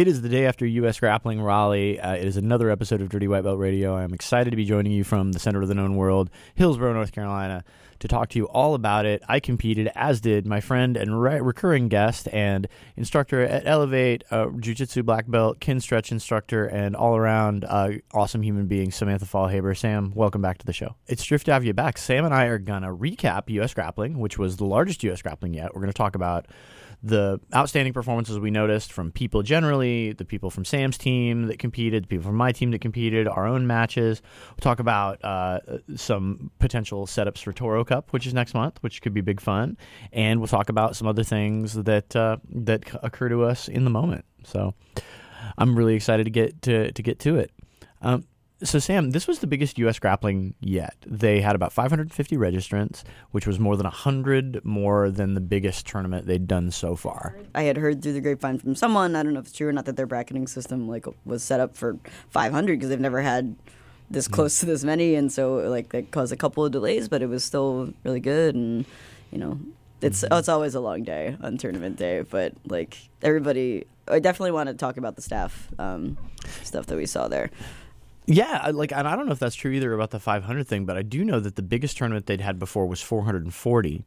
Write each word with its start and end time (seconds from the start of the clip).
It 0.00 0.08
is 0.08 0.22
the 0.22 0.30
day 0.30 0.46
after 0.46 0.64
U.S. 0.64 0.98
Grappling 0.98 1.42
Raleigh. 1.42 2.00
Uh, 2.00 2.14
it 2.14 2.24
is 2.24 2.38
another 2.38 2.70
episode 2.70 3.02
of 3.02 3.10
Dirty 3.10 3.28
White 3.28 3.44
Belt 3.44 3.58
Radio. 3.58 3.94
I'm 3.94 4.14
excited 4.14 4.48
to 4.48 4.56
be 4.56 4.64
joining 4.64 4.92
you 4.92 5.04
from 5.04 5.32
the 5.32 5.38
center 5.38 5.60
of 5.60 5.68
the 5.68 5.74
known 5.74 5.94
world, 5.94 6.30
Hillsborough, 6.54 6.94
North 6.94 7.12
Carolina, 7.12 7.64
to 7.98 8.08
talk 8.08 8.30
to 8.30 8.38
you 8.38 8.46
all 8.46 8.74
about 8.74 9.04
it. 9.04 9.22
I 9.28 9.40
competed, 9.40 9.92
as 9.94 10.22
did 10.22 10.46
my 10.46 10.62
friend 10.62 10.96
and 10.96 11.20
re- 11.20 11.42
recurring 11.42 11.88
guest 11.88 12.28
and 12.32 12.66
instructor 12.96 13.42
at 13.42 13.66
Elevate, 13.66 14.24
uh, 14.30 14.46
Jiu 14.58 14.74
Jitsu 14.74 15.02
black 15.02 15.30
belt, 15.30 15.60
Kinstretch 15.60 16.10
instructor, 16.10 16.64
and 16.64 16.96
all 16.96 17.14
around 17.14 17.66
uh, 17.68 17.90
awesome 18.14 18.40
human 18.40 18.68
being, 18.68 18.92
Samantha 18.92 19.26
Faulhaber. 19.26 19.76
Sam, 19.76 20.12
welcome 20.14 20.40
back 20.40 20.56
to 20.56 20.64
the 20.64 20.72
show. 20.72 20.96
It's 21.08 21.26
terrific 21.26 21.44
to 21.44 21.52
have 21.52 21.64
you 21.66 21.74
back. 21.74 21.98
Sam 21.98 22.24
and 22.24 22.32
I 22.32 22.46
are 22.46 22.58
going 22.58 22.84
to 22.84 22.88
recap 22.88 23.50
U.S. 23.50 23.74
Grappling, 23.74 24.18
which 24.18 24.38
was 24.38 24.56
the 24.56 24.64
largest 24.64 25.04
U.S. 25.04 25.20
Grappling 25.20 25.52
yet. 25.52 25.74
We're 25.74 25.82
going 25.82 25.92
to 25.92 25.98
talk 25.98 26.14
about 26.14 26.46
the 27.02 27.40
outstanding 27.54 27.92
performances 27.92 28.38
we 28.38 28.50
noticed 28.50 28.92
from 28.92 29.10
people 29.10 29.42
generally, 29.42 30.12
the 30.12 30.24
people 30.24 30.50
from 30.50 30.64
Sam's 30.64 30.98
team 30.98 31.46
that 31.46 31.58
competed, 31.58 32.04
the 32.04 32.08
people 32.08 32.24
from 32.24 32.36
my 32.36 32.52
team 32.52 32.70
that 32.72 32.80
competed, 32.80 33.26
our 33.26 33.46
own 33.46 33.66
matches. 33.66 34.20
We'll 34.50 34.58
talk 34.58 34.80
about 34.80 35.24
uh, 35.24 35.60
some 35.96 36.50
potential 36.58 37.06
setups 37.06 37.38
for 37.38 37.52
Toro 37.52 37.84
Cup, 37.84 38.12
which 38.12 38.26
is 38.26 38.34
next 38.34 38.54
month, 38.54 38.78
which 38.82 39.00
could 39.00 39.14
be 39.14 39.22
big 39.22 39.40
fun, 39.40 39.78
and 40.12 40.40
we'll 40.40 40.48
talk 40.48 40.68
about 40.68 40.94
some 40.96 41.06
other 41.08 41.24
things 41.24 41.74
that 41.74 42.14
uh, 42.14 42.36
that 42.50 42.84
occur 43.02 43.28
to 43.30 43.44
us 43.44 43.68
in 43.68 43.84
the 43.84 43.90
moment. 43.90 44.24
So, 44.44 44.74
I'm 45.56 45.76
really 45.76 45.94
excited 45.94 46.24
to 46.24 46.30
get 46.30 46.62
to 46.62 46.92
to 46.92 47.02
get 47.02 47.18
to 47.20 47.36
it. 47.36 47.50
Um, 48.02 48.24
so, 48.62 48.78
Sam, 48.78 49.10
this 49.10 49.26
was 49.26 49.38
the 49.38 49.46
biggest 49.46 49.78
U.S. 49.78 49.98
grappling 49.98 50.54
yet. 50.60 50.94
They 51.06 51.40
had 51.40 51.54
about 51.54 51.72
550 51.72 52.36
registrants, 52.36 53.02
which 53.30 53.46
was 53.46 53.58
more 53.58 53.76
than 53.76 53.84
100 53.84 54.64
more 54.64 55.10
than 55.10 55.34
the 55.34 55.40
biggest 55.40 55.86
tournament 55.86 56.26
they'd 56.26 56.46
done 56.46 56.70
so 56.70 56.96
far. 56.96 57.36
I 57.54 57.62
had 57.62 57.76
heard 57.76 58.02
through 58.02 58.12
the 58.14 58.20
grapevine 58.20 58.58
from 58.58 58.74
someone, 58.74 59.16
I 59.16 59.22
don't 59.22 59.32
know 59.34 59.40
if 59.40 59.46
it's 59.46 59.56
true 59.56 59.68
or 59.68 59.72
not, 59.72 59.84
that 59.86 59.96
their 59.96 60.06
bracketing 60.06 60.46
system 60.46 60.88
like 60.88 61.06
was 61.24 61.42
set 61.42 61.60
up 61.60 61.76
for 61.76 61.96
500 62.30 62.72
because 62.78 62.88
they've 62.90 63.00
never 63.00 63.22
had 63.22 63.56
this 64.10 64.26
Hmm. 64.26 64.32
close 64.34 64.58
to 64.60 64.66
this 64.66 64.82
many, 64.84 65.14
and 65.14 65.30
so 65.32 65.54
like 65.70 65.90
that 65.90 66.10
caused 66.10 66.32
a 66.32 66.36
couple 66.36 66.64
of 66.64 66.72
delays, 66.72 67.08
but 67.08 67.22
it 67.22 67.28
was 67.28 67.44
still 67.44 67.92
really 68.04 68.20
good, 68.20 68.54
and 68.56 68.84
you 69.30 69.38
know, 69.38 69.58
it's 70.02 70.22
Mm-hmm. 70.24 70.34
it's 70.34 70.48
always 70.48 70.74
a 70.74 70.80
long 70.80 71.04
day 71.04 71.36
on 71.42 71.56
tournament 71.58 71.96
day, 71.96 72.22
but 72.28 72.52
like 72.66 72.98
everybody, 73.22 73.84
I 74.08 74.18
definitely 74.18 74.50
want 74.50 74.68
to 74.68 74.74
talk 74.74 74.96
about 74.96 75.14
the 75.16 75.22
staff 75.22 75.68
um, 75.78 76.16
stuff 76.62 76.86
that 76.86 76.96
we 76.96 77.06
saw 77.06 77.28
there. 77.28 77.50
Yeah, 78.26 78.60
I- 78.62 78.70
like, 78.70 78.92
and 78.92 79.08
I 79.08 79.16
don't 79.16 79.26
know 79.26 79.32
if 79.32 79.38
that's 79.38 79.56
true 79.56 79.72
either 79.72 79.92
about 79.92 80.10
the 80.10 80.20
500 80.20 80.66
thing, 80.66 80.84
but 80.84 80.96
I 80.96 81.02
do 81.02 81.24
know 81.24 81.40
that 81.40 81.56
the 81.56 81.62
biggest 81.62 81.96
tournament 81.96 82.26
they'd 82.26 82.40
had 82.40 82.58
before 82.58 82.86
was 82.86 83.00
440, 83.02 84.04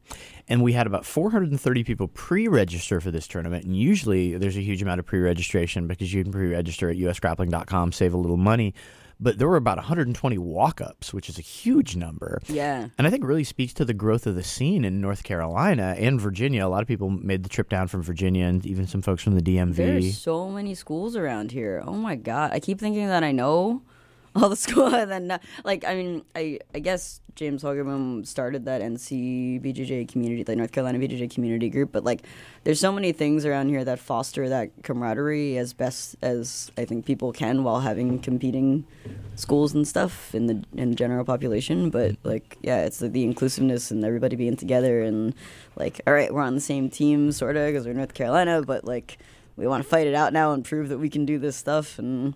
and 0.47 0.63
we 0.63 0.73
had 0.73 0.87
about 0.87 1.05
430 1.05 1.83
people 1.83 2.07
pre-register 2.07 3.01
for 3.01 3.11
this 3.11 3.27
tournament. 3.27 3.65
And 3.65 3.75
usually, 3.75 4.37
there's 4.37 4.57
a 4.57 4.61
huge 4.61 4.81
amount 4.81 4.99
of 4.99 5.05
pre-registration 5.05 5.87
because 5.87 6.13
you 6.13 6.23
can 6.23 6.31
pre-register 6.31 6.89
at 6.89 6.97
usgrappling.com, 6.97 7.91
save 7.91 8.13
a 8.13 8.17
little 8.17 8.37
money. 8.37 8.73
But 9.19 9.37
there 9.37 9.47
were 9.47 9.57
about 9.57 9.77
120 9.77 10.37
walk-ups, 10.37 11.13
which 11.13 11.29
is 11.29 11.37
a 11.37 11.41
huge 11.41 11.95
number. 11.95 12.41
Yeah. 12.47 12.87
And 12.97 13.07
I 13.07 13.09
think 13.09 13.23
really 13.23 13.43
speaks 13.45 13.71
to 13.75 13.85
the 13.85 13.93
growth 13.93 14.25
of 14.27 14.35
the 14.35 14.43
scene 14.43 14.83
in 14.83 14.99
North 14.99 15.23
Carolina 15.23 15.95
and 15.97 16.19
Virginia. 16.19 16.65
A 16.65 16.67
lot 16.67 16.81
of 16.81 16.87
people 16.87 17.09
made 17.09 17.43
the 17.43 17.49
trip 17.49 17.69
down 17.69 17.87
from 17.87 18.01
Virginia, 18.01 18.45
and 18.45 18.65
even 18.65 18.85
some 18.87 19.01
folks 19.01 19.23
from 19.23 19.35
the 19.35 19.41
DMV. 19.41 19.75
There's 19.75 20.17
so 20.17 20.49
many 20.49 20.75
schools 20.75 21.15
around 21.15 21.51
here. 21.51 21.83
Oh 21.85 21.93
my 21.93 22.15
god! 22.15 22.51
I 22.53 22.59
keep 22.59 22.79
thinking 22.79 23.07
that 23.07 23.23
I 23.23 23.31
know 23.31 23.83
all 24.41 24.49
the 24.49 24.55
school, 24.55 24.93
and 24.93 25.11
then 25.11 25.31
uh, 25.31 25.37
like 25.63 25.85
I 25.85 25.95
mean, 25.95 26.23
I 26.35 26.59
I 26.73 26.79
guess 26.79 27.21
James 27.35 27.63
Hogerman 27.63 28.25
started 28.25 28.65
that 28.65 28.81
NC 28.81 29.61
BJJ 29.61 30.07
community, 30.07 30.43
the 30.43 30.55
North 30.55 30.71
Carolina 30.71 30.99
BJJ 30.99 31.31
community 31.31 31.69
group. 31.69 31.91
But 31.91 32.03
like, 32.03 32.23
there's 32.63 32.79
so 32.79 32.91
many 32.91 33.11
things 33.11 33.45
around 33.45 33.69
here 33.69 33.83
that 33.85 33.99
foster 33.99 34.49
that 34.49 34.71
camaraderie 34.83 35.57
as 35.57 35.73
best 35.73 36.15
as 36.21 36.71
I 36.77 36.85
think 36.85 37.05
people 37.05 37.31
can 37.31 37.63
while 37.63 37.79
having 37.79 38.19
competing 38.19 38.85
schools 39.35 39.73
and 39.73 39.87
stuff 39.87 40.33
in 40.33 40.47
the 40.47 40.63
in 40.73 40.91
the 40.91 40.95
general 40.95 41.25
population. 41.25 41.89
But 41.89 42.17
like, 42.23 42.57
yeah, 42.61 42.85
it's 42.85 43.01
like 43.01 43.11
the 43.11 43.23
inclusiveness 43.23 43.91
and 43.91 44.03
everybody 44.03 44.35
being 44.35 44.57
together 44.57 45.01
and 45.01 45.33
like, 45.75 46.01
all 46.07 46.13
right, 46.13 46.33
we're 46.33 46.41
on 46.41 46.55
the 46.55 46.61
same 46.61 46.89
team, 46.89 47.31
sort 47.31 47.55
of, 47.55 47.67
because 47.67 47.85
we're 47.85 47.93
North 47.93 48.13
Carolina, 48.13 48.61
but 48.61 48.85
like 48.85 49.17
we 49.55 49.67
want 49.67 49.83
to 49.83 49.89
fight 49.89 50.07
it 50.07 50.15
out 50.15 50.33
now 50.33 50.53
and 50.53 50.65
prove 50.65 50.89
that 50.89 50.97
we 50.97 51.09
can 51.09 51.25
do 51.25 51.37
this 51.37 51.55
stuff. 51.55 51.99
And 51.99 52.33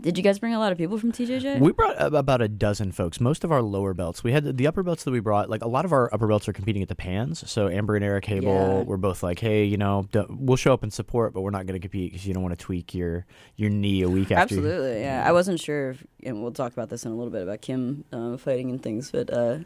did 0.00 0.16
you 0.16 0.24
guys 0.24 0.38
bring 0.38 0.54
a 0.54 0.58
lot 0.58 0.72
of 0.72 0.78
people 0.78 0.98
from 0.98 1.12
TJJ? 1.12 1.60
We 1.60 1.72
brought 1.72 1.96
about 2.00 2.40
a 2.42 2.48
dozen 2.48 2.92
folks. 2.92 3.20
Most 3.20 3.44
of 3.44 3.52
our 3.52 3.62
lower 3.62 3.94
belts. 3.94 4.22
We 4.24 4.32
had 4.32 4.56
the, 4.56 4.66
upper 4.66 4.82
belts 4.82 5.04
that 5.04 5.10
we 5.10 5.20
brought. 5.20 5.48
Like 5.50 5.62
a 5.62 5.68
lot 5.68 5.84
of 5.84 5.92
our 5.92 6.12
upper 6.14 6.26
belts 6.26 6.48
are 6.48 6.52
competing 6.52 6.82
at 6.82 6.88
the 6.88 6.94
pans. 6.94 7.48
So 7.50 7.68
Amber 7.68 7.96
and 7.96 8.04
Eric 8.04 8.24
Hable 8.26 8.48
Yeah. 8.52 8.82
were 8.82 8.96
both 8.96 9.22
like, 9.22 9.38
"Hey, 9.38 9.64
you 9.64 9.76
know, 9.76 10.06
we'll 10.28 10.56
show 10.56 10.72
up 10.72 10.82
and 10.82 10.92
support, 10.92 11.32
but 11.32 11.40
we're 11.42 11.50
not 11.50 11.66
going 11.66 11.80
to 11.80 11.86
compete 11.86 12.12
because 12.12 12.26
you 12.26 12.34
don't 12.34 12.42
want 12.42 12.58
to 12.58 12.64
tweak 12.64 12.94
your 12.94 13.26
your 13.56 13.70
knee 13.70 14.02
a 14.02 14.08
week 14.08 14.30
after." 14.30 14.54
you-" 14.54 14.60
Absolutely, 14.60 15.00
yeah. 15.00 15.24
I 15.26 15.32
wasn't 15.32 15.60
sure, 15.60 15.90
if, 15.90 16.06
and 16.22 16.42
we'll 16.42 16.52
talk 16.52 16.72
about 16.72 16.88
this 16.90 17.04
in 17.04 17.12
a 17.12 17.14
little 17.14 17.32
bit 17.32 17.42
about 17.42 17.60
Kim 17.62 18.04
uh, 18.12 18.36
fighting 18.36 18.70
and 18.70 18.82
things, 18.82 19.10
but 19.10 19.30
uh, 19.32 19.58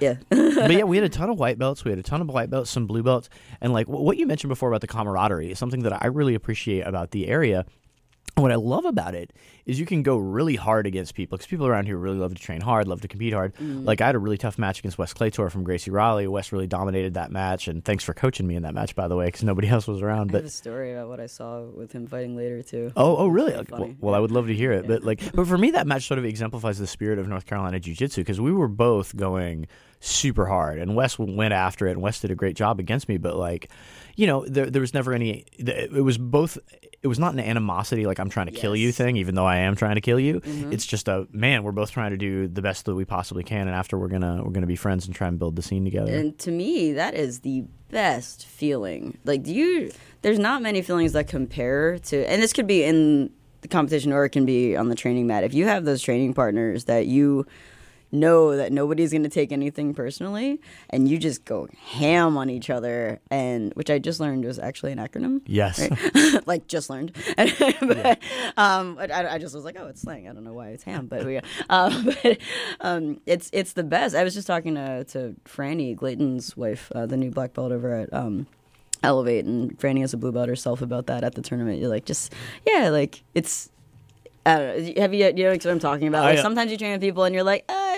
yeah. 0.00 0.14
but 0.30 0.70
yeah, 0.72 0.84
we 0.84 0.96
had 0.96 1.04
a 1.04 1.08
ton 1.18 1.28
of 1.30 1.38
white 1.38 1.58
belts. 1.58 1.84
We 1.84 1.90
had 1.90 1.98
a 1.98 2.02
ton 2.02 2.20
of 2.20 2.28
white 2.28 2.50
belts, 2.50 2.70
some 2.70 2.86
blue 2.86 3.02
belts, 3.02 3.28
and 3.60 3.72
like 3.72 3.86
wh- 3.86 4.00
what 4.00 4.16
you 4.16 4.26
mentioned 4.26 4.48
before 4.48 4.68
about 4.68 4.80
the 4.80 4.86
camaraderie 4.86 5.50
is 5.50 5.58
something 5.58 5.82
that 5.82 6.02
I 6.02 6.06
really 6.08 6.34
appreciate 6.34 6.82
about 6.86 7.10
the 7.10 7.28
area. 7.28 7.66
What 8.36 8.50
I 8.50 8.54
love 8.54 8.86
about 8.86 9.14
it 9.14 9.30
is 9.66 9.78
you 9.78 9.84
can 9.84 10.02
go 10.02 10.16
really 10.16 10.56
hard 10.56 10.86
against 10.86 11.14
people 11.14 11.36
because 11.36 11.46
people 11.46 11.66
around 11.66 11.84
here 11.84 11.98
really 11.98 12.16
love 12.16 12.34
to 12.34 12.40
train 12.40 12.62
hard, 12.62 12.88
love 12.88 13.02
to 13.02 13.08
compete 13.08 13.34
hard. 13.34 13.54
Mm. 13.56 13.84
Like 13.84 14.00
I 14.00 14.06
had 14.06 14.14
a 14.14 14.18
really 14.18 14.38
tough 14.38 14.58
match 14.58 14.78
against 14.78 14.96
Wes 14.96 15.12
Claytor 15.12 15.50
from 15.50 15.64
Gracie 15.64 15.90
Raleigh. 15.90 16.26
Wes 16.26 16.50
really 16.50 16.66
dominated 16.66 17.14
that 17.14 17.30
match, 17.30 17.68
and 17.68 17.84
thanks 17.84 18.02
for 18.02 18.14
coaching 18.14 18.46
me 18.46 18.56
in 18.56 18.62
that 18.62 18.72
match, 18.72 18.94
by 18.96 19.06
the 19.06 19.16
way, 19.16 19.26
because 19.26 19.44
nobody 19.44 19.68
else 19.74 19.86
was 19.86 20.00
around. 20.00 20.30
I 20.30 20.38
have 20.38 20.42
But 20.42 20.44
a 20.44 20.50
story 20.50 20.94
about 20.94 21.08
what 21.08 21.20
I 21.20 21.26
saw 21.26 21.60
with 21.62 21.92
him 21.92 22.06
fighting 22.06 22.34
later 22.34 22.62
too. 22.62 22.90
Oh, 22.96 23.16
oh, 23.18 23.26
really? 23.26 23.52
Pretty 23.52 23.70
Well, 23.70 23.94
well, 24.00 24.14
I 24.14 24.18
would 24.18 24.30
love 24.30 24.46
to 24.46 24.54
hear 24.54 24.72
it. 24.72 24.86
But 24.86 25.04
like, 25.04 25.20
but 25.34 25.46
for 25.46 25.58
me, 25.58 25.72
that 25.72 25.86
match 25.86 26.06
sort 26.06 26.18
of 26.18 26.24
exemplifies 26.24 26.78
the 26.78 26.86
spirit 26.86 27.18
of 27.18 27.28
North 27.28 27.44
Carolina 27.44 27.80
Jiu 27.80 27.94
Jitsu 27.94 28.22
because 28.22 28.40
we 28.40 28.52
were 28.52 28.68
both 28.68 29.14
going 29.14 29.66
super 30.00 30.46
hard, 30.46 30.78
and 30.78 30.96
Wes 30.96 31.18
went 31.18 31.52
after 31.52 31.86
it, 31.86 31.92
and 31.92 32.00
Wes 32.00 32.20
did 32.20 32.30
a 32.30 32.34
great 32.34 32.56
job 32.56 32.80
against 32.80 33.10
me. 33.10 33.18
But 33.18 33.36
like, 33.36 33.70
you 34.16 34.26
know, 34.26 34.44
there, 34.46 34.66
there 34.70 34.80
was 34.80 34.94
never 34.94 35.12
any. 35.12 35.44
It 35.58 36.04
was 36.04 36.18
both. 36.18 36.58
It 37.02 37.08
was 37.08 37.18
not 37.18 37.32
an 37.34 37.40
animosity, 37.40 38.06
like 38.06 38.20
I'm 38.20 38.28
trying 38.28 38.46
to 38.46 38.52
kill 38.52 38.76
you 38.76 38.90
Mm-hmm. 38.90 39.02
thing, 39.02 39.16
even 39.16 39.34
though 39.34 39.44
I 39.46 39.56
am 39.56 39.74
trying 39.74 39.96
to 39.96 40.00
kill 40.00 40.20
you. 40.20 40.40
It's 40.70 40.86
just 40.86 41.08
a 41.08 41.26
man. 41.32 41.64
We're 41.64 41.72
both 41.72 41.90
trying 41.90 42.10
to 42.12 42.16
do 42.16 42.46
the 42.46 42.62
best 42.62 42.84
that 42.84 42.94
we 42.94 43.04
possibly 43.04 43.42
can, 43.42 43.66
and 43.66 43.70
after 43.76 43.98
we're 43.98 44.06
gonna 44.08 44.40
we're 44.44 44.52
gonna 44.52 44.66
be 44.68 44.76
friends 44.76 45.06
and 45.06 45.14
try 45.14 45.26
and 45.26 45.38
build 45.38 45.56
the 45.56 45.62
scene 45.62 45.84
together. 45.84 46.14
And 46.14 46.38
to 46.38 46.52
me, 46.52 46.92
that 46.92 47.14
is 47.14 47.40
the 47.40 47.64
best 47.90 48.46
feeling. 48.46 49.18
Like, 49.24 49.42
do 49.42 49.52
you? 49.52 49.90
There's 50.22 50.38
not 50.38 50.62
many 50.62 50.80
feelings 50.82 51.12
that 51.14 51.26
compare 51.26 51.98
to, 51.98 52.30
and 52.30 52.40
this 52.40 52.52
could 52.52 52.68
be 52.68 52.84
in 52.84 53.30
the 53.62 53.68
competition 53.68 54.12
or 54.12 54.24
it 54.24 54.30
can 54.30 54.44
be 54.46 54.76
on 54.76 54.88
the 54.88 54.94
training 54.94 55.26
mat. 55.26 55.42
If 55.44 55.54
you 55.54 55.66
have 55.66 55.84
those 55.84 56.02
training 56.02 56.34
partners 56.34 56.84
that 56.84 57.06
you 57.06 57.46
know 58.12 58.56
that 58.56 58.72
nobody's 58.72 59.10
going 59.10 59.22
to 59.22 59.28
take 59.28 59.50
anything 59.50 59.94
personally, 59.94 60.60
and 60.90 61.08
you 61.08 61.18
just 61.18 61.44
go 61.44 61.68
ham 61.80 62.36
on 62.36 62.50
each 62.50 62.70
other, 62.70 63.20
and 63.30 63.72
which 63.74 63.90
I 63.90 63.98
just 63.98 64.20
learned 64.20 64.44
was 64.44 64.58
actually 64.58 64.92
an 64.92 64.98
acronym. 64.98 65.40
yes. 65.46 65.80
right? 65.80 66.46
like 66.46 66.66
just 66.68 66.90
learned. 66.90 67.12
but, 67.36 68.18
um, 68.56 68.98
I, 68.98 69.34
I 69.34 69.38
just 69.38 69.54
was 69.54 69.64
like, 69.64 69.76
oh, 69.78 69.86
it's 69.86 70.02
slang. 70.02 70.28
I 70.28 70.32
don't 70.32 70.44
know 70.44 70.52
why 70.52 70.68
it's 70.68 70.84
ham, 70.84 71.06
but 71.06 71.24
we, 71.24 71.40
um, 71.70 72.04
but 72.22 72.38
um, 72.80 73.20
it's 73.26 73.48
it's 73.52 73.72
the 73.72 73.84
best. 73.84 74.14
I 74.14 74.24
was 74.24 74.34
just 74.34 74.46
talking 74.46 74.74
to 74.74 75.04
to 75.04 75.34
Franny 75.44 75.96
Glayton's 75.96 76.56
wife, 76.56 76.92
uh, 76.94 77.06
the 77.06 77.16
new 77.16 77.30
black 77.30 77.54
belt 77.54 77.72
over 77.72 77.94
at. 77.94 78.12
Um, 78.12 78.46
Elevate 79.04 79.44
and 79.44 79.76
Franny 79.80 80.00
has 80.02 80.14
a 80.14 80.16
blue 80.16 80.30
belt 80.30 80.48
herself 80.48 80.80
about 80.80 81.08
that 81.08 81.24
at 81.24 81.34
the 81.34 81.42
tournament. 81.42 81.80
You're 81.80 81.88
like, 81.88 82.04
just 82.04 82.32
yeah, 82.64 82.88
like 82.88 83.24
it's 83.34 83.68
I 84.44 84.58
don't 84.58 84.94
know. 84.96 85.02
Have 85.02 85.14
you 85.14 85.26
you 85.26 85.32
know 85.32 85.50
what 85.50 85.66
I'm 85.66 85.78
talking 85.78 86.08
about? 86.08 86.22
Like 86.24 86.36
I, 86.36 86.40
uh, 86.40 86.42
sometimes 86.42 86.70
you 86.70 86.78
train 86.78 86.92
with 86.92 87.00
people 87.00 87.24
and 87.24 87.34
you're 87.34 87.44
like, 87.44 87.64
I 87.68 87.91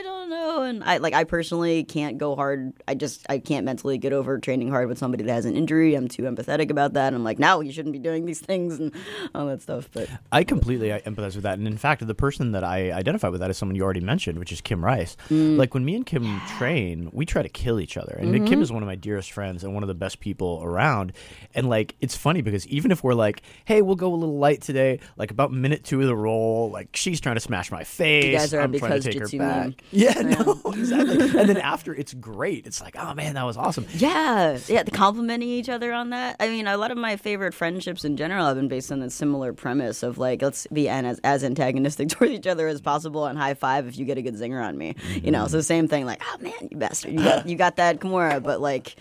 and 0.62 0.84
I 0.84 0.98
like 0.98 1.14
I 1.14 1.24
personally 1.24 1.84
can't 1.84 2.18
go 2.18 2.36
hard. 2.36 2.72
I 2.86 2.94
just 2.94 3.26
I 3.28 3.38
can't 3.38 3.64
mentally 3.64 3.98
get 3.98 4.12
over 4.12 4.38
training 4.38 4.70
hard 4.70 4.88
with 4.88 4.98
somebody 4.98 5.24
that 5.24 5.32
has 5.32 5.46
an 5.46 5.56
injury. 5.56 5.94
I'm 5.94 6.08
too 6.08 6.22
empathetic 6.22 6.70
about 6.70 6.92
that. 6.92 7.14
I'm 7.14 7.24
like, 7.24 7.38
no, 7.38 7.60
you 7.60 7.72
shouldn't 7.72 7.94
be 7.94 7.98
doing 7.98 8.26
these 8.26 8.40
things 8.40 8.78
and 8.78 8.92
all 9.34 9.46
that 9.46 9.62
stuff. 9.62 9.88
But 9.92 10.08
I 10.30 10.44
completely 10.44 10.88
empathize 10.90 11.34
with 11.34 11.42
that, 11.44 11.58
and 11.58 11.66
in 11.66 11.78
fact, 11.78 12.06
the 12.06 12.14
person 12.14 12.52
that 12.52 12.64
I 12.64 12.92
identify 12.92 13.28
with 13.28 13.40
that 13.40 13.50
is 13.50 13.56
someone 13.56 13.74
you 13.74 13.82
already 13.82 14.00
mentioned, 14.00 14.38
which 14.38 14.52
is 14.52 14.60
Kim 14.60 14.84
Rice. 14.84 15.16
Mm. 15.30 15.56
Like 15.56 15.74
when 15.74 15.84
me 15.84 15.94
and 15.96 16.04
Kim 16.04 16.40
train, 16.58 17.08
we 17.12 17.24
try 17.24 17.42
to 17.42 17.48
kill 17.48 17.80
each 17.80 17.96
other, 17.96 18.16
and 18.20 18.34
Mm-hmm. 18.34 18.46
Kim 18.46 18.62
is 18.62 18.72
one 18.72 18.82
of 18.82 18.86
my 18.88 18.96
dearest 18.96 19.32
friends 19.32 19.62
and 19.64 19.74
one 19.74 19.82
of 19.82 19.88
the 19.88 19.94
best 19.94 20.18
people 20.20 20.60
around. 20.62 21.12
And 21.54 21.68
like 21.68 21.94
it's 22.00 22.16
funny 22.16 22.42
because 22.42 22.66
even 22.66 22.90
if 22.90 23.04
we're 23.04 23.14
like, 23.14 23.42
hey, 23.64 23.80
we'll 23.80 23.94
go 23.96 24.12
a 24.12 24.16
little 24.16 24.38
light 24.38 24.60
today, 24.60 24.98
like 25.16 25.30
about 25.30 25.52
minute 25.52 25.84
two 25.84 26.00
of 26.00 26.06
the 26.06 26.16
roll, 26.16 26.70
like 26.70 26.88
she's 26.96 27.20
trying 27.20 27.36
to 27.36 27.40
smash 27.40 27.70
my 27.70 27.84
face, 27.84 28.36
guys 28.36 28.52
are 28.52 28.60
I'm 28.60 28.72
trying 28.72 29.00
to 29.00 29.08
because 29.08 29.30
take 29.30 29.32
her 29.32 29.38
back. 29.38 29.74
Yeah, 29.92 30.20
no, 30.20 30.43
exactly. 30.66 31.20
and 31.40 31.48
then 31.48 31.56
after, 31.56 31.94
it's 31.94 32.14
great. 32.14 32.66
It's 32.66 32.80
like, 32.80 32.96
oh 32.98 33.14
man, 33.14 33.34
that 33.34 33.44
was 33.44 33.56
awesome. 33.56 33.86
Yeah, 33.94 34.58
yeah, 34.66 34.82
complimenting 34.84 35.48
each 35.48 35.68
other 35.68 35.92
on 35.92 36.10
that. 36.10 36.36
I 36.40 36.48
mean, 36.48 36.66
a 36.66 36.76
lot 36.76 36.90
of 36.90 36.98
my 36.98 37.16
favorite 37.16 37.54
friendships 37.54 38.04
in 38.04 38.16
general 38.16 38.46
have 38.46 38.56
been 38.56 38.68
based 38.68 38.92
on 38.92 39.02
a 39.02 39.10
similar 39.10 39.52
premise 39.52 40.02
of 40.02 40.18
like, 40.18 40.42
let's 40.42 40.66
be 40.68 40.88
as, 40.88 41.18
as 41.24 41.44
antagonistic 41.44 42.08
towards 42.10 42.32
each 42.32 42.46
other 42.46 42.68
as 42.68 42.80
possible, 42.80 43.26
and 43.26 43.38
high 43.38 43.54
five 43.54 43.86
if 43.86 43.96
you 43.98 44.04
get 44.04 44.18
a 44.18 44.22
good 44.22 44.34
zinger 44.34 44.62
on 44.62 44.76
me. 44.76 44.94
You 45.22 45.30
know, 45.30 45.44
mm-hmm. 45.44 45.52
so 45.52 45.60
same 45.60 45.88
thing. 45.88 46.06
Like, 46.06 46.22
oh 46.26 46.38
man, 46.40 46.68
you 46.70 46.76
bastard, 46.76 47.12
you 47.12 47.18
got 47.18 47.48
you 47.48 47.56
got 47.56 47.76
that 47.76 48.00
Kimura, 48.00 48.42
but 48.42 48.60
like, 48.60 48.96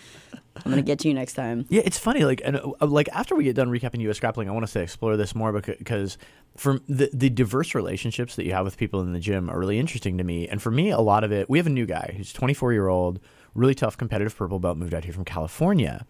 I'm 0.65 0.71
gonna 0.71 0.81
get 0.81 0.99
to 0.99 1.07
you 1.07 1.13
next 1.13 1.33
time. 1.33 1.65
Yeah, 1.69 1.81
it's 1.85 1.97
funny. 1.97 2.23
Like, 2.25 2.41
and 2.43 2.57
uh, 2.57 2.85
like 2.85 3.09
after 3.11 3.35
we 3.35 3.43
get 3.43 3.55
done 3.55 3.69
recapping 3.69 4.01
U.S. 4.01 4.19
grappling, 4.19 4.49
I 4.49 4.51
want 4.51 4.63
us 4.63 4.73
to 4.73 4.81
explore 4.81 5.17
this 5.17 5.35
more 5.35 5.51
because 5.51 6.17
from 6.55 6.81
the 6.87 7.09
the 7.13 7.29
diverse 7.29 7.75
relationships 7.75 8.35
that 8.35 8.45
you 8.45 8.53
have 8.53 8.65
with 8.65 8.77
people 8.77 9.01
in 9.01 9.13
the 9.13 9.19
gym 9.19 9.49
are 9.49 9.59
really 9.59 9.79
interesting 9.79 10.17
to 10.17 10.23
me. 10.23 10.47
And 10.47 10.61
for 10.61 10.71
me, 10.71 10.89
a 10.89 10.99
lot 10.99 11.23
of 11.23 11.31
it, 11.31 11.49
we 11.49 11.57
have 11.57 11.67
a 11.67 11.71
new 11.71 11.85
guy 11.85 12.13
who's 12.15 12.31
24 12.31 12.73
year 12.73 12.87
old, 12.87 13.19
really 13.55 13.75
tough, 13.75 13.97
competitive 13.97 14.35
purple 14.35 14.59
belt, 14.59 14.77
moved 14.77 14.93
out 14.93 15.03
here 15.03 15.13
from 15.13 15.25
California, 15.25 16.05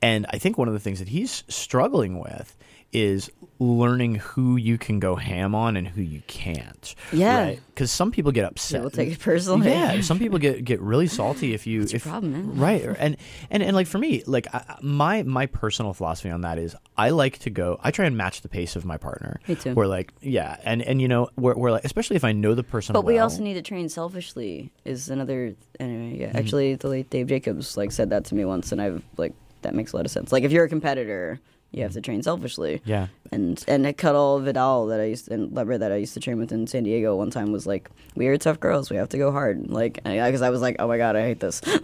and 0.00 0.26
I 0.30 0.38
think 0.38 0.58
one 0.58 0.68
of 0.68 0.74
the 0.74 0.80
things 0.80 1.00
that 1.00 1.08
he's 1.08 1.44
struggling 1.48 2.18
with 2.18 2.56
is 2.92 3.30
learning 3.60 4.14
who 4.14 4.56
you 4.56 4.78
can 4.78 4.98
go 5.00 5.16
ham 5.16 5.54
on 5.54 5.76
and 5.76 5.86
who 5.88 6.00
you 6.00 6.22
can't. 6.26 6.94
Yeah. 7.12 7.56
because 7.74 7.90
some 7.90 8.10
people 8.12 8.32
get 8.32 8.44
upset. 8.44 8.78
People 8.80 8.90
take 8.90 9.12
it 9.12 9.18
personally. 9.20 9.68
Yeah, 9.68 10.00
some 10.00 10.18
people 10.18 10.38
get 10.38 10.64
get 10.64 10.80
really 10.80 11.06
salty 11.06 11.52
if 11.54 11.66
you 11.66 11.80
your 11.80 11.96
if 11.96 12.04
problem, 12.04 12.32
man? 12.32 12.56
right 12.58 12.82
and 12.98 13.16
and 13.50 13.62
and 13.62 13.74
like 13.76 13.86
for 13.88 13.98
me 13.98 14.22
like 14.26 14.46
I, 14.54 14.78
my 14.80 15.22
my 15.24 15.46
personal 15.46 15.92
philosophy 15.92 16.30
on 16.30 16.40
that 16.42 16.58
is 16.58 16.74
I 16.96 17.10
like 17.10 17.38
to 17.40 17.50
go 17.50 17.78
I 17.82 17.90
try 17.90 18.06
and 18.06 18.16
match 18.16 18.40
the 18.40 18.48
pace 18.48 18.74
of 18.76 18.84
my 18.84 18.96
partner. 18.96 19.40
Me 19.48 19.54
too. 19.56 19.74
Where 19.74 19.86
like 19.88 20.14
yeah 20.22 20.56
and 20.64 20.80
and 20.80 21.02
you 21.02 21.08
know 21.08 21.28
we're 21.36 21.70
like 21.70 21.84
especially 21.84 22.16
if 22.16 22.24
I 22.24 22.32
know 22.32 22.54
the 22.54 22.62
person. 22.64 22.92
But 22.94 23.04
we 23.04 23.18
also 23.18 23.42
need 23.42 23.54
to 23.54 23.62
train 23.62 23.88
selfishly. 23.88 24.70
Is 24.84 25.10
another 25.10 25.54
anyway. 25.78 26.18
Yeah, 26.20 26.28
Mm-hmm. 26.28 26.36
actually, 26.38 26.74
the 26.76 26.88
late 26.88 27.10
Dave 27.10 27.26
Jacobs 27.26 27.76
like 27.76 27.92
said 27.92 28.10
that 28.10 28.24
to 28.26 28.34
me 28.34 28.44
once, 28.44 28.72
and 28.72 28.80
I've 28.80 29.02
like 29.16 29.34
that 29.62 29.74
makes 29.74 29.92
a 29.92 29.96
lot 29.96 30.04
of 30.06 30.10
sense. 30.12 30.30
Like 30.32 30.44
if 30.44 30.52
you're 30.52 30.64
a 30.64 30.68
competitor, 30.68 31.40
you 31.70 31.82
have 31.82 31.92
to 31.92 32.00
train 32.00 32.22
selfishly. 32.22 32.80
Yeah. 32.84 33.08
And 33.30 33.62
and 33.68 33.96
Cuddle 33.96 34.40
Vidal 34.40 34.86
that 34.86 35.00
I 35.00 35.04
used 35.04 35.30
and 35.30 35.52
Lever 35.52 35.78
that 35.78 35.92
I 35.92 35.96
used 35.96 36.14
to 36.14 36.20
train 36.20 36.38
with 36.38 36.50
in 36.50 36.66
San 36.66 36.84
Diego 36.84 37.14
one 37.16 37.30
time 37.30 37.52
was 37.52 37.66
like, 37.66 37.90
"We 38.14 38.26
are 38.28 38.38
tough 38.38 38.58
girls. 38.58 38.90
We 38.90 38.96
have 38.96 39.10
to 39.10 39.18
go 39.18 39.30
hard." 39.30 39.68
Like, 39.68 40.02
because 40.02 40.42
I 40.42 40.50
was 40.50 40.62
like, 40.62 40.76
"Oh 40.78 40.88
my 40.88 40.96
god, 40.96 41.14
I 41.14 41.22
hate 41.22 41.40
this." 41.40 41.60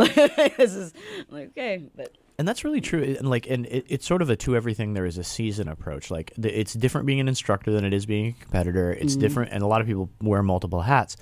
this 0.56 0.74
is 0.74 0.94
I'm 1.28 1.36
like 1.36 1.48
okay, 1.48 1.82
but 1.94 2.16
And 2.38 2.48
that's 2.48 2.64
really 2.64 2.80
true. 2.80 3.02
And 3.18 3.28
like, 3.28 3.46
and 3.46 3.66
it, 3.66 3.84
it's 3.88 4.06
sort 4.06 4.22
of 4.22 4.30
a 4.30 4.36
to 4.36 4.56
everything 4.56 4.94
there 4.94 5.04
is 5.04 5.18
a 5.18 5.24
season 5.24 5.68
approach. 5.68 6.10
Like, 6.10 6.32
the, 6.38 6.58
it's 6.58 6.72
different 6.72 7.06
being 7.06 7.20
an 7.20 7.28
instructor 7.28 7.70
than 7.70 7.84
it 7.84 7.92
is 7.92 8.06
being 8.06 8.28
a 8.28 8.42
competitor. 8.42 8.92
It's 8.92 9.12
mm-hmm. 9.12 9.20
different, 9.20 9.52
and 9.52 9.62
a 9.62 9.66
lot 9.66 9.82
of 9.82 9.86
people 9.86 10.08
wear 10.22 10.42
multiple 10.42 10.80
hats. 10.80 11.16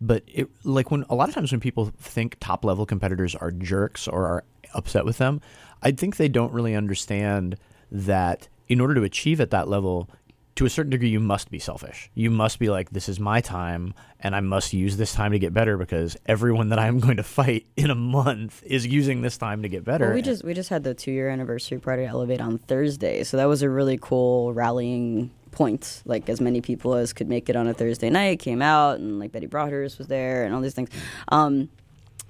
But 0.00 0.22
it, 0.26 0.48
like 0.64 0.90
when 0.90 1.04
a 1.08 1.14
lot 1.14 1.28
of 1.28 1.34
times 1.34 1.50
when 1.50 1.60
people 1.60 1.90
think 1.98 2.36
top 2.38 2.64
level 2.64 2.86
competitors 2.86 3.34
are 3.34 3.50
jerks 3.50 4.06
or 4.06 4.26
are 4.26 4.44
upset 4.72 5.04
with 5.04 5.18
them, 5.18 5.40
I 5.82 5.90
think 5.90 6.16
they 6.16 6.28
don't 6.28 6.52
really 6.52 6.74
understand 6.74 7.56
that 7.94 8.48
in 8.68 8.80
order 8.80 8.94
to 8.94 9.02
achieve 9.02 9.40
at 9.40 9.50
that 9.50 9.68
level, 9.68 10.10
to 10.56 10.66
a 10.66 10.70
certain 10.70 10.90
degree, 10.90 11.08
you 11.08 11.20
must 11.20 11.50
be 11.50 11.58
selfish. 11.58 12.10
You 12.14 12.30
must 12.30 12.58
be 12.58 12.68
like, 12.68 12.90
this 12.90 13.08
is 13.08 13.18
my 13.18 13.40
time, 13.40 13.94
and 14.20 14.36
I 14.36 14.40
must 14.40 14.72
use 14.72 14.96
this 14.96 15.12
time 15.12 15.32
to 15.32 15.38
get 15.38 15.52
better 15.52 15.76
because 15.76 16.16
everyone 16.26 16.68
that 16.68 16.78
I'm 16.78 17.00
going 17.00 17.16
to 17.16 17.22
fight 17.22 17.66
in 17.76 17.90
a 17.90 17.94
month 17.94 18.62
is 18.64 18.86
using 18.86 19.22
this 19.22 19.36
time 19.36 19.62
to 19.62 19.68
get 19.68 19.84
better. 19.84 20.06
Well, 20.06 20.14
we 20.14 20.22
just 20.22 20.44
we 20.44 20.54
just 20.54 20.68
had 20.68 20.84
the 20.84 20.94
two 20.94 21.12
year 21.12 21.28
anniversary 21.28 21.78
party 21.78 22.04
at 22.04 22.10
Elevate 22.10 22.40
on 22.40 22.58
Thursday, 22.58 23.24
so 23.24 23.36
that 23.36 23.46
was 23.46 23.62
a 23.62 23.70
really 23.70 23.98
cool 24.00 24.52
rallying 24.52 25.30
point. 25.50 26.02
Like 26.04 26.28
as 26.28 26.40
many 26.40 26.60
people 26.60 26.94
as 26.94 27.12
could 27.12 27.28
make 27.28 27.48
it 27.48 27.56
on 27.56 27.66
a 27.66 27.74
Thursday 27.74 28.10
night 28.10 28.38
came 28.38 28.62
out, 28.62 28.98
and 28.98 29.18
like 29.18 29.32
Betty 29.32 29.46
Broadhurst 29.46 29.98
was 29.98 30.06
there, 30.06 30.44
and 30.44 30.54
all 30.54 30.60
these 30.60 30.74
things. 30.74 30.90
Um, 31.28 31.68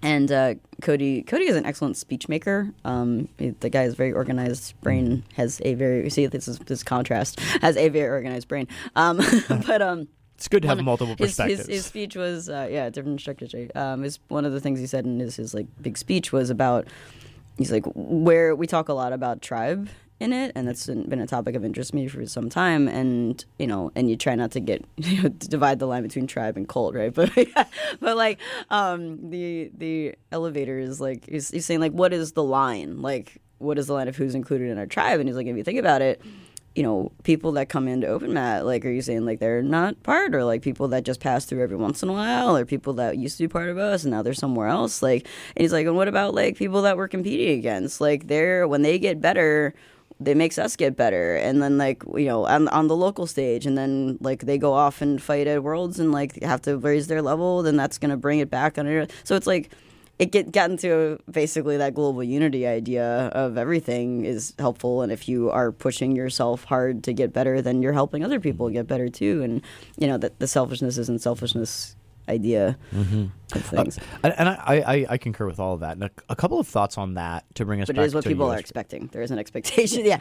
and 0.05 0.31
uh, 0.31 0.55
Cody 0.83 1.23
Cody 1.23 1.49
is 1.49 1.57
an 1.57 1.65
excellent 1.65 1.97
speech 1.97 2.29
maker. 2.29 2.71
Um, 2.85 3.29
the 3.39 3.71
guy 3.71 3.85
is 3.85 3.95
very 3.95 4.13
organized. 4.13 4.79
Brain 4.83 5.25
has 5.35 5.63
a 5.65 5.75
very 5.75 6.11
see 6.11 6.27
this 6.27 6.47
is 6.47 6.59
this 6.61 6.83
contrast 6.83 7.41
has 7.63 7.77
a 7.77 7.89
very 7.89 8.11
organized 8.11 8.47
brain. 8.47 8.69
Um, 8.95 9.17
but 9.49 9.81
um, 9.81 10.07
It's 10.37 10.47
good 10.47 10.63
to 10.63 10.69
have 10.69 10.83
multiple 10.83 11.17
his, 11.17 11.31
perspectives. 11.31 11.61
His, 11.61 11.69
his 11.69 11.87
speech 11.87 12.17
was 12.17 12.51
uh, 12.51 12.69
yeah, 12.71 12.91
different. 12.91 13.27
Right? 13.27 13.75
Um, 13.75 14.05
is 14.05 14.19
one 14.29 14.45
of 14.45 14.53
the 14.53 14.61
things 14.61 14.79
he 14.79 14.87
said 14.87 15.07
in 15.07 15.19
his, 15.21 15.37
his 15.37 15.55
like 15.55 15.67
big 15.81 15.97
speech 15.97 16.33
was 16.33 16.51
about. 16.51 16.87
He's 17.57 17.73
like 17.73 17.85
where 17.95 18.55
we 18.55 18.67
talk 18.67 18.89
a 18.89 18.93
lot 18.93 19.13
about 19.13 19.41
tribe 19.41 19.89
in 20.21 20.33
it, 20.33 20.53
and 20.55 20.67
that's 20.67 20.87
been 20.87 21.21
a 21.21 21.27
topic 21.27 21.55
of 21.55 21.65
interest 21.65 21.91
to 21.91 21.97
me 21.97 22.09
for 22.09 22.25
some 22.27 22.49
time. 22.49 22.89
And 22.89 23.45
you 23.59 23.67
know, 23.67 23.91
and 23.95 24.09
you 24.09 24.17
try 24.17 24.35
not 24.35 24.53
to 24.53 24.61
get 24.61 24.85
you 24.97 25.23
know, 25.23 25.29
to 25.29 25.49
divide 25.49 25.79
the 25.79 25.87
line 25.87 26.03
between 26.03 26.27
tribe 26.27 26.57
and 26.57 26.69
cult, 26.69 26.95
right? 26.95 27.13
But 27.15 27.69
but 28.01 28.17
like 28.17 28.39
um, 28.71 29.31
the 29.31 29.71
the 29.77 30.15
elevator 30.33 30.79
is 30.79 31.01
like 31.01 31.29
he's, 31.29 31.51
he's 31.51 31.67
saying 31.67 31.81
like 31.81 31.93
what 31.93 32.13
is 32.13 32.33
the 32.33 32.45
line? 32.45 33.03
Like 33.03 33.41
what 33.59 33.79
is 33.79 33.87
the 33.87 33.95
line 33.95 34.09
of 34.09 34.17
who's 34.17 34.35
included 34.35 34.71
in 34.71 34.79
our 34.79 34.87
tribe? 34.87 35.21
And 35.21 35.29
he's 35.29 35.37
like 35.37 35.47
if 35.47 35.57
you 35.57 35.65
think 35.65 35.79
about 35.79 36.03
it 36.03 36.23
you 36.75 36.83
know, 36.83 37.13
people 37.23 37.53
that 37.53 37.69
come 37.69 37.87
into 37.87 38.07
open 38.09 38.33
mat, 38.33 38.67
like, 38.67 38.85
are 38.85 38.91
you 38.91 39.01
saying 39.01 39.25
like 39.25 39.39
they're 39.39 39.63
not 39.63 40.03
part, 40.03 40.35
or 40.35 40.45
like 40.45 40.63
people 40.63 40.89
that 40.89 41.05
just 41.05 41.21
pass 41.21 41.45
through 41.45 41.63
every 41.63 41.77
once 41.77 42.03
in 42.03 42.09
a 42.09 42.13
while, 42.13 42.57
or 42.57 42.65
people 42.65 42.95
that 42.95 43.17
used 43.17 43.39
to 43.39 43.45
be 43.45 43.49
part 43.49 43.69
of 43.69 43.79
us 43.79 44.03
and 44.03 44.11
now 44.11 44.23
they're 44.23 44.35
somewhere 44.35 44.67
else? 44.67 45.03
Like, 45.03 45.27
and 45.55 45.63
he's 45.63 45.73
like, 45.73 45.87
and 45.87 45.97
what 45.97 46.09
about 46.09 46.35
like 46.35 46.57
people 46.57 46.83
that 46.83 46.97
we're 46.97 47.09
competing 47.09 47.59
against? 47.59 48.01
Like, 48.01 48.27
they're 48.27 48.67
when 48.67 48.83
they 48.83 48.99
get 48.99 49.21
better, 49.21 49.73
they 50.25 50.35
makes 50.35 50.59
us 50.59 50.77
get 50.77 50.97
better, 50.97 51.37
and 51.37 51.63
then 51.63 51.79
like 51.79 52.03
you 52.15 52.27
know 52.27 52.47
on 52.47 52.69
on 52.69 52.89
the 52.89 52.97
local 52.97 53.27
stage, 53.27 53.67
and 53.67 53.77
then 53.77 54.19
like 54.21 54.43
they 54.43 54.59
go 54.59 54.73
off 54.73 55.01
and 55.03 55.23
fight 55.23 55.47
at 55.47 55.63
worlds 55.63 55.99
and 55.99 56.13
like 56.13 56.43
have 56.43 56.63
to 56.63 56.77
raise 56.79 57.07
their 57.07 57.23
level, 57.23 57.63
then 57.63 57.77
that's 57.77 57.99
gonna 57.99 58.17
bring 58.17 58.39
it 58.39 58.51
back 58.51 58.79
on. 58.79 59.07
So 59.25 59.37
it's 59.37 59.47
like 59.47 59.71
it 60.19 60.31
get 60.31 60.53
got 60.53 60.71
into 60.71 61.19
basically 61.31 61.77
that 61.77 61.95
global 61.95 62.23
unity 62.23 62.67
idea 62.67 63.31
of 63.35 63.59
everything 63.59 64.25
is 64.25 64.55
helpful. 64.59 65.03
And 65.03 65.11
if 65.11 65.29
you 65.29 65.51
are 65.51 65.73
pushing 65.73 66.15
yourself 66.15 66.65
hard 66.65 67.03
to 67.05 67.13
get 67.13 67.33
better 67.33 67.61
then 67.61 67.83
you're 67.83 67.93
helping 67.93 68.25
other 68.25 68.39
people 68.39 68.71
get 68.71 68.87
better 68.87 69.09
too. 69.09 69.43
And 69.43 69.63
you 69.99 70.07
know 70.07 70.19
that 70.19 70.39
the 70.39 70.47
selfishness 70.47 70.99
isn't 70.99 71.21
selfishness 71.21 71.97
idea 72.29 72.77
Mm-hmm. 72.95 73.27
of 73.55 73.65
things 73.67 73.99
and 74.23 74.35
and 74.39 74.49
I, 74.49 74.57
I, 74.87 75.07
I 75.11 75.19
concur 75.19 75.47
with 75.47 75.61
all 75.61 75.75
of 75.75 75.81
that. 75.81 75.93
And 75.93 76.05
a, 76.05 76.11
a 76.31 76.37
couple 76.37 76.59
of 76.59 76.67
thoughts 76.67 76.97
on 76.99 77.15
that 77.15 77.45
to 77.57 77.65
bring 77.65 77.81
us 77.83 77.87
but 77.87 77.97
back 77.97 78.03
it 78.03 78.07
is 78.07 78.15
what 78.15 78.25
people 78.25 78.51
are 78.51 78.59
expecting 78.59 79.09
there 79.13 79.23
is 79.23 79.31
an 79.31 79.39
expectation 79.39 80.05
yeah 80.07 80.19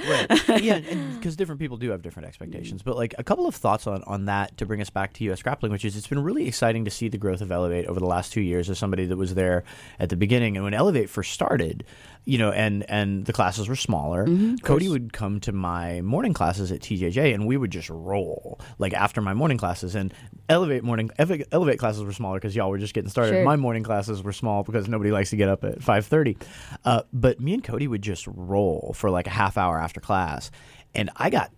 yeah, 0.59 0.79
because 1.15 1.35
different 1.35 1.59
people 1.59 1.77
do 1.77 1.89
have 1.91 2.01
different 2.01 2.27
expectations. 2.27 2.81
But 2.83 2.95
like 2.95 3.15
a 3.17 3.23
couple 3.23 3.47
of 3.47 3.55
thoughts 3.55 3.87
on, 3.87 4.03
on 4.03 4.25
that 4.25 4.57
to 4.57 4.65
bring 4.65 4.81
us 4.81 4.89
back 4.89 5.13
to 5.13 5.23
U.S. 5.25 5.41
grappling, 5.41 5.71
which 5.71 5.85
is 5.85 5.95
it's 5.95 6.07
been 6.07 6.21
really 6.23 6.47
exciting 6.47 6.85
to 6.85 6.91
see 6.91 7.07
the 7.07 7.17
growth 7.17 7.41
of 7.41 7.51
Elevate 7.51 7.85
over 7.87 7.99
the 7.99 8.05
last 8.05 8.33
two 8.33 8.41
years 8.41 8.69
as 8.69 8.77
somebody 8.77 9.05
that 9.05 9.17
was 9.17 9.35
there 9.35 9.63
at 9.99 10.09
the 10.09 10.15
beginning. 10.15 10.55
And 10.57 10.63
when 10.63 10.73
Elevate 10.73 11.09
first 11.09 11.31
started, 11.31 11.83
you 12.25 12.37
know, 12.37 12.51
and 12.51 12.89
and 12.89 13.25
the 13.25 13.33
classes 13.33 13.67
were 13.67 13.75
smaller, 13.75 14.25
Cody 14.63 14.87
would 14.87 15.11
come 15.11 15.39
to 15.41 15.51
my 15.51 16.01
morning 16.01 16.33
classes 16.33 16.71
at 16.71 16.79
TJJ, 16.79 17.33
and 17.33 17.45
we 17.45 17.57
would 17.57 17.71
just 17.71 17.89
roll 17.89 18.59
like 18.77 18.93
after 18.93 19.21
my 19.21 19.33
morning 19.33 19.57
classes. 19.57 19.95
And 19.95 20.13
Elevate 20.47 20.83
morning 20.83 21.09
Elevate 21.17 21.47
Elevate 21.51 21.79
classes 21.79 22.03
were 22.03 22.13
smaller 22.13 22.37
because 22.39 22.55
y'all 22.55 22.69
were 22.69 22.77
just 22.77 22.93
getting 22.93 23.09
started. 23.09 23.31
Sure. 23.31 23.43
My 23.43 23.55
morning 23.55 23.83
classes 23.83 24.23
were 24.23 24.31
small 24.31 24.63
because 24.63 24.87
nobody 24.87 25.11
likes 25.11 25.31
to 25.31 25.35
get 25.35 25.49
up 25.49 25.63
at 25.63 25.83
five 25.83 26.05
thirty. 26.05 26.37
Uh, 26.85 27.03
but 27.11 27.39
me 27.39 27.53
and 27.55 27.63
Cody 27.63 27.87
would 27.87 28.01
just 28.01 28.25
roll 28.27 28.93
for 28.95 29.09
like 29.09 29.27
a 29.27 29.31
half 29.31 29.57
hour 29.57 29.79
after 29.79 29.99
class, 29.99 30.49
and 30.95 31.09
I 31.17 31.29
got 31.29 31.51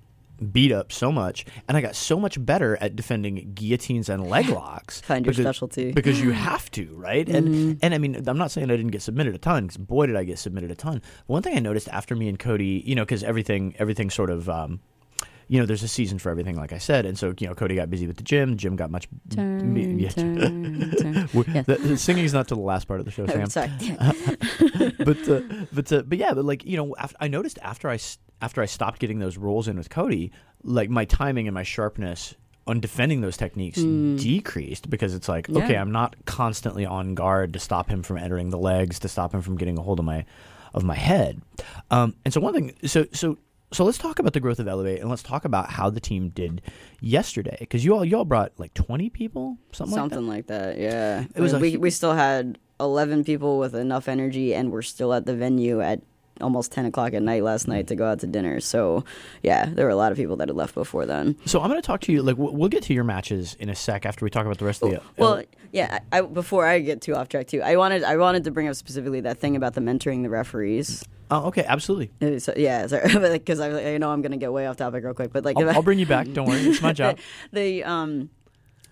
beat 0.52 0.72
up 0.72 0.92
so 0.92 1.12
much, 1.12 1.46
and 1.68 1.76
I 1.78 1.82
got 1.82 1.96
so 1.96 2.20
much 2.20 2.44
better 2.46 2.78
at 2.82 2.96
defending 2.96 3.52
guillotines 3.54 4.10
and 4.10 4.28
leg 4.28 4.50
locks. 4.50 5.02
Find 5.02 5.26
your 5.26 5.34
because- 5.34 5.46
specialty. 5.46 5.92
because 5.92 6.22
you 6.22 6.32
have 6.32 6.70
to, 6.72 6.88
right? 6.96 7.28
And 7.28 7.78
and 7.82 7.94
I 7.94 7.98
mean, 7.98 8.28
I'm 8.28 8.38
not 8.38 8.52
saying 8.52 8.70
I 8.72 8.76
didn't 8.76 8.92
get 8.92 9.02
submitted 9.02 9.36
a 9.36 9.38
ton, 9.38 9.64
because 9.68 9.78
boy, 9.78 10.08
did 10.08 10.16
I 10.16 10.24
get 10.24 10.40
submitted 10.40 10.72
a 10.72 10.76
ton. 10.76 11.02
One 11.28 11.42
thing 11.42 11.56
I 11.56 11.60
noticed 11.60 11.88
after 11.90 12.16
me 12.16 12.28
and 12.30 12.38
Cody, 12.40 12.84
you 12.86 12.96
know, 12.96 13.04
because 13.04 13.24
everything 13.24 13.76
everything 13.80 14.10
sort 14.10 14.30
of. 14.30 14.50
Um, 14.50 14.80
you 15.48 15.60
know, 15.60 15.68
there's 15.68 15.84
a 15.84 15.88
season 15.88 16.18
for 16.18 16.32
everything, 16.32 16.56
like 16.56 16.74
I 16.74 16.80
said, 16.80 17.06
and 17.06 17.20
so 17.20 17.32
you 17.40 17.46
know, 17.46 17.54
Cody 17.54 17.76
got 17.76 17.88
busy 17.92 18.08
with 18.08 18.18
the 18.18 18.24
gym. 18.24 18.58
Jim 18.58 18.76
got 18.76 18.90
much. 18.90 19.08
turn, 19.30 19.76
yeah. 20.00 20.10
turn, 20.10 20.92
turn. 20.98 21.30
Yeah. 21.54 21.62
The, 21.62 21.76
the 21.76 21.98
singing's 21.98 22.34
not 22.34 22.48
to 22.48 22.56
the 22.56 22.62
last 22.62 22.88
part 22.88 23.00
of 23.00 23.06
the 23.06 23.12
show, 23.12 23.28
Sam 23.28 23.42
Oh, 23.44 23.46
sorry 23.46 23.70
but 24.98 25.30
uh, 25.30 25.42
but 25.72 25.92
uh, 25.92 26.02
but 26.02 26.18
yeah, 26.18 26.34
but 26.34 26.46
like 26.46 26.66
you 26.66 26.78
know, 26.78 26.96
af- 26.98 27.14
I 27.20 27.28
noticed 27.28 27.60
after 27.62 27.90
I 27.90 27.98
after 28.42 28.62
I 28.62 28.66
stopped 28.66 29.00
getting 29.00 29.20
those 29.20 29.38
rolls 29.38 29.68
in 29.68 29.78
with 29.78 29.90
Cody, 29.90 30.32
like 30.64 30.90
my 30.90 31.06
timing 31.06 31.48
and 31.48 31.54
my 31.54 31.64
sharpness 31.64 32.36
on 32.68 32.80
defending 32.80 33.22
those 33.22 33.38
techniques 33.38 33.80
Hmm. 33.80 34.16
decreased 34.16 34.90
because 34.90 35.14
it's 35.14 35.30
like 35.30 35.48
Yeah. 35.48 35.64
okay 35.64 35.76
i'm 35.76 35.92
not 35.92 36.16
constantly 36.26 36.84
on 36.84 37.14
guard 37.14 37.54
to 37.54 37.60
stop 37.60 37.88
him 37.88 38.02
from 38.02 38.18
entering 38.18 38.50
the 38.50 38.58
legs 38.58 38.98
to 39.02 39.08
stop 39.08 39.36
him 39.36 39.42
from 39.44 39.56
getting 39.56 39.78
a 39.78 39.84
hold 39.84 40.00
of 40.00 40.06
my 40.06 40.26
of 40.74 40.84
my 40.84 40.96
head 40.96 41.40
um, 41.92 42.16
and 42.26 42.34
so 42.34 42.42
one 42.42 42.56
thing 42.56 42.74
so 42.84 43.06
so 43.14 43.38
so 43.72 43.84
let's 43.86 44.00
talk 44.00 44.18
about 44.18 44.34
the 44.34 44.40
growth 44.40 44.58
of 44.58 44.68
elevate 44.68 45.00
and 45.00 45.12
let's 45.12 45.22
talk 45.22 45.46
about 45.46 45.70
how 45.70 45.92
the 45.92 46.00
team 46.00 46.30
did 46.30 46.60
yesterday 47.02 47.56
because 47.60 47.86
you 47.86 47.94
all 47.96 48.04
you 48.04 48.18
all 48.18 48.26
brought 48.26 48.52
like 48.58 48.74
20 48.74 49.12
people 49.12 49.58
something, 49.72 49.94
Something 49.96 50.28
like 50.28 50.48
that. 50.48 50.78
Yeah. 50.80 51.26
It 51.36 51.42
was 51.42 51.54
I 51.54 51.58
a 51.58 51.60
mean, 51.60 51.72
we 51.74 51.78
we 51.78 51.90
still 51.92 52.14
had 52.14 52.58
eleven 52.80 53.24
people 53.24 53.60
with 53.60 53.76
enough 53.76 54.08
energy, 54.08 54.54
and 54.56 54.72
we're 54.72 54.82
still 54.82 55.14
at 55.14 55.26
the 55.26 55.36
venue 55.36 55.82
at 55.82 56.02
almost 56.42 56.72
ten 56.72 56.86
o'clock 56.86 57.14
at 57.14 57.22
night 57.24 57.44
last 57.44 57.68
night 57.68 57.88
to 57.88 57.96
go 57.96 58.06
out 58.06 58.20
to 58.20 58.28
dinner. 58.28 58.60
So 58.60 59.04
yeah, 59.44 59.66
there 59.66 59.86
were 59.86 59.92
a 59.92 59.96
lot 59.96 60.12
of 60.12 60.18
people 60.18 60.36
that 60.38 60.48
had 60.50 60.56
left 60.56 60.74
before 60.76 61.06
then. 61.06 61.36
so 61.46 61.62
i'm 61.62 61.70
going 61.70 61.82
to 61.82 61.86
talk 61.86 62.02
to 62.02 62.12
you 62.12 62.22
like 62.22 62.36
we'll 62.38 62.70
get 62.70 62.84
to 62.84 62.94
your 62.94 63.04
matches 63.04 63.56
in 63.60 63.70
a 63.70 63.76
sec 63.76 64.06
after 64.06 64.26
we 64.26 64.30
talk 64.30 64.46
about 64.46 64.58
the 64.58 64.66
rest 64.66 64.84
of 64.84 64.90
the 64.92 65.02
Well, 65.18 65.44
yeah. 65.72 66.00
I, 66.12 66.20
I, 66.20 66.22
before 66.22 66.66
I 66.66 66.80
get 66.80 67.02
too 67.02 67.16
off 67.16 67.30
track 67.30 67.48
too, 67.48 67.62
I 67.62 67.76
wanted 67.78 68.04
I 68.04 68.18
wanted 68.18 68.44
to 68.46 68.52
bring 68.52 68.68
up 68.68 68.76
specifically 68.76 69.22
that 69.22 69.38
thing 69.40 69.56
about 69.56 69.74
the 69.74 69.82
mentoring 69.82 70.24
the 70.24 70.30
referees. 70.30 71.04
oh 71.32 71.48
okay 71.48 71.66
absolutely 71.68 72.12
Uh, 72.22 72.40
So, 72.40 72.54
yeah, 72.56 72.86
because 73.32 73.60
I, 73.60 73.94
I 73.94 73.98
know 73.98 74.12
I'm 74.12 74.22
gonna 74.22 74.38
get 74.38 74.52
way 74.54 74.68
off 74.68 74.78
topic 74.78 75.04
real 75.04 75.14
quick, 75.14 75.32
but 75.34 75.44
like 75.46 75.58
I'll, 75.58 75.70
I'll 75.70 75.82
bring 75.84 76.00
you 76.00 76.06
back 76.06 76.32
don't 76.34 76.48
worry 76.48 76.60
it's 76.62 76.82
my 76.82 76.94
job 77.02 77.18
the 77.52 77.84
um 77.84 78.30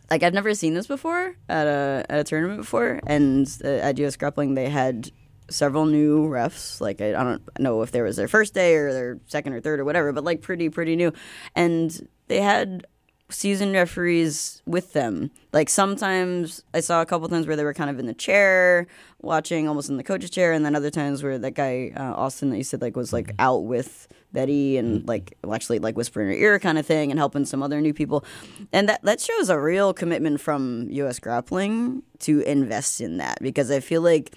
like 0.10 0.22
I've 0.24 0.34
never 0.34 0.54
seen 0.54 0.74
this 0.74 0.88
before 0.88 1.36
at 1.50 1.68
a 1.68 2.06
at 2.10 2.20
a 2.20 2.24
tournament 2.24 2.60
before, 2.60 3.00
and 3.08 3.48
uh, 3.64 3.68
at 3.68 3.98
US 4.00 4.16
Grappling 4.16 4.54
they 4.56 4.70
had 4.70 5.12
several 5.50 5.86
new 5.86 6.28
refs. 6.28 6.82
Like 6.82 7.02
I, 7.02 7.10
I 7.10 7.24
don't 7.24 7.42
know 7.60 7.82
if 7.82 7.92
there 7.92 8.04
was 8.04 8.16
their 8.16 8.28
first 8.28 8.54
day 8.54 8.76
or 8.76 8.94
their 8.94 9.20
second 9.28 9.54
or 9.54 9.62
third 9.62 9.80
or 9.80 9.86
whatever, 9.86 10.12
but 10.12 10.24
like 10.24 10.42
pretty 10.42 10.70
pretty 10.70 10.96
new, 10.96 11.12
and 11.56 12.08
they 12.28 12.42
had 12.42 12.86
seasoned 13.30 13.74
referees 13.74 14.62
with 14.66 14.94
them. 14.94 15.32
Like 15.52 15.70
sometimes 15.70 16.64
I 16.74 16.80
saw 16.80 17.02
a 17.02 17.06
couple 17.06 17.28
times 17.28 17.48
where 17.48 17.56
they 17.56 17.64
were 17.64 17.74
kind 17.74 17.90
of 17.90 18.00
in 18.00 18.06
the 18.06 18.14
chair 18.14 18.88
watching, 19.22 19.68
almost 19.68 19.90
in 19.90 19.98
the 19.98 20.04
coach's 20.04 20.30
chair, 20.30 20.54
and 20.54 20.66
then 20.66 20.76
other 20.76 20.90
times 20.90 21.24
where 21.24 21.38
that 21.38 21.52
guy 21.52 21.92
uh, 21.96 22.14
Austin 22.14 22.50
that 22.52 22.58
you 22.58 22.64
said 22.64 22.82
like 22.82 22.96
was 22.96 23.14
like 23.14 23.34
out 23.40 23.66
with 23.66 24.08
Betty 24.32 24.78
and 24.78 25.08
like 25.08 25.38
well, 25.44 25.54
actually 25.54 25.80
like 25.80 25.98
whispering 25.98 26.30
in 26.30 26.34
her 26.34 26.40
ear 26.40 26.60
kind 26.60 26.78
of 26.78 26.86
thing 26.86 27.12
and 27.12 27.20
helping 27.20 27.46
some 27.46 27.64
other 27.64 27.82
new 27.82 27.94
people, 27.94 28.24
and 28.72 28.90
that 28.90 29.04
that 29.04 29.20
shows 29.20 29.50
a 29.50 29.60
real 29.60 29.94
commitment 29.94 30.40
from 30.42 30.88
U.S. 30.90 31.20
Grappling 31.20 32.04
to 32.20 32.42
invest 32.42 33.02
in 33.02 33.18
that 33.18 33.40
because 33.42 33.72
I 33.72 33.80
feel 33.80 34.02
like 34.02 34.36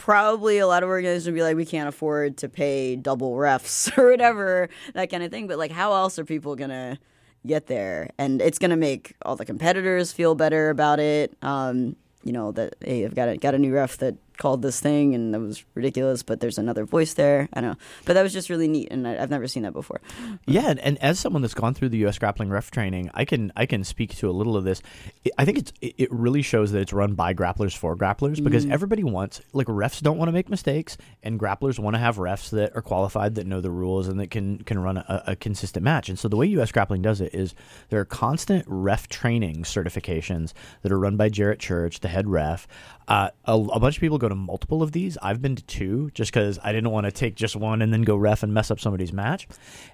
probably 0.00 0.58
a 0.58 0.66
lot 0.66 0.82
of 0.82 0.88
organizations 0.88 1.26
would 1.26 1.34
be 1.34 1.42
like, 1.42 1.56
we 1.56 1.66
can't 1.66 1.88
afford 1.88 2.38
to 2.38 2.48
pay 2.48 2.96
double 2.96 3.32
refs 3.32 3.94
or 3.98 4.10
whatever, 4.10 4.70
that 4.94 5.10
kind 5.10 5.22
of 5.22 5.30
thing. 5.30 5.46
But 5.46 5.58
like, 5.58 5.70
how 5.70 5.92
else 5.92 6.18
are 6.18 6.24
people 6.24 6.56
gonna 6.56 6.98
get 7.46 7.66
there? 7.66 8.08
And 8.18 8.40
it's 8.40 8.58
gonna 8.58 8.78
make 8.78 9.14
all 9.22 9.36
the 9.36 9.44
competitors 9.44 10.10
feel 10.10 10.34
better 10.34 10.70
about 10.70 11.00
it. 11.00 11.36
Um, 11.42 11.96
you 12.24 12.32
know 12.32 12.52
that 12.52 12.74
hey, 12.80 13.04
I've 13.04 13.14
got 13.14 13.28
a 13.28 13.36
got 13.36 13.54
a 13.54 13.58
new 13.58 13.72
ref 13.72 13.98
that 13.98 14.14
called 14.40 14.62
this 14.62 14.80
thing 14.80 15.14
and 15.14 15.34
it 15.34 15.38
was 15.38 15.64
ridiculous, 15.74 16.24
but 16.24 16.40
there's 16.40 16.58
another 16.58 16.84
voice 16.84 17.14
there. 17.14 17.48
I 17.52 17.60
don't 17.60 17.70
know, 17.70 17.76
but 18.06 18.14
that 18.14 18.22
was 18.22 18.32
just 18.32 18.50
really 18.50 18.66
neat, 18.66 18.88
and 18.90 19.06
I, 19.06 19.22
I've 19.22 19.30
never 19.30 19.46
seen 19.46 19.62
that 19.62 19.72
before. 19.72 20.00
Yeah, 20.46 20.70
and, 20.70 20.80
and 20.80 20.98
as 20.98 21.20
someone 21.20 21.42
that's 21.42 21.54
gone 21.54 21.74
through 21.74 21.90
the 21.90 21.98
U.S. 21.98 22.18
grappling 22.18 22.50
ref 22.50 22.70
training, 22.70 23.10
I 23.14 23.24
can 23.24 23.52
I 23.54 23.66
can 23.66 23.84
speak 23.84 24.16
to 24.16 24.28
a 24.28 24.32
little 24.32 24.56
of 24.56 24.64
this. 24.64 24.82
I 25.38 25.44
think 25.44 25.58
it's 25.58 25.72
it, 25.80 25.94
it 25.98 26.12
really 26.12 26.42
shows 26.42 26.72
that 26.72 26.80
it's 26.80 26.92
run 26.92 27.14
by 27.14 27.34
grapplers 27.34 27.76
for 27.76 27.96
grapplers 27.96 28.42
because 28.42 28.64
mm-hmm. 28.64 28.72
everybody 28.72 29.04
wants 29.04 29.40
like 29.52 29.66
refs 29.68 30.00
don't 30.02 30.18
want 30.18 30.28
to 30.28 30.32
make 30.32 30.48
mistakes, 30.48 30.96
and 31.22 31.38
grapplers 31.38 31.78
want 31.78 31.94
to 31.94 32.00
have 32.00 32.16
refs 32.16 32.50
that 32.50 32.74
are 32.74 32.82
qualified 32.82 33.34
that 33.36 33.46
know 33.46 33.60
the 33.60 33.70
rules 33.70 34.08
and 34.08 34.18
that 34.18 34.30
can 34.30 34.58
can 34.64 34.78
run 34.78 34.96
a, 34.96 35.24
a 35.28 35.36
consistent 35.36 35.84
match. 35.84 36.08
And 36.08 36.18
so 36.18 36.28
the 36.28 36.36
way 36.36 36.46
U.S. 36.46 36.72
grappling 36.72 37.02
does 37.02 37.20
it 37.20 37.34
is 37.34 37.54
there 37.90 38.00
are 38.00 38.06
constant 38.06 38.64
ref 38.66 39.08
training 39.08 39.64
certifications 39.64 40.54
that 40.82 40.90
are 40.90 40.98
run 40.98 41.16
by 41.16 41.28
Jarrett 41.28 41.60
Church, 41.60 42.00
the 42.00 42.08
head 42.08 42.26
ref. 42.26 42.66
Uh, 43.10 43.28
a, 43.44 43.54
a 43.54 43.80
bunch 43.80 43.96
of 43.96 44.00
people 44.00 44.18
go 44.18 44.28
to 44.28 44.36
multiple 44.36 44.84
of 44.84 44.92
these. 44.92 45.18
I've 45.20 45.42
been 45.42 45.56
to 45.56 45.64
two 45.64 46.12
just 46.14 46.32
because 46.32 46.60
I 46.62 46.70
didn't 46.70 46.92
want 46.92 47.06
to 47.06 47.10
take 47.10 47.34
just 47.34 47.56
one 47.56 47.82
and 47.82 47.92
then 47.92 48.02
go 48.02 48.14
ref 48.14 48.44
and 48.44 48.54
mess 48.54 48.70
up 48.70 48.78
somebody's 48.78 49.12
match. 49.12 49.48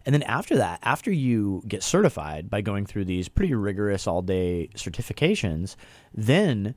And 0.05 0.15
then 0.15 0.23
after 0.25 0.55
that, 0.59 0.81
after 0.83 1.11
you 1.11 1.63
get 1.67 1.83
certified 1.83 2.51
by 2.51 2.61
going 2.61 2.85
through 2.85 3.07
these 3.07 3.31
pretty 3.31 3.55
rigorous 3.55 4.07
all 4.07 4.21
day 4.21 4.69
certifications, 4.77 5.77
then 6.13 6.75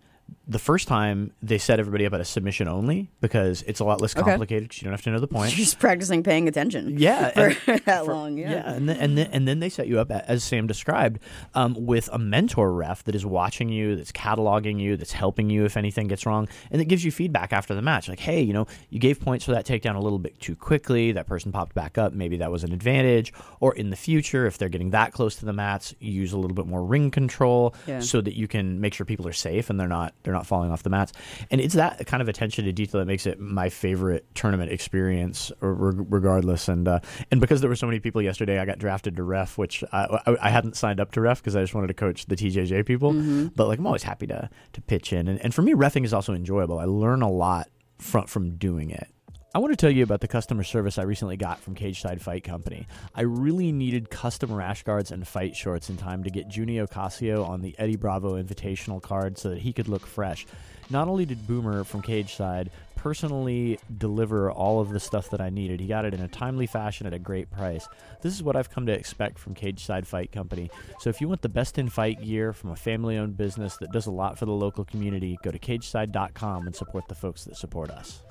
the 0.48 0.60
first 0.60 0.88
time 0.88 1.32
they 1.42 1.58
set 1.58 1.80
everybody 1.80 2.06
up 2.06 2.14
at 2.14 2.22
a 2.22 2.26
submission 2.26 2.68
only 2.68 3.10
because 3.22 3.62
it's 3.64 3.80
a 3.80 3.84
lot 3.84 4.02
less 4.02 4.14
complicated 4.14 4.70
because 4.70 4.82
you 4.82 4.86
don't 4.86 4.94
have 4.94 5.02
to 5.04 5.12
know 5.12 5.20
the 5.20 5.28
point. 5.38 5.52
Just 5.52 5.80
practicing 5.80 6.24
paying 6.24 6.48
attention. 6.48 6.98
Yeah, 6.98 7.30
for 7.32 7.72
and- 7.72 7.82
that 7.86 8.06
for- 8.06 8.14
long. 8.14 8.38
Yeah. 8.38 8.74
and 8.74 8.88
then, 8.90 8.98
and 8.98 9.18
then 9.18 9.30
and 9.32 9.48
then 9.48 9.60
they 9.60 9.70
set 9.70 9.88
you 9.88 10.00
up 10.00 10.12
as 10.12 10.44
Sam 10.44 10.68
described 10.68 11.20
um, 11.54 11.76
with 11.86 12.10
a 12.12 12.18
mentor 12.20 12.74
ref 12.74 13.04
that 13.06 13.16
is 13.16 13.26
watching 13.26 13.70
you, 13.70 13.96
that's 13.96 14.12
cataloging 14.12 14.80
you, 14.80 14.98
that's 14.98 15.12
helping 15.12 15.50
you 15.50 15.66
if 15.66 15.78
anything 15.78 16.08
gets 16.08 16.26
wrong, 16.26 16.48
and 16.72 16.80
that 16.82 16.86
gives 16.86 17.04
you 17.06 17.12
feedback 17.12 17.54
after 17.54 17.74
the 17.76 17.82
match. 17.82 18.10
Like, 18.10 18.20
hey, 18.20 18.42
you 18.42 18.54
know, 18.54 18.68
you 18.90 19.00
gave 19.00 19.20
points 19.20 19.46
for 19.46 19.52
that 19.52 19.66
takedown 19.66 19.96
a 19.96 20.00
little 20.00 20.20
bit 20.20 20.40
too 20.40 20.56
quickly. 20.56 21.12
That 21.12 21.28
person 21.28 21.52
popped 21.52 21.76
back 21.76 21.98
up. 21.98 22.14
Maybe 22.14 22.38
that 22.38 22.52
was 22.52 22.64
an 22.64 22.72
advantage. 22.74 23.34
Or 23.60 23.74
in 23.76 23.90
the 23.90 23.96
future, 23.96 24.46
if 24.46 24.58
they're 24.58 24.70
getting 24.70 24.92
that 24.92 25.14
close 25.14 25.36
to 25.38 25.46
the 25.46 25.54
mats, 25.54 25.94
use 26.00 26.34
a 26.34 26.38
little 26.38 26.56
bit 26.56 26.66
more 26.66 26.84
ring 26.84 27.12
control 27.12 27.76
Yeah. 27.88 28.00
so 28.00 28.22
that 28.22 28.36
you 28.36 28.48
can 28.48 28.80
make 28.82 28.94
sure 28.94 29.06
people 29.06 29.28
are 29.28 29.34
safe 29.34 29.70
and 29.70 29.80
they're 29.80 29.88
not 29.88 30.14
they're 30.24 30.34
not 30.34 30.46
falling 30.46 30.72
off 30.72 30.84
the 30.84 30.90
mats. 30.90 31.14
And 31.50 31.62
it's 31.62 31.76
that 31.76 32.06
kind 32.08 32.22
of 32.22 32.28
attention 32.28 32.66
to 32.66 32.72
detail 32.72 33.00
that 33.00 33.06
makes 33.06 33.26
it 33.26 33.40
my 33.40 33.70
favorite 33.70 34.26
tournament 34.36 34.72
experience, 34.72 35.52
regardless. 35.60 36.68
And 36.68 36.88
uh, 36.88 37.00
and 37.32 37.40
because 37.40 37.62
there 37.62 37.70
were 37.70 37.76
so 37.76 37.88
many 37.88 38.00
people 38.00 38.22
yesterday, 38.22 38.60
I 38.60 38.66
got 38.66 38.80
drafted 38.80 39.16
to 39.18 39.24
ref, 39.24 39.58
which 39.58 39.84
I, 39.92 40.20
I, 40.26 40.38
I 40.42 40.50
hadn't 40.50 40.76
signed 40.76 41.00
up 41.00 41.12
to 41.14 41.22
ref 41.22 41.42
because 41.42 41.56
I 41.56 41.62
just 41.62 41.74
wanted 41.74 41.88
to 41.88 41.94
coach 41.94 42.26
the 42.26 42.36
TJJ 42.36 42.86
people. 42.86 43.14
But 43.56 43.68
like 43.68 43.80
I'm 43.80 43.88
always 43.88 44.04
happy 44.04 44.28
to 44.28 44.50
to 44.74 44.82
pitch 44.82 45.14
in, 45.14 45.28
and, 45.28 45.40
and 45.42 45.54
for 45.54 45.62
me, 45.62 45.74
refing 45.74 46.06
is 46.06 46.14
also 46.14 46.34
enjoyable. 46.34 46.80
I 46.80 46.86
learn 46.86 47.22
a 47.22 47.30
lot 47.30 47.70
from 47.98 48.26
from 48.28 48.58
doing 48.58 48.90
it. 48.90 49.08
I 49.51 49.58
want 49.58 49.72
to 49.72 49.75
tell 49.75 49.89
you 49.89 50.03
about 50.03 50.22
the 50.22 50.27
customer 50.27 50.63
service 50.63 51.00
I 51.00 51.03
recently 51.03 51.36
got 51.36 51.60
from 51.60 51.74
Cageside 51.74 52.22
Fight 52.22 52.44
Company. 52.44 52.88
I 53.15 53.22
really 53.22 53.72
needed 53.72 54.12
custom 54.12 54.53
rash 54.53 54.84
guards 54.84 55.10
and 55.10 55.27
fight 55.27 55.56
shorts 55.56 55.89
in 55.89 55.98
time 55.98 56.24
to 56.24 56.29
get 56.29 56.50
Junio 56.50 56.86
Casio 56.86 57.44
on 57.44 57.63
the 57.63 57.74
Eddie 57.79 57.96
Bravo 57.96 58.39
Invitational 58.39 59.01
card 59.01 59.39
so 59.39 59.50
that 59.50 59.58
he 59.58 59.74
could 59.74 59.88
look 59.88 60.06
fresh. 60.06 60.46
Not 60.91 61.08
only 61.08 61.25
did 61.25 61.48
Boomer 61.48 61.84
from 61.84 62.03
Cageside 62.03 62.70
personally 62.96 63.79
deliver 63.98 64.51
all 64.51 64.82
of 64.82 64.89
the 64.91 65.00
stuff 65.00 65.32
that 65.32 65.41
I 65.41 65.50
needed, 65.50 65.79
he 65.79 65.88
got 65.88 66.06
it 66.06 66.13
in 66.13 66.22
a 66.22 66.27
timely 66.27 66.68
fashion 66.68 67.08
at 67.08 67.13
a 67.13 67.20
great 67.20 67.50
price. 67.50 67.88
This 68.22 68.36
is 68.36 68.44
what 68.44 68.56
I've 68.56 68.70
come 68.70 68.86
to 68.86 68.91
expect 68.91 69.39
from 69.39 69.56
Cageside 69.56 70.06
Fight 70.06 70.32
Company. 70.32 70.70
So 71.00 71.10
if 71.10 71.22
you 71.22 71.27
want 71.27 71.41
the 71.41 71.50
best 71.50 71.79
in 71.79 71.89
fight 71.89 72.22
gear 72.22 72.53
from 72.53 72.70
a 72.70 72.75
family 72.75 73.18
owned 73.18 73.36
business 73.36 73.77
that 73.77 73.91
does 73.91 74.06
a 74.06 74.12
lot 74.12 74.38
for 74.38 74.46
the 74.46 74.51
local 74.51 74.86
community, 74.86 75.39
go 75.41 75.50
to 75.50 75.58
cageside.com 75.58 76.68
and 76.68 76.75
support 76.75 77.08
the 77.08 77.15
folks 77.15 77.46
that 77.46 77.58
support 77.58 77.89
us. 77.89 78.22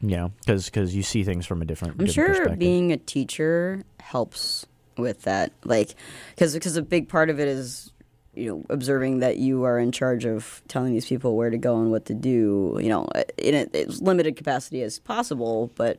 You 0.00 0.16
know, 0.16 0.32
because 0.46 0.94
you 0.94 1.02
see 1.02 1.24
things 1.24 1.44
from 1.44 1.60
a 1.60 1.64
different. 1.64 1.94
I'm 1.98 2.06
different 2.06 2.36
sure 2.36 2.56
being 2.56 2.92
a 2.92 2.96
teacher 2.96 3.82
helps 3.98 4.64
with 4.96 5.22
that. 5.22 5.52
Like, 5.64 5.94
because 6.34 6.54
because 6.54 6.76
a 6.76 6.82
big 6.82 7.08
part 7.08 7.30
of 7.30 7.40
it 7.40 7.48
is 7.48 7.92
you 8.34 8.48
know 8.48 8.64
observing 8.70 9.18
that 9.18 9.38
you 9.38 9.64
are 9.64 9.78
in 9.78 9.90
charge 9.90 10.24
of 10.24 10.62
telling 10.68 10.92
these 10.92 11.06
people 11.06 11.36
where 11.36 11.50
to 11.50 11.58
go 11.58 11.80
and 11.80 11.90
what 11.90 12.04
to 12.06 12.14
do. 12.14 12.78
You 12.80 12.88
know, 12.90 13.08
in 13.36 13.54
a, 13.54 13.76
as 13.76 14.00
limited 14.00 14.36
capacity 14.36 14.82
as 14.82 15.00
possible, 15.00 15.72
but 15.74 15.98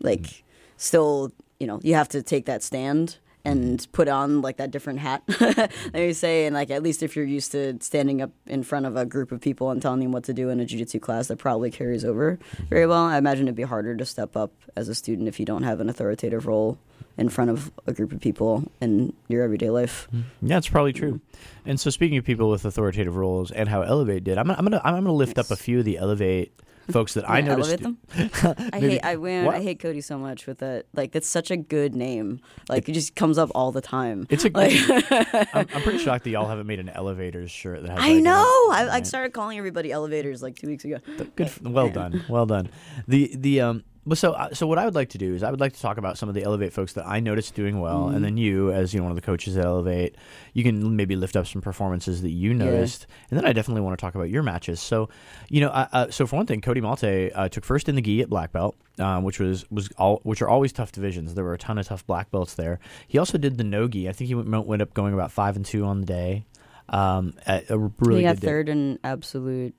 like 0.00 0.20
mm-hmm. 0.20 0.42
still, 0.76 1.32
you 1.58 1.66
know, 1.66 1.80
you 1.82 1.94
have 1.94 2.08
to 2.10 2.22
take 2.22 2.44
that 2.46 2.62
stand 2.62 3.16
and 3.48 3.86
put 3.92 4.08
on 4.08 4.40
like 4.42 4.56
that 4.58 4.70
different 4.70 4.98
hat 4.98 5.22
you 5.94 6.12
say 6.12 6.46
and 6.46 6.54
like 6.54 6.70
at 6.70 6.82
least 6.82 7.02
if 7.02 7.16
you're 7.16 7.24
used 7.24 7.52
to 7.52 7.76
standing 7.80 8.20
up 8.22 8.30
in 8.46 8.62
front 8.62 8.86
of 8.86 8.96
a 8.96 9.04
group 9.04 9.32
of 9.32 9.40
people 9.40 9.70
and 9.70 9.80
telling 9.80 10.00
them 10.00 10.12
what 10.12 10.24
to 10.24 10.32
do 10.32 10.48
in 10.50 10.60
a 10.60 10.64
jiu-jitsu 10.64 10.98
class 10.98 11.28
that 11.28 11.38
probably 11.38 11.70
carries 11.70 12.04
over 12.04 12.38
very 12.68 12.86
well. 12.86 13.04
I 13.04 13.18
imagine 13.18 13.46
it'd 13.46 13.56
be 13.56 13.62
harder 13.62 13.96
to 13.96 14.04
step 14.04 14.36
up 14.36 14.52
as 14.76 14.88
a 14.88 14.94
student 14.94 15.28
if 15.28 15.40
you 15.40 15.46
don't 15.46 15.62
have 15.62 15.80
an 15.80 15.88
authoritative 15.88 16.46
role 16.46 16.78
in 17.16 17.28
front 17.28 17.50
of 17.50 17.72
a 17.86 17.92
group 17.92 18.12
of 18.12 18.20
people 18.20 18.70
in 18.80 19.12
your 19.28 19.42
everyday 19.42 19.70
life. 19.70 20.08
Mm-hmm. 20.14 20.46
Yeah, 20.46 20.58
it's 20.58 20.68
probably 20.68 20.92
true. 20.92 21.20
And 21.66 21.80
so, 21.80 21.90
speaking 21.90 22.16
of 22.18 22.24
people 22.24 22.48
with 22.48 22.64
authoritative 22.64 23.16
roles 23.16 23.50
and 23.50 23.68
how 23.68 23.82
Elevate 23.82 24.24
did, 24.24 24.38
I'm 24.38 24.46
gonna, 24.46 24.58
I'm 24.58 24.64
gonna, 24.64 24.80
I'm 24.84 24.94
gonna 24.94 25.12
lift 25.12 25.38
up 25.38 25.50
a 25.50 25.56
few 25.56 25.80
of 25.80 25.84
the 25.84 25.98
Elevate 25.98 26.52
folks 26.90 27.14
that 27.14 27.28
I 27.30 27.40
noticed. 27.40 27.70
elevate 27.82 27.82
them 27.82 27.98
i 28.72 28.80
hate 28.80 29.00
i 29.04 29.16
What? 29.44 29.54
i 29.56 29.60
hate 29.62 29.78
cody 29.80 30.00
so 30.00 30.18
much 30.18 30.46
with 30.46 30.58
that 30.58 30.86
like 30.94 31.12
that's 31.12 31.28
such 31.28 31.50
a 31.50 31.56
good 31.56 31.94
name 31.94 32.40
like 32.68 32.88
it 32.88 32.92
just 32.92 33.14
comes 33.14 33.38
up 33.38 33.50
all 33.54 33.72
the 33.72 33.80
time 33.80 34.26
It's 34.30 34.44
a. 34.44 34.50
like 34.50 34.72
I'm, 35.54 35.66
I'm 35.74 35.82
pretty 35.82 35.98
shocked 35.98 36.24
that 36.24 36.30
y'all 36.30 36.48
haven't 36.48 36.66
made 36.66 36.80
an 36.80 36.88
elevators 36.88 37.50
shirt 37.50 37.82
that 37.82 37.90
has. 37.90 38.00
i 38.00 38.14
know 38.14 38.44
I, 38.70 39.02
started 39.02 39.32
calling 39.32 39.58
everybody 39.58 39.92
elevators 39.92 40.42
like 40.42 40.56
two 40.56 40.66
weeks 40.66 40.84
ago 40.84 40.98
Good. 41.36 41.50
Well 41.62 41.88
done. 41.90 42.24
Well 42.28 42.46
done. 42.46 42.68
The 43.06 43.32
the 43.34 43.60
um. 43.60 43.84
But 44.08 44.18
so, 44.18 44.32
uh, 44.32 44.54
so 44.54 44.66
what 44.66 44.78
I 44.78 44.84
would 44.86 44.94
like 44.94 45.10
to 45.10 45.18
do 45.18 45.34
is 45.34 45.42
I 45.42 45.50
would 45.50 45.60
like 45.60 45.74
to 45.74 45.80
talk 45.80 45.98
about 45.98 46.16
some 46.16 46.28
of 46.28 46.34
the 46.34 46.42
Elevate 46.42 46.72
folks 46.72 46.94
that 46.94 47.06
I 47.06 47.20
noticed 47.20 47.54
doing 47.54 47.78
well, 47.80 48.06
Mm-hmm. 48.06 48.16
and 48.16 48.24
then 48.24 48.36
you, 48.38 48.72
as 48.72 48.94
you 48.94 49.00
know, 49.00 49.04
one 49.04 49.12
of 49.12 49.16
the 49.16 49.22
coaches 49.22 49.56
at 49.56 49.64
Elevate, 49.64 50.16
you 50.54 50.62
can 50.64 50.96
maybe 50.96 51.14
lift 51.14 51.36
up 51.36 51.46
some 51.46 51.60
performances 51.60 52.22
that 52.22 52.30
you 52.30 52.54
noticed, 52.54 53.06
and 53.30 53.38
then 53.38 53.44
I 53.44 53.52
definitely 53.52 53.82
want 53.82 53.98
to 53.98 54.00
talk 54.00 54.14
about 54.14 54.30
your 54.30 54.42
matches. 54.42 54.80
So, 54.80 55.08
you 55.48 55.60
know, 55.60 55.68
uh, 55.68 55.88
uh, 55.92 56.10
so 56.10 56.26
for 56.26 56.36
one 56.36 56.46
thing, 56.46 56.60
Cody 56.60 56.80
Maltais 56.80 57.30
uh, 57.34 57.48
took 57.48 57.64
first 57.64 57.88
in 57.88 57.94
the 57.96 58.02
gi 58.02 58.22
at 58.22 58.30
black 58.30 58.50
belt, 58.52 58.76
um, 58.98 59.24
which 59.24 59.38
was 59.38 59.70
was 59.70 59.90
all 59.98 60.20
which 60.22 60.40
are 60.42 60.48
always 60.48 60.72
tough 60.72 60.90
divisions. 60.92 61.34
There 61.34 61.44
were 61.44 61.54
a 61.54 61.58
ton 61.58 61.76
of 61.78 61.86
tough 61.86 62.06
black 62.06 62.30
belts 62.30 62.54
there. 62.54 62.78
He 63.06 63.18
also 63.18 63.36
did 63.36 63.58
the 63.58 63.64
no 63.64 63.88
gi. 63.88 64.08
I 64.08 64.12
think 64.12 64.28
he 64.28 64.34
went, 64.34 64.66
went 64.66 64.80
up 64.82 64.94
going 64.94 65.12
about 65.14 65.32
five 65.32 65.54
and 65.56 65.66
two 65.66 65.84
on 65.84 66.00
the 66.00 66.06
day. 66.06 66.46
Um, 66.88 67.34
at 67.44 67.68
a 67.70 67.76
really 67.76 68.20
he 68.20 68.26
got 68.26 68.38
third 68.38 68.70
in 68.70 68.98
absolute 69.04 69.74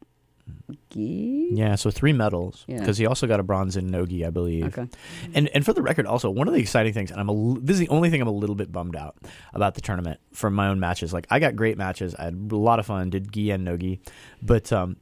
gi. 0.90 1.50
Yeah, 1.54 1.76
so 1.76 1.92
three 1.92 2.14
medals 2.14 2.66
Yeah. 2.68 2.80
because 2.80 2.98
he 2.98 3.06
also 3.06 3.28
got 3.28 3.40
a 3.40 3.44
bronze 3.44 3.78
in 3.78 3.88
nogi, 3.88 4.26
I 4.26 4.30
believe. 4.30 4.66
Okay. 4.78 4.88
And 5.34 5.48
and 5.50 5.66
for 5.66 5.74
the 5.74 5.82
record, 5.82 6.06
also 6.06 6.30
one 6.30 6.48
of 6.48 6.54
the 6.54 6.60
exciting 6.60 6.94
things, 6.94 7.12
and 7.12 7.20
I'm 7.20 7.30
a 7.30 7.60
this 7.60 7.76
is 7.76 7.80
the 7.80 7.90
only 7.90 8.10
thing 8.10 8.22
I'm 8.22 8.28
a 8.28 8.32
little 8.32 8.56
bit 8.56 8.72
bummed 8.72 8.96
out 8.96 9.16
about 9.54 9.76
the 9.76 9.82
tournament 9.82 10.20
from 10.34 10.54
my 10.54 10.68
own 10.68 10.80
matches. 10.80 11.14
Like 11.14 11.28
I 11.30 11.40
got 11.40 11.56
great 11.56 11.78
matches, 11.78 12.16
I 12.16 12.26
had 12.26 12.50
a 12.52 12.56
lot 12.56 12.80
of 12.80 12.86
fun, 12.86 13.10
did 13.10 13.32
gi 13.32 13.52
and 13.52 13.64
nogi, 13.66 14.00
but 14.42 14.72
um, 14.74 14.98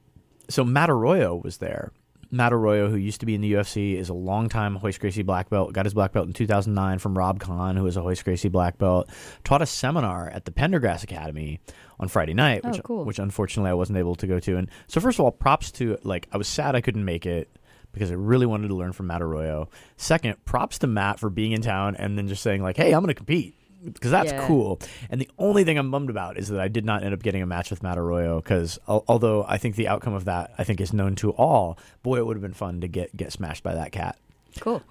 so 0.49 0.63
Matt 0.63 0.89
Arroyo 0.89 1.35
was 1.43 1.57
there. 1.57 1.91
Matt 2.29 2.51
Arroyo, 2.51 2.89
who 2.89 2.97
used 2.97 3.21
to 3.21 3.25
be 3.25 3.35
in 3.35 3.39
the 3.41 3.53
UFC, 3.53 3.95
is 3.97 4.09
a 4.09 4.13
longtime 4.13 4.77
Royce 4.83 4.97
Gracie 4.97 5.23
black 5.23 5.49
belt. 5.49 5.71
Got 5.71 5.85
his 5.85 5.93
black 5.93 6.11
belt 6.11 6.27
in 6.27 6.33
2009 6.33 6.99
from 6.99 7.17
Rob 7.17 7.39
Kahn, 7.39 7.77
who 7.77 7.85
is 7.87 7.95
a 7.95 8.01
Royce 8.01 8.21
Gracie 8.21 8.49
black 8.49 8.77
belt. 8.77 9.07
Taught 9.45 9.61
a 9.61 9.65
seminar 9.65 10.27
at 10.27 10.43
the 10.43 10.51
Pendergrass 10.51 11.03
Academy 11.03 11.61
on 11.99 12.07
Friday 12.07 12.33
night, 12.33 12.61
Oh, 12.63 12.69
which, 12.71 12.83
cool. 12.83 13.05
which 13.05 13.19
unfortunately 13.19 13.71
I 13.71 13.73
wasn't 13.75 13.97
able 13.97 14.15
to 14.15 14.27
go 14.27 14.39
to. 14.39 14.57
And 14.57 14.69
so, 14.87 14.99
first 15.01 15.19
of 15.19 15.25
all, 15.25 15.31
props 15.31 15.71
to 15.73 15.97
like 16.03 16.27
I 16.31 16.37
was 16.37 16.47
sad 16.47 16.75
I 16.75 16.81
couldn't 16.81 17.05
make 17.05 17.25
it 17.25 17.49
because 17.93 18.11
I 18.11 18.15
really 18.15 18.45
wanted 18.45 18.67
to 18.67 18.75
learn 18.75 18.93
from 18.93 19.07
Matt 19.07 19.21
Arroyo. 19.21 19.69
Second, 19.95 20.43
props 20.45 20.77
to 20.79 20.87
Matt 20.87 21.19
for 21.19 21.29
being 21.29 21.53
in 21.53 21.61
town 21.61 21.95
and 21.95 22.17
then 22.17 22.27
just 22.27 22.43
saying 22.43 22.61
like, 22.61 22.77
"Hey, 22.77 22.93
I'm 22.93 23.01
going 23.01 23.07
to 23.07 23.13
compete." 23.15 23.55
Because 23.83 24.09
that's 24.11 24.31
Yeah. 24.31 24.45
cool. 24.47 24.79
And 25.09 25.21
the 25.21 25.29
only 25.37 25.63
thing 25.63 25.77
I'm 25.77 25.91
bummed 25.91 26.09
about 26.09 26.37
is 26.37 26.47
that 26.49 26.59
I 26.59 26.67
did 26.67 26.83
not 26.83 27.03
end 27.03 27.13
up 27.13 27.21
getting 27.21 27.43
a 27.43 27.45
match 27.45 27.69
with 27.69 27.83
Matt 27.83 27.97
Arroyo. 27.97 28.37
Because 28.41 28.79
although 28.87 29.45
I 29.47 29.57
think 29.59 29.75
the 29.75 29.87
outcome 29.87 30.13
of 30.13 30.25
that 30.25 30.51
I 30.57 30.63
think 30.63 30.81
is 30.81 30.93
known 30.93 31.15
to 31.17 31.29
all, 31.31 31.77
boy, 32.03 32.17
it 32.17 32.25
would 32.25 32.35
have 32.35 32.41
been 32.41 32.53
fun 32.53 32.81
to 32.81 32.87
get 32.87 33.15
get 33.15 33.31
smashed 33.31 33.63
by 33.63 33.75
that 33.75 33.91
cat. 33.91 34.17
Cool. 34.61 34.81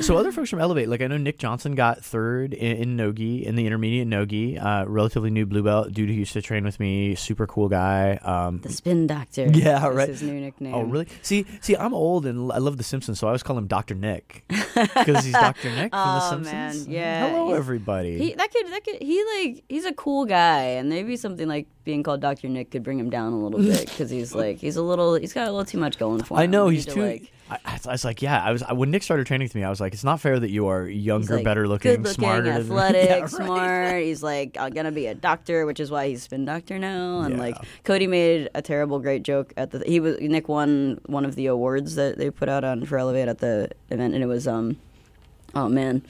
So 0.00 0.16
other 0.16 0.32
folks 0.32 0.50
from 0.50 0.60
Elevate, 0.60 0.88
like 0.88 1.00
I 1.00 1.06
know 1.06 1.16
Nick 1.16 1.38
Johnson 1.38 1.74
got 1.74 2.04
third 2.04 2.52
in, 2.54 2.76
in 2.76 2.96
Nogi 2.96 3.44
in 3.46 3.54
the 3.56 3.66
intermediate 3.66 4.06
Nogi, 4.06 4.58
uh, 4.58 4.84
relatively 4.86 5.30
new 5.30 5.46
blue 5.46 5.62
belt, 5.62 5.92
dude 5.92 6.08
who 6.08 6.14
used 6.14 6.32
to 6.34 6.42
train 6.42 6.64
with 6.64 6.80
me, 6.80 7.14
super 7.14 7.46
cool 7.46 7.68
guy. 7.68 8.14
Um, 8.22 8.58
The 8.60 8.68
Spin 8.70 9.06
Doctor. 9.06 9.46
Yeah, 9.52 9.86
right. 9.88 10.08
His 10.08 10.22
new 10.22 10.38
nickname. 10.40 10.74
Oh, 10.74 10.82
really? 10.82 11.06
See, 11.22 11.46
see, 11.60 11.76
I'm 11.76 11.94
old 11.94 12.26
and 12.26 12.50
I 12.52 12.58
love 12.58 12.76
The 12.78 12.84
Simpsons, 12.84 13.18
so 13.18 13.26
I 13.26 13.30
always 13.30 13.42
call 13.42 13.56
him 13.58 13.66
Doctor 13.66 13.94
Nick 13.94 14.44
because 14.48 15.24
he's 15.24 15.32
Doctor 15.32 15.70
Nick 15.70 15.92
from 15.92 16.18
The 16.18 16.20
Oh, 16.22 16.30
Simpsons. 16.30 16.86
man, 16.86 16.94
yeah, 16.94 17.28
Hello, 17.30 17.52
everybody. 17.54 18.18
He 18.18 18.34
that 18.34 18.50
could 18.52 18.66
that 18.72 18.84
could 18.84 19.02
he 19.02 19.24
like 19.38 19.64
he's 19.68 19.84
a 19.84 19.92
cool 19.92 20.24
guy 20.24 20.62
and 20.62 20.88
maybe 20.88 21.16
something 21.16 21.46
like 21.48 21.66
being 21.84 22.02
called 22.02 22.20
Doctor 22.20 22.48
Nick 22.48 22.70
could 22.70 22.82
bring 22.82 22.98
him 22.98 23.10
down 23.10 23.32
a 23.32 23.38
little 23.38 23.58
bit 23.60 23.88
because 23.88 24.10
he's 24.10 24.34
like 24.42 24.58
he's 24.58 24.76
a 24.76 24.82
little 24.82 25.14
he's 25.14 25.32
got 25.32 25.48
a 25.48 25.50
little 25.50 25.64
too 25.64 25.78
much 25.78 25.98
going 25.98 26.22
for 26.22 26.34
him. 26.36 26.42
I 26.42 26.46
know 26.46 26.66
We 26.66 26.74
he's 26.76 26.86
need 26.86 26.92
to, 26.94 26.96
too. 27.00 27.06
like 27.06 27.32
I, 27.50 27.58
I 27.86 27.92
was 27.92 28.04
like, 28.04 28.22
yeah. 28.22 28.42
I 28.42 28.50
was 28.52 28.62
when 28.72 28.90
Nick 28.90 29.02
started 29.02 29.26
training 29.26 29.44
with 29.46 29.54
me. 29.54 29.62
I 29.62 29.68
was 29.68 29.80
like, 29.80 29.92
it's 29.92 30.04
not 30.04 30.20
fair 30.20 30.38
that 30.40 30.50
you 30.50 30.68
are 30.68 30.88
younger, 30.88 31.36
like, 31.36 31.44
better 31.44 31.68
looking, 31.68 31.90
looking, 32.02 32.06
smarter, 32.12 32.44
than- 32.44 32.56
athletic, 32.62 33.08
Yeah, 33.08 33.18
right. 33.20 33.30
smart. 33.30 34.02
He's 34.02 34.22
like 34.22 34.56
I'm 34.58 34.72
gonna 34.72 34.92
be 34.92 35.06
a 35.06 35.14
doctor, 35.14 35.66
which 35.66 35.78
is 35.80 35.90
why 35.90 36.08
he's 36.08 36.26
been 36.28 36.44
doctor 36.46 36.78
now. 36.78 37.20
And 37.20 37.34
Yeah. 37.34 37.40
like 37.40 37.56
Cody 37.84 38.06
made 38.06 38.48
a 38.54 38.62
terrible 38.62 39.00
great 39.00 39.22
joke 39.22 39.52
at 39.56 39.70
the 39.70 39.82
he 39.86 40.00
was 40.00 40.18
Nick 40.20 40.48
won 40.48 40.98
one 41.06 41.24
of 41.24 41.34
the 41.34 41.46
awards 41.46 41.94
that 41.96 42.16
they 42.16 42.30
put 42.30 42.48
out 42.48 42.64
on 42.64 42.84
for 42.86 42.96
Elevate 42.96 43.28
at 43.28 43.38
the 43.38 43.68
event, 43.90 44.14
and 44.14 44.22
it 44.22 44.28
was 44.28 44.48
um 44.48 44.76
oh 45.54 45.68
man. 45.68 46.02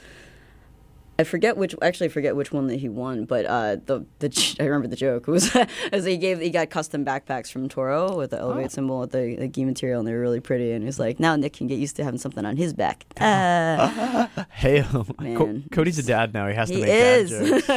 I 1.22 1.24
forget 1.24 1.56
which. 1.56 1.74
Actually, 1.80 2.06
I 2.06 2.10
forget 2.10 2.36
which 2.36 2.52
one 2.52 2.66
that 2.66 2.76
he 2.80 2.88
won. 2.88 3.24
But 3.24 3.46
uh, 3.46 3.76
the 3.86 4.04
the 4.18 4.56
I 4.60 4.64
remember 4.64 4.88
the 4.88 4.96
joke 4.96 5.26
was 5.26 5.54
as 5.92 6.04
he 6.04 6.16
gave 6.16 6.40
he 6.40 6.50
got 6.50 6.68
custom 6.70 7.04
backpacks 7.04 7.50
from 7.50 7.68
Toro 7.68 8.16
with 8.16 8.30
the 8.30 8.38
elevate 8.38 8.66
Oh. 8.66 8.68
symbol 8.68 9.00
with 9.00 9.12
the, 9.12 9.36
the 9.36 9.48
gi 9.48 9.64
material, 9.64 10.00
and 10.00 10.08
they 10.08 10.12
were 10.12 10.20
really 10.20 10.40
pretty. 10.40 10.72
And 10.72 10.84
he's 10.84 10.98
like, 10.98 11.18
now 11.20 11.34
Nick 11.36 11.54
can 11.54 11.66
get 11.66 11.78
used 11.78 11.96
to 11.96 12.04
having 12.04 12.18
something 12.18 12.44
on 12.44 12.56
his 12.56 12.74
back. 12.74 13.04
Uh, 13.22 14.26
Hey, 14.50 14.82
Co- 14.82 15.06
Man. 15.20 15.64
Cody's 15.72 15.98
a 15.98 16.02
dad 16.02 16.32
now. 16.34 16.46
He 16.48 16.54
has 16.54 16.68
to 16.68 16.74
he 16.74 16.80
make 16.82 16.88
dad 16.90 17.26
jokes. 17.28 17.68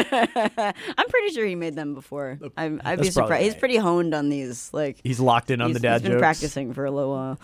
I'm 0.98 1.08
pretty 1.10 1.34
sure 1.34 1.46
he 1.46 1.56
made 1.56 1.75
them 1.75 1.94
before. 1.94 2.40
I'm, 2.58 2.82
I'd 2.86 3.00
be 3.02 3.10
surprised. 3.12 3.44
He's 3.44 3.56
pretty 3.56 3.78
honed 3.78 4.14
on 4.14 4.30
these. 4.30 4.70
Like 4.74 5.00
He's 5.04 5.20
locked 5.20 5.50
in 5.52 5.62
on 5.62 5.74
the 5.74 5.80
dad 5.80 5.94
he's 5.94 6.02
been 6.04 6.12
jokes. 6.14 6.20
practicing 6.22 6.74
for 6.74 6.86
a 6.86 6.92
little 6.92 7.12
while. 7.12 7.40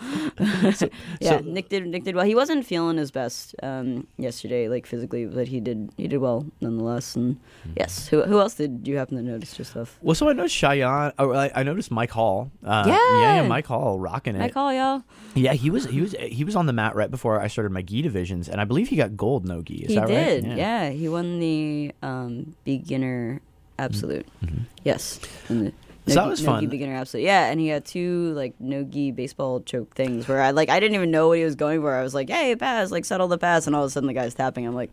yeah, 1.20 1.38
so- 1.38 1.38
Nick 1.44 1.68
did. 1.68 1.86
Nick 1.86 2.04
did 2.04 2.14
well. 2.14 2.24
He 2.24 2.34
wasn't 2.34 2.64
feeling 2.66 2.96
his 2.98 3.10
best 3.10 3.54
um, 3.62 4.06
yesterday, 4.18 4.68
like 4.68 4.86
physically, 4.86 5.26
but 5.26 5.48
he 5.48 5.60
did. 5.60 5.91
He 5.96 6.08
did 6.08 6.18
well 6.18 6.46
nonetheless. 6.60 7.14
And 7.16 7.36
Hmm. 7.64 7.70
yes, 7.76 8.08
who, 8.08 8.22
who 8.22 8.40
else 8.40 8.54
did 8.54 8.88
you 8.88 8.96
happen 8.96 9.16
to 9.16 9.22
notice 9.22 9.58
yourself? 9.58 9.98
Well, 10.02 10.14
so 10.14 10.28
I 10.28 10.32
noticed 10.32 10.54
Cheyenne. 10.56 11.12
Oh, 11.18 11.32
I, 11.32 11.50
I 11.54 11.62
noticed 11.62 11.90
Mike 11.90 12.10
Hall. 12.10 12.50
Uh, 12.64 12.84
Yeah. 12.86 12.92
yeah, 13.20 13.42
yeah, 13.42 13.48
Mike 13.48 13.66
Hall 13.66 13.98
rocking 14.00 14.34
it. 14.36 14.42
I 14.42 14.48
call 14.48 14.72
y'all. 14.72 15.02
Yeah, 15.34 15.52
he 15.52 15.70
was 15.70 15.84
he 15.86 16.00
was 16.00 16.12
he 16.20 16.44
was 16.44 16.56
on 16.56 16.66
the 16.66 16.72
mat 16.72 16.94
right 16.96 17.10
before 17.10 17.40
I 17.40 17.46
started 17.48 17.70
my 17.72 17.82
gi 17.82 18.02
divisions, 18.02 18.48
and 18.48 18.60
I 18.60 18.64
believe 18.64 18.88
he 18.88 18.96
got 18.96 19.16
gold 19.16 19.46
no 19.46 19.62
gi. 19.62 19.74
Is 19.84 19.88
he 19.90 19.94
that 19.94 20.08
did. 20.08 20.44
right? 20.46 20.56
Yeah. 20.56 20.90
he 20.90 21.08
won 21.08 21.38
the 21.40 21.92
um, 22.02 22.54
beginner 22.64 23.40
absolute. 23.78 24.26
Yes. 24.84 25.20
in 25.48 25.64
the 25.66 25.72
Mm-hmm. 26.02 26.10
So 26.10 26.14
that 26.16 26.30
was 26.30 26.42
no-gi 26.42 26.62
fun. 26.62 26.68
beginner 26.68 26.96
absolute. 26.96 27.22
Yeah, 27.22 27.46
and 27.48 27.60
he 27.60 27.68
had 27.68 27.84
two 27.84 28.32
like 28.34 28.54
no 28.58 28.82
gi 28.82 29.12
baseball 29.12 29.60
choke 29.60 29.94
things 29.94 30.26
where 30.26 30.42
I 30.42 30.50
like 30.50 30.68
I 30.68 30.80
didn't 30.80 30.96
even 30.96 31.12
know 31.12 31.28
what 31.28 31.38
he 31.38 31.44
was 31.44 31.54
going 31.54 31.80
for. 31.80 31.94
I 31.94 32.02
was 32.02 32.12
like, 32.12 32.28
"Hey, 32.28 32.56
pass!" 32.56 32.90
Like 32.90 33.04
settle 33.04 33.28
the 33.28 33.38
pass, 33.38 33.68
and 33.68 33.76
all 33.76 33.84
of 33.84 33.86
a 33.86 33.90
sudden 33.90 34.08
the 34.08 34.12
guy's 34.12 34.34
tapping. 34.34 34.66
I'm 34.66 34.74
like, 34.74 34.90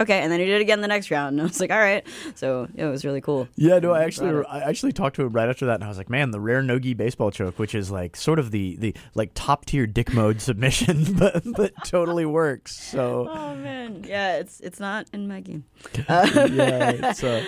"Okay," 0.00 0.20
and 0.20 0.30
then 0.32 0.40
he 0.40 0.46
did 0.46 0.56
it 0.56 0.60
again 0.62 0.80
the 0.80 0.88
next 0.88 1.10
round, 1.10 1.34
and 1.34 1.40
I 1.40 1.44
was 1.44 1.60
like, 1.60 1.70
"All 1.70 1.78
right." 1.78 2.04
So 2.34 2.68
yeah, 2.74 2.86
it 2.86 2.90
was 2.90 3.04
really 3.04 3.20
cool. 3.20 3.48
Yeah, 3.56 3.78
no, 3.78 3.92
I 3.92 4.04
actually 4.04 4.44
I 4.46 4.60
actually 4.60 4.92
talked 4.92 5.16
to 5.16 5.22
him 5.22 5.32
right 5.32 5.48
after 5.48 5.66
that, 5.66 5.74
and 5.76 5.84
I 5.84 5.88
was 5.88 5.98
like, 5.98 6.10
man, 6.10 6.30
the 6.30 6.40
rare 6.40 6.62
nogi 6.62 6.94
baseball 6.94 7.30
choke, 7.30 7.58
which 7.58 7.74
is 7.74 7.90
like 7.90 8.16
sort 8.16 8.38
of 8.38 8.50
the 8.50 8.76
the 8.76 8.94
like 9.14 9.30
top 9.34 9.64
tier 9.66 9.86
dick 9.86 10.12
mode 10.12 10.40
submission, 10.48 11.14
but 11.18 11.42
but 11.56 11.72
totally 11.84 12.26
works. 12.26 12.76
So 12.76 13.28
Oh 13.30 13.54
man, 13.56 14.04
yeah, 14.06 14.36
it's 14.36 14.60
it's 14.60 14.80
not 14.80 15.06
in 15.12 15.28
my 15.28 15.40
game. 15.40 15.64
yeah, 16.08 16.90
it's 16.90 17.22
uh, 17.24 17.44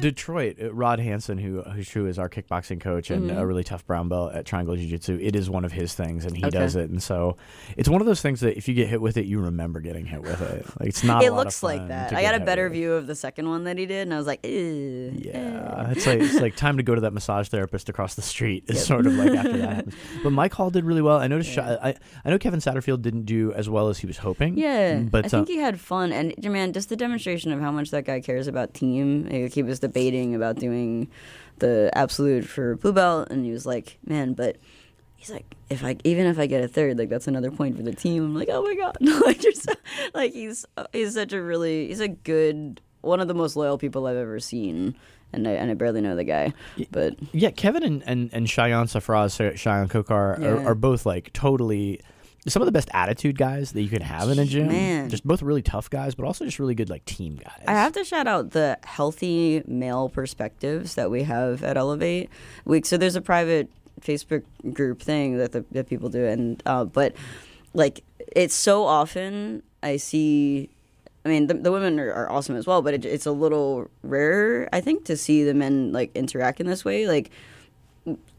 Detroit. 0.00 0.56
uh, 0.62 0.72
Rod 0.72 1.00
Hansen, 1.00 1.38
who 1.38 1.62
who's 1.62 1.90
who 1.90 2.06
is 2.06 2.18
our 2.18 2.28
kickboxing 2.28 2.80
coach 2.80 3.10
and 3.10 3.30
a 3.30 3.46
really 3.46 3.64
tough 3.64 3.86
brown 3.86 4.08
belt 4.08 4.32
at 4.34 4.44
Triangle 4.46 4.76
Jiu 4.76 4.86
Jitsu. 4.88 5.18
It 5.20 5.36
is 5.36 5.48
one 5.50 5.64
of 5.64 5.72
his 5.72 5.94
things, 5.94 6.24
and 6.24 6.36
he 6.36 6.44
Okay. 6.44 6.58
does 6.58 6.76
it. 6.76 6.90
And 6.90 7.02
so 7.02 7.36
it's 7.76 7.88
one 7.88 8.00
of 8.00 8.06
those 8.06 8.20
things 8.20 8.40
that 8.40 8.56
if 8.56 8.68
you 8.68 8.74
get 8.74 8.88
hit 8.88 9.00
with 9.00 9.16
it, 9.16 9.26
you 9.26 9.40
remember 9.40 9.80
getting 9.80 10.06
hit 10.06 10.22
with 10.22 10.40
it. 10.40 10.66
Like 10.78 10.88
it's 10.88 11.04
not. 11.04 11.22
a 11.22 11.26
it 11.26 11.30
lot 11.30 11.38
of 11.40 11.44
looks 11.44 11.62
like 11.62 11.83
that. 11.88 12.12
I 12.12 12.22
got 12.22 12.34
a 12.34 12.40
better 12.40 12.68
view 12.68 12.92
of 12.92 13.06
the 13.06 13.14
second 13.14 13.48
one 13.48 13.64
that 13.64 13.78
he 13.78 13.86
did, 13.86 14.02
and 14.02 14.14
I 14.14 14.18
was 14.18 14.26
like, 14.26 14.44
Ew, 14.44 15.12
Yeah, 15.16 15.90
it's 15.90 16.06
like 16.06 16.20
it's 16.20 16.34
like 16.40 16.56
time 16.64 16.76
to 16.76 16.82
go 16.82 16.94
to 16.94 17.00
that 17.02 17.12
massage 17.12 17.48
therapist 17.48 17.88
across 17.88 18.14
the 18.14 18.22
street. 18.22 18.64
Is 18.68 18.84
sort 18.84 19.06
of 19.06 19.14
like 19.14 19.30
after 19.30 19.56
that 19.58 19.68
happens. 19.76 19.94
But 20.22 20.30
Mike 20.30 20.54
Hall 20.54 20.70
did 20.70 20.84
really 20.84 21.02
well. 21.02 21.18
I 21.18 21.26
noticed. 21.26 21.56
Yeah. 21.56 21.76
I 21.82 21.94
I 22.24 22.30
know 22.30 22.38
Kevin 22.38 22.60
Satterfield 22.60 23.02
didn't 23.02 23.24
do 23.24 23.52
as 23.52 23.68
well 23.68 23.88
as 23.88 23.98
he 23.98 24.06
was 24.06 24.18
hoping. 24.18 24.56
Yeah, 24.56 25.00
but 25.00 25.26
I 25.26 25.28
think 25.28 25.48
uh, 25.48 25.52
he 25.52 25.58
had 25.58 25.80
fun, 25.80 26.12
and 26.12 26.34
man, 26.44 26.72
just 26.72 26.88
the 26.88 26.96
demonstration 26.96 27.52
of 27.52 27.60
how 27.60 27.70
much 27.70 27.90
that 27.90 28.04
guy 28.04 28.20
cares 28.20 28.46
about 28.46 28.74
team. 28.74 29.28
Like, 29.30 29.52
he 29.52 29.62
was 29.62 29.80
debating 29.80 30.34
about 30.34 30.56
doing 30.56 31.08
the 31.58 31.90
absolute 31.94 32.44
for 32.44 32.76
blue 32.76 32.92
belt, 32.92 33.28
and 33.30 33.44
he 33.44 33.50
was 33.50 33.66
like, 33.66 33.98
"Man, 34.06 34.32
but." 34.34 34.56
He's 35.24 35.32
like, 35.32 35.54
if 35.70 35.82
I 35.82 35.96
even 36.04 36.26
if 36.26 36.38
I 36.38 36.44
get 36.44 36.62
a 36.62 36.68
third, 36.68 36.98
like 36.98 37.08
that's 37.08 37.26
another 37.26 37.50
point 37.50 37.78
for 37.78 37.82
the 37.82 37.94
team. 37.94 38.22
I'm 38.24 38.34
like, 38.34 38.50
oh 38.50 38.62
my 38.62 38.74
god, 38.74 38.98
like 39.24 39.42
you're 39.42 39.52
so, 39.52 39.72
like 40.12 40.34
he's 40.34 40.66
he's 40.92 41.14
such 41.14 41.32
a 41.32 41.40
really 41.42 41.86
he's 41.88 42.00
a 42.00 42.08
good 42.08 42.82
one 43.00 43.20
of 43.20 43.28
the 43.28 43.34
most 43.34 43.56
loyal 43.56 43.78
people 43.78 44.06
I've 44.06 44.18
ever 44.18 44.38
seen, 44.38 44.94
and 45.32 45.48
I 45.48 45.52
and 45.52 45.70
I 45.70 45.74
barely 45.74 46.02
know 46.02 46.14
the 46.14 46.24
guy, 46.24 46.52
but 46.90 47.14
yeah, 47.32 47.50
Kevin 47.50 47.82
and 47.82 48.02
and, 48.06 48.28
and 48.34 48.50
Cheyenne 48.50 48.84
Safraz, 48.86 49.56
Cheyenne 49.56 49.88
Kokar 49.88 50.38
Yeah. 50.42 50.48
are, 50.48 50.66
are 50.68 50.74
both 50.74 51.06
like 51.06 51.32
totally. 51.32 52.00
Some 52.46 52.60
of 52.60 52.66
the 52.66 52.72
best 52.72 52.90
attitude 52.92 53.38
guys 53.38 53.72
that 53.72 53.80
you 53.80 53.88
can 53.88 54.02
have 54.02 54.28
in 54.28 54.38
a 54.38 54.44
gym. 54.44 54.68
Man. 54.68 55.08
Just 55.08 55.26
both 55.26 55.40
really 55.40 55.62
tough 55.62 55.88
guys, 55.88 56.14
but 56.14 56.26
also 56.26 56.44
just 56.44 56.58
really 56.58 56.74
good 56.74 56.90
like 56.90 57.02
team 57.06 57.36
guys. 57.36 57.64
I 57.66 57.72
have 57.72 57.92
to 57.92 58.04
shout 58.04 58.26
out 58.26 58.50
the 58.50 58.78
healthy 58.84 59.62
male 59.66 60.10
perspectives 60.10 60.94
that 60.96 61.10
we 61.10 61.22
have 61.22 61.64
at 61.64 61.78
Elevate. 61.78 62.28
We, 62.66 62.82
so 62.82 62.98
there's 62.98 63.16
a 63.16 63.22
private 63.22 63.70
Facebook 64.04 64.44
group 64.72 65.00
thing 65.00 65.38
that 65.38 65.52
the, 65.52 65.64
that 65.72 65.88
people 65.88 66.08
do, 66.08 66.24
and 66.24 66.62
uh, 66.66 66.84
but 66.84 67.14
like 67.72 68.04
it's 68.18 68.54
so 68.54 68.84
often 68.84 69.62
I 69.82 69.98
see. 69.98 70.70
I 71.26 71.30
mean, 71.30 71.46
the, 71.46 71.54
the 71.54 71.72
women 71.72 71.98
are, 72.00 72.12
are 72.12 72.30
awesome 72.30 72.54
as 72.56 72.66
well, 72.66 72.82
but 72.82 72.92
it, 72.92 73.04
it's 73.06 73.24
a 73.24 73.32
little 73.32 73.90
rare, 74.02 74.68
I 74.74 74.82
think, 74.82 75.06
to 75.06 75.16
see 75.16 75.42
the 75.42 75.54
men 75.54 75.90
like 75.92 76.14
interact 76.14 76.60
in 76.60 76.66
this 76.66 76.84
way. 76.84 77.06
Like 77.06 77.30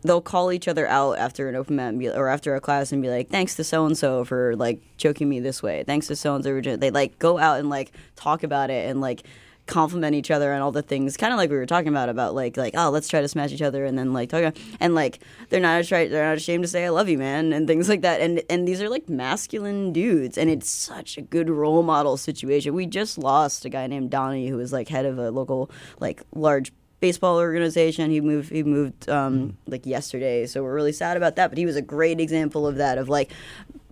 they'll 0.04 0.22
call 0.22 0.52
each 0.52 0.68
other 0.68 0.88
out 0.88 1.18
after 1.18 1.50
an 1.50 1.56
open 1.56 1.78
mat 1.78 1.98
be, 1.98 2.10
or 2.10 2.28
after 2.28 2.56
a 2.56 2.62
class 2.62 2.92
and 2.92 3.02
be 3.02 3.10
like, 3.10 3.30
"Thanks 3.30 3.56
to 3.56 3.64
so 3.64 3.86
and 3.86 3.98
so 3.98 4.24
for 4.24 4.56
like 4.56 4.82
choking 4.98 5.30
me 5.30 5.40
this 5.40 5.64
way. 5.64 5.84
Thanks 5.84 6.08
to 6.08 6.16
so 6.16 6.36
and 6.36 6.44
so." 6.44 6.60
They 6.78 6.92
like 6.92 7.18
go 7.20 7.38
out 7.38 7.60
and 7.60 7.70
like 7.70 7.92
talk 8.16 8.44
about 8.44 8.70
it 8.70 8.90
and 8.90 9.02
like 9.02 9.24
compliment 9.68 10.16
each 10.16 10.32
other 10.32 10.54
on 10.54 10.62
all 10.62 10.72
the 10.72 10.82
things, 10.82 11.18
kind 11.18 11.34
of 11.34 11.38
like 11.38 11.50
we 11.50 11.58
were 11.58 11.66
talking 11.66 11.90
about 11.90 12.10
about 12.10 12.36
like 12.36 12.58
like 12.58 12.74
oh 12.78 12.90
let's 12.90 13.08
try 13.08 13.22
to 13.22 13.28
smash 13.28 13.52
each 13.52 13.62
other 13.62 13.86
and 13.86 13.98
then 13.98 14.14
like 14.14 14.30
talk 14.30 14.42
about, 14.42 14.58
and 14.80 14.96
like 14.96 15.20
they're 15.50 15.60
not 15.60 15.84
try 15.86 16.08
they're 16.08 16.28
not 16.28 16.38
ashamed 16.38 16.64
to 16.64 16.68
say 16.68 16.86
I 16.86 16.90
love 16.90 17.10
you 17.10 17.18
man 17.18 17.54
and 17.54 17.68
things 17.68 17.90
like 17.90 18.02
that 18.02 18.22
and 18.22 18.42
and 18.50 18.68
these 18.68 18.82
are 18.82 18.90
like 18.90 19.10
masculine 19.10 19.92
dudes 19.92 20.38
and 20.38 20.50
it's 20.50 20.70
such 20.70 21.18
a 21.18 21.22
good 21.22 21.50
role 21.50 21.84
model 21.84 22.18
situation. 22.18 22.74
We 22.74 22.86
just 22.86 23.18
lost 23.18 23.66
a 23.66 23.70
guy 23.70 23.88
named 23.88 24.12
Donnie 24.12 24.48
who 24.48 24.58
was 24.58 24.72
like 24.74 24.88
head 24.88 25.06
of 25.06 25.18
a 25.18 25.32
local 25.32 25.70
like 26.00 26.22
large 26.34 26.72
baseball 27.00 27.38
organization. 27.38 28.10
He 28.10 28.22
moved 28.22 28.52
he 28.52 28.64
moved 28.64 29.10
um, 29.10 29.58
like 29.68 29.86
yesterday, 29.86 30.46
so 30.48 30.64
we're 30.64 30.74
really 30.74 30.94
sad 30.94 31.18
about 31.18 31.36
that. 31.36 31.50
But 31.50 31.58
he 31.58 31.66
was 31.66 31.76
a 31.76 31.82
great 31.82 32.20
example 32.20 32.66
of 32.66 32.78
that 32.78 32.98
of 32.98 33.10
like 33.10 33.32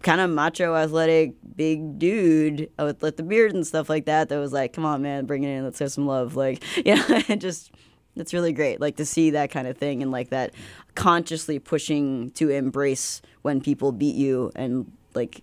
kind 0.04 0.22
of 0.22 0.30
macho, 0.30 0.76
athletic, 0.76 1.34
big 1.56 1.98
dude 1.98 2.70
with 2.78 3.02
like 3.02 3.16
the 3.16 3.24
beard 3.24 3.54
and 3.54 3.66
stuff 3.66 3.89
like 3.89 4.06
that. 4.06 4.30
That 4.30 4.38
was 4.38 4.54
like, 4.54 4.74
come 4.74 4.86
on, 4.86 5.02
man, 5.02 5.26
bring 5.26 5.44
it 5.44 5.50
in. 5.50 5.63
Let's 5.63 5.80
have 5.80 5.92
some 5.92 6.06
love. 6.06 6.36
Like, 6.36 6.63
yeah, 6.86 7.24
and 7.28 7.42
just 7.42 7.72
it's 8.16 8.34
really 8.34 8.54
great, 8.54 8.80
like 8.80 8.98
to 8.98 9.06
see 9.06 9.32
that 9.32 9.50
kind 9.50 9.68
of 9.68 9.78
thing 9.78 10.04
and 10.04 10.12
like 10.12 10.30
that 10.30 10.54
consciously 10.94 11.58
pushing 11.58 12.30
to 12.32 12.50
embrace 12.50 13.22
when 13.42 13.60
people 13.62 13.92
beat 13.92 14.16
you 14.16 14.52
and 14.56 14.92
like 15.16 15.42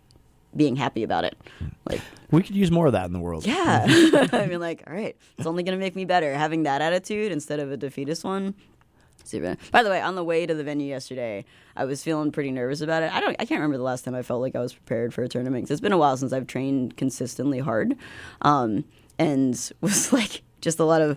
being 0.55 0.77
happy 0.77 1.03
about 1.03 1.25
it. 1.25 1.37
Like 1.89 2.01
We 2.31 2.43
could 2.43 2.55
use 2.55 2.71
more 2.71 2.87
of 2.87 2.93
that 2.93 3.07
in 3.07 3.13
the 3.13 3.19
world. 3.21 3.47
yeah. 3.47 3.85
I 4.33 4.47
mean, 4.47 4.61
like, 4.61 4.85
all 4.87 4.93
right, 4.93 5.17
it's 5.39 5.47
only 5.47 5.63
going 5.63 5.77
to 5.77 5.83
make 5.83 5.97
me 5.97 6.05
better 6.05 6.35
having 6.35 6.65
that 6.65 6.83
attitude 6.83 7.33
instead 7.33 7.61
of 7.61 7.73
a 7.73 7.77
defeatist 7.77 8.25
one. 8.25 8.55
Super. 9.31 9.57
By 9.71 9.85
the 9.85 9.91
way, 9.91 10.01
on 10.01 10.17
the 10.17 10.25
way 10.25 10.45
to 10.45 10.55
the 10.55 10.65
venue 10.65 10.89
yesterday, 10.89 11.45
I 11.77 11.85
was 11.85 12.03
feeling 12.03 12.33
pretty 12.33 12.51
nervous 12.51 12.81
about 12.81 13.05
it. 13.05 13.13
I 13.15 13.21
don't, 13.21 13.37
I 13.39 13.45
can't 13.45 13.61
remember 13.61 13.77
the 13.77 13.85
last 13.85 14.05
time 14.05 14.15
I 14.17 14.23
felt 14.23 14.41
like 14.41 14.57
I 14.57 14.61
was 14.61 14.75
prepared 14.75 15.15
for 15.15 15.23
a 15.23 15.29
tournament 15.29 15.65
'cause 15.65 15.71
it's 15.71 15.81
been 15.81 15.93
a 15.93 15.99
while 15.99 16.17
since 16.17 16.33
I've 16.33 16.49
trained 16.49 16.97
consistently 16.97 17.61
hard, 17.61 17.95
um, 18.43 18.85
and 19.21 19.55
was 19.81 20.13
like 20.13 20.43
just 20.61 20.79
a 20.81 20.85
lot 20.85 21.01
of. 21.01 21.17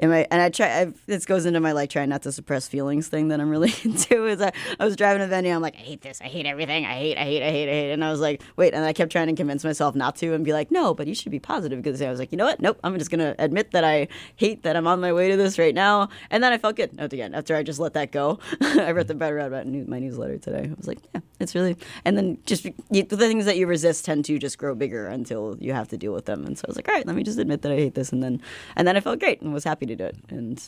In 0.00 0.08
my, 0.08 0.26
and 0.30 0.40
I 0.40 0.48
try. 0.48 0.80
I've, 0.80 1.06
this 1.06 1.26
goes 1.26 1.44
into 1.44 1.60
my 1.60 1.72
like 1.72 1.90
trying 1.90 2.08
not 2.08 2.22
to 2.22 2.32
suppress 2.32 2.66
feelings 2.66 3.08
thing 3.08 3.28
that 3.28 3.38
I'm 3.38 3.50
really 3.50 3.72
into. 3.84 4.26
Is 4.26 4.40
I, 4.40 4.50
I 4.78 4.84
was 4.86 4.96
driving 4.96 5.22
a 5.22 5.26
venue. 5.26 5.54
I'm 5.54 5.60
like, 5.60 5.76
I 5.76 5.80
hate 5.80 6.00
this. 6.00 6.20
I 6.22 6.24
hate 6.24 6.46
everything. 6.46 6.86
I 6.86 6.94
hate. 6.94 7.18
I 7.18 7.24
hate. 7.24 7.42
I 7.42 7.50
hate. 7.50 7.68
I 7.68 7.72
hate. 7.72 7.92
And 7.92 8.02
I 8.02 8.10
was 8.10 8.18
like, 8.18 8.42
wait. 8.56 8.72
And 8.72 8.84
I 8.84 8.94
kept 8.94 9.12
trying 9.12 9.28
to 9.28 9.34
convince 9.34 9.62
myself 9.62 9.94
not 9.94 10.16
to, 10.16 10.32
and 10.32 10.42
be 10.42 10.54
like, 10.54 10.70
no, 10.70 10.94
but 10.94 11.06
you 11.06 11.14
should 11.14 11.30
be 11.30 11.38
positive 11.38 11.82
because 11.82 12.00
I 12.00 12.08
was 12.08 12.18
like, 12.18 12.32
you 12.32 12.38
know 12.38 12.46
what? 12.46 12.60
Nope. 12.60 12.80
I'm 12.82 12.98
just 12.98 13.10
gonna 13.10 13.34
admit 13.38 13.72
that 13.72 13.84
I 13.84 14.08
hate 14.36 14.62
that 14.62 14.74
I'm 14.74 14.86
on 14.86 15.00
my 15.00 15.12
way 15.12 15.28
to 15.28 15.36
this 15.36 15.58
right 15.58 15.74
now. 15.74 16.08
And 16.30 16.42
then 16.42 16.52
I 16.52 16.58
felt 16.58 16.76
good 16.76 16.98
end 16.98 17.34
after 17.34 17.54
I 17.54 17.62
just 17.62 17.78
let 17.78 17.92
that 17.94 18.10
go. 18.10 18.38
I 18.60 18.92
read 18.92 19.06
the 19.06 19.14
better 19.14 19.38
about 19.38 19.66
my 19.66 19.98
newsletter 19.98 20.38
today. 20.38 20.70
I 20.70 20.74
was 20.76 20.88
like, 20.88 20.98
yeah, 21.14 21.20
it's 21.38 21.54
really. 21.54 21.76
And 22.06 22.16
then 22.16 22.38
just 22.46 22.64
you, 22.64 23.02
the 23.02 23.16
things 23.16 23.44
that 23.44 23.58
you 23.58 23.66
resist 23.66 24.04
tend 24.06 24.24
to 24.26 24.38
just 24.38 24.56
grow 24.56 24.74
bigger 24.74 25.08
until 25.08 25.56
you 25.60 25.72
have 25.74 25.88
to 25.88 25.98
deal 25.98 26.12
with 26.12 26.24
them. 26.24 26.46
And 26.46 26.56
so 26.56 26.64
I 26.66 26.70
was 26.70 26.76
like, 26.76 26.88
all 26.88 26.94
right, 26.94 27.06
let 27.06 27.16
me 27.16 27.22
just 27.22 27.38
admit 27.38 27.62
that 27.62 27.72
I 27.72 27.76
hate 27.76 27.94
this, 27.94 28.12
and 28.12 28.22
then 28.22 28.40
and 28.76 28.88
then 28.88 28.96
I 28.96 29.00
felt 29.00 29.18
great 29.18 29.42
and 29.42 29.52
was 29.52 29.64
happy 29.64 29.89
it 29.98 30.16
and 30.28 30.62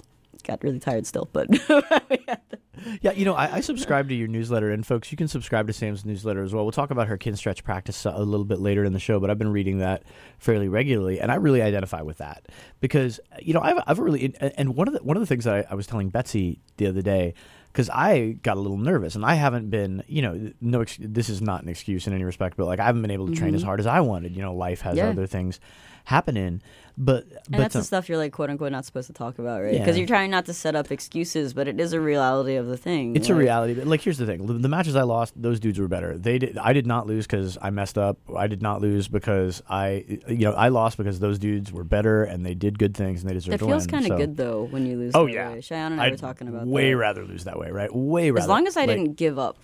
got 0.44 0.64
really 0.64 0.80
tired 0.80 1.06
still, 1.06 1.28
but 1.32 1.48
Yeah, 3.00 3.12
you 3.12 3.24
know, 3.24 3.34
I, 3.34 3.56
I 3.56 3.60
subscribe 3.60 4.08
to 4.08 4.14
your 4.14 4.28
newsletter, 4.28 4.70
and 4.70 4.84
folks, 4.84 5.12
you 5.12 5.16
can 5.16 5.28
subscribe 5.28 5.66
to 5.66 5.72
Sam's 5.72 6.04
newsletter 6.04 6.42
as 6.42 6.52
well. 6.52 6.64
We'll 6.64 6.72
talk 6.72 6.90
about 6.90 7.08
her 7.08 7.18
Kinstretch 7.18 7.62
practice 7.62 8.06
uh, 8.06 8.12
a 8.14 8.24
little 8.24 8.44
bit 8.44 8.58
later 8.60 8.84
in 8.84 8.92
the 8.92 8.98
show, 8.98 9.20
but 9.20 9.30
I've 9.30 9.38
been 9.38 9.52
reading 9.52 9.78
that 9.78 10.02
fairly 10.38 10.68
regularly, 10.68 11.20
and 11.20 11.30
I 11.30 11.36
really 11.36 11.62
identify 11.62 12.02
with 12.02 12.18
that 12.18 12.46
because 12.80 13.20
you 13.40 13.54
know 13.54 13.60
I've, 13.60 13.82
I've 13.86 13.98
really 13.98 14.34
and 14.40 14.74
one 14.74 14.88
of 14.88 14.94
the 14.94 15.02
one 15.02 15.16
of 15.16 15.20
the 15.20 15.26
things 15.26 15.44
that 15.44 15.54
I, 15.54 15.72
I 15.72 15.74
was 15.74 15.86
telling 15.86 16.08
Betsy 16.08 16.60
the 16.78 16.86
other 16.86 17.02
day 17.02 17.34
because 17.72 17.88
I 17.88 18.38
got 18.42 18.56
a 18.56 18.60
little 18.60 18.78
nervous, 18.78 19.14
and 19.14 19.24
I 19.24 19.34
haven't 19.34 19.70
been, 19.70 20.02
you 20.06 20.20
know, 20.20 20.52
no, 20.60 20.84
this 20.98 21.28
is 21.28 21.40
not 21.40 21.62
an 21.62 21.68
excuse 21.68 22.06
in 22.06 22.12
any 22.12 22.24
respect, 22.24 22.56
but 22.56 22.66
like 22.66 22.80
I 22.80 22.84
haven't 22.84 23.02
been 23.02 23.10
able 23.10 23.28
to 23.28 23.34
train 23.34 23.54
as 23.54 23.60
mm-hmm. 23.60 23.66
hard 23.66 23.80
as 23.80 23.86
I 23.86 24.00
wanted. 24.00 24.34
You 24.36 24.42
know, 24.42 24.54
life 24.54 24.82
has 24.82 24.96
Yeah. 24.96 25.08
other 25.08 25.26
things 25.26 25.60
happening, 26.04 26.62
but 26.98 27.24
And 27.24 27.38
but 27.50 27.58
that's 27.58 27.74
the 27.74 27.82
stuff 27.84 28.08
you're 28.08 28.18
like 28.18 28.32
quote 28.32 28.50
unquote 28.50 28.70
not 28.72 28.84
supposed 28.84 29.06
to 29.06 29.12
talk 29.12 29.38
about, 29.38 29.62
right? 29.62 29.72
Because 29.72 29.96
Yeah. 29.96 30.00
you're 30.00 30.06
trying 30.08 30.30
not 30.30 30.44
to 30.46 30.52
set 30.54 30.74
up 30.76 30.90
excuses, 30.92 31.54
but 31.54 31.66
it 31.68 31.80
is 31.80 31.92
a 31.92 32.00
reality 32.00 32.56
of 32.56 32.66
the 32.66 32.76
thing. 32.76 33.16
It's 33.16 33.28
a 33.28 33.34
reality. 33.34 33.74
But 33.74 33.86
like, 33.86 34.00
here's 34.02 34.18
the 34.18 34.26
thing: 34.26 34.44
the 34.60 34.68
matches 34.68 34.94
I 34.96 35.02
lost, 35.02 35.32
those 35.40 35.58
dudes 35.60 35.78
were 35.78 35.88
better. 35.88 36.18
They 36.18 36.38
did. 36.38 36.58
I 36.58 36.72
did 36.72 36.86
not 36.86 37.06
lose 37.06 37.26
because 37.26 37.56
I 37.62 37.70
messed 37.70 37.96
up. 37.98 38.18
I 38.36 38.46
did 38.46 38.62
not 38.62 38.80
lose 38.80 39.08
because 39.08 39.62
I, 39.68 40.04
you 40.28 40.44
know, 40.46 40.52
I 40.52 40.68
lost 40.68 40.96
because 40.98 41.18
those 41.20 41.38
dudes 41.38 41.72
were 41.72 41.84
better 41.84 42.24
and 42.24 42.44
they 42.44 42.54
did 42.54 42.78
good 42.78 42.94
things 42.96 43.22
and 43.22 43.30
they 43.30 43.34
deserved 43.34 43.62
It 43.62 43.66
feels 43.66 43.86
kind 43.86 44.04
of 44.04 44.08
So- 44.10 44.16
good 44.18 44.36
though 44.36 44.64
when 44.64 44.86
you 44.86 44.96
lose. 44.96 45.12
Oh 45.14 45.26
that 45.26 45.32
yeah, 45.32 45.52
way. 45.52 45.60
Cheyenne 45.60 45.92
and 45.92 46.00
I 46.00 46.06
I'd 46.06 46.12
were 46.12 46.18
talking 46.18 46.48
about 46.48 46.66
way 46.66 46.90
that. 46.90 46.96
rather 46.98 47.24
lose 47.24 47.44
that 47.44 47.58
way, 47.58 47.70
right? 47.70 47.94
Way 47.94 48.30
rather. 48.30 48.42
As 48.42 48.48
long 48.48 48.66
as 48.66 48.76
I 48.76 48.82
Like, 48.84 48.96
didn't 48.96 49.14
give 49.16 49.38
up. 49.38 49.56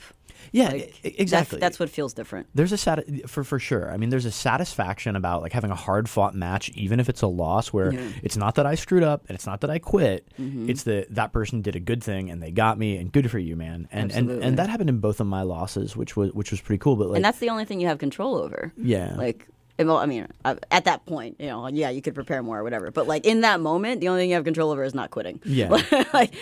Yeah, 0.52 0.70
Like, 0.70 1.00
exactly. 1.04 1.58
That's, 1.58 1.76
that's 1.76 1.78
what 1.80 1.90
feels 1.90 2.14
different. 2.14 2.46
there's 2.54 2.72
a 2.72 2.78
sat 2.78 3.04
for 3.28 3.44
for 3.44 3.58
sure. 3.58 3.90
I 3.92 3.96
mean, 3.96 4.08
there's 4.10 4.24
a 4.24 4.30
satisfaction 4.30 5.16
about 5.16 5.42
like 5.42 5.52
having 5.52 5.70
a 5.70 5.74
hard 5.74 6.08
fought 6.08 6.34
match, 6.34 6.70
even 6.70 7.00
if 7.00 7.08
it's 7.08 7.22
a 7.22 7.26
loss, 7.26 7.68
where 7.72 7.92
Yeah. 7.92 8.00
Mm-hmm. 8.00 8.18
it's 8.22 8.36
not 8.36 8.54
that 8.56 8.66
I 8.66 8.74
screwed 8.74 9.02
up 9.02 9.24
and 9.28 9.34
it's 9.34 9.46
not 9.46 9.60
that 9.62 9.70
I 9.70 9.78
quit. 9.78 10.26
It's 10.38 10.84
that 10.84 11.14
that 11.14 11.32
person 11.32 11.62
did 11.62 11.76
a 11.76 11.80
good 11.80 12.02
thing 12.02 12.30
and 12.30 12.42
they 12.42 12.50
got 12.50 12.78
me, 12.78 12.96
and 12.96 13.12
good 13.12 13.30
for 13.30 13.38
you, 13.38 13.56
man. 13.56 13.88
And 13.92 14.10
and, 14.10 14.12
Absolutely. 14.12 14.46
and 14.46 14.58
that 14.58 14.68
happened 14.70 14.88
in 14.90 14.98
both 15.00 15.20
of 15.20 15.26
my 15.26 15.42
losses, 15.42 15.96
which 15.96 16.16
was 16.16 16.32
which 16.32 16.50
was 16.50 16.60
pretty 16.60 16.78
cool. 16.78 16.96
But 16.96 17.08
like, 17.08 17.16
and 17.16 17.24
that's 17.24 17.38
the 17.40 17.50
only 17.50 17.64
thing 17.64 17.80
you 17.80 17.86
have 17.88 17.98
control 17.98 18.36
over. 18.36 18.72
yeah, 18.76 19.14
Like, 19.16 19.46
and 19.46 19.57
I 19.78 20.06
mean, 20.06 20.26
uh, 20.44 20.56
at 20.70 20.84
that 20.84 21.06
point, 21.06 21.36
you 21.38 21.46
know, 21.46 21.66
yeah, 21.68 21.90
you 21.90 22.02
could 22.02 22.14
prepare 22.14 22.42
more 22.42 22.58
or 22.58 22.64
whatever. 22.64 22.90
But 22.90 23.06
like 23.06 23.24
in 23.24 23.42
that 23.42 23.60
moment, 23.60 24.00
the 24.00 24.08
only 24.08 24.22
thing 24.22 24.30
you 24.30 24.34
have 24.34 24.44
control 24.44 24.70
over 24.70 24.82
is 24.82 24.94
not 24.94 25.10
quitting. 25.10 25.40
Yeah. 25.44 25.68
like, 26.12 26.34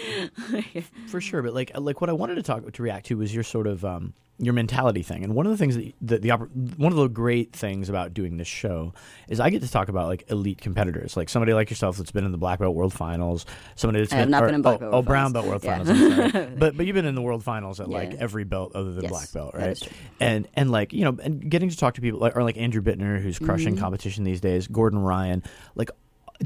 for 1.09 1.21
sure. 1.21 1.43
But 1.43 1.55
like 1.55 1.71
like 1.79 2.01
what 2.01 2.11
I 2.11 2.15
wanted 2.15 2.37
to 2.37 2.43
talk 2.43 2.71
to 2.71 2.83
react 2.83 3.07
to 3.07 3.19
was 3.19 3.35
your 3.35 3.45
sort 3.45 3.67
of 3.67 3.85
um, 3.85 4.15
your 4.39 4.53
mentality 4.53 5.03
thing. 5.03 5.25
And 5.25 5.35
one 5.35 5.47
of 5.47 5.53
the 5.53 5.57
things 5.57 5.77
that 5.77 5.95
the, 6.03 6.19
the 6.19 6.31
one 6.77 6.93
of 6.93 6.99
the 6.99 7.09
great 7.09 7.53
things 7.55 7.89
about 7.89 8.13
doing 8.13 8.37
this 8.37 8.47
show 8.47 8.93
is 9.29 9.41
I 9.41 9.49
get 9.49 9.63
to 9.63 9.71
talk 9.71 9.89
about 9.89 10.09
like 10.09 10.31
elite 10.31 10.61
competitors, 10.61 11.17
like 11.17 11.29
somebody 11.31 11.55
like 11.55 11.71
yourself 11.71 11.97
that's 11.97 12.11
been 12.13 12.25
in 12.27 12.33
the 12.33 12.39
black 12.39 12.59
belt 12.59 12.75
world 12.75 12.93
finals, 12.93 13.47
somebody 13.77 14.01
that's 14.05 14.13
I 14.13 14.19
been, 14.21 14.31
not 14.31 14.43
or- 14.43 14.47
been 14.47 14.55
in 14.57 14.63
black 14.63 14.77
oh, 14.77 14.79
belt 14.81 14.95
oh, 14.95 15.03
brown 15.03 15.33
belt 15.33 15.47
world 15.47 15.65
Yeah. 15.65 15.83
finals. 15.83 16.01
I'm 16.01 16.31
sorry. 16.33 16.47
but 16.59 16.77
but 16.77 16.85
you've 16.87 16.95
been 16.95 17.07
in 17.07 17.15
the 17.15 17.23
world 17.23 17.45
finals 17.45 17.81
at 17.81 17.89
like 17.89 18.15
every 18.17 18.45
belt 18.45 18.73
other 18.75 18.93
than 18.93 19.05
Yes, 19.05 19.11
black 19.11 19.33
belt, 19.33 19.55
right? 19.55 19.81
And 20.21 20.47
and 20.55 20.71
like 20.71 20.93
you 20.93 21.05
know, 21.05 21.17
and 21.23 21.51
getting 21.51 21.71
to 21.71 21.77
talk 21.77 21.95
to 21.95 22.01
people 22.03 22.21
like 22.21 22.37
or 22.37 22.43
like 22.43 22.59
Andrew 22.59 22.83
Bittner 22.83 23.21
who's 23.23 23.39
crushing 23.39 23.75
Mm-hmm. 23.75 23.83
competition 23.83 24.25
these 24.25 24.41
days, 24.41 24.67
Gordon 24.69 24.99
Ryan, 24.99 25.43
like. 25.75 25.91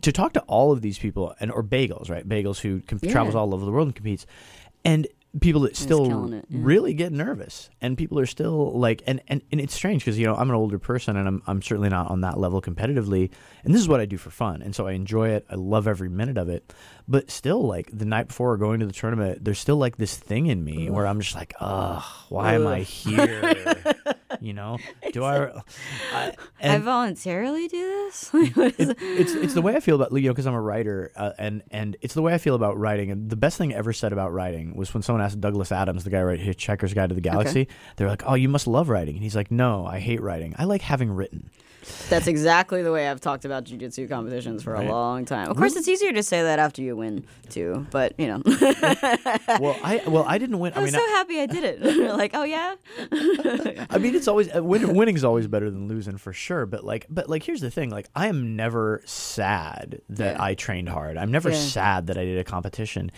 To 0.03 0.13
talk 0.13 0.35
to 0.35 0.41
all 0.43 0.71
of 0.71 0.83
these 0.83 1.01
people, 1.01 1.35
and 1.41 1.51
or 1.51 1.65
bagels, 1.65 2.09
right? 2.09 2.25
Bagels 2.29 2.61
who 2.61 2.81
com- 2.83 3.01
Yeah. 3.03 3.11
travels 3.11 3.35
all 3.35 3.53
over 3.53 3.65
the 3.65 3.73
world 3.73 3.89
and 3.89 3.97
competes, 3.97 4.25
and 4.85 5.05
people 5.39 5.61
that 5.61 5.77
still 5.77 6.33
it, 6.33 6.45
yeah. 6.49 6.59
really 6.61 6.93
get 6.93 7.13
nervous 7.13 7.71
and 7.81 7.97
people 7.97 8.19
are 8.19 8.27
still 8.27 8.77
like 8.77 9.01
and 9.07 9.23
and, 9.29 9.43
and 9.53 9.61
it's 9.61 9.75
strange 9.75 10.05
because 10.05 10.19
you 10.19 10.27
know 10.27 10.35
i'm 10.35 10.51
an 10.51 10.57
older 10.57 10.79
person 10.79 11.17
and 11.17 11.29
I'm, 11.29 11.43
I'm 11.47 11.63
certainly 11.63 11.89
not 11.89 12.11
on 12.11 12.23
that 12.23 12.37
level 12.37 12.61
competitively 12.61 13.31
and 13.63 13.73
this 13.73 13.81
is 13.81 13.89
what 13.89 14.01
i 14.01 14.07
do 14.07 14.17
for 14.17 14.31
fun 14.31 14.61
and 14.61 14.75
so 14.75 14.89
i 14.89 14.93
enjoy 14.93 15.29
it 15.29 15.47
i 15.49 15.55
love 15.55 15.87
every 15.87 16.09
minute 16.09 16.37
of 16.37 16.49
it 16.49 16.73
but 17.07 17.31
still 17.31 17.63
like 17.63 17.97
the 17.97 18.05
night 18.05 18.29
before 18.29 18.57
going 18.57 18.81
to 18.81 18.87
the 18.87 18.93
tournament 18.93 19.45
there's 19.45 19.61
still 19.61 19.77
like 19.77 19.99
this 19.99 20.17
thing 20.17 20.47
in 20.47 20.65
me 20.65 20.91
where 20.91 21.07
i'm 21.07 21.21
just 21.21 21.37
like 21.37 21.55
ugh 21.61 22.03
why 22.29 22.55
am 22.55 22.67
i 22.67 22.81
here 22.81 23.55
you 24.51 24.53
know? 24.53 24.79
Do 25.13 25.25
i, 25.25 25.51
I 26.13 26.33
I 26.63 26.79
voluntarily 26.79 27.69
do 27.69 27.79
this. 27.79 28.31
It? 28.61 28.97
it's 29.01 29.33
it's 29.33 29.55
the 29.55 29.63
way 29.63 29.77
I 29.77 29.81
feel 29.81 29.97
about 29.97 30.13
you 30.13 30.29
know 30.29 30.33
because 30.33 30.47
I'm 30.47 30.55
a 30.55 30.61
writer 30.61 31.11
uh, 31.17 31.33
and 31.39 31.63
and 31.71 31.97
it's 32.01 32.15
the 32.15 32.23
way 32.23 32.35
I 32.35 32.39
feel 32.39 32.55
about 32.55 32.79
writing 32.79 33.11
and 33.11 33.31
the 33.31 33.37
best 33.37 33.59
thing 33.59 33.73
ever 33.75 33.93
said 33.93 34.13
about 34.13 34.33
writing 34.33 34.75
was 34.77 34.93
when 34.95 35.03
someone 35.03 35.23
asked 35.23 35.41
Douglas 35.41 35.73
Adams 35.73 36.05
the 36.05 36.11
guy 36.11 36.21
who 36.21 36.27
wrote 36.27 36.41
Hitchhiker's 36.41 36.95
Guide 36.95 37.09
to 37.11 37.15
the 37.15 37.21
Galaxy 37.21 37.69
they're 37.97 38.09
like 38.09 38.23
oh 38.27 38.35
you 38.35 38.49
must 38.49 38.67
love 38.67 38.89
writing. 38.89 39.15
And 39.17 39.23
he's 39.23 39.37
like 39.37 39.51
no 39.51 39.87
I 39.87 39.99
hate 39.99 40.21
writing. 40.23 40.55
I 40.59 40.65
like 40.65 40.83
having 40.83 41.11
written 41.11 41.51
That's 42.09 42.27
exactly 42.27 42.83
the 42.83 42.93
way 42.93 43.09
I've 43.09 43.21
talked 43.21 43.45
about 43.45 43.65
jujitsu 43.65 44.09
competitions 44.09 44.63
for 44.63 44.73
Right. 44.75 44.87
a 44.87 44.91
long 44.91 45.25
time. 45.25 45.49
Of 45.51 45.57
course, 45.57 45.77
it's 45.77 45.89
easier 45.89 46.13
to 46.13 46.23
say 46.23 46.43
that 46.43 46.59
after 46.59 46.83
you 46.83 46.97
win 46.97 47.25
too, 47.49 47.87
but 47.91 48.15
you 48.19 48.27
know, 48.29 48.43
well 49.61 49.77
I 49.83 50.03
well 50.07 50.25
I 50.27 50.39
didn't 50.39 50.59
win 50.59 50.73
I 50.75 50.79
I 50.79 50.83
was 50.83 50.93
mean 50.93 51.01
so 51.01 51.07
I, 51.07 51.11
happy 51.11 51.41
I 51.41 51.47
did 51.47 51.65
it. 51.65 51.81
like, 52.17 52.33
oh 52.35 52.45
yeah, 52.45 52.75
I 53.91 53.99
mean 53.99 54.15
it's 54.15 54.29
always 54.29 54.55
uh, 54.55 54.63
win, 54.63 54.95
winning's 54.95 55.25
always 55.25 55.47
better 55.47 55.71
than 55.71 55.89
losing 55.89 56.17
for 56.19 56.33
sure 56.33 56.67
but 56.67 56.85
like 56.85 57.07
but 57.09 57.29
like 57.29 57.43
here's 57.43 57.61
the 57.61 57.71
thing 57.71 57.91
like 57.91 58.09
I 58.15 58.27
am 58.29 58.57
never 58.57 59.03
sad 59.07 60.01
that 60.11 60.37
Yeah. 60.37 60.43
I 60.43 60.55
trained 60.55 60.89
hard 60.89 61.17
I'm 61.17 61.31
never 61.31 61.51
Yeah. 61.51 61.57
sad 61.57 62.07
that 62.09 62.19
I 62.19 62.25
did 62.25 62.39
a 62.39 62.45
competition 62.45 63.11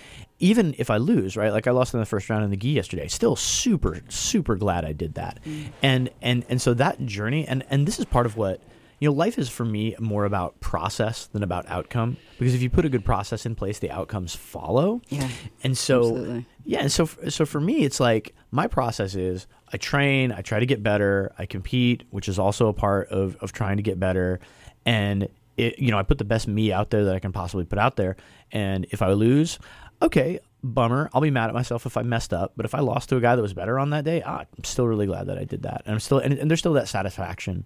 even 0.42 0.74
if 0.76 0.90
I 0.90 0.96
lose 0.98 1.36
right 1.36 1.52
like 1.52 1.66
I 1.66 1.70
lost 1.70 1.94
in 1.94 2.00
the 2.00 2.06
first 2.06 2.28
round 2.28 2.44
in 2.44 2.50
the 2.50 2.56
gi 2.56 2.70
yesterday 2.70 3.06
still 3.08 3.36
super 3.36 4.00
super 4.08 4.56
glad 4.56 4.84
I 4.84 4.92
did 4.92 5.14
that. 5.14 5.38
Mm. 5.46 5.72
And 5.82 6.10
and 6.20 6.44
and 6.48 6.60
so 6.60 6.74
that 6.74 7.06
journey 7.06 7.46
and 7.46 7.64
and 7.70 7.86
this 7.86 7.98
is 7.98 8.04
part 8.04 8.26
of 8.26 8.36
what 8.36 8.60
you 8.98 9.08
know 9.08 9.14
life 9.14 9.38
is 9.38 9.48
for 9.48 9.64
me 9.64 9.94
more 10.00 10.24
about 10.24 10.60
process 10.60 11.26
than 11.26 11.42
about 11.44 11.68
outcome. 11.68 12.16
Because 12.38 12.54
if 12.54 12.62
you 12.62 12.70
put 12.70 12.84
a 12.84 12.88
good 12.88 13.04
process 13.04 13.46
in 13.46 13.54
place 13.54 13.78
the 13.78 13.90
outcomes 13.90 14.34
follow. 14.34 15.00
Yeah, 15.08 15.28
and 15.62 15.78
so 15.78 16.00
absolutely. 16.00 16.46
yeah 16.64 16.80
and 16.80 16.92
so 16.92 17.08
so 17.28 17.46
for 17.46 17.60
me 17.60 17.84
it's 17.84 18.00
like 18.00 18.34
my 18.50 18.66
process 18.66 19.14
is 19.14 19.46
i 19.72 19.76
train 19.76 20.32
i 20.32 20.42
try 20.42 20.58
to 20.58 20.66
get 20.66 20.82
better 20.82 21.32
i 21.38 21.46
compete 21.46 22.02
which 22.10 22.28
is 22.28 22.38
also 22.38 22.66
a 22.66 22.72
part 22.72 23.08
of 23.08 23.36
of 23.36 23.52
trying 23.52 23.76
to 23.76 23.82
get 23.82 23.98
better. 24.00 24.40
And 24.84 25.28
it, 25.56 25.78
you 25.78 25.92
know 25.92 25.98
i 25.98 26.02
put 26.02 26.18
the 26.18 26.24
best 26.24 26.48
me 26.48 26.72
out 26.72 26.90
there 26.90 27.04
that 27.04 27.14
i 27.14 27.20
can 27.20 27.30
possibly 27.30 27.64
put 27.64 27.78
out 27.78 27.94
there. 27.94 28.16
And 28.50 28.86
if 28.90 29.02
i 29.02 29.12
lose 29.12 29.60
okay 30.02 30.38
bummer. 30.64 31.10
I'll 31.12 31.20
be 31.20 31.30
mad 31.30 31.48
at 31.48 31.54
myself 31.54 31.86
if 31.86 31.96
i 31.96 32.02
messed 32.02 32.32
up 32.32 32.52
but 32.56 32.64
if 32.64 32.74
i 32.74 32.78
lost 32.80 33.08
to 33.08 33.16
a 33.16 33.20
guy 33.20 33.34
that 33.34 33.42
was 33.42 33.52
better 33.52 33.78
on 33.80 33.90
that 33.90 34.04
day 34.04 34.22
ah, 34.24 34.44
i'm 34.56 34.64
still 34.64 34.86
really 34.86 35.06
glad 35.06 35.26
that 35.26 35.38
i 35.38 35.44
did 35.44 35.62
that. 35.62 35.82
And 35.86 35.94
i'm 35.94 36.00
still 36.00 36.18
and, 36.18 36.34
and 36.34 36.50
there's 36.50 36.60
still 36.60 36.74
that 36.74 36.88
satisfaction. 36.88 37.64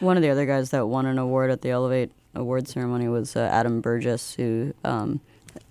One 0.00 0.16
of 0.16 0.22
the 0.22 0.30
other 0.30 0.46
guys 0.46 0.70
that 0.70 0.86
won 0.86 1.06
an 1.06 1.18
award 1.18 1.50
at 1.50 1.62
the 1.62 1.70
Elevate 1.70 2.10
award 2.34 2.68
ceremony 2.68 3.08
was 3.08 3.36
uh, 3.36 3.40
Adam 3.40 3.80
Burgess, 3.80 4.34
who 4.34 4.74
um, 4.84 5.20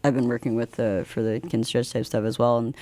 I've 0.03 0.15
been 0.15 0.27
working 0.27 0.55
with 0.55 0.79
uh, 0.79 1.03
for 1.03 1.21
the 1.21 1.39
Kinstretch 1.41 1.91
type 1.91 2.05
stuff 2.05 2.23
as 2.23 2.39
well. 2.39 2.57
And, 2.57 2.75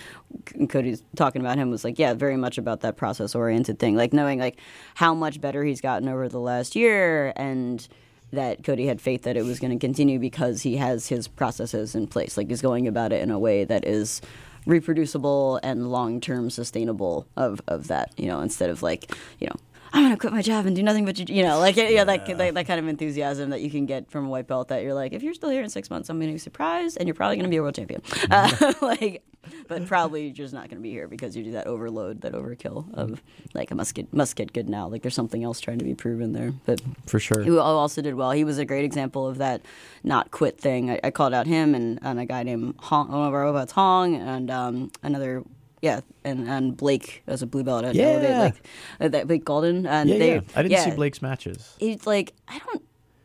and 0.54 0.70
Cody's 0.70 1.04
talking 1.15 1.41
about 1.41 1.58
him 1.58 1.72
was 1.72 1.84
like, 1.84 1.98
yeah, 1.98 2.13
very 2.13 2.38
much 2.38 2.58
about 2.58 2.82
that 2.82 2.98
process 2.98 3.34
oriented 3.36 3.80
thing, 3.80 3.96
like 3.96 4.13
knowing 4.13 4.39
like 4.39 4.60
how 4.96 5.13
much 5.13 5.41
better 5.41 5.63
he's 5.63 5.82
gotten 5.82 6.08
over 6.08 6.30
the 6.30 6.39
last 6.39 6.76
year 6.76 7.34
and 7.36 7.88
that 8.32 8.63
Cody 8.63 8.86
had 8.88 9.02
faith 9.02 9.24
that 9.24 9.38
it 9.38 9.44
was 9.44 9.60
going 9.60 9.78
to 9.78 9.80
continue 9.80 10.20
because 10.20 10.62
he 10.62 10.78
has 10.78 11.08
his 11.08 11.28
processes 11.28 11.96
in 11.96 12.08
place. 12.08 12.38
Like 12.38 12.50
he's 12.50 12.62
going 12.62 12.88
about 12.88 13.12
it 13.12 13.22
in 13.22 13.32
a 13.32 13.39
way 13.39 13.63
that 13.65 13.86
is 13.86 14.22
reproducible 14.65 15.60
and 15.63 15.91
long 15.91 16.22
term 16.22 16.50
sustainable 16.50 17.28
of, 17.36 17.62
of 17.67 17.88
that, 17.88 18.12
you 18.17 18.28
know, 18.28 18.39
instead 18.41 18.70
of 18.70 18.84
like, 18.84 19.12
you 19.39 19.48
know, 19.48 19.56
I'm 19.93 20.04
gonna 20.04 20.17
quit 20.17 20.32
my 20.34 20.41
job 20.41 20.65
and 20.65 20.75
do 20.75 20.84
nothing 20.84 21.06
but 21.06 21.30
you 21.30 21.43
know, 21.43 21.60
like 21.60 21.75
yeah, 21.75 22.04
that, 22.04 22.25
that 22.25 22.54
that 22.54 22.67
kind 22.67 22.80
of 22.80 22.88
enthusiasm 22.88 23.49
that 23.49 23.62
you 23.62 23.69
can 23.69 23.86
get 23.86 24.10
from 24.10 24.25
a 24.25 24.30
white 24.30 24.47
belt. 24.47 24.69
That 24.69 24.84
you're 24.84 24.93
like, 24.93 25.13
if 25.13 25.21
you're 25.21 25.34
still 25.34 25.49
here 25.49 25.63
in 25.63 25.69
six 25.69 25.89
months, 25.89 26.10
I'm 26.10 26.19
gonna 26.19 26.32
be 26.32 26.38
surprised, 26.38 26.97
and 26.97 27.08
you're 27.08 27.15
probably 27.15 27.36
gonna 27.38 27.49
be 27.49 27.58
a 27.58 27.62
world 27.62 27.75
champion. 27.75 28.01
Uh, 28.30 28.73
like, 28.82 29.23
but 29.67 29.86
probably 29.88 30.32
just 30.32 30.54
not 30.54 30.69
gonna 30.69 30.82
be 30.82 30.91
here 30.91 31.08
because 31.08 31.36
you 31.36 31.43
do 31.43 31.51
that 31.51 31.67
overload, 31.67 32.21
that 32.21 32.34
overkill 32.34 32.93
of 32.93 33.21
like 33.54 33.71
I 33.71 33.75
must 33.75 33.93
get 33.93 34.13
must 34.13 34.36
get 34.36 34.54
good 34.54 34.69
now. 34.69 34.88
Like 34.88 35.01
there's 35.01 35.15
something 35.15 35.43
else 35.43 35.60
trying 35.60 35.80
to 35.80 35.86
be 35.86 35.93
proven 35.95 36.32
there. 36.32 36.54
But 36.65 36.82
For 37.08 37.19
sure. 37.19 37.43
who 37.43 37.60
also 37.60 38.01
did 38.01 38.15
well. 38.15 38.32
He 38.32 38.43
was 38.45 38.60
a 38.60 38.65
great 38.65 38.86
example 38.86 39.27
of 39.27 39.39
that 39.39 39.62
not 40.04 40.32
quit 40.32 40.58
thing. 40.58 40.89
I, 40.91 40.99
I 41.04 41.12
called 41.12 41.34
out 41.34 41.47
him 41.47 41.75
and, 41.75 41.99
and 42.01 42.19
a 42.19 42.25
guy 42.25 42.43
named 42.43 42.75
Hong, 42.80 43.10
one 43.10 43.27
of 43.27 43.34
our 43.34 43.41
robots, 43.41 43.73
Hong, 43.73 44.15
and 44.15 44.49
um, 44.49 44.91
another. 45.04 45.43
Yeah, 45.82 46.02
and, 46.24 46.48
and 46.48 46.78
Blake 46.78 47.24
as 47.26 47.41
a 47.41 47.48
blue 47.48 47.63
belt 47.63 47.86
at 47.86 47.96
Yeah. 47.96 48.10
Elevate, 48.10 48.38
like 48.38 48.67
uh, 49.00 49.08
that 49.08 49.28
Blake 49.28 49.44
Golden, 49.46 49.88
and 49.88 50.10
yeah, 50.10 50.17
they, 50.17 50.36
yeah. 50.36 50.41
I 50.56 50.63
didn't 50.63 50.80
see 50.80 50.91
Blake's 50.91 51.22
matches. 51.22 51.76
He's 51.80 52.06
like 52.06 52.34
I 52.48 52.60
don't 52.60 52.84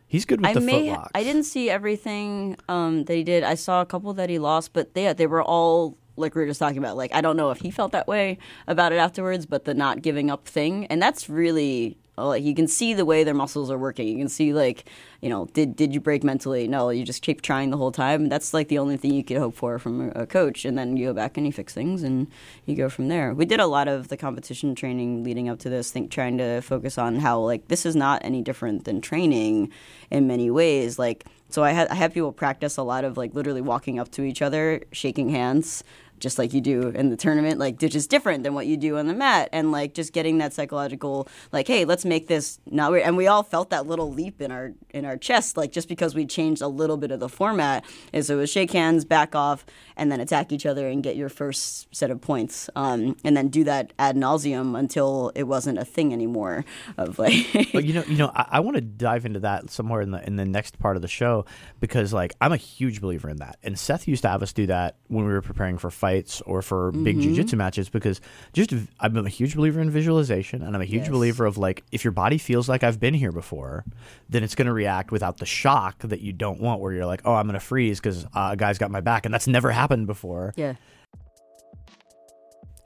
He's 0.09 0.25
good 0.25 0.41
with 0.41 0.51
I 0.51 0.55
the 0.55 0.61
may 0.61 0.89
footlocks. 0.89 1.11
I 1.15 1.25
didn't 1.25 1.45
see 1.45 1.69
everything 1.69 2.57
um, 2.69 3.05
that 3.05 3.15
he 3.15 3.25
did. 3.25 3.43
I 3.43 3.55
saw 3.55 3.81
a 3.83 3.87
couple 3.87 4.15
that 4.15 4.31
he 4.31 4.39
lost, 4.39 4.73
but 4.73 4.95
they 4.95 5.13
they 5.13 5.27
were 5.27 5.43
all 5.43 5.99
like 6.17 6.35
we 6.35 6.43
were 6.43 6.47
just 6.47 6.61
talking 6.61 6.79
about. 6.79 6.97
Like 6.97 7.15
I 7.15 7.21
don't 7.21 7.37
know 7.37 7.51
if 7.51 7.59
he 7.61 7.71
felt 7.71 7.93
that 7.93 8.07
way 8.07 8.39
about 8.67 8.93
it 8.93 8.97
afterwards, 8.97 9.47
but 9.47 9.65
the 9.65 9.75
not 9.75 10.03
giving 10.03 10.31
up 10.31 10.47
thing, 10.47 10.87
and 10.87 11.03
that's 11.03 11.29
really 11.29 11.99
like 12.25 12.43
you 12.43 12.55
can 12.55 12.67
see 12.67 12.95
the 12.95 13.05
way 13.05 13.25
their 13.25 13.35
muscles 13.35 13.71
are 13.71 13.79
working. 13.79 14.09
You 14.09 14.17
can 14.17 14.29
see 14.29 14.53
like 14.53 14.85
you 15.21 15.29
know 15.29 15.47
did 15.53 15.77
did 15.77 15.93
you 15.93 16.01
break 16.01 16.25
mentally? 16.25 16.67
No, 16.67 16.89
you 16.91 17.05
just 17.05 17.23
keep 17.23 17.43
trying 17.43 17.71
the 17.71 17.77
whole 17.77 17.93
time. 17.93 18.29
That's 18.29 18.55
like 18.55 18.69
the 18.69 18.79
only 18.79 18.97
thing 18.97 19.13
you 19.13 19.23
could 19.23 19.37
hope 19.37 19.55
for 19.55 19.79
from 19.79 20.13
a, 20.15 20.27
coach, 20.27 20.65
and 20.65 20.79
then 20.79 20.97
you 20.97 21.07
go 21.07 21.13
back 21.13 21.37
and 21.37 21.47
you 21.47 21.53
fix 21.53 21.75
things 21.75 22.03
and 22.03 22.27
you 22.65 22.75
go 22.75 22.89
from 22.89 23.09
there. 23.09 23.35
We 23.35 23.45
did 23.45 23.61
a 23.61 23.67
lot 23.67 23.87
of 23.89 24.09
the 24.09 24.17
competition 24.17 24.75
training 24.75 25.25
leading 25.25 25.49
up 25.49 25.59
to 25.61 25.69
this, 25.69 25.91
think 25.91 26.11
trying 26.11 26.39
to 26.39 26.61
focus 26.63 26.99
on 26.99 27.17
how 27.17 27.41
like 27.41 27.69
this 27.69 27.85
is 27.85 27.95
not 27.95 28.25
any 28.25 28.43
different 28.43 28.85
than 28.85 29.01
training 29.01 29.71
in 30.11 30.27
many 30.27 30.51
ways. 30.51 30.99
Like 30.99 31.27
so, 31.49 31.63
I 31.63 31.71
had 31.73 31.89
I 31.89 31.95
had 31.95 32.13
people 32.13 32.33
practice 32.33 32.77
a 32.77 32.83
lot 32.83 33.05
of 33.05 33.17
like 33.17 33.35
literally 33.35 33.61
walking 33.61 33.99
up 33.99 34.11
to 34.13 34.23
each 34.23 34.43
other, 34.43 34.83
shaking 34.93 35.29
hands. 35.29 35.85
Just 36.19 36.39
like 36.39 36.53
you 36.53 36.61
do 36.61 36.89
in 36.89 37.11
the 37.11 37.17
tournament, 37.17 37.59
like 37.59 37.81
which 37.81 37.95
is 37.95 38.07
different 38.07 38.45
than 38.45 38.55
what 38.55 38.67
you 38.67 38.77
do 38.77 38.99
on 38.99 39.07
the 39.07 39.15
mat, 39.15 39.49
and 39.53 39.73
like 39.73 39.95
just 39.95 40.13
getting 40.13 40.39
that 40.39 40.53
psychological, 40.53 41.29
like, 41.53 41.67
hey, 41.67 41.85
let's 41.85 42.05
make 42.05 42.29
this 42.29 42.61
not 42.67 42.91
weird. 42.91 43.05
And 43.05 43.17
we 43.17 43.27
all 43.27 43.43
felt 43.43 43.71
that 43.71 43.87
little 43.87 44.13
leap 44.13 44.41
in 44.41 44.51
our 44.51 44.73
in 44.91 45.05
our 45.05 45.17
chest, 45.17 45.57
like 45.57 45.73
just 45.73 45.89
because 45.89 46.15
we 46.15 46.27
changed 46.27 46.63
a 46.63 46.69
little 46.69 46.97
bit 46.97 47.11
of 47.11 47.21
the 47.21 47.29
format, 47.29 47.85
is 48.13 48.31
it 48.31 48.35
was 48.35 48.51
shake 48.51 48.73
hands, 48.73 49.05
back 49.05 49.35
off, 49.35 49.65
and 49.97 50.11
then 50.11 50.21
attack 50.21 50.53
each 50.53 50.67
other 50.67 50.89
and 50.89 51.03
get 51.03 51.17
your 51.17 51.29
first 51.29 51.95
set 51.95 52.11
of 52.11 52.21
points, 52.21 52.69
um, 52.77 53.17
and 53.25 53.37
then 53.37 53.49
do 53.49 53.65
that 53.65 53.93
ad 53.99 54.17
nauseum 54.17 54.79
until 54.79 55.33
it 55.35 55.45
wasn't 55.45 55.79
a 55.79 55.85
thing 55.85 56.13
anymore. 56.13 56.65
Of 56.97 57.19
like, 57.19 57.35
but 57.73 57.85
you 57.85 57.95
know, 57.95 58.05
you 58.05 58.17
know, 58.17 58.31
I, 58.35 58.47
I 58.53 58.61
want 58.61 58.77
to 58.77 58.81
dive 58.81 59.27
into 59.27 59.41
that 59.41 59.71
somewhere 59.71 60.01
in 60.01 60.11
the 60.11 60.27
in 60.27 60.37
the 60.37 60.45
next 60.45 60.79
part 60.79 60.97
of 60.97 61.03
the 61.03 61.09
show 61.09 61.45
because, 61.81 62.13
like, 62.13 62.35
I'm 62.41 62.53
a 62.53 62.57
huge 62.57 63.01
believer 63.01 63.29
in 63.29 63.39
that. 63.39 63.59
And 63.63 63.79
Seth 63.79 64.09
used 64.09 64.23
to 64.23 64.29
have 64.29 64.43
us 64.43 64.53
do 64.53 64.67
that 64.67 64.97
when 65.09 65.27
we 65.27 65.33
were 65.33 65.43
preparing 65.43 65.79
for 65.79 65.91
fights 66.07 66.41
or 66.43 66.63
for 66.63 66.93
big 66.93 67.17
Mm-hmm. 67.19 67.35
jujitsu 67.35 67.57
matches 67.57 67.89
because 67.89 68.21
just 68.53 68.73
I'm 69.01 69.17
a 69.17 69.29
huge 69.29 69.55
believer 69.57 69.81
in 69.81 69.91
visualization, 69.91 70.63
and 70.63 70.75
I'm 70.75 70.83
a 70.83 70.91
huge 70.95 71.03
Yes. 71.09 71.11
believer 71.17 71.45
of 71.47 71.59
like 71.59 71.83
if 71.93 72.05
your 72.05 72.13
body 72.13 72.39
feels 72.39 72.69
like 72.69 72.83
I've 72.85 73.01
been 73.01 73.15
here 73.15 73.33
before, 73.33 73.85
then 74.29 74.43
it's 74.45 74.55
going 74.55 74.67
to 74.67 74.73
react 74.73 75.11
without 75.13 75.39
the 75.39 75.47
shock 75.47 75.99
that 76.13 76.21
you 76.21 76.33
don't 76.33 76.61
want, 76.61 76.81
where 76.81 76.93
you're 76.93 77.07
like, 77.15 77.23
oh, 77.25 77.35
I'm 77.35 77.47
going 77.47 77.55
to 77.55 77.67
freeze 77.73 77.99
because 78.01 78.25
uh, 78.27 78.51
a 78.53 78.57
guy's 78.57 78.79
got 78.79 78.91
my 78.91 79.01
back, 79.01 79.25
and 79.27 79.33
that's 79.35 79.49
never 79.49 79.71
happened 79.71 80.07
before. 80.07 80.53
yeah. 80.57 80.75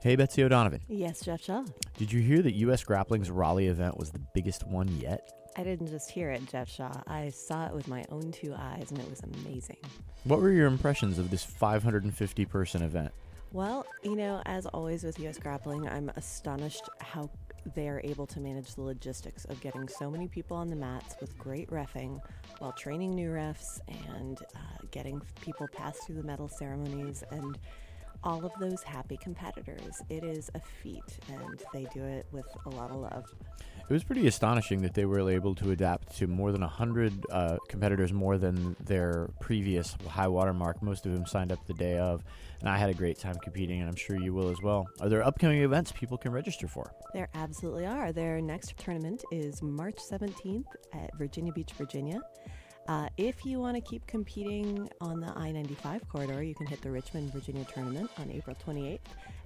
Hey, 0.03 0.15
Betsy 0.15 0.43
O'Donovan, 0.43 0.81
Yes, 0.87 1.21
Jeff 1.25 1.43
Shaw. 1.43 1.63
did 1.99 2.11
you 2.11 2.21
hear 2.21 2.41
that 2.41 2.53
U.S. 2.65 2.83
Grappling's 2.83 3.29
Raleigh 3.29 3.67
event 3.67 3.97
was 3.97 4.09
the 4.09 4.21
biggest 4.33 4.65
one 4.65 4.87
yet? 4.99 5.21
I 5.57 5.63
didn't 5.63 5.87
just 5.87 6.09
hear 6.09 6.31
it, 6.31 6.45
Jeff 6.49 6.69
Shaw. 6.69 6.93
I 7.07 7.29
saw 7.29 7.67
it 7.67 7.73
with 7.73 7.87
my 7.87 8.05
own 8.09 8.31
two 8.31 8.55
eyes, 8.57 8.89
and 8.89 8.99
it 8.99 9.09
was 9.09 9.21
amazing. 9.21 9.77
What 10.23 10.39
were 10.39 10.51
your 10.51 10.67
impressions 10.67 11.19
of 11.19 11.29
this 11.29 11.43
550 11.43 12.45
person 12.45 12.81
event? 12.81 13.11
Well, 13.51 13.85
you 14.01 14.15
know, 14.15 14.41
as 14.45 14.65
always 14.67 15.03
with 15.03 15.19
US 15.19 15.37
Grappling, 15.37 15.87
I'm 15.89 16.09
astonished 16.15 16.87
how 16.99 17.29
they 17.75 17.89
are 17.89 18.01
able 18.03 18.25
to 18.27 18.39
manage 18.39 18.75
the 18.75 18.81
logistics 18.81 19.45
of 19.45 19.59
getting 19.61 19.87
so 19.87 20.09
many 20.09 20.27
people 20.27 20.55
on 20.55 20.67
the 20.67 20.75
mats 20.75 21.15
with 21.19 21.37
great 21.37 21.69
refing 21.69 22.19
while 22.59 22.71
training 22.71 23.13
new 23.13 23.29
refs 23.29 23.79
and 24.07 24.39
uh, 24.55 24.59
getting 24.89 25.21
people 25.41 25.67
passed 25.67 26.05
through 26.05 26.15
the 26.15 26.23
medal 26.23 26.47
ceremonies 26.47 27.23
and 27.31 27.59
all 28.23 28.43
of 28.45 28.51
those 28.59 28.83
happy 28.83 29.17
competitors. 29.17 30.01
It 30.09 30.23
is 30.23 30.49
a 30.55 30.59
feat, 30.59 31.19
and 31.29 31.61
they 31.73 31.87
do 31.93 32.03
it 32.03 32.27
with 32.31 32.45
a 32.65 32.69
lot 32.69 32.91
of 32.91 32.97
love. 32.97 33.25
It 33.91 33.95
was 33.95 34.05
pretty 34.05 34.25
astonishing 34.25 34.83
that 34.83 34.93
they 34.93 35.03
were 35.03 35.29
able 35.29 35.53
to 35.55 35.71
adapt 35.71 36.15
to 36.19 36.25
more 36.25 36.53
than 36.53 36.61
100 36.61 37.25
uh, 37.29 37.57
competitors 37.67 38.13
more 38.13 38.37
than 38.37 38.73
their 38.79 39.27
previous 39.41 39.97
high 40.07 40.29
water 40.29 40.53
mark, 40.53 40.81
most 40.81 41.05
of 41.05 41.11
whom 41.11 41.25
signed 41.25 41.51
up 41.51 41.67
the 41.67 41.73
day 41.73 41.97
of. 41.97 42.23
And 42.61 42.69
I 42.69 42.77
had 42.77 42.89
a 42.89 42.93
great 42.93 43.19
time 43.19 43.35
competing, 43.43 43.81
and 43.81 43.89
I'm 43.89 43.97
sure 43.97 44.17
you 44.17 44.33
will 44.33 44.47
as 44.47 44.61
well. 44.61 44.87
Are 45.01 45.09
there 45.09 45.21
upcoming 45.21 45.61
events 45.61 45.91
people 45.91 46.17
can 46.17 46.31
register 46.31 46.69
for? 46.69 46.89
There 47.13 47.27
absolutely 47.33 47.85
are. 47.85 48.13
Their 48.13 48.39
next 48.39 48.77
tournament 48.77 49.25
is 49.29 49.61
March 49.61 49.97
17th 49.97 50.67
at 50.93 51.09
Virginia 51.17 51.51
Beach, 51.51 51.73
Virginia. 51.73 52.21
Uh, 52.87 53.09
if 53.17 53.45
you 53.45 53.59
want 53.59 53.75
to 53.75 53.81
keep 53.81 54.07
competing 54.07 54.89
on 55.01 55.19
the 55.19 55.37
I 55.37 55.51
95 55.51 56.07
corridor, 56.07 56.41
you 56.41 56.55
can 56.55 56.65
hit 56.65 56.81
the 56.81 56.91
Richmond, 56.91 57.33
Virginia 57.33 57.65
tournament 57.65 58.09
on 58.19 58.31
April 58.31 58.55
28th. 58.65 58.99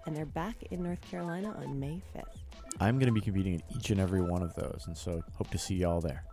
And 0.06 0.16
they're 0.16 0.26
back 0.26 0.56
in 0.70 0.84
North 0.84 1.02
Carolina 1.10 1.56
on 1.60 1.80
May 1.80 2.02
5th. 2.16 2.24
I'm 2.80 3.00
going 3.00 3.08
to 3.08 3.14
be 3.14 3.22
competing 3.22 3.56
in 3.56 3.64
each 3.76 3.90
and 3.90 4.00
every 4.00 4.22
one 4.22 4.44
of 4.44 4.54
those, 4.56 4.84
and 4.88 4.98
so 4.98 5.24
hope 5.34 5.50
to 5.50 5.58
see 5.58 5.76
y'all 5.76 6.02
there. 6.02 6.24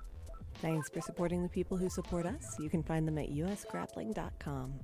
Thanks 0.56 0.90
for 0.90 1.00
supporting 1.00 1.42
the 1.42 1.48
people 1.48 1.76
who 1.76 1.88
support 1.88 2.26
us. 2.26 2.56
You 2.60 2.68
can 2.68 2.82
find 2.82 3.08
them 3.08 3.18
at 3.18 3.30
usgrappling.com. 3.30 4.74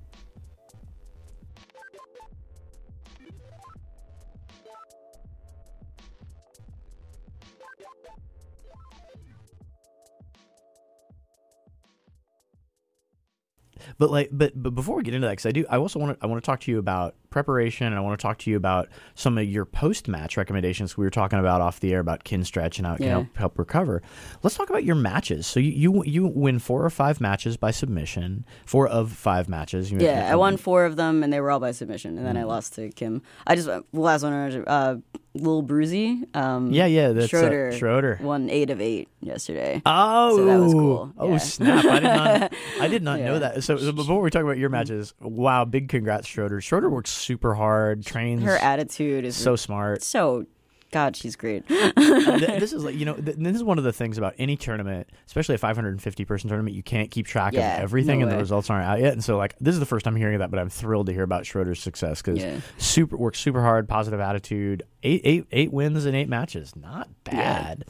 But 13.99 14.11
like, 14.11 14.29
but 14.31 14.53
but 14.55 14.75
before 14.75 14.97
we 14.97 15.03
get 15.03 15.15
into 15.15 15.27
that, 15.27 15.33
because 15.33 15.47
I 15.47 15.53
do, 15.53 15.65
I 15.69 15.77
also 15.77 15.99
want 15.99 16.19
to, 16.19 16.25
I 16.25 16.29
want 16.29 16.43
to 16.43 16.47
talk 16.47 16.61
to 16.61 16.71
you 16.71 16.79
about 16.79 17.17
preparation, 17.31 17.87
and 17.87 17.97
I 17.97 18.01
want 18.01 18.19
to 18.19 18.23
talk 18.23 18.39
to 18.39 18.51
you 18.51 18.57
about 18.57 18.89
some 19.15 19.39
of 19.39 19.45
your 19.45 19.65
post 19.65 20.09
match 20.09 20.37
recommendations. 20.37 20.97
We 20.97 21.05
were 21.05 21.11
talking 21.11 21.39
about 21.39 21.61
off 21.61 21.81
the 21.81 21.93
air 21.93 22.01
about 22.01 22.25
Kinstretch 22.25 22.79
and 22.79 22.87
how 22.87 22.95
it 22.95 22.99
can 22.99 23.07
Yeah. 23.07 23.13
help 23.13 23.37
help 23.37 23.59
recover. 23.59 24.03
Let's 24.43 24.57
talk 24.57 24.71
about 24.71 24.85
your 24.85 24.97
matches. 24.97 25.47
So 25.47 25.61
you 25.61 25.73
you 25.73 26.05
you 26.05 26.27
win 26.27 26.59
four 26.59 26.85
or 26.85 26.91
five 26.91 27.21
matches 27.21 27.57
by 27.57 27.71
submission, 27.71 28.45
four 28.67 28.87
of 28.89 29.13
five 29.13 29.49
matches. 29.49 29.91
You 29.93 29.99
Yeah, 30.01 30.29
I 30.31 30.37
won 30.37 30.57
four 30.57 30.85
of 30.85 30.97
them, 30.97 31.23
and 31.23 31.33
they 31.33 31.41
were 31.41 31.51
all 31.51 31.61
by 31.61 31.73
submission. 31.73 32.17
And 32.19 32.27
then 32.27 32.37
I 32.37 32.45
lost 32.45 32.75
to 32.75 32.89
Kim. 32.91 33.23
I 33.47 33.55
just 33.55 33.67
the 33.67 33.85
last 33.93 34.23
one, 34.23 34.33
uh, 34.33 34.97
Lil 35.35 35.63
Bruzy. 35.63 36.25
Um, 36.35 36.71
Yeah, 36.73 36.87
yeah, 36.87 37.13
that's, 37.13 37.27
uh, 37.33 37.39
Schroeder. 37.41 37.73
Schroeder. 37.73 38.19
won 38.23 38.51
eight 38.51 38.71
of 38.71 38.81
eight 38.81 39.09
yesterday. 39.21 39.81
Oh, 39.87 40.37
So 40.37 40.45
that 40.47 40.59
was 40.61 40.73
cool. 40.75 41.13
Oh 41.19 41.31
Yeah. 41.33 41.39
snap! 41.39 41.85
I 41.85 42.01
did 42.01 42.03
not. 42.15 42.53
I 42.81 42.89
did 42.89 43.03
not 43.03 43.21
know 43.29 43.39
that. 43.39 43.63
So, 43.63 43.77
so 43.77 43.93
before 43.93 44.21
we 44.21 44.31
talk 44.31 44.43
about 44.43 44.59
your 44.59 44.71
matches, 44.71 45.15
wow! 45.21 45.65
Big 45.65 45.89
congrats, 45.89 46.27
Schroeder. 46.27 46.61
Schroeder 46.61 46.91
works 46.91 47.11
super 47.19 47.55
hard, 47.55 48.05
trains 48.05 48.43
Her 48.43 48.57
attitude 48.57 49.25
is 49.25 49.37
so 49.37 49.57
smart. 49.57 50.03
so. 50.03 50.47
God, 50.91 51.17
she's 51.17 51.37
great. 51.37 51.65
This 51.69 52.73
is 52.73 52.83
like 52.83 52.97
you 52.97 53.05
know 53.05 53.13
this 53.15 53.57
is 53.57 53.63
one 53.63 53.77
of 53.77 53.85
the 53.85 53.93
things 53.93 54.17
about 54.17 54.35
any 54.39 54.57
tournament 54.57 55.07
especially 55.27 55.55
a 55.55 55.59
550 55.59 56.25
person 56.25 56.49
tournament 56.49 56.75
you 56.75 56.83
can't 56.83 57.11
keep 57.11 57.27
track 57.27 57.53
Yeah, 57.53 57.77
of 57.77 57.83
everything 57.83 58.21
no 58.21 58.27
and 58.27 58.33
the 58.35 58.39
results 58.39 58.71
aren't 58.71 58.87
out 58.87 58.99
yet 59.01 59.13
and 59.13 59.23
so 59.23 59.37
like 59.37 59.55
this 59.61 59.75
is 59.75 59.81
the 59.81 59.87
first 59.87 60.05
time 60.05 60.17
hearing 60.17 60.39
that 60.39 60.51
but 60.51 60.59
i'm 60.59 60.71
thrilled 60.71 61.07
to 61.07 61.13
hear 61.13 61.23
about 61.25 61.45
schroeder's 61.45 61.81
success 61.81 62.23
because 62.23 62.39
Yeah. 62.41 62.61
super 62.79 63.17
works 63.19 63.39
super 63.39 63.61
hard 63.61 63.87
positive 63.89 64.19
attitude 64.21 64.83
eight 65.03 65.21
eight 65.25 65.47
eight 65.53 65.73
wins 65.73 66.07
in 66.07 66.15
eight 66.15 66.29
matches 66.29 66.75
not 66.75 67.09
bad 67.25 67.85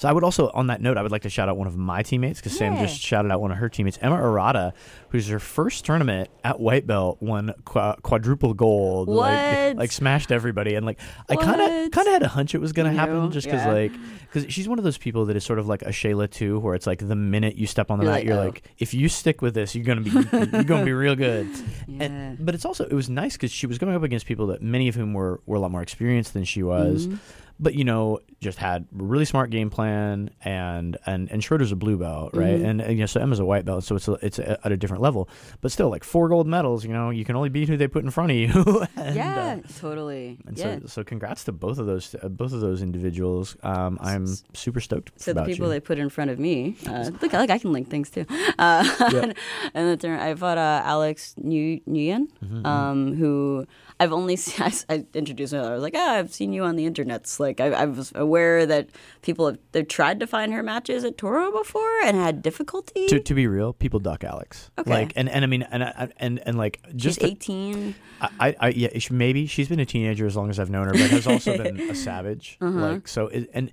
So 0.00 0.08
I 0.08 0.12
would 0.12 0.24
also, 0.24 0.48
on 0.54 0.68
that 0.68 0.80
note, 0.80 0.96
I 0.96 1.02
would 1.02 1.12
like 1.12 1.20
to 1.22 1.28
shout 1.28 1.50
out 1.50 1.58
one 1.58 1.66
of 1.66 1.76
my 1.76 2.02
teammates 2.02 2.40
because 2.40 2.56
Sam 2.56 2.74
just 2.78 2.98
shouted 2.98 3.30
out 3.30 3.42
one 3.42 3.50
of 3.50 3.58
her 3.58 3.68
teammates, 3.68 3.98
Emma 4.00 4.16
Arata, 4.16 4.72
who's 5.10 5.28
her 5.28 5.38
first 5.38 5.84
tournament 5.84 6.30
at 6.42 6.58
white 6.58 6.86
belt 6.86 7.18
won 7.20 7.52
qua- 7.66 7.96
quadruple 7.96 8.54
gold, 8.54 9.10
like 9.10 9.76
like 9.76 9.92
smashed 9.92 10.32
everybody, 10.32 10.74
and 10.74 10.86
like 10.86 10.98
I 11.28 11.36
kind 11.36 11.60
of 11.60 11.90
kind 11.90 12.06
of 12.06 12.14
had 12.14 12.22
a 12.22 12.28
hunch 12.28 12.54
it 12.54 12.62
was 12.62 12.72
gonna 12.72 12.94
happen 12.94 13.30
just 13.30 13.46
because 13.46 13.60
Yeah. 13.66 13.72
like 13.72 13.92
because 14.32 14.50
she's 14.50 14.66
one 14.66 14.78
of 14.78 14.84
those 14.84 14.96
people 14.96 15.26
that 15.26 15.36
is 15.36 15.44
sort 15.44 15.58
of 15.58 15.68
like 15.68 15.82
a 15.82 15.90
Shayla 15.90 16.30
too, 16.30 16.58
where 16.60 16.74
it's 16.74 16.86
like 16.86 17.06
the 17.06 17.14
minute 17.14 17.56
you 17.56 17.66
step 17.66 17.90
on 17.90 17.98
the 17.98 18.04
You're 18.06 18.12
mat, 18.14 18.20
like, 18.20 18.26
you're 18.26 18.38
oh. 18.38 18.44
like, 18.46 18.62
if 18.78 18.94
you 18.94 19.06
stick 19.10 19.42
with 19.42 19.52
this, 19.52 19.74
you're 19.74 19.84
gonna 19.84 20.00
be 20.00 20.12
you're 20.12 20.64
gonna 20.64 20.82
be 20.86 20.94
real 20.94 21.14
good. 21.14 21.46
Yeah. 21.86 22.04
And, 22.04 22.46
but 22.46 22.54
it's 22.54 22.64
also 22.64 22.84
it 22.86 22.92
was 22.94 23.10
nice 23.10 23.32
because 23.34 23.50
she 23.52 23.66
was 23.66 23.76
going 23.76 23.94
up 23.94 24.02
against 24.02 24.24
people 24.24 24.46
that 24.46 24.62
many 24.62 24.88
of 24.88 24.94
whom 24.94 25.12
were 25.12 25.40
were 25.44 25.56
a 25.56 25.60
lot 25.60 25.70
more 25.72 25.82
experienced 25.82 26.32
than 26.32 26.44
she 26.44 26.62
was, 26.62 27.06
Mm-hmm. 27.08 27.16
But 27.60 27.74
you 27.74 27.84
know 27.84 28.18
just 28.40 28.58
had 28.58 28.86
a 28.98 29.02
really 29.02 29.26
smart 29.26 29.50
game 29.50 29.68
plan 29.68 30.30
and 30.42 30.96
and 31.06 31.30
and 31.30 31.44
Schroeder's 31.44 31.72
a 31.72 31.76
blue 31.76 31.98
belt, 31.98 32.30
right? 32.34 32.54
Mm-hmm. 32.56 32.64
And, 32.64 32.80
and 32.80 32.92
you 32.92 33.00
know 33.00 33.06
so 33.06 33.20
Emma's 33.20 33.38
a 33.38 33.44
white 33.44 33.64
belt, 33.64 33.84
so 33.84 33.96
it's 33.96 34.08
a, 34.08 34.12
it's 34.22 34.38
a, 34.38 34.58
at 34.64 34.72
a 34.72 34.76
different 34.76 35.02
level. 35.02 35.28
But 35.60 35.70
still, 35.70 35.90
like 35.90 36.02
four 36.02 36.28
gold 36.28 36.46
medals, 36.46 36.84
you 36.84 36.92
know, 36.92 37.10
you 37.10 37.24
can 37.24 37.36
only 37.36 37.50
beat 37.50 37.68
who 37.68 37.76
they 37.76 37.86
put 37.86 38.02
in 38.02 38.10
front 38.10 38.30
of 38.32 38.36
you. 38.38 38.86
and, 38.96 39.14
yeah, 39.14 39.58
uh, 39.62 39.68
totally. 39.78 40.38
and 40.46 40.56
yeah. 40.58 40.78
so, 40.80 40.86
so 40.86 41.04
congrats 41.04 41.44
to 41.44 41.52
both 41.52 41.78
of 41.78 41.86
those, 41.86 42.14
uh, 42.22 42.28
both 42.28 42.52
of 42.52 42.60
those 42.60 42.80
individuals. 42.82 43.56
Um, 43.62 43.98
I'm 44.00 44.26
super 44.54 44.80
stoked 44.80 45.12
So 45.16 45.32
the 45.32 45.44
people 45.44 45.66
you. 45.66 45.72
they 45.72 45.80
put 45.80 45.98
in 45.98 46.08
front 46.08 46.30
of 46.30 46.38
me, 46.38 46.76
uh, 46.88 47.10
look, 47.20 47.32
like 47.32 47.50
I 47.50 47.58
can 47.58 47.72
link 47.72 47.90
things 47.90 48.10
too. 48.10 48.26
Uh, 48.58 48.84
Yeah. 49.12 49.32
and 49.74 49.88
the 49.88 49.96
turn, 49.96 50.18
I 50.18 50.34
fought 50.34 50.58
uh, 50.58 50.82
Alex 50.84 51.34
Nguyen, 51.42 52.28
Mm-hmm, 52.44 52.66
um, 52.66 53.14
who 53.14 53.66
I've 54.00 54.12
only 54.12 54.34
seen. 54.36 54.64
I, 54.88 54.94
I 54.94 55.06
introduced 55.14 55.52
her. 55.52 55.60
I 55.60 55.74
was 55.74 55.82
like, 55.82 55.94
ah, 55.94 56.14
I've 56.14 56.32
seen 56.32 56.52
you 56.52 56.64
on 56.64 56.74
the 56.76 56.88
internets. 56.90 57.38
Like 57.38 57.60
I, 57.60 57.66
I 57.66 57.84
was 57.84 58.10
aware 58.14 58.64
that 58.66 58.88
people 59.22 59.46
have 59.46 59.58
they've 59.72 59.86
tried 59.86 60.18
to 60.20 60.26
find 60.26 60.52
her 60.52 60.62
matches 60.62 61.04
at 61.04 61.18
Toro 61.18 61.52
before 61.52 62.00
and 62.02 62.16
had 62.16 62.42
difficulty. 62.42 63.06
to, 63.06 63.20
to 63.20 63.34
be 63.34 63.46
real, 63.46 63.74
people 63.74 64.00
duck 64.00 64.24
Alex. 64.24 64.70
Okay. 64.78 64.90
Like, 64.90 65.12
and, 65.16 65.28
and 65.28 65.44
I 65.44 65.46
mean, 65.46 65.62
and 65.70 65.82
and 65.82 66.12
and, 66.16 66.42
and 66.46 66.58
like 66.58 66.80
just 66.96 67.22
18. 67.22 67.94
I, 68.22 68.28
I, 68.40 68.56
I 68.58 68.68
yeah, 68.70 68.98
she- 68.98 69.12
maybe 69.12 69.46
she's 69.46 69.68
been 69.68 69.80
a 69.80 69.86
teenager 69.86 70.26
as 70.26 70.36
long 70.36 70.50
as 70.50 70.58
I've 70.58 70.70
known 70.70 70.86
her, 70.86 70.92
but 70.92 71.02
has 71.10 71.26
also 71.26 71.56
been 71.56 71.78
a 71.78 71.94
savage. 71.94 72.56
Uh-huh. 72.60 72.78
Like 72.80 73.06
so, 73.06 73.26
it, 73.28 73.50
and 73.52 73.70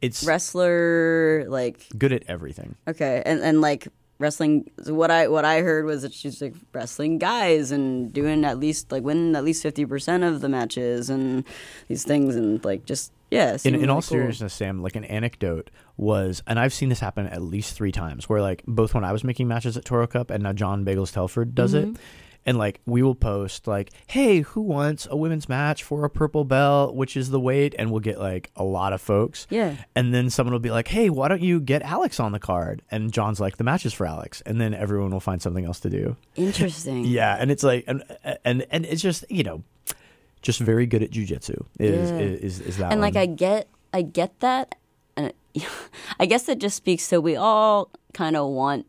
it's 0.00 0.24
Wrestler, 0.24 1.44
like 1.48 1.86
good 1.96 2.12
at 2.12 2.22
everything. 2.28 2.76
Okay, 2.88 3.22
and 3.26 3.40
and 3.40 3.60
like 3.60 3.88
wrestling, 4.18 4.70
what 4.86 5.10
I 5.10 5.28
what 5.28 5.44
I 5.44 5.60
heard 5.60 5.84
was 5.84 6.02
that 6.02 6.12
she's 6.12 6.40
like 6.40 6.54
wrestling 6.72 7.18
guys 7.18 7.70
and 7.70 8.12
doing 8.12 8.44
at 8.44 8.58
least 8.58 8.90
like 8.92 9.02
winning 9.02 9.34
at 9.36 9.44
least 9.44 9.62
fifty 9.62 9.84
percent 9.84 10.24
of 10.24 10.40
the 10.40 10.48
matches 10.48 11.10
and 11.10 11.44
these 11.88 12.04
things 12.04 12.36
and 12.36 12.64
like 12.64 12.84
just 12.84 13.12
yeah. 13.30 13.56
In, 13.64 13.74
in 13.74 13.90
all 13.90 13.96
cool. 13.96 14.02
seriousness, 14.02 14.54
Sam, 14.54 14.82
like 14.82 14.94
an 14.94 15.04
anecdote 15.04 15.70
was, 15.96 16.42
and 16.46 16.60
I've 16.60 16.72
seen 16.72 16.90
this 16.90 17.00
happen 17.00 17.26
at 17.26 17.42
least 17.42 17.74
three 17.74 17.90
times, 17.90 18.28
where 18.28 18.40
like 18.40 18.62
both 18.68 18.94
when 18.94 19.04
I 19.04 19.10
was 19.12 19.24
making 19.24 19.48
matches 19.48 19.76
at 19.76 19.84
Toro 19.84 20.06
Cup 20.06 20.30
and 20.30 20.44
now 20.44 20.52
John 20.52 20.84
Bagels 20.84 21.12
Telford 21.12 21.54
does 21.54 21.74
Mm-hmm. 21.74 21.92
it. 21.94 21.96
And 22.46 22.56
like 22.58 22.80
we 22.86 23.02
will 23.02 23.16
post 23.16 23.66
like, 23.66 23.90
"Hey, 24.06 24.40
who 24.42 24.60
wants 24.60 25.06
a 25.10 25.16
women's 25.16 25.48
match 25.48 25.82
for 25.82 26.04
a 26.04 26.08
purple 26.10 26.44
belt? 26.44 26.94
Which 26.94 27.16
is 27.16 27.30
the 27.30 27.40
weight?" 27.40 27.74
And 27.78 27.90
we'll 27.90 28.00
get 28.00 28.20
like 28.20 28.50
a 28.54 28.62
lot 28.62 28.92
of 28.92 29.00
folks. 29.02 29.46
Yeah. 29.50 29.74
And 29.96 30.14
then 30.14 30.30
someone 30.30 30.52
will 30.52 30.60
be 30.60 30.70
like, 30.70 30.86
"Hey, 30.88 31.10
why 31.10 31.26
don't 31.26 31.42
you 31.42 31.58
get 31.60 31.82
Alex 31.82 32.20
on 32.20 32.30
the 32.32 32.38
card?" 32.38 32.82
And 32.90 33.12
John's 33.12 33.40
like, 33.40 33.56
"The 33.56 33.64
match 33.64 33.84
is 33.84 33.92
for 33.92 34.06
Alex." 34.06 34.42
And 34.46 34.60
then 34.60 34.72
everyone 34.74 35.10
will 35.10 35.18
find 35.20 35.42
something 35.42 35.64
else 35.64 35.80
to 35.80 35.90
do. 35.90 36.16
Interesting. 36.36 37.04
Yeah, 37.16 37.36
and 37.38 37.50
it's 37.50 37.64
like, 37.64 37.84
and 37.88 38.04
and 38.44 38.64
and 38.70 38.86
it's 38.86 39.02
just 39.02 39.24
you 39.30 39.42
know, 39.42 39.64
just 40.40 40.60
very 40.60 40.86
good 40.86 41.02
at 41.02 41.10
jujitsu. 41.10 41.64
Is, 41.80 42.10
Yeah. 42.10 42.16
is 42.18 42.40
is 42.40 42.60
is 42.60 42.76
that 42.78 42.92
and 42.92 43.00
like. 43.00 43.16
I 43.16 43.26
get 43.26 43.68
I 43.92 44.02
get 44.02 44.38
that, 44.40 44.76
and 45.16 45.32
I 46.20 46.26
guess 46.26 46.48
it 46.48 46.58
just 46.58 46.76
speaks 46.76 47.08
to 47.08 47.20
we 47.20 47.34
all 47.34 47.90
kind 48.14 48.36
of 48.36 48.48
want 48.50 48.86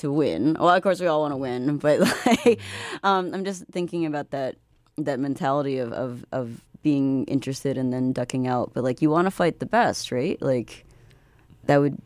to 0.00 0.12
win. 0.12 0.56
Well, 0.58 0.70
of 0.70 0.82
course 0.82 1.00
we 1.00 1.06
all 1.06 1.20
want 1.20 1.32
to 1.32 1.36
win, 1.36 1.78
but 1.78 2.00
like 2.00 2.60
um, 3.02 3.32
I'm 3.32 3.44
just 3.44 3.64
thinking 3.70 4.06
about 4.06 4.30
that 4.30 4.56
that 4.98 5.18
mentality 5.18 5.78
of, 5.78 5.92
of 5.92 6.24
of 6.32 6.60
being 6.82 7.24
interested 7.24 7.76
and 7.76 7.92
then 7.92 8.12
ducking 8.12 8.46
out. 8.46 8.72
But 8.74 8.84
like 8.84 9.02
you 9.02 9.10
want 9.10 9.26
to 9.26 9.30
fight 9.30 9.60
the 9.60 9.66
best, 9.66 10.12
right? 10.12 10.40
Like 10.40 10.84
that 11.64 11.78
would. 11.78 11.98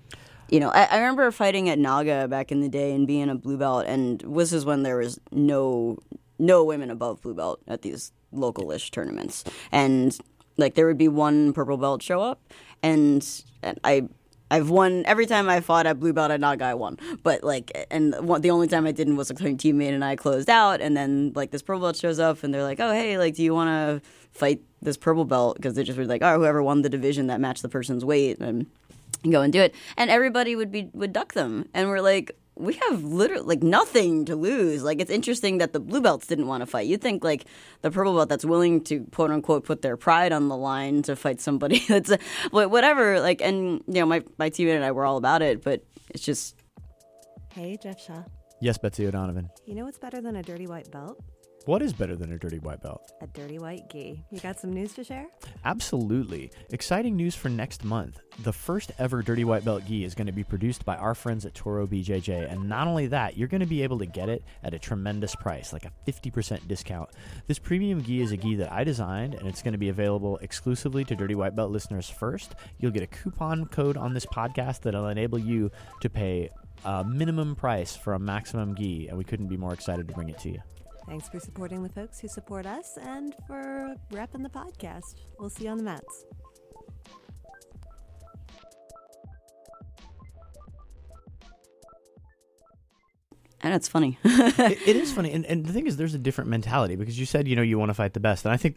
You 0.50 0.60
know, 0.60 0.68
I, 0.68 0.84
I 0.84 0.96
remember 0.98 1.30
fighting 1.30 1.70
at 1.70 1.78
Naga 1.78 2.28
back 2.28 2.52
in 2.52 2.60
the 2.60 2.68
day 2.68 2.92
and 2.92 3.06
being 3.06 3.30
a 3.30 3.34
blue 3.34 3.56
belt, 3.56 3.86
and 3.86 4.20
this 4.20 4.52
is 4.52 4.64
when 4.64 4.82
there 4.82 4.98
was 4.98 5.18
no 5.32 5.98
no 6.38 6.62
women 6.62 6.90
above 6.90 7.22
blue 7.22 7.34
belt 7.34 7.60
at 7.66 7.80
these 7.80 8.12
localish 8.32 8.90
tournaments, 8.90 9.42
and 9.72 10.16
like 10.58 10.74
there 10.74 10.86
would 10.86 10.98
be 10.98 11.08
one 11.08 11.54
purple 11.54 11.78
belt 11.78 12.02
show 12.02 12.20
up, 12.20 12.40
and, 12.82 13.26
and 13.62 13.80
I. 13.84 14.08
I've 14.50 14.70
won 14.70 15.04
every 15.06 15.26
time 15.26 15.48
I 15.48 15.60
fought 15.60 15.86
at 15.86 15.98
blue 15.98 16.12
belt 16.12 16.30
at 16.30 16.40
Naga. 16.40 16.66
I 16.66 16.74
won, 16.74 16.98
but 17.22 17.42
like, 17.42 17.86
and 17.90 18.14
one, 18.20 18.42
the 18.42 18.50
only 18.50 18.68
time 18.68 18.86
I 18.86 18.92
didn't 18.92 19.16
was 19.16 19.30
like 19.30 19.40
my 19.40 19.54
teammate 19.54 19.92
and 19.92 20.04
I 20.04 20.16
closed 20.16 20.50
out, 20.50 20.80
and 20.80 20.96
then 20.96 21.32
like 21.34 21.50
this 21.50 21.62
purple 21.62 21.82
belt 21.82 21.96
shows 21.96 22.18
up, 22.18 22.42
and 22.42 22.52
they're 22.52 22.62
like, 22.62 22.80
"Oh, 22.80 22.92
hey, 22.92 23.18
like, 23.18 23.34
do 23.34 23.42
you 23.42 23.54
want 23.54 23.68
to 23.68 24.08
fight 24.32 24.60
this 24.82 24.96
purple 24.96 25.24
belt?" 25.24 25.56
Because 25.56 25.74
they 25.74 25.82
just 25.82 25.98
were 25.98 26.04
like, 26.04 26.22
"Oh, 26.22 26.36
whoever 26.38 26.62
won 26.62 26.82
the 26.82 26.90
division 26.90 27.26
that 27.28 27.40
matched 27.40 27.62
the 27.62 27.68
person's 27.68 28.04
weight," 28.04 28.38
and 28.38 28.66
go 29.28 29.40
and 29.40 29.52
do 29.52 29.60
it. 29.60 29.74
And 29.96 30.10
everybody 30.10 30.54
would 30.56 30.70
be 30.70 30.90
would 30.92 31.12
duck 31.12 31.32
them, 31.32 31.68
and 31.72 31.88
we're 31.88 32.00
like, 32.00 32.36
we 32.56 32.74
have 32.88 33.02
literally 33.02 33.44
like 33.44 33.62
nothing 33.62 34.24
to 34.26 34.36
lose. 34.36 34.82
Like 34.82 35.00
it's 35.00 35.10
interesting 35.10 35.58
that 35.58 35.72
the 35.72 35.80
blue 35.80 36.00
belts 36.00 36.26
didn't 36.26 36.46
want 36.46 36.60
to 36.62 36.66
fight. 36.66 36.86
You 36.86 36.96
think 36.96 37.24
like 37.24 37.46
the 37.82 37.90
purple 37.90 38.14
belt 38.14 38.28
that's 38.28 38.44
willing 38.44 38.82
to 38.84 39.04
quote 39.12 39.30
unquote 39.30 39.64
put 39.64 39.82
their 39.82 39.96
pride 39.96 40.32
on 40.32 40.48
the 40.48 40.56
line 40.56 41.02
to 41.02 41.16
fight 41.16 41.40
somebody 41.40 41.84
that's 41.88 42.10
a, 42.10 42.18
whatever. 42.50 43.20
Like 43.20 43.40
and 43.42 43.82
you 43.86 43.94
know 44.00 44.06
my 44.06 44.22
my 44.38 44.50
teammate 44.50 44.76
and 44.76 44.84
I 44.84 44.92
were 44.92 45.04
all 45.04 45.16
about 45.16 45.42
it, 45.42 45.62
but 45.64 45.84
it's 46.10 46.24
just 46.24 46.56
Hey, 47.52 47.76
Jeff 47.82 48.00
Shaw. 48.00 48.22
yes, 48.60 48.78
Betsy 48.78 49.06
O'Donovan. 49.06 49.48
You 49.64 49.74
know 49.76 49.84
what's 49.84 49.98
better 49.98 50.20
than 50.20 50.36
a 50.36 50.42
dirty 50.42 50.66
white 50.66 50.90
belt? 50.90 51.22
What 51.66 51.80
is 51.80 51.94
better 51.94 52.14
than 52.14 52.30
a 52.30 52.38
dirty 52.38 52.58
white 52.58 52.82
belt? 52.82 53.10
A 53.22 53.26
dirty 53.26 53.58
white 53.58 53.88
gi. 53.88 54.22
You 54.30 54.38
got 54.38 54.60
some 54.60 54.74
news 54.74 54.92
to 54.94 55.04
share? 55.04 55.28
Absolutely. 55.64 56.50
Exciting 56.68 57.16
news 57.16 57.34
for 57.34 57.48
next 57.48 57.84
month. 57.84 58.20
The 58.42 58.52
first 58.52 58.92
ever 58.98 59.22
Dirty 59.22 59.44
White 59.44 59.64
Belt 59.64 59.82
gi 59.86 60.04
is 60.04 60.14
going 60.14 60.26
to 60.26 60.32
be 60.32 60.44
produced 60.44 60.84
by 60.84 60.96
our 60.96 61.14
friends 61.14 61.46
at 61.46 61.54
Toro 61.54 61.86
BJJ. 61.86 62.52
And 62.52 62.68
not 62.68 62.86
only 62.86 63.06
that, 63.06 63.38
you're 63.38 63.48
going 63.48 63.62
to 63.62 63.66
be 63.66 63.82
able 63.82 63.98
to 64.00 64.04
get 64.04 64.28
it 64.28 64.44
at 64.62 64.74
a 64.74 64.78
tremendous 64.78 65.34
price, 65.34 65.72
like 65.72 65.86
a 65.86 65.92
50% 66.06 66.68
discount. 66.68 67.08
This 67.46 67.58
premium 67.58 68.04
gi 68.04 68.20
is 68.20 68.32
a 68.32 68.36
gi 68.36 68.56
that 68.56 68.70
I 68.70 68.84
designed, 68.84 69.32
and 69.32 69.48
it's 69.48 69.62
going 69.62 69.72
to 69.72 69.78
be 69.78 69.88
available 69.88 70.36
exclusively 70.42 71.02
to 71.06 71.16
Dirty 71.16 71.34
White 71.34 71.56
Belt 71.56 71.70
listeners 71.70 72.10
first. 72.10 72.56
You'll 72.78 72.90
get 72.90 73.02
a 73.02 73.06
coupon 73.06 73.64
code 73.66 73.96
on 73.96 74.12
this 74.12 74.26
podcast 74.26 74.82
that'll 74.82 75.08
enable 75.08 75.38
you 75.38 75.70
to 76.02 76.10
pay 76.10 76.50
a 76.84 77.04
minimum 77.04 77.56
price 77.56 77.96
for 77.96 78.12
a 78.12 78.18
maximum 78.18 78.74
gi, 78.74 79.08
and 79.08 79.16
we 79.16 79.24
couldn't 79.24 79.48
be 79.48 79.56
more 79.56 79.72
excited 79.72 80.06
to 80.08 80.14
bring 80.14 80.28
it 80.28 80.38
to 80.40 80.50
you. 80.50 80.60
Thanks 81.06 81.28
for 81.28 81.38
supporting 81.38 81.82
the 81.82 81.88
folks 81.88 82.18
who 82.18 82.28
support 82.28 82.66
us 82.66 82.98
and 83.00 83.34
for 83.46 83.94
repping 84.10 84.42
the 84.42 84.48
podcast. 84.48 85.16
We'll 85.38 85.50
see 85.50 85.64
you 85.64 85.70
on 85.70 85.78
the 85.78 85.84
mats. 85.84 86.24
and 93.64 93.72
it's 93.72 93.88
funny. 93.88 94.18
it, 94.24 94.78
it 94.86 94.96
is 94.96 95.10
funny, 95.10 95.32
and, 95.32 95.44
and 95.46 95.64
the 95.64 95.72
thing 95.72 95.86
is, 95.86 95.96
there's 95.96 96.14
a 96.14 96.18
different 96.18 96.50
mentality 96.50 96.96
because 96.96 97.18
you 97.18 97.26
said 97.26 97.48
you 97.48 97.56
know 97.56 97.62
you 97.62 97.78
want 97.78 97.88
to 97.88 97.94
fight 97.94 98.12
the 98.12 98.20
best, 98.20 98.44
and 98.44 98.52
I 98.52 98.58
think 98.58 98.76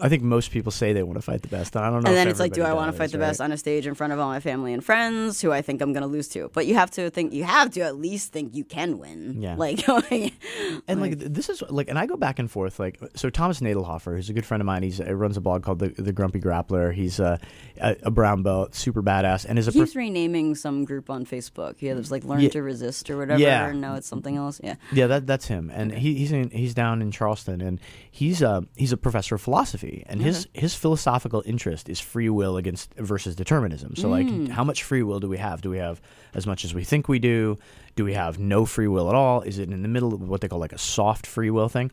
I 0.00 0.08
think 0.08 0.22
most 0.22 0.50
people 0.50 0.72
say 0.72 0.92
they 0.92 1.02
want 1.02 1.16
to 1.18 1.22
fight 1.22 1.42
the 1.42 1.48
best, 1.48 1.76
and 1.76 1.84
I 1.84 1.90
don't 1.90 2.02
know. 2.02 2.08
and 2.08 2.16
then 2.16 2.28
it's 2.28 2.40
like, 2.40 2.52
do 2.52 2.62
I 2.62 2.72
want 2.72 2.90
to 2.90 2.96
fight 2.96 3.12
the 3.12 3.18
right? 3.18 3.26
best 3.28 3.40
on 3.40 3.52
a 3.52 3.56
stage 3.56 3.86
in 3.86 3.94
front 3.94 4.12
of 4.12 4.18
all 4.18 4.28
my 4.28 4.40
family 4.40 4.72
and 4.72 4.84
friends 4.84 5.40
who 5.40 5.52
I 5.52 5.62
think 5.62 5.80
I'm 5.82 5.92
going 5.92 6.02
to 6.02 6.06
lose 6.08 6.28
to? 6.28 6.50
But 6.52 6.66
you 6.66 6.74
have 6.74 6.90
to 6.92 7.10
think, 7.10 7.32
you 7.32 7.44
have 7.44 7.70
to 7.72 7.80
at 7.82 7.96
least 7.96 8.32
think 8.32 8.54
you 8.54 8.64
can 8.64 8.98
win. 8.98 9.40
Yeah. 9.40 9.56
Like, 9.56 9.86
And 10.88 11.00
like 11.00 11.18
th- 11.18 11.30
this 11.32 11.48
is 11.48 11.62
like, 11.68 11.88
and 11.88 11.98
I 11.98 12.06
go 12.06 12.16
back 12.16 12.38
and 12.38 12.50
forth. 12.50 12.78
Like, 12.78 12.98
so 13.14 13.30
Thomas 13.30 13.60
Nadelhoffer, 13.60 14.14
who's 14.16 14.30
a 14.30 14.32
good 14.32 14.46
friend 14.46 14.60
of 14.60 14.66
mine, 14.66 14.82
he's 14.82 15.00
uh, 15.00 15.14
runs 15.14 15.36
a 15.36 15.40
blog 15.40 15.62
called 15.62 15.78
the 15.78 15.88
the 15.88 16.12
Grumpy 16.12 16.40
Grappler. 16.40 16.92
He's 16.92 17.20
a, 17.20 17.38
a 17.80 18.10
brown 18.10 18.42
belt, 18.42 18.74
super 18.74 19.02
badass, 19.02 19.44
and 19.48 19.58
is 19.58 19.68
a 19.68 19.70
he 19.70 19.80
keeps 19.80 19.92
prof- 19.92 19.96
renaming 20.04 20.54
some 20.54 20.84
group 20.84 21.10
on 21.10 21.24
Facebook. 21.26 21.78
He 21.78 21.86
has 21.86 22.10
like 22.10 22.24
Learn 22.24 22.40
Yeah. 22.40 22.48
to 22.50 22.62
Resist 22.62 23.10
or 23.10 23.18
whatever. 23.18 23.40
Yeah. 23.40 23.66
And 23.68 23.80
now 23.80 23.94
it's 23.96 24.06
something 24.08 24.36
else. 24.36 24.60
Yeah. 24.62 24.76
yeah, 24.92 25.06
that 25.08 25.26
that's 25.26 25.46
him, 25.46 25.70
and 25.74 25.92
he, 25.92 26.14
he's 26.14 26.32
in, 26.32 26.50
he's 26.50 26.74
down 26.74 27.02
in 27.02 27.10
Charleston, 27.10 27.60
and 27.60 27.80
he's 28.10 28.42
uh 28.42 28.62
he's 28.76 28.92
a 28.92 28.96
professor 28.96 29.34
of 29.34 29.40
philosophy, 29.42 29.89
and 30.06 30.20
his 30.20 30.46
mm-hmm. 30.46 30.60
his 30.60 30.74
philosophical 30.74 31.42
interest 31.46 31.88
is 31.88 32.00
free 32.00 32.28
will 32.28 32.56
against 32.56 32.94
versus 32.94 33.34
determinism. 33.36 33.96
So 33.96 34.08
like, 34.08 34.26
mm. 34.26 34.48
how 34.48 34.64
much 34.64 34.82
free 34.82 35.02
will 35.02 35.20
do 35.20 35.28
we 35.28 35.38
have? 35.38 35.60
Do 35.62 35.70
we 35.70 35.78
have 35.78 36.00
as 36.34 36.46
much 36.46 36.64
as 36.64 36.74
we 36.74 36.84
think 36.84 37.08
we 37.08 37.18
do? 37.18 37.58
Do 37.96 38.04
we 38.04 38.14
have 38.14 38.38
no 38.38 38.64
free 38.64 38.88
will 38.88 39.08
at 39.08 39.14
all? 39.14 39.42
Is 39.42 39.58
it 39.58 39.70
in 39.70 39.82
the 39.82 39.88
middle 39.88 40.14
of 40.14 40.28
what 40.28 40.40
they 40.40 40.48
call 40.48 40.58
like 40.58 40.72
a 40.72 40.78
soft 40.78 41.26
free 41.26 41.50
will 41.50 41.68
thing? 41.68 41.90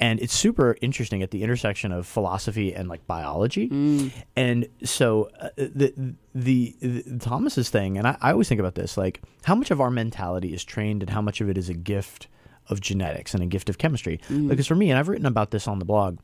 And 0.00 0.20
it's 0.20 0.34
super 0.34 0.76
interesting 0.80 1.22
at 1.22 1.30
the 1.30 1.42
intersection 1.42 1.90
of 1.90 2.06
philosophy 2.06 2.74
and 2.74 2.88
like 2.88 3.06
biology. 3.06 3.68
Mm. 3.68 4.12
And 4.36 4.68
so 4.84 5.30
uh, 5.40 5.48
the, 5.56 6.14
the 6.34 6.76
the 6.80 7.18
Thomas's 7.18 7.68
thing, 7.70 7.98
and 7.98 8.06
I, 8.06 8.16
I 8.20 8.32
always 8.32 8.48
think 8.48 8.60
about 8.60 8.74
this, 8.74 8.96
like 8.96 9.20
how 9.42 9.54
much 9.54 9.70
of 9.70 9.80
our 9.80 9.90
mentality 9.90 10.54
is 10.54 10.64
trained 10.64 11.02
and 11.02 11.10
how 11.10 11.22
much 11.22 11.40
of 11.40 11.48
it 11.48 11.58
is 11.58 11.68
a 11.68 11.74
gift 11.74 12.28
of 12.68 12.80
genetics 12.80 13.34
and 13.34 13.42
a 13.42 13.46
gift 13.46 13.68
of 13.68 13.78
chemistry. 13.78 14.20
Mm. 14.28 14.48
Because 14.48 14.66
for 14.66 14.74
me, 14.74 14.90
and 14.90 14.98
I've 14.98 15.08
written 15.08 15.26
about 15.26 15.50
this 15.50 15.66
on 15.66 15.78
the 15.78 15.84
blog, 15.84 16.18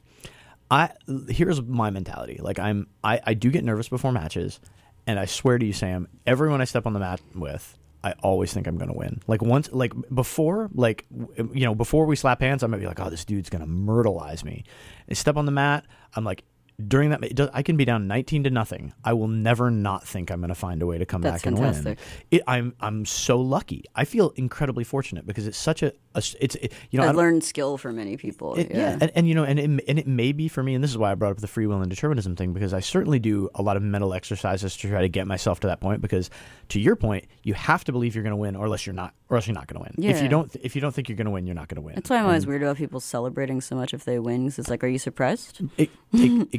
I 0.71 0.91
here's 1.29 1.63
my 1.63 1.91
mentality. 1.91 2.39
Like 2.43 2.59
I'm 2.59 2.89
I, 3.03 3.21
I 3.25 3.35
do 3.35 3.51
get 3.51 3.65
nervous 3.65 3.89
before 3.89 4.13
matches 4.13 4.61
and 5.07 5.19
I 5.19 5.27
swear 5.27 5.59
to 5.59 5.67
you, 5.67 5.73
Sam, 5.73 6.09
everyone 6.27 6.61
I 6.61 6.65
step 6.65 6.87
on 6.87 6.95
the 6.95 7.01
mat 7.01 7.21
with, 7.35 7.77
I 8.03 8.13
always 8.23 8.53
think 8.53 8.67
I'm 8.67 8.77
going 8.77 8.91
to 8.91 8.97
win. 8.97 9.21
Like 9.27 9.43
once, 9.43 9.71
like 9.73 9.93
before, 10.15 10.71
like 10.75 11.07
you 11.11 11.65
know, 11.65 11.75
before 11.75 12.07
we 12.07 12.17
slap 12.17 12.41
hands, 12.41 12.63
I 12.63 12.67
might 12.67 12.81
be 12.81 12.87
like, 12.87 13.01
"Oh, 13.01 13.11
this 13.11 13.25
dude's 13.25 13.51
going 13.51 13.63
to 13.63 13.71
myrtleize 13.71 14.45
me." 14.45 14.65
I 15.11 15.15
step 15.15 15.37
on 15.37 15.47
the 15.47 15.53
mat, 15.53 15.85
I'm 16.15 16.25
like, 16.25 16.45
during 16.89 17.11
that, 17.11 17.51
I 17.55 17.63
can 17.63 17.77
be 17.77 17.85
down 17.85 18.09
19 18.09 18.45
to 18.45 18.51
nothing. 18.51 18.93
I 19.05 19.13
will 19.13 19.29
never 19.29 19.71
not 19.71 20.07
think 20.07 20.31
I'm 20.31 20.41
going 20.41 20.49
to 20.49 20.55
find 20.57 20.83
a 20.83 20.87
way 20.87 20.99
to 20.99 21.07
come 21.07 21.23
That's 21.23 21.43
back 21.43 21.47
and 21.47 21.59
win. 21.59 21.97
It, 22.31 22.43
I'm 22.49 22.75
I'm 22.81 23.05
so 23.05 23.41
lucky. 23.41 23.85
I 23.95 24.05
feel 24.05 24.31
incredibly 24.37 24.83
fortunate 24.83 25.25
because 25.27 25.47
it's 25.47 25.57
such 25.59 25.83
a, 25.85 25.93
a 26.17 26.19
it's 26.41 26.57
it, 26.57 26.73
you 26.91 26.99
know 27.01 27.07
I 27.07 27.13
learned 27.13 27.45
skill 27.45 27.79
for 27.79 27.93
many 27.93 28.17
people. 28.17 28.55
it- 28.57 28.71
yeah. 28.73 28.99
and, 29.01 29.13
and 29.15 29.29
you 29.29 29.35
know, 29.35 29.45
and 29.45 29.59
it, 29.61 29.65
and 29.87 29.99
it 29.99 30.07
may 30.09 30.33
be 30.33 30.49
for 30.49 30.63
me, 30.65 30.75
and 30.75 30.83
this 30.83 30.91
is 30.91 30.99
why 30.99 31.13
I 31.13 31.15
brought 31.15 31.31
up 31.33 31.39
the 31.39 31.47
free 31.47 31.67
will 31.67 31.81
and 31.81 31.89
determinism 31.91 32.35
thing 32.35 32.53
because 32.53 32.75
I 32.75 32.81
certainly 32.81 33.19
do 33.21 33.49
a 33.55 33.63
lot 33.63 33.77
of 33.77 33.83
mental 33.85 34.13
exercises 34.13 34.77
to 34.79 34.89
try 34.89 35.01
to 35.01 35.09
get 35.09 35.27
myself 35.29 35.61
to 35.61 35.69
that 35.69 35.81
point. 35.81 36.01
Because 36.03 36.29
to 36.71 36.81
your 36.81 36.97
point, 36.97 37.27
you 37.45 37.55
have 37.55 37.85
to 37.85 37.93
believe 37.93 38.15
you're 38.17 38.25
going 38.25 38.33
to 38.33 38.37
win, 38.37 38.57
or 38.57 38.67
else 38.67 38.85
you're 38.85 38.95
not, 38.95 39.15
or 39.29 39.37
else 39.37 39.47
you're 39.47 39.55
not 39.55 39.69
going 39.69 39.85
to 39.85 39.91
win. 39.97 40.11
If 40.11 40.23
you 40.23 40.29
don't, 40.29 40.55
if 40.61 40.75
you 40.75 40.81
don't 40.81 40.93
think 40.93 41.09
you're 41.09 41.17
going 41.17 41.27
to 41.27 41.31
win, 41.31 41.47
you're 41.47 41.55
not 41.55 41.69
going 41.69 41.77
to 41.77 41.83
win. 41.83 41.95
That's 41.95 42.11
why 42.11 42.19
I'm 42.19 42.27
always 42.27 42.47
weird 42.49 42.63
about 42.63 42.79
people 42.79 42.99
celebrating 42.99 43.61
so 43.61 43.77
much 43.77 43.95
if 43.95 44.05
they 44.05 44.19
win. 44.19 44.47
'cause 44.47 44.59
it's 44.59 44.69
like, 44.71 44.83
are 44.83 44.89
you 44.89 44.99
surprised? 44.99 45.61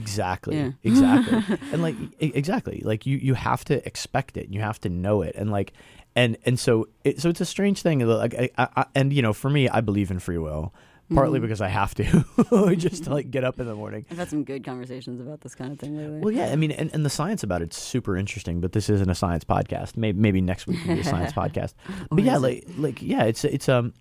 Exactly, 0.06 0.56
Yeah. 0.58 0.72
exactly, 0.84 1.58
and 1.72 1.82
like 1.82 1.96
exactly, 2.20 2.82
like 2.86 3.06
you 3.06 3.18
you 3.18 3.34
have 3.34 3.66
to 3.66 3.86
expect 3.88 4.38
it, 4.38 4.50
you 4.50 4.62
have 4.62 4.80
to 4.82 4.90
know 4.90 5.22
it, 5.24 5.34
and 5.36 5.52
like 5.52 5.74
and 6.16 6.38
and 6.46 6.60
so 6.60 6.88
it, 7.04 7.20
so 7.22 7.30
it's 7.30 7.42
a 7.42 7.46
strange 7.46 7.82
thing. 7.82 8.00
Like 8.00 8.36
I, 8.36 8.50
I, 8.58 8.86
and 8.94 9.12
you 9.12 9.22
know, 9.22 9.34
for 9.34 9.50
me, 9.50 9.68
I 9.68 9.82
believe 9.82 10.12
in 10.12 10.20
free 10.20 10.38
will, 10.38 10.74
partly 11.14 11.40
because 11.40 11.60
I 11.60 11.68
have 11.70 11.94
to, 11.96 12.06
just 12.78 13.04
to 13.06 13.10
like 13.14 13.32
get 13.32 13.44
up 13.44 13.60
in 13.60 13.66
the 13.68 13.76
morning. 13.76 14.06
I've 14.12 14.18
had 14.18 14.30
some 14.30 14.44
good 14.44 14.64
conversations 14.64 15.20
about 15.20 15.42
this 15.42 15.56
kind 15.56 15.72
of 15.74 15.80
thing 15.80 15.98
lately. 15.98 16.20
Well, 16.20 16.32
yeah, 16.32 16.52
I 16.52 16.56
mean, 16.56 16.72
and, 16.72 16.90
and 16.94 17.04
the 17.06 17.10
science 17.10 17.44
about 17.44 17.62
it's 17.62 17.78
super 17.82 18.16
interesting, 18.16 18.62
but 18.62 18.72
this 18.72 18.90
isn't 18.90 19.10
a 19.10 19.16
science 19.16 19.44
podcast. 19.44 19.98
Maybe, 19.98 20.18
maybe 20.20 20.40
next 20.42 20.68
week 20.68 20.80
will 20.86 20.96
be 20.96 21.02
a 21.02 21.04
science 21.04 21.34
podcast. 21.42 21.74
But 22.12 22.24
yeah, 22.24 22.38
like, 22.38 22.64
like, 22.78 23.02
yeah, 23.02 23.24
it's 23.24 23.44
it's 23.44 23.68
um. 23.68 23.94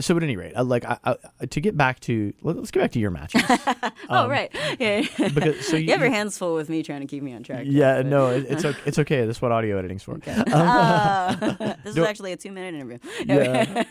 So 0.00 0.16
at 0.16 0.22
any 0.22 0.36
rate, 0.36 0.54
uh, 0.56 0.64
like, 0.64 0.84
I, 0.86 0.98
I, 1.04 1.46
to 1.46 1.60
get 1.60 1.76
back 1.76 2.00
to 2.00 2.32
let- 2.40 2.56
let's 2.56 2.70
get 2.70 2.80
back 2.80 2.92
to 2.92 2.98
your 2.98 3.10
matches. 3.10 3.42
oh, 4.08 4.26
right. 4.26 4.50
Yeah. 4.80 5.02
because 5.34 5.66
so 5.66 5.76
you, 5.76 5.84
you 5.84 5.90
have 5.92 6.00
your 6.00 6.10
hands 6.10 6.38
full 6.38 6.54
with 6.54 6.70
me 6.70 6.82
trying 6.82 7.02
to 7.02 7.06
keep 7.06 7.22
me 7.22 7.34
on 7.34 7.42
track. 7.42 7.64
Yeah, 7.66 7.98
but- 7.98 8.06
no, 8.06 8.28
it, 8.30 8.46
it's 8.48 8.64
okay. 8.64 8.78
It's 8.86 8.98
okay. 8.98 9.26
That's 9.26 9.42
what 9.42 9.52
audio 9.52 9.78
editing's 9.78 10.02
for. 10.02 10.14
Okay. 10.14 10.42
Ah, 10.48 11.36
this 11.84 11.96
is 11.96 11.98
actually 11.98 12.32
a 12.32 12.36
two-minute 12.36 12.74
interview. 12.74 12.98
Yeah. 13.26 13.84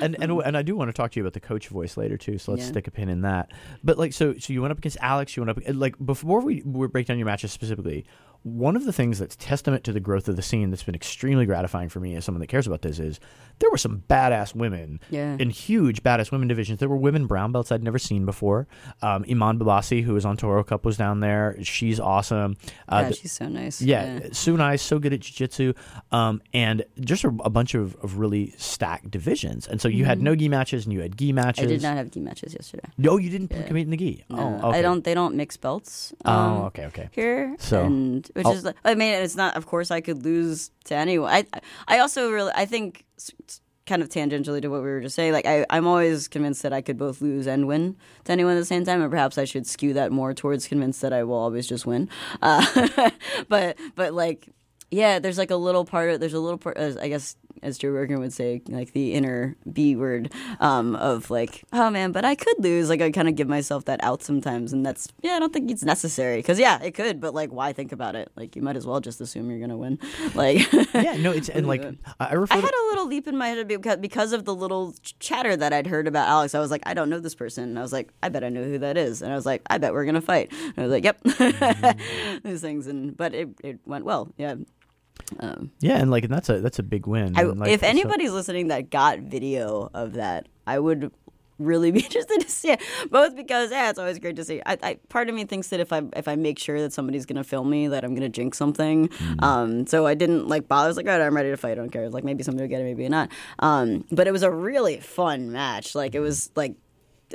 and 0.00 0.16
and 0.22 0.30
and 0.42 0.56
I 0.56 0.62
do 0.62 0.76
want 0.76 0.88
to 0.90 0.92
talk 0.92 1.10
to 1.12 1.18
you 1.20 1.24
about 1.24 1.32
the 1.32 1.40
coach 1.40 1.68
voice 1.68 1.96
later 1.96 2.16
too. 2.16 2.38
So 2.38 2.52
let's 2.52 2.64
Yeah. 2.64 2.68
stick 2.70 2.86
a 2.86 2.90
pin 2.92 3.08
in 3.08 3.22
that. 3.22 3.50
But 3.82 3.98
like, 3.98 4.12
so 4.12 4.34
so 4.38 4.52
you 4.52 4.62
went 4.62 4.70
up 4.72 4.78
against 4.78 4.98
Alex. 5.00 5.36
You 5.36 5.44
went 5.44 5.58
up 5.58 5.74
like 5.74 5.96
before 6.04 6.40
we, 6.40 6.62
we 6.64 6.86
break 6.86 7.06
down 7.06 7.18
your 7.18 7.26
matches 7.26 7.50
specifically. 7.52 8.04
One 8.44 8.74
of 8.76 8.84
the 8.84 8.92
things 8.92 9.18
that's 9.20 9.36
testament 9.36 9.84
to 9.84 9.92
the 9.92 10.00
growth 10.00 10.26
of 10.28 10.36
the 10.36 10.42
scene 10.42 10.70
that's 10.70 10.82
been 10.82 10.94
extremely 10.96 11.46
gratifying 11.46 11.88
for 11.88 12.00
me 12.00 12.16
as 12.16 12.24
someone 12.24 12.40
that 12.40 12.48
cares 12.48 12.66
about 12.66 12.82
this 12.82 12.98
is 12.98 13.20
there 13.60 13.70
were 13.70 13.78
some 13.78 14.02
badass 14.08 14.52
women 14.54 14.98
Yeah. 15.10 15.36
in 15.38 15.50
huge 15.50 16.02
badass 16.02 16.32
women 16.32 16.48
divisions. 16.48 16.80
There 16.80 16.88
were 16.88 16.96
women 16.96 17.26
brown 17.26 17.52
belts 17.52 17.70
I'd 17.70 17.84
never 17.84 17.98
seen 18.00 18.24
before. 18.24 18.66
Um, 19.00 19.24
Iman 19.30 19.58
Babasi, 19.60 20.02
who 20.02 20.14
was 20.14 20.24
on 20.24 20.36
Toro 20.36 20.64
Cup, 20.64 20.84
was 20.84 20.96
down 20.96 21.20
there. 21.20 21.56
She's 21.62 22.00
awesome. 22.00 22.56
Uh, 22.88 22.96
yeah, 23.02 23.08
th- 23.10 23.20
she's 23.20 23.32
so 23.32 23.46
nice. 23.48 23.80
yeah, 23.80 24.18
Sunai 24.30 24.74
is 24.74 24.82
so 24.82 24.98
good 24.98 25.12
at 25.12 25.20
jiu-jitsu, 25.20 25.72
um, 26.10 26.42
and 26.52 26.84
just 27.00 27.22
a, 27.22 27.28
a 27.44 27.50
bunch 27.50 27.74
of, 27.74 27.94
of 28.02 28.18
really 28.18 28.54
stacked 28.58 29.08
divisions. 29.10 29.68
And 29.68 29.80
so 29.80 29.86
you 29.88 30.04
had 30.04 30.20
no 30.20 30.34
gi 30.34 30.48
matches 30.48 30.84
and 30.84 30.92
you 30.92 31.00
had 31.00 31.16
gi 31.16 31.32
matches. 31.32 31.62
Mm-hmm. 31.66 31.70
I 31.70 31.74
did 31.76 31.82
not 31.82 31.96
have 31.96 32.10
gi 32.10 32.20
matches 32.20 32.54
yesterday. 32.54 32.88
No, 32.98 33.18
you 33.18 33.30
didn't 33.30 33.52
Yeah. 33.52 33.62
compete 33.62 33.84
in 33.84 33.90
the 33.90 33.96
gi. 33.96 34.24
No, 34.30 34.60
oh, 34.64 34.68
okay. 34.70 34.78
I 34.78 34.82
don't. 34.82 35.04
They 35.04 35.14
don't 35.14 35.36
mix 35.36 35.56
belts. 35.56 36.12
Oh, 36.24 36.32
um, 36.32 36.60
okay, 36.62 36.86
okay. 36.86 37.08
Here, 37.12 37.54
So, 37.60 37.84
and 37.84 38.28
which 38.34 38.46
I'll- 38.46 38.52
is, 38.52 38.66
I 38.84 38.94
mean, 38.94 39.12
it's 39.14 39.36
not. 39.36 39.56
Of 39.56 39.66
course, 39.66 39.90
I 39.90 40.00
could 40.00 40.24
lose 40.24 40.70
to 40.84 40.94
anyone. 40.94 41.30
I, 41.32 41.46
I 41.88 41.98
also 41.98 42.30
really, 42.30 42.52
I 42.54 42.64
think, 42.64 43.04
kind 43.86 44.02
of 44.02 44.08
tangentially 44.08 44.62
to 44.62 44.68
what 44.68 44.82
we 44.82 44.88
were 44.88 45.00
just 45.00 45.16
saying. 45.16 45.32
Like, 45.32 45.46
I, 45.46 45.66
I'm 45.70 45.86
always 45.86 46.28
convinced 46.28 46.62
that 46.62 46.72
I 46.72 46.80
could 46.82 46.96
both 46.96 47.20
lose 47.20 47.46
and 47.46 47.66
win 47.66 47.96
to 48.24 48.32
anyone 48.32 48.54
at 48.56 48.60
the 48.60 48.64
same 48.64 48.84
time, 48.84 49.02
and 49.02 49.10
perhaps 49.10 49.38
I 49.38 49.44
should 49.44 49.66
skew 49.66 49.92
that 49.94 50.12
more 50.12 50.32
towards 50.34 50.68
convinced 50.68 51.00
that 51.02 51.12
I 51.12 51.24
will 51.24 51.34
always 51.34 51.66
just 51.66 51.84
win. 51.86 52.08
Uh, 52.40 53.10
but, 53.48 53.76
but 53.96 54.14
like, 54.14 54.48
yeah, 54.90 55.18
there's 55.18 55.38
like 55.38 55.50
a 55.50 55.56
little 55.56 55.84
part 55.84 56.10
of 56.10 56.20
there's 56.20 56.34
a 56.34 56.40
little 56.40 56.58
part, 56.58 56.76
as 56.76 56.96
I 56.96 57.08
guess, 57.08 57.36
as 57.62 57.78
Joe 57.78 57.90
Rogan 57.90 58.20
would 58.20 58.32
say, 58.32 58.62
like 58.68 58.92
the 58.92 59.14
inner 59.14 59.56
B 59.72 59.96
word 59.96 60.32
um, 60.60 60.96
of 60.96 61.30
like, 61.30 61.64
oh 61.72 61.90
man, 61.90 62.12
but 62.12 62.24
I 62.24 62.34
could 62.34 62.56
lose. 62.58 62.88
Like 62.88 63.00
I 63.00 63.10
kind 63.10 63.28
of 63.28 63.34
give 63.34 63.48
myself 63.48 63.84
that 63.86 64.02
out 64.02 64.22
sometimes, 64.22 64.72
and 64.72 64.84
that's 64.84 65.08
yeah, 65.22 65.32
I 65.32 65.38
don't 65.38 65.52
think 65.52 65.70
it's 65.70 65.82
necessary 65.84 66.36
because 66.36 66.58
yeah, 66.58 66.82
it 66.82 66.92
could, 66.92 67.20
but 67.20 67.34
like, 67.34 67.52
why 67.52 67.72
think 67.72 67.92
about 67.92 68.14
it? 68.14 68.30
Like 68.36 68.56
you 68.56 68.62
might 68.62 68.76
as 68.76 68.86
well 68.86 69.00
just 69.00 69.20
assume 69.20 69.50
you're 69.50 69.60
gonna 69.60 69.76
win. 69.76 69.98
Like 70.34 70.72
yeah, 70.94 71.16
no, 71.18 71.30
it's 71.30 71.48
and 71.48 71.66
like 71.66 71.82
I 72.20 72.32
refer 72.32 72.54
I 72.54 72.60
to 72.60 72.66
had 72.66 72.74
a 72.74 72.86
little 72.90 73.06
leap 73.06 73.28
in 73.28 73.36
my 73.36 73.48
head 73.48 73.68
because 73.68 73.98
because 73.98 74.32
of 74.32 74.44
the 74.44 74.54
little 74.54 74.94
chatter 75.18 75.56
that 75.56 75.72
I'd 75.72 75.86
heard 75.86 76.08
about 76.08 76.28
Alex. 76.28 76.54
I 76.54 76.60
was 76.60 76.70
like, 76.70 76.82
I 76.86 76.94
don't 76.94 77.10
know 77.10 77.18
this 77.18 77.34
person. 77.34 77.64
And 77.64 77.78
I 77.78 77.82
was 77.82 77.92
like, 77.92 78.12
I 78.22 78.28
bet 78.28 78.44
I 78.44 78.48
know 78.48 78.64
who 78.64 78.78
that 78.78 78.96
is. 78.96 79.22
And 79.22 79.32
I 79.32 79.34
was 79.34 79.46
like, 79.46 79.62
I 79.68 79.78
bet 79.78 79.92
we're 79.92 80.04
gonna 80.04 80.20
fight. 80.20 80.52
And 80.52 80.78
I 80.78 80.82
was 80.82 80.90
like, 80.90 81.04
Yep, 81.04 82.42
these 82.44 82.60
things. 82.60 82.86
And 82.86 83.16
but 83.16 83.34
it 83.34 83.48
it 83.62 83.80
went 83.86 84.04
well. 84.04 84.32
Yeah. 84.36 84.56
Um, 85.40 85.70
yeah, 85.80 85.98
and 85.98 86.10
like 86.10 86.24
and 86.24 86.32
that's 86.32 86.48
a 86.48 86.60
that's 86.60 86.78
a 86.78 86.82
big 86.82 87.06
win. 87.06 87.36
I, 87.36 87.42
And, 87.42 87.58
like, 87.58 87.70
if 87.70 87.80
so- 87.80 87.86
anybody's 87.86 88.32
listening 88.32 88.68
that 88.68 88.90
got 88.90 89.18
video 89.20 89.90
of 89.94 90.14
that, 90.14 90.48
I 90.66 90.78
would 90.78 91.10
really 91.58 91.90
be 91.92 92.00
interested 92.00 92.40
to 92.40 92.48
see 92.48 92.70
it. 92.72 92.80
Both 93.10 93.36
because 93.36 93.70
yeah, 93.70 93.90
it's 93.90 93.98
always 93.98 94.18
great 94.18 94.36
to 94.36 94.44
see. 94.44 94.60
I, 94.66 94.78
I 94.82 94.94
part 95.08 95.28
of 95.28 95.34
me 95.34 95.44
thinks 95.44 95.68
that 95.68 95.80
if 95.80 95.92
I 95.92 96.02
if 96.16 96.26
I 96.28 96.36
make 96.36 96.58
sure 96.58 96.80
that 96.80 96.92
somebody's 96.92 97.26
gonna 97.26 97.44
film 97.44 97.70
me, 97.70 97.88
that 97.88 98.04
I'm 98.04 98.14
gonna 98.14 98.28
jinx 98.28 98.58
something. 98.58 99.08
Mm-hmm. 99.08 99.44
Um, 99.44 99.86
so 99.86 100.06
I 100.06 100.14
didn't 100.14 100.48
like 100.48 100.66
bother. 100.68 100.86
I 100.86 100.88
was 100.88 100.96
like, 100.96 101.06
all 101.06 101.18
right, 101.18 101.24
I'm 101.24 101.36
ready 101.36 101.50
to 101.50 101.56
fight. 101.56 101.72
I 101.72 101.74
don't 101.76 101.90
care. 101.90 102.08
Like 102.10 102.24
maybe 102.24 102.42
somebody 102.42 102.64
will 102.64 102.70
get 102.70 102.80
it, 102.80 102.84
maybe 102.84 103.08
not. 103.08 103.30
Um, 103.60 104.04
but 104.10 104.26
it 104.26 104.32
was 104.32 104.42
a 104.42 104.50
really 104.50 104.98
fun 105.00 105.52
match. 105.52 105.94
Like 105.94 106.14
it 106.14 106.20
was 106.20 106.50
like 106.56 106.74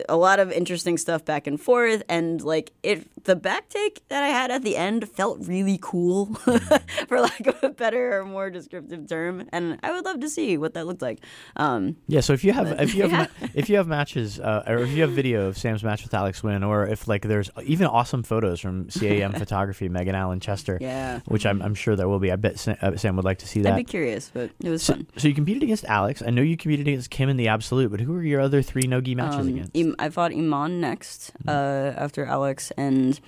a 0.09 0.15
lot 0.17 0.39
of 0.39 0.51
interesting 0.51 0.97
stuff 0.97 1.23
back 1.25 1.47
and 1.47 1.59
forth 1.59 2.03
and 2.09 2.41
like 2.41 2.71
it 2.83 3.07
the 3.25 3.35
back 3.35 3.69
take 3.69 4.07
that 4.09 4.23
i 4.23 4.27
had 4.27 4.51
at 4.51 4.63
the 4.63 4.75
end 4.77 5.07
felt 5.09 5.39
really 5.47 5.77
cool 5.81 6.25
for 7.07 7.19
lack 7.19 7.45
of 7.47 7.55
a 7.63 7.69
better 7.69 8.19
or 8.19 8.25
more 8.25 8.49
descriptive 8.49 9.07
term 9.07 9.47
and 9.51 9.79
i 9.83 9.91
would 9.91 10.05
love 10.05 10.19
to 10.19 10.29
see 10.29 10.57
what 10.57 10.73
that 10.73 10.85
looked 10.87 11.01
like 11.01 11.19
um 11.55 11.95
Yeah, 12.07 12.21
so 12.21 12.33
if 12.33 12.43
you 12.43 12.53
have 12.53 12.79
if 12.79 12.93
you 12.95 13.03
have 13.03 13.11
yeah. 13.11 13.27
ma- 13.41 13.47
if 13.53 13.69
you 13.69 13.77
have 13.77 13.87
matches 13.87 14.39
uh, 14.39 14.63
or 14.67 14.77
if 14.79 14.89
you 14.91 15.01
have 15.01 15.11
video 15.11 15.47
of 15.47 15.57
Sam's 15.57 15.83
match 15.83 16.03
with 16.03 16.13
Alex 16.13 16.43
Wynn, 16.43 16.63
or 16.63 16.85
if 16.87 17.07
like 17.07 17.23
there's 17.23 17.49
even 17.65 17.87
awesome 17.87 18.23
photos 18.23 18.59
from 18.59 18.85
CAM 18.89 19.33
Photography, 19.43 19.89
Megan 19.89 20.15
Allen 20.15 20.39
Chester, 20.39 20.77
yeah 20.81 21.19
which 21.25 21.45
I'm, 21.45 21.61
I'm 21.61 21.73
sure 21.75 21.95
there 21.95 22.07
will 22.07 22.19
be. 22.19 22.31
I 22.31 22.35
bet 22.35 22.59
Sam, 22.59 22.77
uh, 22.81 22.95
Sam 22.95 23.15
would 23.15 23.25
like 23.25 23.39
to 23.39 23.47
see 23.47 23.61
that. 23.61 23.73
i'd 23.73 23.77
be 23.77 23.83
curious 23.83 24.29
but 24.33 24.51
it 24.63 24.69
was 24.69 24.83
So, 24.83 24.93
fun 24.93 25.07
so 25.17 25.27
you 25.27 25.33
competed 25.33 25.63
against 25.63 25.85
Alex. 25.85 26.21
I 26.25 26.29
know 26.29 26.41
you 26.41 26.57
competed 26.57 26.87
against 26.87 27.09
Kim 27.09 27.29
in 27.29 27.37
the 27.37 27.47
absolute, 27.47 27.89
but 27.91 27.99
who 27.99 28.13
were 28.13 28.23
your 28.23 28.41
other 28.41 28.61
three 28.61 28.83
no 28.87 29.01
gi 29.01 29.15
matches 29.15 29.39
Um, 29.39 29.47
against? 29.49 29.71
I 29.99 30.09
fought 30.09 30.31
Iman 30.31 30.79
next 30.79 31.31
uh, 31.47 31.93
after 31.95 32.25
Alex, 32.25 32.71
and 32.77 33.19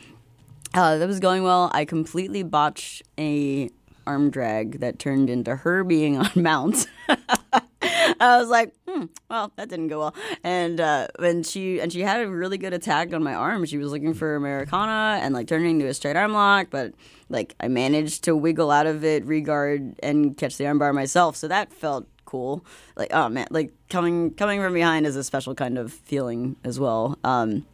uh, 0.73 0.97
that 0.97 1.07
was 1.07 1.19
going 1.19 1.43
well. 1.43 1.69
I 1.73 1.85
completely 1.85 2.43
botched 2.43 3.03
a 3.17 3.69
arm 4.07 4.29
drag 4.31 4.79
that 4.79 4.97
turned 4.97 5.29
into 5.29 5.55
her 5.55 5.83
being 5.83 6.17
on 6.17 6.31
mount. 6.35 6.87
I 8.21 8.37
was 8.37 8.49
like, 8.49 8.73
hmm, 8.87 9.05
well, 9.29 9.51
that 9.55 9.69
didn't 9.69 9.87
go 9.87 9.99
well. 9.99 10.15
And 10.43 10.81
uh, 10.81 11.07
she 11.43 11.79
and 11.79 11.91
she 11.93 12.01
had 12.01 12.21
a 12.21 12.29
really 12.29 12.57
good 12.57 12.73
attack 12.73 13.13
on 13.13 13.23
my 13.23 13.33
arm. 13.33 13.65
She 13.65 13.77
was 13.77 13.91
looking 13.91 14.13
for 14.13 14.35
Americana 14.35 15.19
and 15.23 15.33
like 15.33 15.47
turning 15.47 15.79
into 15.79 15.87
a 15.87 15.93
straight 15.93 16.15
arm 16.15 16.33
lock, 16.33 16.67
but 16.69 16.93
like 17.29 17.55
I 17.59 17.67
managed 17.67 18.23
to 18.25 18.35
wiggle 18.35 18.71
out 18.71 18.87
of 18.87 19.05
it, 19.05 19.25
regard, 19.25 19.95
and 20.01 20.35
catch 20.35 20.57
the 20.57 20.65
armbar 20.65 20.93
myself. 20.93 21.35
So 21.37 21.47
that 21.47 21.71
felt 21.71 22.07
cool. 22.29 22.63
Like 22.95 23.09
oh 23.11 23.27
man, 23.29 23.47
like 23.49 23.73
coming 23.89 24.31
coming 24.31 24.61
from 24.61 24.73
behind 24.73 25.07
is 25.07 25.15
a 25.15 25.23
special 25.23 25.55
kind 25.55 25.77
of 25.77 25.91
feeling 25.91 26.55
as 26.63 26.79
well. 26.79 27.17
Um, 27.23 27.65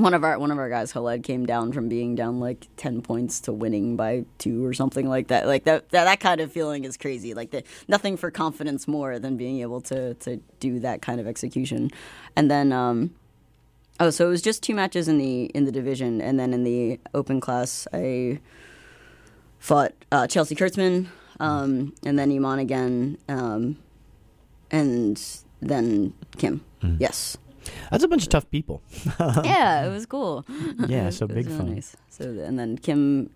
one 0.00 0.14
of 0.14 0.24
our 0.24 0.38
one 0.38 0.50
of 0.50 0.58
our 0.58 0.68
guys, 0.68 0.92
Khaled, 0.92 1.22
came 1.22 1.46
down 1.46 1.72
from 1.72 1.88
being 1.88 2.14
down 2.14 2.40
like 2.40 2.66
ten 2.76 3.02
points 3.02 3.40
to 3.42 3.52
winning 3.52 3.96
by 3.96 4.24
two 4.38 4.64
or 4.64 4.72
something 4.72 5.08
like 5.08 5.28
that. 5.28 5.46
Like 5.46 5.64
that 5.64 5.90
that, 5.90 6.04
that 6.04 6.20
kind 6.20 6.40
of 6.40 6.50
feeling 6.50 6.84
is 6.84 6.96
crazy. 6.96 7.34
Like 7.34 7.50
the, 7.50 7.62
nothing 7.86 8.16
for 8.16 8.30
confidence 8.30 8.88
more 8.88 9.18
than 9.18 9.36
being 9.36 9.60
able 9.60 9.80
to 9.82 10.14
to 10.14 10.38
do 10.58 10.80
that 10.80 11.02
kind 11.02 11.20
of 11.20 11.26
execution. 11.26 11.90
And 12.34 12.50
then 12.50 12.72
um, 12.72 13.14
oh, 14.00 14.10
so 14.10 14.26
it 14.26 14.30
was 14.30 14.42
just 14.42 14.62
two 14.62 14.74
matches 14.74 15.06
in 15.06 15.18
the 15.18 15.44
in 15.44 15.66
the 15.66 15.72
division, 15.72 16.20
and 16.20 16.40
then 16.40 16.52
in 16.52 16.64
the 16.64 16.98
open 17.14 17.40
class, 17.40 17.86
I 17.92 18.40
fought 19.58 19.92
uh, 20.10 20.26
Chelsea 20.26 20.54
Kurtzman, 20.56 21.08
um, 21.38 21.94
and 22.04 22.18
then 22.18 22.32
Iman 22.32 22.58
again, 22.58 23.18
um, 23.28 23.76
and 24.70 25.20
then 25.60 26.12
Kim. 26.36 26.64
Mm. 26.82 26.96
Yes. 27.00 27.36
That's 27.90 28.02
a 28.04 28.08
bunch 28.08 28.22
of 28.22 28.28
tough 28.30 28.50
people. 28.50 28.82
yeah, 29.44 29.86
it 29.86 29.90
was 29.90 30.06
cool. 30.06 30.44
Yeah, 30.88 31.08
It 31.08 31.12
so 31.12 31.26
was 31.26 31.34
big 31.34 31.46
really 31.46 31.58
fun. 31.58 31.74
Nice. 31.74 31.96
So 32.08 32.24
and 32.24 32.58
then 32.58 32.78
Kim, 32.78 33.30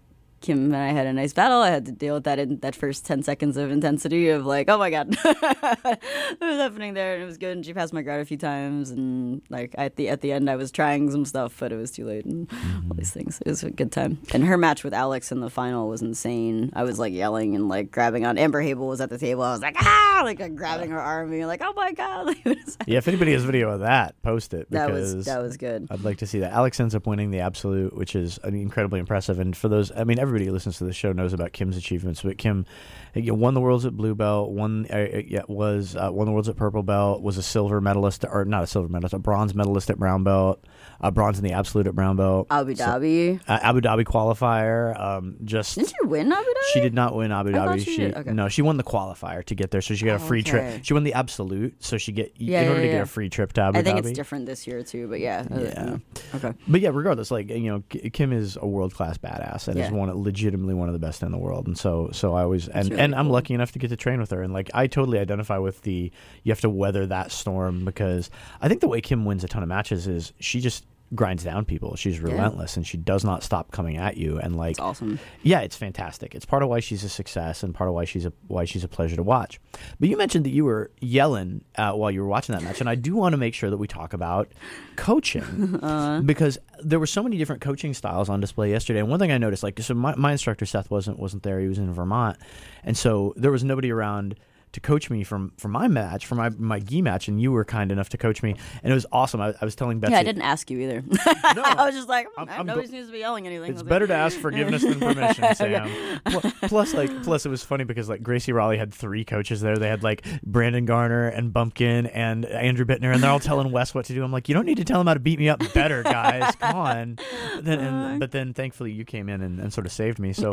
Kim 0.45 0.67
and 0.67 0.77
I 0.77 0.89
had 0.89 1.07
a 1.07 1.13
nice 1.15 1.33
battle. 1.33 1.63
I 1.63 1.71
had 1.71 1.87
to 1.87 1.93
deal 1.93 2.13
with 2.13 2.25
that 2.25 2.39
in 2.39 2.59
that 2.59 2.77
first 2.77 3.07
ten 3.07 3.23
seconds 3.23 3.57
of 3.57 3.71
intensity 3.71 4.29
of 4.29 4.45
like, 4.45 4.69
oh 4.69 4.77
my 4.77 4.91
god, 4.91 5.17
what 5.23 5.99
was 6.39 6.61
happening 6.61 6.93
there? 6.93 7.15
And 7.15 7.23
it 7.23 7.27
was 7.27 7.39
good. 7.39 7.57
And 7.57 7.65
she 7.65 7.73
passed 7.73 7.95
my 7.95 8.03
guard 8.03 8.21
a 8.21 8.27
few 8.27 8.37
times, 8.37 8.91
and 8.91 9.41
like 9.49 9.75
at 9.79 9.97
the 9.97 10.11
at 10.11 10.21
the 10.21 10.33
end, 10.33 10.51
I 10.51 10.57
was 10.57 10.71
trying 10.71 11.11
some 11.11 11.25
stuff, 11.25 11.57
but 11.59 11.73
it 11.73 11.77
was 11.77 11.93
too 11.93 12.05
late, 12.05 12.27
and 12.27 12.47
all 12.91 12.95
these 12.95 13.11
things. 13.11 13.41
It 13.41 13.49
was 13.49 13.63
a 13.63 13.71
good 13.71 13.91
time. 13.91 14.19
And 14.35 14.45
her 14.45 14.59
match 14.59 14.85
with 14.85 14.93
Alex 14.93 15.33
in 15.33 15.41
the 15.41 15.49
final 15.49 15.89
was 15.89 16.03
insane. 16.03 16.71
I 16.77 16.83
was 16.83 16.99
like 16.99 17.15
yelling 17.15 17.55
and 17.55 17.71
like 17.71 17.91
grabbing 17.91 18.27
on. 18.27 18.37
Amber 18.37 18.61
Hable 18.61 18.89
was 18.89 19.01
at 19.01 19.09
the 19.09 19.19
table. 19.19 19.45
I 19.45 19.53
was 19.53 19.63
like 19.63 19.77
ah, 19.79 20.21
like, 20.25 20.41
like 20.41 20.57
grabbing 20.57 20.91
her 20.91 21.01
arm, 21.01 21.31
being 21.31 21.47
like, 21.47 21.63
oh 21.65 21.73
my 21.75 21.93
god. 21.93 22.37
It 22.45 22.77
Yeah, 22.87 22.99
if 22.99 23.09
anybody 23.09 23.33
has 23.33 23.45
video 23.45 23.71
of 23.71 23.81
that, 23.81 24.21
post 24.23 24.53
it 24.53 24.71
that 24.71 24.89
because 24.89 25.15
was 25.15 25.25
that 25.25 25.41
was 25.41 25.57
good. 25.57 25.87
I'd 25.91 26.05
like 26.05 26.19
to 26.19 26.27
see 26.27 26.41
that. 26.41 26.53
Alex 26.53 26.79
ends 26.79 26.95
up 26.95 27.07
winning 27.07 27.31
the 27.31 27.41
absolute, 27.41 27.97
which 27.97 28.15
is 28.15 28.39
I 28.45 28.51
mean, 28.51 28.61
incredibly 28.61 29.01
impressive. 29.01 29.39
And 29.39 29.57
for 29.57 29.69
those, 29.69 29.91
I 29.97 30.05
mean, 30.05 30.19
everybody 30.35 30.49
who 30.49 30.53
listens 30.53 30.79
to 30.79 30.85
the 30.85 30.93
show 30.93 31.13
knows 31.13 31.33
about 31.33 31.53
Kim's 31.53 31.77
achievements. 31.77 32.23
But 32.23 32.39
Kim 32.39 32.67
you 33.15 33.35
won 33.35 33.55
the 33.55 33.61
worlds 33.61 33.87
at 33.87 33.97
blue 33.97 34.17
belt, 34.17 34.51
won 34.51 34.87
uh, 34.91 34.97
uh, 34.97 35.23
yeah, 35.25 35.43
was 35.47 35.95
uh, 35.95 36.11
won 36.13 36.27
the 36.27 36.33
worlds 36.33 36.49
at 36.49 36.57
purple 36.57 36.83
belt, 36.83 37.23
was 37.23 37.39
a 37.39 37.43
silver 37.43 37.81
medalist 37.81 38.25
or 38.29 38.45
not 38.45 38.65
a 38.65 38.67
silver 38.67 38.89
medalist, 38.89 39.15
a 39.15 39.21
bronze 39.21 39.55
medalist 39.55 39.91
at 39.91 39.99
brown 39.99 40.25
belt, 40.25 40.65
uh, 41.01 41.11
bronze 41.11 41.39
in 41.39 41.45
the 41.45 41.53
absolute 41.53 41.87
at 41.87 41.95
brown 41.95 42.17
belt, 42.17 42.47
Abu 42.51 42.75
So- 42.77 42.85
Dhabi. 42.85 43.41
uh, 43.49 43.59
Abu 43.63 43.81
Dhabi 43.81 44.05
qualifier. 44.05 44.99
Um, 44.99 45.37
just 45.45 45.75
Didn't 45.77 45.93
you 46.03 46.09
win 46.09 46.33
Abu 46.33 46.43
Dhabi? 46.43 46.73
she 46.73 46.81
did 46.81 46.95
not 46.95 47.15
win 47.15 47.33
Abu 47.33 47.51
Dhabi. 47.51 47.85
she 47.85 47.97
did. 47.97 48.15
Okay. 48.15 48.33
no, 48.33 48.49
she 48.49 48.63
won 48.63 48.77
the 48.77 48.83
qualifier 48.85 49.45
to 49.45 49.55
get 49.55 49.71
there, 49.71 49.81
so 49.81 49.95
she 49.95 50.05
got 50.05 50.13
a 50.21 50.25
Oh, 50.25 50.27
free 50.27 50.41
okay. 50.41 50.51
trip. 50.51 50.81
She 50.85 50.95
won 50.95 51.05
the 51.05 51.15
absolute, 51.15 51.83
so 51.83 51.99
she 51.99 52.13
get 52.13 52.33
Yeah, 52.37 52.63
in 52.63 52.69
order 52.69 52.81
yeah, 52.81 52.87
to 52.87 52.93
get 52.93 53.03
a 53.03 53.07
free 53.07 53.29
trip 53.29 53.53
to 53.55 53.61
Abu 53.63 53.79
Dhabi. 53.79 53.81
I 53.81 53.83
think 53.83 53.99
Dhabi. 53.99 54.09
it's 54.11 54.17
different 54.17 54.47
this 54.47 54.67
year 54.67 54.83
too, 54.83 55.09
but 55.09 55.21
yeah. 55.21 55.45
uh, 55.51 55.61
Yeah. 55.61 55.85
mm, 55.85 56.01
Okay. 56.35 56.53
But 56.69 56.81
yeah, 56.81 56.91
regardless, 56.93 57.31
like 57.31 57.51
you 57.51 57.71
know, 57.71 57.83
Kim 58.13 58.33
is 58.33 58.57
a 58.61 58.67
world 58.67 58.95
class 58.95 59.19
badass 59.19 59.69
and 59.69 59.79
is 59.79 59.91
one 59.91 60.11
legitimately 60.23 60.75
one 60.75 60.89
of 60.89 60.93
the 60.93 60.99
best 60.99 61.23
in 61.23 61.31
the 61.33 61.39
world. 61.39 61.67
And 61.67 61.77
so, 61.79 62.11
so 62.13 62.35
I 62.35 62.43
always 62.43 62.69
and 62.69 62.89
really 62.91 63.03
and 63.03 63.15
I'm 63.15 63.29
lucky 63.29 63.55
enough 63.55 63.73
to 63.73 63.79
get 63.79 63.89
to 63.91 63.97
train 63.97 64.21
with 64.21 64.31
her. 64.31 64.43
And 64.43 64.53
like 64.53 64.71
I 64.75 64.87
totally 64.87 65.19
identify 65.19 65.59
with 65.59 65.83
the 65.83 66.11
you 66.43 66.51
have 66.53 66.61
to 66.63 66.71
weather 66.71 67.07
that 67.07 67.31
storm 67.31 67.85
because 67.85 68.31
I 68.61 68.69
think 68.69 68.81
the 68.81 68.89
way 68.89 69.01
Kim 69.01 69.25
wins 69.25 69.45
a 69.45 69.49
ton 69.49 69.63
of 69.63 69.69
matches 69.69 70.07
is 70.07 70.33
she 70.41 70.61
just 70.61 70.74
grinds 71.15 71.45
down 71.45 71.65
people. 71.65 71.95
She's 71.97 72.19
relentless 72.21 72.77
and 72.77 72.87
she 72.87 72.97
does 72.97 73.25
not 73.25 73.43
stop 73.43 73.71
coming 73.71 73.97
at 73.97 74.17
you. 74.17 74.39
And 74.39 74.57
like 74.57 74.73
It's 74.73 74.81
awesome. 74.81 75.19
yeah, 75.43 75.61
it's 75.61 75.77
fantastic. 75.77 76.35
It's 76.35 76.45
part 76.45 76.63
of 76.63 76.69
why 76.69 76.81
she's 76.81 77.05
a 77.05 77.09
success 77.09 77.63
and 77.63 77.75
part 77.75 77.89
of 77.89 77.95
why 77.95 78.05
she's 78.05 78.25
a 78.27 78.33
why 78.49 78.65
she's 78.65 78.83
a 78.85 78.89
pleasure 78.89 79.17
to 79.17 79.23
watch. 79.23 79.61
But 80.01 80.09
you 80.09 80.17
mentioned 80.17 80.45
that 80.47 80.51
you 80.51 80.65
were 80.65 80.91
yelling 81.01 81.65
uh, 81.77 81.93
while 81.93 82.11
you 82.11 82.21
were 82.23 82.29
watching 82.29 82.55
that 82.55 82.63
match, 82.65 82.81
and 82.81 82.89
I 82.89 82.95
do 82.95 83.15
want 83.15 83.33
to 83.33 83.37
make 83.37 83.55
sure 83.55 83.71
that 83.71 83.77
we 83.77 83.87
talk 83.87 84.13
about 84.13 84.49
coaching 84.97 85.79
Uh-huh. 85.83 86.21
because 86.25 86.59
there 86.83 86.99
were 86.99 87.07
so 87.07 87.23
many 87.23 87.37
different 87.39 87.61
coaching 87.63 87.95
styles 87.95 88.29
on 88.29 88.41
display 88.41 88.71
yesterday. 88.71 89.01
And 89.01 89.09
one 89.09 89.19
thing 89.19 89.33
I 89.33 89.39
noticed, 89.39 89.63
like, 89.63 89.79
so 89.81 89.95
my, 89.95 90.15
my 90.17 90.33
instructor 90.33 90.67
Seth 90.67 90.91
wasn't 90.91 91.19
wasn't 91.19 91.43
there; 91.43 91.61
he 91.61 91.69
was 91.69 91.79
in 91.79 91.93
Vermont, 91.93 92.39
and 92.83 92.97
so 92.97 93.35
there 93.37 93.51
was 93.51 93.63
nobody 93.65 93.91
around 93.93 94.37
to 94.75 94.81
coach 94.81 95.09
me 95.11 95.25
from 95.25 95.53
for 95.59 95.69
my 95.69 95.89
match, 95.89 96.27
for 96.27 96.35
my 96.35 96.51
my 96.51 96.79
gi 96.79 97.03
match, 97.03 97.27
and 97.29 97.41
you 97.41 97.51
were 97.51 97.65
kind 97.65 97.91
enough 97.91 98.09
to 98.11 98.19
coach 98.19 98.43
me, 98.43 98.55
and 98.83 98.93
it 98.93 98.95
was 98.95 99.07
awesome. 99.11 99.41
I, 99.41 99.55
I 99.61 99.65
was 99.65 99.75
telling 99.75 99.99
Betsy, 100.01 100.13
Yeah, 100.13 100.19
I 100.21 100.23
didn't 100.23 100.43
ask 100.43 100.71
you 100.71 100.79
either. 100.81 101.03
I 101.27 101.85
was 101.87 101.95
just 101.95 102.09
like, 102.09 102.27
I'm- 102.37 102.47
"Mm, 102.49 102.59
I'm 102.61 102.67
nobody 102.67 102.87
go- 102.89 102.93
seems 102.93 103.07
to 103.07 103.13
be 103.13 103.19
yelling 103.21 103.47
anything. 103.47 103.71
It's 103.73 103.83
better 103.83 104.07
like, 104.07 104.11
to 104.17 104.21
ask 104.21 104.39
forgiveness 104.39 104.83
than 104.83 104.99
permission, 105.01 105.55
Sam. 105.55 106.21
Pl- 106.27 106.53
plus, 106.69 106.93
like, 106.95 107.23
plus 107.23 107.47
it 107.47 107.49
was 107.49 107.63
funny 107.65 107.85
because 107.85 108.09
like 108.09 108.23
Gracie 108.23 108.53
Raleigh 108.53 108.79
had 108.79 108.93
three 108.93 109.25
coaches 109.25 109.61
there. 109.61 109.77
They 109.77 109.89
had 109.89 110.03
like 110.03 110.25
Brandon 110.45 110.85
Garner 110.85 111.29
and 111.29 111.53
Bumpkin 111.53 112.07
and 112.07 112.45
Andrew 112.45 112.85
Bittner, 112.85 113.13
and 113.15 113.23
they're 113.23 113.31
all 113.31 113.41
telling 113.41 113.71
Wes 113.73 113.95
what 113.95 114.05
to 114.07 114.15
do. 114.15 114.23
I'm 114.25 114.33
like, 114.33 114.49
you 114.49 114.55
don't 114.55 114.67
need 114.67 114.77
to 114.79 114.85
tell 114.85 115.01
him 115.01 115.07
how 115.07 115.15
to 115.15 115.21
beat 115.21 115.39
me 115.39 115.49
up 115.49 115.61
better, 115.73 116.03
guys. 116.03 116.55
Come 116.57 116.77
on. 116.77 117.19
But 117.55 117.65
then, 117.65 117.79
and, 117.81 118.21
but 118.21 118.31
then, 118.33 118.53
thankfully, 118.53 118.93
you 118.93 119.05
came 119.05 119.29
in 119.29 119.41
and, 119.43 119.61
and 119.61 119.73
sort 119.73 119.87
of 119.87 119.93
saved 119.93 120.19
me. 120.19 120.33
So, 120.33 120.53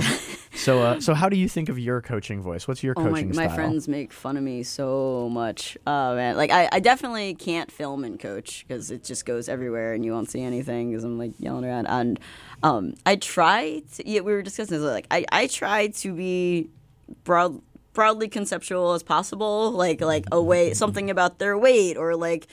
so, 0.53 0.79
uh, 0.79 0.99
so, 1.01 1.13
how 1.13 1.29
do 1.29 1.37
you 1.37 1.47
think 1.49 1.69
of 1.69 1.79
your 1.79 2.01
coaching 2.01 2.41
voice? 2.41 2.67
What's 2.67 2.83
your 2.83 2.93
Oh 2.97 3.01
my, 3.03 3.09
coaching 3.09 3.29
my 3.35 3.45
style? 3.45 3.55
friends 3.55 3.87
make 3.87 4.10
fun 4.11 4.37
of 4.37 4.43
me 4.43 4.63
so 4.63 5.29
much. 5.29 5.77
Oh 5.87 6.15
man, 6.15 6.37
like 6.37 6.51
I, 6.51 6.69
I 6.71 6.79
definitely 6.79 7.33
can't 7.33 7.71
film 7.71 8.03
and 8.03 8.19
coach 8.19 8.65
because 8.67 8.91
it 8.91 9.03
just 9.03 9.25
goes 9.25 9.49
everywhere 9.49 9.93
and 9.93 10.03
you 10.05 10.11
won't 10.11 10.29
see 10.29 10.41
anything 10.41 10.91
because 10.91 11.03
I'm 11.03 11.17
like 11.17 11.33
yelling 11.39 11.65
around. 11.65 11.87
And 11.87 12.19
um, 12.63 12.93
I 13.05 13.15
try 13.15 13.81
to. 13.95 14.09
Yeah, 14.09 14.21
we 14.21 14.33
were 14.33 14.41
discussing 14.41 14.77
this. 14.77 14.85
Like 14.85 15.07
I, 15.11 15.25
I 15.31 15.47
try 15.47 15.87
to 15.87 16.13
be 16.13 16.69
broad, 17.23 17.61
broadly 17.93 18.27
conceptual 18.27 18.93
as 18.93 19.03
possible. 19.03 19.71
Like 19.71 20.01
like 20.01 20.25
a 20.31 20.41
way 20.41 20.73
something 20.73 21.09
about 21.09 21.39
their 21.39 21.57
weight 21.57 21.97
or 21.97 22.15
like 22.15 22.47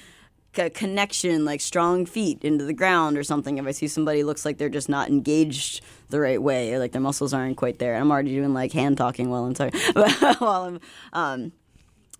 a 0.58 0.70
connection, 0.70 1.44
like 1.44 1.60
strong 1.60 2.06
feet 2.06 2.44
into 2.44 2.64
the 2.64 2.72
ground 2.72 3.16
or 3.16 3.22
something. 3.22 3.58
If 3.58 3.66
I 3.66 3.70
see 3.70 3.88
somebody 3.88 4.22
looks 4.22 4.44
like 4.44 4.58
they're 4.58 4.68
just 4.68 4.88
not 4.88 5.08
engaged 5.08 5.82
the 6.10 6.20
right 6.20 6.40
way, 6.40 6.72
or 6.72 6.78
like 6.78 6.92
their 6.92 7.00
muscles 7.00 7.32
aren't 7.32 7.56
quite 7.56 7.78
there, 7.78 7.94
I'm 7.96 8.10
already 8.10 8.34
doing 8.34 8.54
like 8.54 8.72
hand 8.72 8.96
talking 8.96 9.30
while 9.30 9.44
I'm 9.44 9.54
talking 9.54 9.80
while 10.38 10.64
I'm 10.64 10.80
um, 11.12 11.52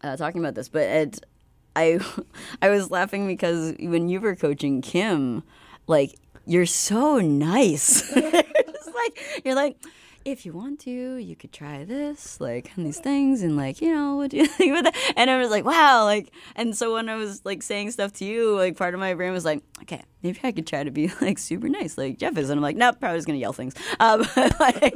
uh, 0.03 0.16
talking 0.16 0.41
about 0.41 0.55
this. 0.55 0.68
But 0.68 0.82
it, 0.82 1.20
I 1.76 2.01
I 2.62 2.70
was 2.70 2.91
laughing 2.91 3.26
because 3.26 3.74
when 3.78 4.09
you 4.09 4.20
were 4.20 4.36
coaching 4.36 4.82
Kim, 4.82 5.43
like 5.86 6.14
you're 6.47 6.66
so 6.66 7.18
nice. 7.18 8.11
it's 8.16 8.86
like 8.86 9.43
you're 9.45 9.55
like. 9.55 9.76
If 10.29 10.45
you 10.45 10.53
want 10.53 10.81
to, 10.81 11.16
you 11.16 11.35
could 11.35 11.53
try 11.53 11.85
this, 11.85 12.39
like, 12.39 12.70
and 12.76 12.85
these 12.85 12.99
things, 12.99 13.41
and 13.41 13.57
like, 13.57 13.81
you 13.81 13.95
know, 13.95 14.16
what 14.16 14.31
do 14.31 14.37
you 14.37 14.47
think 14.59 14.72
about 14.72 14.93
that? 14.93 15.14
And 15.16 15.31
I 15.31 15.39
was 15.39 15.49
like, 15.49 15.64
wow, 15.64 16.05
like, 16.05 16.31
and 16.55 16.76
so 16.76 16.93
when 16.93 17.09
I 17.09 17.14
was 17.14 17.43
like 17.47 17.62
saying 17.62 17.93
stuff 17.93 18.12
to 18.14 18.26
you, 18.26 18.55
like, 18.55 18.76
part 18.76 18.93
of 18.93 19.01
my 19.01 19.14
brain 19.14 19.33
was 19.33 19.47
like, 19.47 19.62
okay, 19.81 20.03
maybe 20.22 20.39
I 20.45 20.53
could 20.53 20.66
try 20.66 20.85
to 20.85 20.91
be 20.91 21.11
like 21.22 21.39
super 21.39 21.70
nice, 21.70 21.97
like 21.97 22.18
Jeff 22.18 22.37
is, 22.37 22.51
and 22.51 22.59
I'm 22.59 22.62
like, 22.62 22.76
nope, 22.76 22.97
probably 23.01 23.16
just 23.16 23.26
gonna 23.26 23.39
yell 23.39 23.55
things. 23.55 23.74
Um, 24.01 24.26
like, 24.61 24.95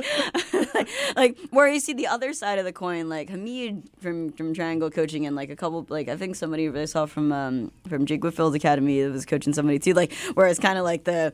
like, 1.16 1.38
where 1.50 1.66
you 1.66 1.80
see 1.80 1.94
the 1.94 2.06
other 2.06 2.34
side 2.34 2.58
of 2.58 2.66
the 2.66 2.72
coin, 2.72 3.08
like 3.08 3.30
Hamid 3.30 3.88
from 4.00 4.32
from 4.32 4.52
Triangle 4.52 4.90
Coaching, 4.90 5.26
and 5.26 5.34
like 5.34 5.48
a 5.48 5.56
couple, 5.56 5.86
like 5.88 6.08
I 6.08 6.16
think 6.16 6.36
somebody 6.36 6.68
I 6.68 6.84
saw 6.84 7.06
from 7.06 7.32
um 7.32 7.72
from 7.88 8.04
Jake 8.04 8.22
Whitfield's 8.22 8.54
academy 8.54 9.02
that 9.02 9.10
was 9.10 9.24
coaching 9.24 9.54
somebody 9.54 9.78
too, 9.78 9.94
like, 9.94 10.12
where 10.34 10.46
it's 10.46 10.60
kind 10.60 10.78
of 10.78 10.84
like 10.84 11.04
the 11.04 11.32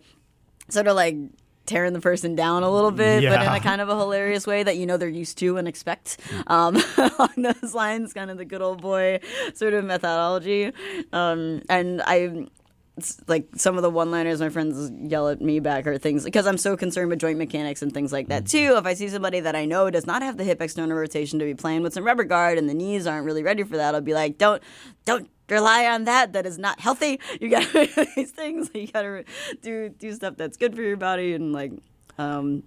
sort 0.70 0.86
of 0.86 0.94
like 0.94 1.16
tearing 1.68 1.92
the 1.92 2.00
person 2.00 2.34
down 2.34 2.62
a 2.62 2.70
little 2.70 2.90
bit, 2.90 3.22
but 3.22 3.40
in 3.42 3.52
a 3.52 3.60
kind 3.60 3.80
of 3.80 3.88
a 3.88 3.96
hilarious 3.96 4.46
way 4.46 4.62
that 4.62 4.76
you 4.76 4.86
know 4.86 4.96
they're 4.96 5.08
used 5.08 5.38
to 5.38 5.56
and 5.58 5.68
expect. 5.68 6.18
Um, 6.48 6.76
along 6.96 7.30
those 7.36 7.74
lines, 7.74 8.12
kind 8.12 8.30
of 8.30 8.38
the 8.38 8.44
good 8.44 8.62
old 8.62 8.80
boy 8.82 9.20
sort 9.54 9.74
of 9.74 9.84
methodology. 9.84 10.72
Um, 11.12 11.62
and 11.68 12.02
I. 12.04 12.46
Like 13.28 13.46
some 13.54 13.76
of 13.76 13.82
the 13.82 13.90
one-liners 13.90 14.40
my 14.40 14.48
friends 14.48 14.90
yell 15.08 15.28
at 15.28 15.40
me 15.40 15.60
back 15.60 15.86
are 15.86 15.98
things 15.98 16.24
because 16.24 16.48
I'm 16.48 16.58
so 16.58 16.76
concerned 16.76 17.10
with 17.10 17.20
joint 17.20 17.38
mechanics 17.38 17.80
and 17.80 17.94
things 17.94 18.12
like 18.12 18.26
that 18.26 18.46
too. 18.46 18.74
If 18.76 18.86
I 18.86 18.94
see 18.94 19.08
somebody 19.08 19.38
that 19.38 19.54
I 19.54 19.66
know 19.66 19.88
does 19.88 20.04
not 20.04 20.20
have 20.22 20.36
the 20.36 20.42
hip 20.42 20.60
external 20.60 20.96
rotation 20.96 21.38
to 21.38 21.44
be 21.44 21.54
playing 21.54 21.84
with 21.84 21.94
some 21.94 22.02
rubber 22.02 22.24
guard 22.24 22.58
and 22.58 22.68
the 22.68 22.74
knees 22.74 23.06
aren't 23.06 23.24
really 23.24 23.44
ready 23.44 23.62
for 23.62 23.76
that, 23.76 23.94
I'll 23.94 24.00
be 24.00 24.14
like, 24.14 24.36
don't, 24.36 24.60
don't 25.04 25.30
rely 25.48 25.86
on 25.86 26.04
that. 26.04 26.32
That 26.32 26.46
is 26.46 26.58
not 26.58 26.80
healthy. 26.80 27.20
You 27.40 27.48
got 27.50 27.64
to 27.72 27.86
do 27.86 28.06
these 28.16 28.30
things. 28.30 28.70
You 28.74 28.86
got 28.88 29.02
to 29.02 29.24
do 29.62 29.88
do 29.90 30.12
stuff 30.12 30.36
that's 30.36 30.56
good 30.56 30.74
for 30.74 30.82
your 30.82 30.96
body 30.96 31.34
and 31.34 31.52
like, 31.52 31.72
um, 32.18 32.62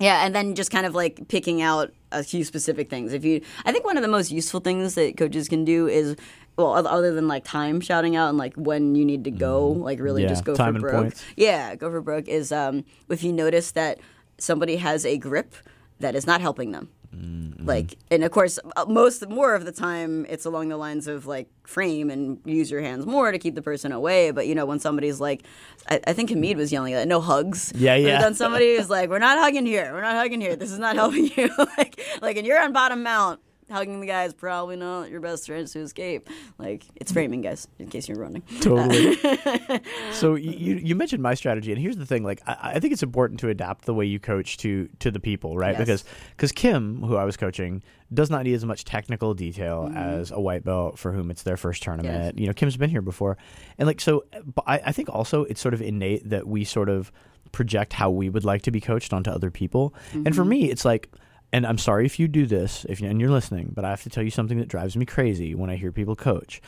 yeah, 0.00 0.24
and 0.24 0.34
then 0.34 0.54
just 0.54 0.70
kind 0.70 0.86
of 0.86 0.94
like 0.94 1.28
picking 1.28 1.62
out 1.62 1.92
a 2.10 2.22
few 2.22 2.44
specific 2.44 2.90
things. 2.90 3.12
If 3.12 3.24
you, 3.24 3.40
I 3.64 3.72
think 3.72 3.84
one 3.84 3.96
of 3.96 4.02
the 4.02 4.08
most 4.08 4.30
useful 4.30 4.60
things 4.60 4.94
that 4.94 5.16
coaches 5.16 5.48
can 5.48 5.64
do 5.64 5.88
is. 5.88 6.16
Well, 6.54 6.74
other 6.86 7.14
than 7.14 7.28
like 7.28 7.44
time 7.44 7.80
shouting 7.80 8.14
out 8.14 8.28
and 8.28 8.36
like 8.36 8.52
when 8.56 8.94
you 8.94 9.06
need 9.06 9.24
to 9.24 9.30
go, 9.30 9.68
like 9.68 9.98
really 9.98 10.20
Mm-hmm. 10.20 10.28
Yeah, 10.28 10.34
just 10.34 10.44
go 10.44 10.54
for 10.54 10.72
broke. 10.72 10.92
points. 10.92 11.24
Yeah, 11.34 11.74
go 11.76 11.90
for 11.90 12.02
broke 12.02 12.28
is 12.28 12.52
um, 12.52 12.84
if 13.08 13.24
you 13.24 13.32
notice 13.32 13.70
that 13.72 14.00
somebody 14.36 14.76
has 14.76 15.06
a 15.06 15.16
grip 15.16 15.54
that 16.00 16.14
is 16.14 16.26
not 16.26 16.42
helping 16.42 16.72
them. 16.72 16.90
Mm-hmm. 17.14 17.66
Like, 17.66 17.98
and 18.10 18.24
of 18.24 18.30
course, 18.30 18.58
uh, 18.76 18.86
most 18.88 19.28
more 19.28 19.54
of 19.54 19.64
the 19.64 19.72
time, 19.72 20.24
it's 20.28 20.46
along 20.46 20.68
the 20.68 20.76
lines 20.76 21.06
of 21.06 21.26
like 21.26 21.48
frame 21.64 22.10
and 22.10 22.40
use 22.44 22.70
your 22.70 22.80
hands 22.80 23.04
more 23.04 23.30
to 23.30 23.38
keep 23.38 23.54
the 23.54 23.62
person 23.62 23.92
away. 23.92 24.30
But 24.30 24.46
you 24.46 24.54
know, 24.54 24.64
when 24.64 24.78
somebody's 24.78 25.20
like, 25.20 25.42
I, 25.88 26.00
I 26.06 26.12
think 26.14 26.30
Hamid 26.30 26.56
was 26.56 26.72
yelling 26.72 26.94
at 26.94 27.06
no 27.06 27.20
hugs. 27.20 27.72
Yeah, 27.74 27.96
But 27.96 28.02
yeah. 28.02 28.20
then 28.20 28.34
somebody 28.34 28.66
is 28.66 28.88
like, 28.88 29.10
"We're 29.10 29.18
not 29.18 29.38
hugging 29.38 29.66
here. 29.66 29.92
We're 29.92 30.00
not 30.00 30.14
hugging 30.14 30.40
here. 30.40 30.56
This 30.56 30.72
is 30.72 30.78
not 30.78 30.96
helping 30.96 31.30
you." 31.36 31.50
like, 31.76 32.00
like, 32.22 32.36
and 32.38 32.46
you're 32.46 32.60
on 32.60 32.72
bottom 32.72 33.02
mount. 33.02 33.40
Hugging 33.72 34.00
the 34.00 34.06
guy 34.06 34.24
is 34.24 34.34
probably 34.34 34.76
not 34.76 35.10
your 35.10 35.20
best 35.20 35.46
chance 35.46 35.72
to 35.72 35.80
escape. 35.80 36.28
Like, 36.58 36.84
it's 36.96 37.10
framing, 37.10 37.40
guys, 37.40 37.66
in 37.78 37.88
case 37.88 38.08
you're 38.08 38.18
running. 38.18 38.42
totally. 38.60 39.16
so 40.12 40.34
you, 40.34 40.76
you 40.76 40.94
mentioned 40.94 41.22
my 41.22 41.34
strategy, 41.34 41.72
and 41.72 41.80
here's 41.80 41.96
the 41.96 42.06
thing: 42.06 42.22
like 42.22 42.40
I, 42.46 42.72
I 42.74 42.80
think 42.80 42.92
it's 42.92 43.02
important 43.02 43.40
to 43.40 43.48
adapt 43.48 43.84
the 43.86 43.94
way 43.94 44.04
you 44.04 44.20
coach 44.20 44.58
to 44.58 44.88
to 45.00 45.10
the 45.10 45.20
people, 45.20 45.56
right? 45.56 45.72
Yes. 45.72 45.78
Because 45.78 46.04
because 46.36 46.52
Kim, 46.52 47.02
who 47.02 47.16
I 47.16 47.24
was 47.24 47.36
coaching, 47.36 47.82
does 48.12 48.30
not 48.30 48.44
need 48.44 48.54
as 48.54 48.64
much 48.64 48.84
technical 48.84 49.34
detail 49.34 49.90
as 49.94 50.30
a 50.30 50.40
white 50.40 50.64
belt 50.64 50.98
for 50.98 51.12
whom 51.12 51.30
it's 51.30 51.42
their 51.42 51.56
first 51.56 51.82
tournament. 51.82 52.14
Mm-hmm. 52.14 52.24
Yes. 52.38 52.40
You 52.40 52.46
know, 52.48 52.52
Kim's 52.52 52.76
been 52.76 52.90
here 52.90 53.02
before, 53.02 53.36
and 53.78 53.86
like 53.86 54.00
so, 54.00 54.24
but 54.54 54.64
I, 54.66 54.80
I 54.86 54.92
think 54.92 55.08
also 55.08 55.44
it's 55.44 55.60
sort 55.60 55.74
of 55.74 55.80
innate 55.82 56.28
that 56.28 56.46
we 56.46 56.64
sort 56.64 56.88
of 56.88 57.10
project 57.52 57.92
how 57.92 58.10
we 58.10 58.28
would 58.30 58.44
like 58.44 58.62
to 58.62 58.70
be 58.70 58.80
coached 58.80 59.12
onto 59.12 59.30
other 59.30 59.50
people, 59.50 59.94
and 60.12 60.24
Mm-hmm. 60.26 60.34
for 60.34 60.44
me, 60.44 60.70
it's 60.70 60.84
like. 60.84 61.08
And 61.52 61.66
I'm 61.66 61.78
sorry 61.78 62.06
if 62.06 62.18
you 62.18 62.28
do 62.28 62.46
this, 62.46 62.86
if 62.88 63.00
you, 63.00 63.08
and 63.08 63.20
you're 63.20 63.30
listening, 63.30 63.72
but 63.74 63.84
I 63.84 63.90
have 63.90 64.02
to 64.04 64.10
tell 64.10 64.24
you 64.24 64.30
something 64.30 64.58
that 64.58 64.68
drives 64.68 64.96
me 64.96 65.04
crazy 65.04 65.54
when 65.54 65.68
I 65.68 65.76
hear 65.76 65.92
people 65.92 66.16
coach. 66.16 66.62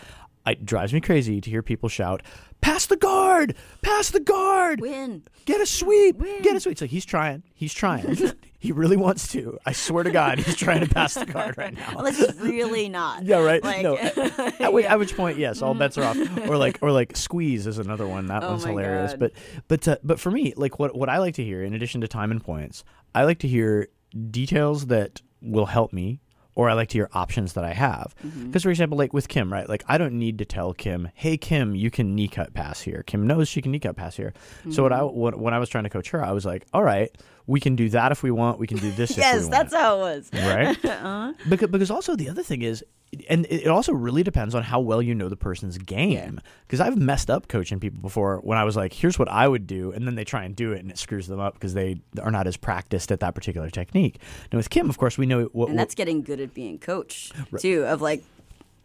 it 0.47 0.67
drives 0.67 0.93
me 0.93 1.01
crazy 1.01 1.41
to 1.41 1.49
hear 1.51 1.63
people 1.63 1.89
shout, 1.89 2.23
"Pass 2.61 2.85
the 2.85 2.97
guard! 2.97 3.55
Pass 3.81 4.11
the 4.11 4.21
guard! 4.21 4.83
Win. 4.83 5.23
Get 5.47 5.61
a 5.63 5.67
sweep! 5.67 6.17
Win. 6.17 6.43
Get 6.43 6.55
a 6.55 6.61
sweep!" 6.61 6.73
It's 6.73 6.81
like 6.83 6.91
he's 6.91 7.07
trying. 7.07 7.43
He's 7.55 7.73
trying. 7.73 8.15
he 8.59 8.73
really 8.73 8.99
wants 8.99 9.27
to. 9.29 9.59
I 9.65 9.73
swear 9.73 10.05
to 10.05 10.11
God, 10.11 10.39
he's 10.39 10.55
trying 10.57 10.81
to 10.87 10.95
pass 10.95 11.15
the 11.15 11.25
guard 11.25 11.57
right 11.57 11.73
now. 11.73 11.95
Unless 11.97 12.19
he's 12.19 12.39
really 12.41 12.91
not. 12.91 13.23
Yeah, 13.25 13.39
right. 13.39 13.65
Like, 13.65 13.83
no, 13.83 13.97
at, 13.97 14.19
at 14.61 14.73
which, 14.75 14.85
at 14.85 14.99
which 14.99 15.17
point, 15.17 15.39
yes, 15.39 15.63
all 15.63 15.73
bets 15.73 15.97
are 15.97 16.05
off. 16.05 16.19
Or 16.47 16.59
like, 16.59 16.79
or 16.83 16.93
like, 16.93 17.17
squeeze 17.17 17.67
is 17.67 17.79
another 17.79 18.07
one. 18.07 18.27
That 18.27 18.43
Oh 18.45 18.51
one's 18.51 18.65
hilarious. 18.65 19.13
God. 19.13 19.19
But, 19.21 19.33
but, 19.69 19.89
uh, 19.89 19.97
but 20.05 20.21
for 20.21 20.31
me, 20.31 20.53
like, 20.59 20.79
what 20.79 20.95
what 20.95 21.09
I 21.09 21.19
like 21.21 21.37
to 21.37 21.45
hear, 21.45 21.63
in 21.63 21.73
addition 21.73 22.03
to 22.03 22.09
time 22.09 22.31
and 22.31 22.45
points, 22.45 22.85
I 23.15 23.25
like 23.25 23.39
to 23.39 23.49
hear 23.49 23.89
details 24.31 24.87
that 24.87 25.23
will 25.41 25.67
help 25.67 25.93
me. 25.93 26.21
Or 26.57 26.71
I 26.71 26.75
like 26.75 26.89
to 26.91 26.99
hear 26.99 27.09
options 27.15 27.55
that 27.55 27.65
I 27.65 27.73
have. 27.73 28.15
Because, 28.23 28.33
Mm-hmm. 28.33 28.59
for 28.61 28.71
example, 28.71 28.97
like 28.97 29.13
with 29.13 29.27
Kim, 29.27 29.53
right? 29.53 29.69
Like, 29.69 29.83
I 29.89 29.99
don't 29.99 30.15
need 30.21 30.39
to 30.39 30.45
tell 30.45 30.73
Kim, 30.73 31.09
hey, 31.15 31.37
Kim, 31.37 31.75
you 31.75 31.91
can 31.91 32.15
knee 32.15 32.29
cut 32.29 32.55
pass 32.55 32.81
here. 32.83 33.03
Kim 33.09 33.27
knows 33.27 33.49
she 33.49 33.61
can 33.61 33.73
knee 33.73 33.81
cut 33.81 33.97
pass 33.97 34.15
here. 34.17 34.33
So, 34.71 34.85
what 34.85 34.93
I, 34.93 35.01
Mm-hmm. 35.01 35.17
what, 35.19 35.37
when 35.41 35.53
I 35.53 35.59
was 35.59 35.69
trying 35.69 35.83
to 35.83 35.91
coach 35.91 36.11
her, 36.11 36.25
I 36.25 36.31
was 36.31 36.47
like, 36.47 36.65
all 36.73 36.85
right, 36.85 37.11
we 37.47 37.61
can 37.61 37.77
do 37.77 37.89
that 37.91 38.13
if 38.13 38.23
we 38.23 38.31
want. 38.31 38.59
We 38.59 38.67
can 38.67 38.79
do 38.79 38.91
this 38.93 39.11
if 39.13 39.17
we 39.19 39.23
Yes, 39.23 39.49
that's 39.49 39.75
how 39.75 39.97
it 39.97 40.01
was. 40.01 40.31
right? 40.33 40.79
Uh-huh. 40.85 41.33
Because 41.49 41.69
because 41.71 41.91
also 41.91 42.17
the 42.17 42.29
other 42.31 42.43
thing 42.43 42.63
is, 42.63 42.83
and 43.29 43.47
it 43.51 43.67
also 43.69 43.93
really 43.93 44.23
depends 44.23 44.55
on 44.55 44.63
how 44.63 44.81
well 44.81 45.03
you 45.03 45.15
know 45.15 45.29
the 45.29 45.37
person's 45.37 45.77
game. 45.79 46.41
Because 46.67 46.81
I've 46.81 46.97
messed 46.97 47.31
up 47.31 47.49
coaching 47.49 47.79
people 47.79 48.01
before 48.01 48.39
when 48.39 48.57
I 48.59 48.65
was 48.65 48.77
like, 48.77 48.93
"Here's 48.93 49.19
what 49.19 49.29
I 49.29 49.47
would 49.47 49.67
do," 49.67 49.93
and 49.93 50.07
then 50.07 50.15
they 50.15 50.25
try 50.25 50.45
and 50.45 50.57
do 50.57 50.73
it, 50.73 50.81
and 50.81 50.91
it 50.91 50.99
screws 50.99 51.27
them 51.27 51.41
up 51.41 51.55
because 51.55 51.75
they 51.75 52.01
are 52.23 52.31
not 52.31 52.47
as 52.47 52.57
practiced 52.57 53.13
at 53.13 53.21
that 53.21 53.35
particular 53.35 53.71
technique. 53.71 54.19
Now 54.53 54.57
with 54.57 54.71
Kim, 54.71 54.89
of 54.89 54.99
course, 54.99 55.19
we 55.19 55.27
know 55.27 55.45
what. 55.53 55.69
And 55.69 55.79
that's 55.79 55.95
getting 55.95 56.23
good 56.23 56.41
at 56.41 56.55
being 56.55 56.79
coached 56.79 57.35
too. 57.59 57.85
Of 57.85 58.01
like, 58.01 58.25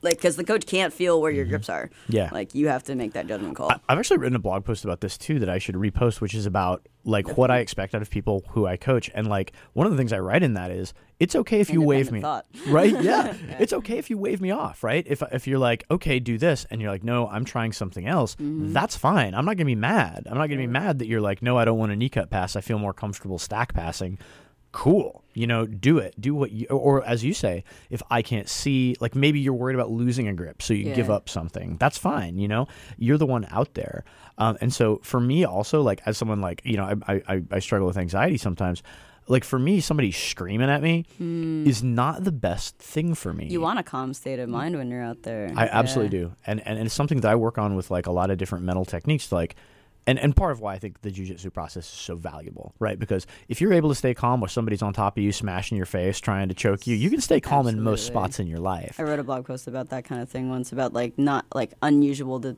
like 0.02 0.16
because 0.16 0.36
the 0.36 0.43
coach 0.43 0.66
can't 0.66 0.93
feel 0.93 1.22
where 1.22 1.32
your 1.32 1.45
grips 1.45 1.70
are. 1.70 1.88
Mm-hmm. 1.88 2.16
Yeah. 2.16 2.30
Like 2.32 2.56
you 2.56 2.68
have 2.70 2.84
to 2.86 2.95
make 2.95 3.14
that 3.14 3.28
judgment 3.28 3.56
call. 3.56 3.72
I- 3.72 3.80
I've 3.89 4.00
actually 4.00 4.18
written 4.18 4.36
a 4.36 4.39
blog 4.39 4.66
post 4.66 4.84
about 4.86 5.02
this 5.02 5.18
too 5.18 5.39
that 5.39 5.50
I 5.50 5.58
should 5.58 5.76
repost, 5.76 6.22
which 6.22 6.34
is 6.34 6.45
about 6.45 6.88
like 7.06 7.38
what 7.38 7.50
I 7.50 7.60
expect 7.60 7.95
out 7.95 8.02
of 8.02 8.10
people 8.10 8.43
who 8.50 8.66
I 8.68 8.78
coach, 8.78 9.10
and 9.16 9.28
like 9.28 9.54
one 9.74 9.86
of 9.88 9.91
the 9.91 9.97
things 9.97 10.14
I 10.14 10.20
write 10.20 10.43
in 10.43 10.54
that 10.56 10.70
is 10.72 10.93
it's 11.20 11.36
okay 11.36 11.60
if 11.60 11.70
you 11.70 11.82
wave 11.82 12.12
me, 12.12 12.22
thought. 12.22 12.45
right? 12.68 12.91
Yeah, 13.02 13.34
it's 13.60 13.74
okay 13.74 13.97
if 13.97 14.10
you 14.10 14.18
wave 14.18 14.39
me 14.41 14.52
off, 14.52 14.84
right? 14.84 15.06
If 15.08 15.22
if 15.32 15.47
you're 15.47 15.60
like, 15.60 15.86
okay, 15.89 16.20
do 16.20 16.38
this, 16.38 16.66
and 16.70 16.82
you're 16.82 16.91
like, 16.91 17.04
no, 17.04 17.28
I'm 17.28 17.45
trying 17.45 17.72
something 17.74 18.06
else, 18.06 18.36
Mm-hmm. 18.36 18.74
that's 18.74 18.95
fine. 18.95 19.34
I'm 19.34 19.45
not 19.45 19.58
gonna 19.58 19.66
be 19.66 19.76
mad. 19.76 20.28
I'm 20.30 20.38
not 20.38 20.47
gonna 20.47 20.62
be 20.62 20.68
mad 20.68 21.00
that 21.00 21.08
you're 21.08 21.22
like, 21.22 21.41
no, 21.41 21.58
I 21.58 21.66
don't 21.66 21.78
want 21.80 21.91
a 21.91 21.95
knee 21.95 22.10
cut 22.10 22.30
pass. 22.30 22.56
I 22.56 22.62
feel 22.62 22.78
more 22.80 22.93
comfortable 22.93 23.39
stack 23.39 23.74
passing. 23.74 24.18
Cool, 24.72 25.24
you 25.34 25.48
know, 25.48 25.66
do 25.66 25.98
it. 25.98 26.14
Do 26.22 26.36
what 26.36 26.52
you, 26.52 26.68
or 26.68 27.04
as 27.04 27.24
you 27.24 27.34
say, 27.34 27.64
if 27.90 28.04
I 28.12 28.22
can't 28.22 28.48
see, 28.48 28.96
like 29.00 29.16
maybe 29.16 29.40
you're 29.40 29.54
worried 29.54 29.74
about 29.74 29.90
losing 29.90 30.28
a 30.28 30.34
grip, 30.34 30.62
so 30.62 30.76
you 30.76 30.94
give 30.94 31.10
up 31.10 31.28
something. 31.28 31.78
That's 31.80 31.98
fine. 31.98 32.38
You 32.38 32.48
know, 32.48 32.68
you're 32.98 33.18
the 33.18 33.26
one 33.26 33.48
out 33.50 33.74
there. 33.74 34.04
Um, 34.38 34.58
and 34.62 34.72
so 34.72 35.00
for 35.04 35.20
me, 35.20 35.44
also, 35.46 35.82
like 35.82 36.02
as 36.06 36.20
someone 36.20 36.40
like 36.40 36.62
you 36.64 36.78
know, 36.78 37.00
I 37.08 37.22
I, 37.28 37.44
I 37.52 37.60
struggle 37.60 37.88
with 37.88 37.98
anxiety 37.98 38.38
sometimes. 38.38 38.84
Like 39.28 39.44
for 39.44 39.58
me, 39.60 39.80
somebody 39.80 40.12
screaming 40.12 40.70
at 40.70 40.82
me 40.82 41.06
is 41.20 41.84
not 41.84 42.24
the 42.24 42.32
best 42.32 42.78
thing 42.78 43.14
for 43.16 43.34
me. 43.34 43.48
You 43.48 43.62
want 43.62 43.78
a 43.80 43.84
calm 43.84 44.14
state 44.14 44.40
of 44.40 44.50
mind 44.50 44.76
when 44.76 44.90
you're 44.90 45.04
out 45.04 45.24
there. 45.24 45.52
I 45.56 45.66
absolutely 45.66 46.18
do, 46.18 46.36
and, 46.46 46.60
and 46.62 46.78
and 46.78 46.86
it's 46.86 46.96
something 46.96 47.22
that 47.22 47.32
I 47.32 47.36
work 47.36 47.58
on 47.58 47.76
with 47.76 47.90
like 47.90 48.06
a 48.06 48.12
lot 48.12 48.30
of 48.30 48.38
different 48.38 48.66
mental 48.66 48.86
techniques, 48.86 49.32
like. 49.32 49.56
And, 50.10 50.18
and 50.18 50.36
part 50.36 50.51
of 50.51 50.60
why 50.60 50.74
I 50.74 50.80
think 50.80 51.01
the 51.03 51.12
jujitsu 51.12 51.53
process 51.53 51.86
is 51.86 51.91
so 51.91 52.16
valuable, 52.16 52.74
right? 52.80 52.97
Because 52.97 53.28
if 53.47 53.62
you're 53.62 53.74
able 53.74 53.89
to 53.89 53.95
stay 53.95 54.16
calm 54.16 54.41
while 54.41 54.49
somebody's 54.49 54.82
on 54.82 54.91
top 54.91 55.16
of 55.18 55.24
you, 55.24 55.32
smashing 55.32 55.78
your 55.78 55.86
face, 55.86 56.20
trying 56.20 56.49
to 56.49 56.55
choke 56.55 56.88
you, 56.88 56.95
you 56.95 57.12
can 57.12 57.22
stay 57.22 57.39
calm 57.39 57.68
in 57.68 57.80
most 57.84 58.07
spots 58.07 58.39
in 58.39 58.47
your 58.47 58.57
life. 58.57 58.99
I 58.99 59.03
wrote 59.03 59.20
a 59.20 59.24
blog 59.24 59.45
post 59.45 59.68
about 59.68 59.89
that 59.89 60.05
kind 60.05 60.20
of 60.20 60.28
thing 60.28 60.49
once 60.49 60.72
about 60.72 60.93
like 60.93 61.20
not 61.20 61.45
like 61.53 61.76
unusual 61.84 62.41
to 62.41 62.57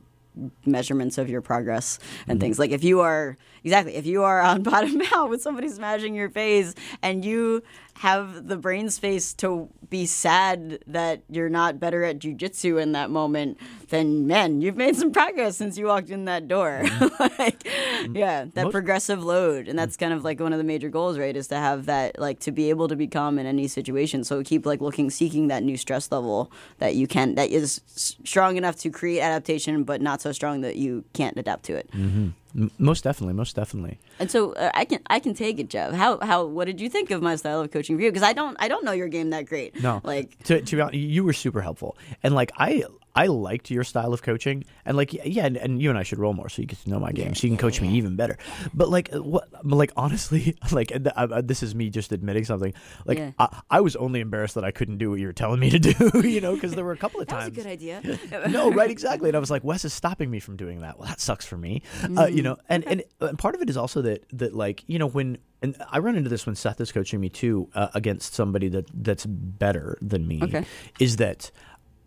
measurements 0.64 1.18
of 1.18 1.28
your 1.28 1.42
progress 1.42 1.98
and 2.26 2.38
mm-hmm. 2.38 2.40
things 2.40 2.58
like 2.58 2.70
if 2.70 2.82
you 2.82 3.00
are 3.00 3.36
exactly. 3.64 3.94
If 3.94 4.06
you 4.06 4.22
are 4.22 4.40
on 4.40 4.62
bottom 4.72 5.00
out 5.12 5.30
with 5.30 5.42
somebody 5.42 5.68
smashing 5.68 6.14
your 6.14 6.30
face 6.30 6.74
and 7.02 7.24
you 7.24 7.62
have 7.94 8.48
the 8.48 8.56
brain 8.56 8.88
space 8.90 9.34
to 9.34 9.68
be 9.90 10.06
sad 10.06 10.78
that 10.86 11.22
you're 11.28 11.50
not 11.50 11.78
better 11.78 12.02
at 12.02 12.18
jujitsu 12.18 12.80
in 12.80 12.92
that 12.92 13.10
moment 13.10 13.58
then 13.90 14.26
man 14.26 14.62
you've 14.62 14.78
made 14.78 14.96
some 14.96 15.12
progress 15.12 15.58
since 15.58 15.76
you 15.76 15.86
walked 15.86 16.08
in 16.08 16.24
that 16.24 16.48
door. 16.48 16.80
Mm-hmm. 16.82 17.02
Like 17.42 17.62
mm-hmm. 17.62 18.16
yeah 18.16 18.46
that 18.54 18.64
Most- 18.64 18.72
progressive 18.72 19.22
load. 19.22 19.68
And 19.68 19.78
that's 19.78 19.96
mm. 19.96 20.00
kind 20.00 20.12
of 20.12 20.24
like 20.24 20.40
one 20.40 20.52
of 20.52 20.58
the 20.58 20.64
major 20.64 20.88
goals 20.88 21.18
right 21.18 21.36
is 21.36 21.48
to 21.48 21.56
have 21.56 21.86
that 21.86 22.18
like 22.18 22.40
to 22.40 22.52
be 22.52 22.70
able 22.70 22.88
to 22.88 22.96
be 22.96 23.06
calm 23.06 23.38
in 23.38 23.46
any 23.46 23.68
situation. 23.68 24.24
So 24.24 24.42
keep 24.42 24.66
like 24.66 24.80
looking 24.80 25.10
seeking 25.10 25.48
that 25.48 25.62
new 25.62 25.76
stress 25.76 26.10
level 26.10 26.50
that 26.78 26.94
you 26.94 27.06
can 27.06 27.34
that 27.34 27.50
is 27.50 27.80
strong 27.86 28.56
enough 28.56 28.76
to 28.76 28.90
create 28.90 29.20
adaptation 29.20 29.84
but 29.84 30.00
not 30.00 30.20
so 30.20 30.32
strong 30.32 30.60
that 30.62 30.76
you 30.76 31.04
can't 31.12 31.36
adapt 31.36 31.64
to 31.64 31.74
it 31.74 31.90
mm-hmm. 31.92 32.30
M- 32.54 32.70
most 32.78 33.02
definitely, 33.04 33.34
most 33.34 33.56
definitely. 33.56 33.98
and 34.18 34.30
so 34.30 34.52
uh, 34.52 34.70
i 34.74 34.84
can 34.84 35.00
i 35.08 35.18
can 35.18 35.34
take 35.34 35.58
it 35.58 35.68
jeff. 35.70 35.92
How 35.92 36.18
how 36.20 36.44
what 36.44 36.66
did 36.66 36.80
you 36.80 36.88
think 36.90 37.10
of 37.10 37.22
my 37.22 37.36
style 37.36 37.60
of 37.60 37.70
coaching 37.70 37.96
for 37.96 38.02
you? 38.02 38.10
Because 38.10 38.22
i 38.28 38.32
don't 38.32 38.56
i 38.60 38.68
don't 38.68 38.84
know 38.84 38.92
your 38.92 39.08
game 39.08 39.30
that 39.30 39.46
great. 39.46 39.80
No, 39.82 40.00
like 40.04 40.36
to 40.44 40.60
to 40.60 40.76
be 40.76 40.82
honest, 40.82 40.98
you 40.98 41.24
were 41.24 41.32
super 41.32 41.60
helpful, 41.62 41.96
and 42.22 42.34
like 42.34 42.52
I 42.56 42.84
I 43.14 43.26
liked 43.26 43.70
your 43.70 43.84
style 43.84 44.12
of 44.14 44.22
coaching, 44.22 44.64
and 44.86 44.96
like 44.96 45.12
yeah, 45.12 45.44
and, 45.46 45.56
and 45.56 45.82
you 45.82 45.90
and 45.90 45.98
I 45.98 46.02
should 46.02 46.18
roll 46.18 46.32
more 46.32 46.48
so 46.48 46.62
you 46.62 46.66
get 46.68 46.78
to 46.80 46.90
know 46.90 46.98
my 46.98 47.12
game, 47.12 47.34
so 47.34 47.46
you 47.46 47.50
can 47.50 47.58
coach 47.58 47.80
me 47.80 47.88
even 47.90 48.16
better. 48.16 48.38
But 48.72 48.88
like 48.88 49.12
uh, 49.14 49.22
what, 49.22 49.48
like 49.64 49.92
honestly, 49.96 50.56
like 50.72 50.88
th- 50.88 51.06
uh, 51.14 51.42
this 51.42 51.62
is 51.62 51.74
me 51.74 51.90
just 51.90 52.12
admitting 52.12 52.44
something. 52.44 52.72
Like 53.04 53.18
Yeah. 53.18 53.32
I, 53.38 53.60
I 53.70 53.80
was 53.80 53.96
only 53.96 54.20
embarrassed 54.20 54.54
that 54.54 54.64
I 54.64 54.70
couldn't 54.70 54.98
do 54.98 55.10
what 55.10 55.20
you 55.20 55.26
were 55.26 55.32
telling 55.32 55.60
me 55.60 55.70
to 55.70 55.78
do, 55.78 56.20
you 56.28 56.40
know, 56.40 56.54
because 56.54 56.74
there 56.74 56.84
were 56.84 56.92
a 56.92 56.96
couple 56.96 57.20
of 57.20 57.26
that 57.28 57.36
was 57.36 57.46
a 57.48 57.50
good 57.50 57.66
idea 57.66 58.00
no, 58.48 58.70
right, 58.72 58.90
exactly. 58.90 59.28
And 59.28 59.36
I 59.36 59.40
was 59.40 59.50
like, 59.50 59.62
Wes 59.64 59.84
is 59.84 59.92
stopping 59.92 60.30
me 60.30 60.40
from 60.40 60.56
doing 60.56 60.80
that. 60.80 60.98
Well, 60.98 61.08
that 61.08 61.20
sucks 61.20 61.44
for 61.46 61.56
me, 61.56 61.82
uh, 62.02 62.06
Mm-hmm. 62.06 62.36
you 62.36 62.42
know. 62.42 62.56
And, 62.68 62.86
and 62.86 63.02
and 63.20 63.38
part 63.38 63.54
of 63.54 63.60
it 63.62 63.68
is 63.68 63.76
also 63.76 64.02
that 64.02 64.24
that 64.32 64.54
like 64.54 64.84
you 64.86 64.98
know 64.98 65.06
when 65.08 65.38
and 65.60 65.76
I 65.90 65.98
run 65.98 66.16
into 66.16 66.28
this 66.30 66.44
when 66.46 66.54
Seth 66.56 66.80
is 66.80 66.90
coaching 66.90 67.20
me 67.20 67.28
too 67.28 67.68
uh, 67.74 67.88
against 67.94 68.34
somebody 68.34 68.68
that 68.70 68.86
that's 68.94 69.26
better 69.26 69.96
than 70.00 70.26
me. 70.26 70.40
Okay. 70.42 70.64
Is 70.98 71.16
that 71.16 71.50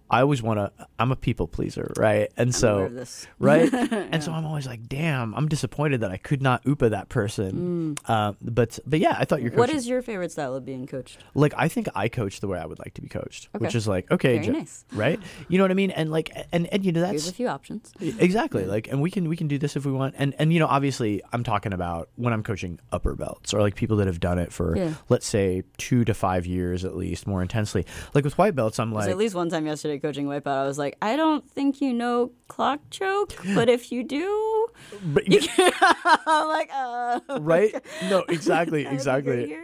I 0.09 0.21
always 0.21 0.41
want 0.43 0.59
to. 0.59 0.87
I'm 0.99 1.11
a 1.11 1.15
people 1.15 1.47
pleaser, 1.47 1.91
right? 1.97 2.31
And 2.37 2.49
aware 2.63 3.05
so 3.05 3.05
right, 3.39 3.73
and 4.11 4.23
so 4.23 4.31
I'm 4.31 4.45
always 4.45 4.67
like, 4.67 4.87
damn, 4.87 5.33
I'm 5.35 5.47
disappointed 5.47 6.01
that 6.01 6.11
I 6.11 6.17
could 6.17 6.41
not 6.41 6.61
upa 6.65 6.89
that 6.89 7.09
person. 7.09 7.95
Uh, 8.05 8.33
but 8.41 8.77
but 8.85 8.99
yeah, 8.99 9.15
I 9.17 9.25
thought 9.25 9.41
your 9.41 9.51
Mm. 9.51 9.57
what 9.57 9.69
is 9.69 9.87
your 9.87 10.01
favorite 10.01 10.31
style 10.31 10.55
of 10.55 10.65
being 10.65 10.85
coached 10.87 11.17
like 11.33 11.53
I 11.57 11.67
think 11.67 11.87
I 11.95 12.07
coach 12.09 12.39
the 12.39 12.47
way 12.47 12.59
I 12.59 12.65
would 12.65 12.79
like 12.79 12.93
to 12.95 13.01
be 13.01 13.07
coached, 13.07 13.49
which 13.57 13.73
is 13.75 13.87
like 13.87 14.09
okay, 14.11 14.39
nice. 14.39 14.85
right? 14.93 15.19
You 15.47 15.57
know 15.57 15.63
what 15.63 15.71
I 15.71 15.75
mean? 15.75 15.91
And 15.91 16.11
like 16.11 16.29
and 16.51 16.67
and 16.73 16.85
you 16.85 16.91
know 16.91 17.05
here's 17.05 17.23
that's 17.25 17.31
a 17.31 17.35
few 17.35 17.47
options 17.47 17.91
exactly 17.99 18.65
like 18.65 18.87
and 18.87 19.01
we 19.01 19.09
can 19.11 19.27
we 19.29 19.35
can 19.37 19.47
do 19.47 19.57
this 19.57 19.75
if 19.75 19.85
we 19.85 19.91
want 19.91 20.15
and 20.17 20.35
and 20.39 20.51
you 20.53 20.59
know 20.59 20.67
obviously 20.67 21.21
i'm 21.33 21.43
talking 21.43 21.73
about 21.73 22.09
when 22.15 22.33
i'm 22.33 22.43
coaching 22.43 22.79
upper 22.91 23.15
belts 23.15 23.53
or 23.53 23.61
like 23.61 23.75
people 23.75 23.97
that 23.97 24.07
have 24.07 24.19
done 24.19 24.37
it 24.39 24.51
for 24.51 24.75
Yeah. 24.77 24.93
let's 25.09 25.25
say 25.25 25.63
two 25.77 26.03
to 26.05 26.13
five 26.13 26.45
years 26.45 26.83
at 26.85 26.95
least 26.95 27.27
more 27.27 27.41
intensely 27.41 27.85
like 28.13 28.23
with 28.23 28.37
white 28.37 28.55
belts 28.55 28.79
I'm 28.79 28.91
like 28.93 29.09
at 29.09 29.17
least 29.17 29.35
one 29.35 29.49
time 29.49 29.65
yesterday 29.65 29.94
coaching 29.99 30.27
Wipeout, 30.27 30.47
I 30.47 30.63
was 30.63 30.77
like, 30.77 30.97
I 31.01 31.15
don't 31.15 31.49
think 31.49 31.81
you 31.81 31.93
know 31.93 32.31
clock 32.47 32.79
choke, 32.89 33.35
but 33.55 33.69
if 33.69 33.91
you 33.91 34.03
do, 34.03 34.67
but- 35.03 35.23
I'm 36.27 36.47
like, 36.47 36.69
uh, 36.73 37.19
right? 37.39 37.73
no 38.09 38.23
exactly 38.29 38.83
that 38.83 38.91
would 38.91 39.25
be 39.25 39.53
exactly 39.53 39.57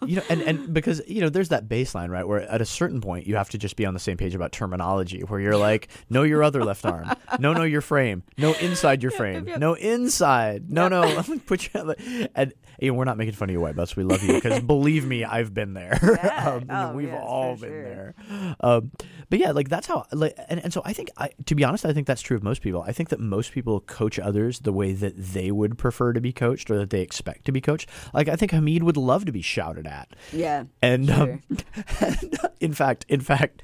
you 0.06 0.16
know 0.16 0.22
and 0.28 0.42
and 0.42 0.74
because 0.74 1.00
you 1.06 1.20
know 1.20 1.28
there's 1.28 1.48
that 1.50 1.68
baseline 1.68 2.10
right 2.10 2.26
where 2.26 2.40
at 2.42 2.60
a 2.60 2.64
certain 2.66 3.00
point 3.00 3.26
you 3.26 3.36
have 3.36 3.48
to 3.50 3.58
just 3.58 3.76
be 3.76 3.86
on 3.86 3.94
the 3.94 4.00
same 4.00 4.16
page 4.16 4.34
about 4.34 4.52
terminology 4.52 5.20
where 5.22 5.40
you're 5.40 5.56
like 5.56 5.88
know 6.10 6.22
your 6.22 6.42
other 6.42 6.64
left 6.64 6.84
arm. 6.84 7.10
No 7.38 7.52
no 7.54 7.62
your 7.62 7.80
frame. 7.80 8.22
No 8.36 8.52
inside 8.54 9.02
your 9.02 9.12
frame. 9.12 9.46
yep. 9.48 9.58
no 9.60 9.74
inside. 9.74 10.70
No 10.70 10.88
no. 10.88 11.22
Put 11.46 11.72
your 11.72 11.94
and 12.34 12.52
you 12.80 12.90
know, 12.90 12.94
we're 12.94 13.04
not 13.04 13.16
making 13.18 13.34
fun 13.34 13.48
of 13.48 13.52
you 13.52 13.60
white 13.60 13.76
belts 13.76 13.94
we 13.96 14.04
love 14.04 14.22
you 14.22 14.34
because 14.34 14.60
believe 14.74 15.06
me 15.06 15.24
i've 15.24 15.52
been 15.54 15.74
there 15.74 15.98
Yeah. 16.02 16.50
um, 16.54 16.66
Oh, 16.70 16.92
we've 16.94 17.08
yes, 17.08 17.22
all 17.24 17.56
been 17.56 17.70
sure. 17.70 17.82
there 17.84 18.14
um, 18.60 18.90
but 19.28 19.38
yeah 19.38 19.50
like 19.52 19.68
that's 19.68 19.86
how 19.86 20.06
like 20.12 20.34
and, 20.48 20.60
and 20.64 20.72
so 20.72 20.82
i 20.84 20.92
think 20.92 21.10
i 21.16 21.30
to 21.46 21.54
be 21.54 21.62
honest 21.64 21.84
i 21.84 21.92
think 21.92 22.06
that's 22.06 22.22
true 22.22 22.36
of 22.36 22.42
most 22.42 22.62
people 22.62 22.82
i 22.86 22.92
think 22.92 23.08
that 23.10 23.20
most 23.20 23.52
people 23.52 23.80
coach 23.80 24.18
others 24.18 24.60
the 24.60 24.72
way 24.72 24.92
that 24.92 25.14
they 25.16 25.50
would 25.50 25.76
prefer 25.78 26.12
to 26.12 26.20
be 26.20 26.32
coached 26.32 26.70
or 26.70 26.78
that 26.78 26.90
they 26.90 27.00
expect 27.02 27.44
to 27.44 27.52
be 27.52 27.60
coached 27.60 27.88
like 28.14 28.28
i 28.28 28.36
think 28.36 28.50
hamid 28.52 28.82
would 28.82 28.96
love 28.96 29.24
to 29.24 29.32
be 29.32 29.42
shouted 29.42 29.86
at 29.86 30.08
Yeah. 30.32 30.64
and, 30.82 31.06
Sure. 31.06 31.32
um, 31.32 31.42
and 32.00 32.38
in 32.60 32.72
fact, 32.74 33.04
in 33.08 33.20
fact, 33.20 33.62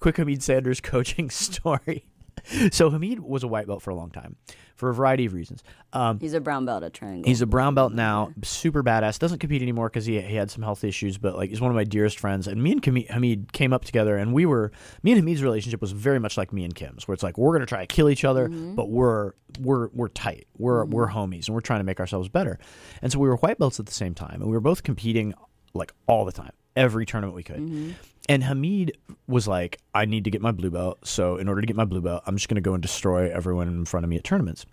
quick 0.00 0.16
Hamid 0.18 0.42
Sanders 0.42 0.80
coaching 0.80 1.30
story. 1.30 2.06
So 2.70 2.90
Hamid 2.90 3.20
was 3.20 3.42
a 3.42 3.48
white 3.48 3.66
belt 3.66 3.82
for 3.82 3.90
a 3.90 3.94
long 3.94 4.10
time, 4.10 4.36
for 4.74 4.88
a 4.88 4.94
variety 4.94 5.26
of 5.26 5.34
reasons. 5.34 5.62
Um, 5.92 6.18
He's 6.20 6.34
a 6.34 6.40
brown 6.40 6.64
belt 6.64 6.82
at 6.82 6.92
Triangle. 6.92 7.28
he's 7.28 7.40
a 7.40 7.46
brown 7.46 7.74
belt 7.74 7.92
now, 7.92 8.32
super 8.42 8.82
badass. 8.82 9.18
Doesn't 9.18 9.38
compete 9.38 9.62
anymore 9.62 9.88
because 9.88 10.04
he, 10.06 10.20
he 10.20 10.34
had 10.36 10.50
some 10.50 10.62
health 10.62 10.84
issues, 10.84 11.18
but 11.18 11.36
like 11.36 11.50
he's 11.50 11.60
one 11.60 11.70
of 11.70 11.74
my 11.74 11.84
dearest 11.84 12.18
friends. 12.18 12.46
And 12.46 12.62
me 12.62 12.72
and 12.72 13.06
Hamid 13.10 13.52
came 13.52 13.72
up 13.72 13.84
together, 13.84 14.16
and 14.16 14.32
we 14.32 14.46
were 14.46 14.72
me 15.02 15.12
and 15.12 15.18
Hamid's 15.18 15.42
relationship 15.42 15.80
was 15.80 15.92
very 15.92 16.18
much 16.18 16.36
like 16.36 16.52
me 16.52 16.64
and 16.64 16.74
Kim's, 16.74 17.06
where 17.08 17.14
it's 17.14 17.22
like 17.22 17.38
we're 17.38 17.52
gonna 17.52 17.66
try 17.66 17.80
to 17.80 17.86
kill 17.86 18.08
each 18.08 18.24
other, 18.24 18.48
mm-hmm. 18.48 18.74
but 18.74 18.90
we're 18.90 19.32
we're 19.60 19.88
we're 19.88 20.08
tight, 20.08 20.46
we're 20.56 20.84
mm-hmm. 20.84 20.92
we're 20.92 21.08
homies, 21.08 21.46
and 21.46 21.54
we're 21.54 21.60
trying 21.60 21.80
to 21.80 21.84
make 21.84 22.00
ourselves 22.00 22.28
better. 22.28 22.58
And 23.02 23.12
so 23.12 23.18
we 23.18 23.28
were 23.28 23.36
white 23.36 23.58
belts 23.58 23.80
at 23.80 23.86
the 23.86 23.94
same 23.94 24.14
time, 24.14 24.40
and 24.40 24.46
we 24.46 24.52
were 24.52 24.60
both 24.60 24.82
competing 24.82 25.34
like 25.74 25.92
all 26.06 26.24
the 26.24 26.32
time, 26.32 26.52
every 26.74 27.06
tournament 27.06 27.36
we 27.36 27.42
could. 27.42 27.56
Mm-hmm. 27.56 27.90
And 28.26 28.44
Hamid 28.44 28.96
was 29.26 29.48
like, 29.48 29.78
I 29.94 30.04
need 30.04 30.24
to 30.24 30.30
get 30.30 30.42
my 30.42 30.52
blue 30.52 30.70
belt. 30.70 31.06
So 31.06 31.36
in 31.36 31.48
order 31.48 31.60
to 31.60 31.66
get 31.66 31.76
my 31.76 31.84
blue 31.84 32.00
belt, 32.00 32.22
I'm 32.26 32.36
just 32.36 32.48
going 32.48 32.56
to 32.56 32.60
go 32.60 32.74
and 32.74 32.82
destroy 32.82 33.30
everyone 33.30 33.68
in 33.68 33.84
front 33.84 34.04
of 34.04 34.10
me 34.10 34.16
at 34.16 34.24
tournaments. 34.24 34.66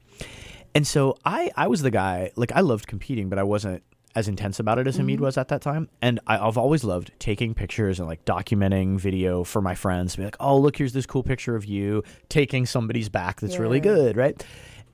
And 0.76 0.86
so 0.88 1.18
I, 1.24 1.52
I 1.56 1.68
was 1.68 1.82
the 1.82 1.92
guy, 1.92 2.32
like 2.36 2.52
I 2.52 2.62
loved 2.62 2.88
competing, 2.88 3.30
but 3.30 3.38
I 3.38 3.44
wasn't 3.44 3.84
as 4.16 4.28
intense 4.28 4.60
about 4.60 4.78
it 4.78 4.88
as 4.88 4.98
Hamid 4.98 5.20
was 5.20 5.38
at 5.38 5.48
that 5.48 5.62
time. 5.62 5.90
And 6.02 6.20
I, 6.28 6.38
I've 6.38 6.58
always 6.58 6.84
loved 6.84 7.12
taking 7.20 7.54
pictures 7.54 8.00
and 8.00 8.08
like 8.08 8.26
documenting 8.26 9.00
video 9.00 9.44
for 9.44 9.62
my 9.62 9.76
friends. 9.76 10.16
Be 10.16 10.24
like, 10.24 10.38
oh, 10.40 10.58
look, 10.58 10.78
here's 10.78 10.94
this 10.94 11.06
cool 11.06 11.24
picture 11.24 11.56
of 11.56 11.66
you 11.66 12.04
taking 12.30 12.66
somebody's 12.66 13.10
back 13.10 13.40
that's 13.40 13.58
really 13.58 13.80
good, 13.80 14.16
right? 14.18 14.44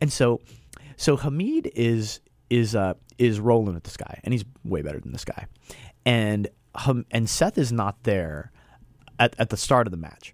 And 0.01 0.11
so, 0.11 0.41
so 0.95 1.17
Hamid 1.17 1.71
is 1.75 2.21
is 2.49 2.75
uh 2.75 2.93
is 3.17 3.39
rolling 3.39 3.75
with 3.75 3.83
this 3.83 3.97
guy, 3.97 4.19
and 4.23 4.33
he's 4.33 4.45
way 4.63 4.81
better 4.81 4.99
than 4.99 5.11
this 5.11 5.25
guy. 5.25 5.45
And 6.05 6.47
and 7.11 7.29
Seth 7.29 7.57
is 7.57 7.71
not 7.71 8.03
there 8.03 8.51
at, 9.17 9.35
at 9.39 9.49
the 9.49 9.57
start 9.57 9.87
of 9.87 9.91
the 9.91 9.97
match. 9.97 10.33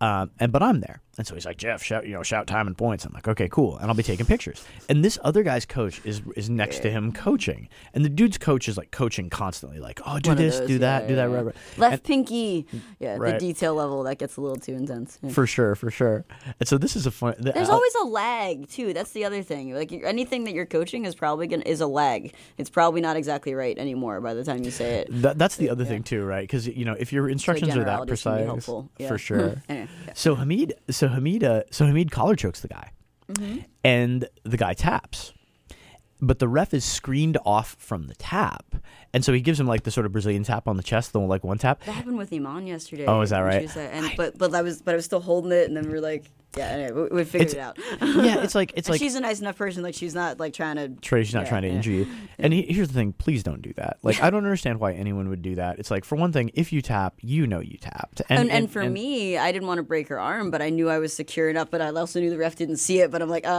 Um, 0.00 0.30
and 0.38 0.52
but 0.52 0.62
I'm 0.62 0.80
there, 0.80 1.00
and 1.18 1.26
so 1.26 1.34
he's 1.34 1.46
like, 1.46 1.56
Jeff, 1.56 1.82
shout, 1.82 2.06
you 2.06 2.12
know, 2.14 2.22
shout 2.22 2.46
time 2.46 2.66
and 2.66 2.76
points. 2.76 3.04
I'm 3.04 3.12
like, 3.12 3.26
okay, 3.28 3.48
cool, 3.48 3.78
and 3.78 3.88
I'll 3.88 3.94
be 3.96 4.02
taking 4.02 4.26
pictures. 4.26 4.64
And 4.88 5.04
this 5.04 5.18
other 5.24 5.42
guy's 5.42 5.64
coach 5.66 6.00
is 6.04 6.22
is 6.36 6.50
next 6.50 6.80
to 6.80 6.90
him 6.90 7.12
coaching, 7.12 7.68
and 7.94 8.04
the 8.04 8.08
dude's 8.08 8.38
coach 8.38 8.68
is 8.68 8.76
like 8.76 8.90
coaching 8.90 9.30
constantly, 9.30 9.78
like, 9.78 10.00
oh, 10.06 10.18
do 10.18 10.30
One 10.30 10.38
of 10.38 10.44
this, 10.44 10.58
those, 10.58 10.68
do 10.68 10.78
that, 10.78 11.02
yeah, 11.04 11.08
do 11.08 11.16
that, 11.16 11.28
yeah, 11.30 11.34
right, 11.36 11.44
right. 11.46 11.54
Left 11.78 11.92
And- 11.94 12.04
pinky. 12.04 12.66
Yeah, 12.98 13.16
Right. 13.18 13.34
the 13.38 13.46
detail 13.52 13.74
level 13.74 14.02
that 14.04 14.18
gets 14.18 14.36
a 14.36 14.40
little 14.40 14.56
too 14.56 14.72
intense. 14.74 15.18
Yeah. 15.22 15.30
for 15.30 15.46
sure, 15.46 15.74
for 15.74 15.90
sure. 15.90 16.24
And 16.60 16.68
so 16.68 16.78
this 16.78 16.96
is 16.96 17.06
a 17.06 17.10
fun. 17.10 17.34
the- 17.38 17.52
There's 17.52 17.68
uh, 17.68 17.72
always 17.74 17.94
a 18.02 18.04
lag 18.06 18.68
too. 18.68 18.92
That's 18.92 19.12
the 19.12 19.24
other 19.24 19.42
thing. 19.42 19.74
Like 19.74 19.90
you- 19.92 20.04
anything 20.04 20.44
that 20.44 20.52
you're 20.54 20.66
coaching 20.66 21.04
is 21.04 21.14
probably 21.14 21.46
gonna 21.46 21.62
is 21.66 21.80
a 21.80 21.86
lag. 21.86 22.32
It's 22.58 22.70
probably 22.70 23.00
not 23.00 23.16
exactly 23.16 23.54
right 23.54 23.76
anymore 23.78 24.20
by 24.20 24.34
the 24.34 24.44
time 24.44 24.62
you 24.64 24.70
say 24.70 24.96
it. 25.00 25.08
That, 25.22 25.38
that's 25.38 25.56
the 25.56 25.70
other 25.70 25.84
thing 25.84 26.02
too, 26.02 26.24
right? 26.24 26.42
Because 26.42 26.66
you 26.66 26.84
know, 26.84 26.94
if 26.98 27.12
your 27.12 27.28
instructions 27.28 27.70
are 27.72 27.80
that 27.80 27.84
generalities 27.84 28.22
can 28.22 28.32
be 28.32 28.36
precise, 28.38 28.46
helpful. 28.46 28.90
Yeah. 28.98 29.08
for 29.08 29.18
sure. 29.28 29.62
Anyway. 29.68 29.88
So 30.14 30.34
Hamid, 30.34 30.74
so 30.90 31.05
Hamid, 31.08 31.44
uh, 31.44 31.62
so 31.70 31.86
Hamid 31.86 32.10
collar 32.10 32.36
chokes 32.36 32.60
the 32.60 32.68
guy, 32.68 32.90
Mm-hmm. 33.28 33.58
and 33.84 34.28
the 34.44 34.56
guy 34.56 34.72
taps, 34.74 35.32
but 36.20 36.38
the 36.38 36.46
ref 36.48 36.72
is 36.72 36.84
screened 36.84 37.36
off 37.44 37.74
from 37.78 38.06
the 38.06 38.14
tap, 38.14 38.76
and 39.12 39.24
so 39.24 39.32
he 39.32 39.40
gives 39.40 39.58
him 39.58 39.66
like 39.66 39.82
the 39.82 39.90
sort 39.90 40.06
of 40.06 40.12
Brazilian 40.12 40.44
tap 40.44 40.68
on 40.68 40.76
the 40.76 40.82
chest, 40.82 41.12
the 41.12 41.20
like 41.20 41.42
one 41.44 41.58
tap. 41.58 41.82
That 41.84 41.92
happened 41.92 42.18
with 42.18 42.32
Iman 42.32 42.66
yesterday. 42.66 43.04
Oh, 43.06 43.20
is 43.22 43.30
that 43.30 43.40
right? 43.40 43.68
there. 43.70 43.90
And 43.92 44.12
but 44.16 44.38
but 44.38 44.54
I 44.54 44.62
was 44.62 44.80
but 44.80 44.92
I 44.92 44.96
was 44.96 45.04
still 45.04 45.20
holding 45.20 45.52
it, 45.52 45.66
and 45.68 45.76
then 45.76 45.90
we're 45.90 46.00
like, 46.00 46.30
yeah, 46.56 46.68
anyway, 46.68 47.08
we, 47.10 47.16
we 47.18 47.24
figured 47.24 47.50
It's- 47.50 47.54
it 47.54 48.02
out. 48.02 48.24
yeah, 48.24 48.42
it's 48.42 48.54
like 48.54 48.72
it's 48.76 48.88
And 48.88 48.94
like 48.94 49.00
she's 49.00 49.14
a 49.14 49.20
nice 49.20 49.40
enough 49.40 49.56
person. 49.56 49.82
Like 49.82 49.94
she's 49.94 50.14
not 50.14 50.40
like 50.40 50.52
trying 50.52 50.76
to. 50.76 50.88
Trey's 51.00 51.34
not 51.34 51.44
yeah, 51.44 51.48
trying 51.48 51.62
to 51.62 51.68
yeah. 51.68 51.74
injure 51.74 51.90
you. 51.90 52.06
And 52.38 52.52
he, 52.52 52.62
here's 52.62 52.88
the 52.88 52.94
thing: 52.94 53.12
please 53.12 53.42
don't 53.42 53.62
do 53.62 53.72
that. 53.74 53.98
Like, 54.02 54.22
I 54.22 54.30
don't 54.30 54.44
understand 54.44 54.80
why 54.80 54.92
anyone 54.92 55.28
would 55.28 55.42
do 55.42 55.56
that. 55.56 55.78
It's 55.78 55.90
like, 55.90 56.04
for 56.04 56.16
one 56.16 56.32
thing, 56.32 56.50
if 56.54 56.72
you 56.72 56.82
tap, 56.82 57.14
you 57.20 57.46
know 57.46 57.60
you 57.60 57.76
tapped, 57.78 58.22
And, 58.28 58.50
and, 58.50 58.70
for 58.70 58.88
me, 58.88 59.36
I 59.36 59.52
didn't 59.52 59.68
want 59.68 59.78
to 59.78 59.82
break 59.82 60.08
her 60.08 60.18
arm, 60.20 60.50
but 60.50 60.62
I 60.62 60.70
knew 60.70 60.88
I 60.88 60.98
was 60.98 61.12
secure 61.12 61.48
enough. 61.48 61.70
But 61.70 61.80
I 61.80 61.88
also 61.90 62.20
knew 62.20 62.30
the 62.30 62.38
ref 62.38 62.56
didn't 62.56 62.76
see 62.76 63.00
it. 63.00 63.10
But 63.10 63.22
I'm 63.22 63.28
like, 63.28 63.46
uh. 63.46 63.50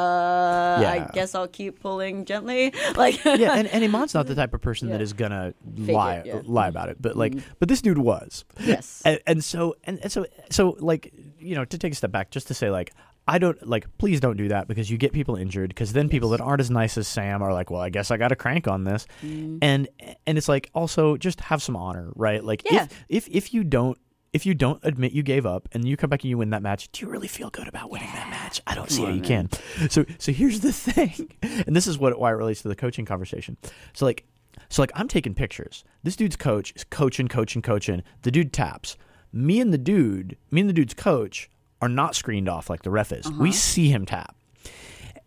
I 0.87 1.09
guess 1.13 1.35
I'll 1.35 1.47
keep 1.47 1.79
pulling 1.79 2.25
gently. 2.25 2.73
Like, 2.95 3.23
yeah, 3.25 3.53
and, 3.53 3.67
and 3.67 3.83
Iman's 3.83 4.13
not 4.13 4.25
the 4.27 4.33
type 4.33 4.53
of 4.53 4.61
person 4.61 4.89
that 4.89 5.01
is 5.01 5.13
gonna 5.13 5.53
Fake 5.85 5.95
lie 5.95 6.15
it. 6.15 6.27
Mm-hmm. 6.27 6.51
lie 6.51 6.67
about 6.67 6.89
it. 6.89 6.99
But 6.99 7.15
like, 7.15 7.35
but 7.59 7.69
this 7.69 7.81
dude 7.81 7.97
was. 7.99 8.43
yes. 8.59 9.01
And, 9.05 9.19
and 9.27 9.43
so 9.43 9.75
and, 9.83 9.99
and 9.99 10.11
so 10.11 10.25
so 10.49 10.75
like 10.79 11.13
you 11.37 11.53
know 11.55 11.65
to 11.65 11.77
take 11.77 11.91
a 11.93 11.95
step 11.95 12.11
back 12.11 12.31
just 12.31 12.47
to 12.47 12.53
say 12.53 12.71
like 12.71 12.86
I 13.27 13.37
don't 13.39 13.67
like 13.67 13.85
please 13.97 14.19
don't 14.19 14.37
do 14.37 14.47
that 14.49 14.67
because 14.67 14.89
you 14.89 14.97
get 14.97 15.11
people 15.13 15.35
injured 15.35 15.69
because 15.69 15.93
then 15.93 16.07
people 16.09 16.29
that 16.29 16.41
aren't 16.41 16.61
as 16.61 16.71
nice 16.71 16.97
as 16.97 17.07
Sam 17.07 17.41
are 17.41 17.53
like 17.53 17.69
well 17.69 17.81
I 17.81 17.89
guess 17.89 18.09
I 18.11 18.17
got 18.17 18.29
to 18.29 18.35
crank 18.35 18.67
on 18.67 18.83
this 18.83 19.05
Mm-hmm. 19.23 19.57
and 19.61 19.87
and 20.25 20.37
it's 20.37 20.47
like 20.47 20.69
also 20.73 21.17
just 21.17 21.41
have 21.41 21.61
some 21.61 21.75
honor 21.75 22.11
right 22.15 22.43
like 22.43 22.63
Yeah. 22.71 22.83
if 23.09 23.27
if 23.27 23.27
if 23.47 23.53
you 23.53 23.63
don't 23.63 23.97
if 24.33 24.45
you 24.45 24.53
don't 24.53 24.79
admit 24.83 25.13
you 25.13 25.23
gave 25.23 25.45
up 25.45 25.67
and 25.71 25.87
you 25.87 25.97
come 25.97 26.09
back 26.09 26.21
and 26.23 26.29
you 26.29 26.37
win 26.37 26.49
that 26.51 26.61
match, 26.61 26.91
do 26.91 27.05
you 27.05 27.11
really 27.11 27.29
feel 27.29 27.49
good 27.49 27.67
about 27.67 27.89
winning 27.89 28.09
that 28.13 28.29
match? 28.29 28.61
I 28.67 28.75
don't 28.75 28.91
see 28.91 29.03
how 29.03 29.09
you 29.09 29.21
can. 29.21 29.49
So 29.89 30.05
so 30.19 30.31
here's 30.31 30.59
the 30.59 30.73
thing, 30.87 31.31
and 31.41 31.75
this 31.75 31.87
is 31.87 31.97
what 31.97 32.19
why 32.19 32.31
it 32.31 32.35
relates 32.35 32.61
to 32.63 32.67
the 32.67 32.75
coaching 32.75 33.05
conversation. 33.05 33.57
So 33.93 34.05
like 34.05 34.25
so 34.69 34.81
like 34.81 34.91
I'm 34.95 35.07
taking 35.07 35.33
pictures. 35.33 35.83
This 36.03 36.15
dude's 36.17 36.35
coach 36.35 36.73
is 36.75 36.83
coaching, 36.83 37.27
coaching, 37.29 37.61
coaching. 37.61 38.03
The 38.23 38.31
dude 38.31 38.51
taps. 38.53 38.97
Me 39.33 39.59
and 39.61 39.73
the 39.73 39.77
dude, 39.77 40.37
me 40.51 40.61
and 40.61 40.69
the 40.69 40.73
dude's 40.73 40.93
coach 40.93 41.49
are 41.81 41.89
not 41.89 42.15
screened 42.15 42.49
off 42.49 42.69
like 42.69 42.83
the 42.83 42.89
ref 42.89 43.11
is. 43.11 43.29
We 43.31 43.49
uh-huh. 43.49 43.57
see 43.57 43.89
him 43.89 44.05
tap. 44.05 44.35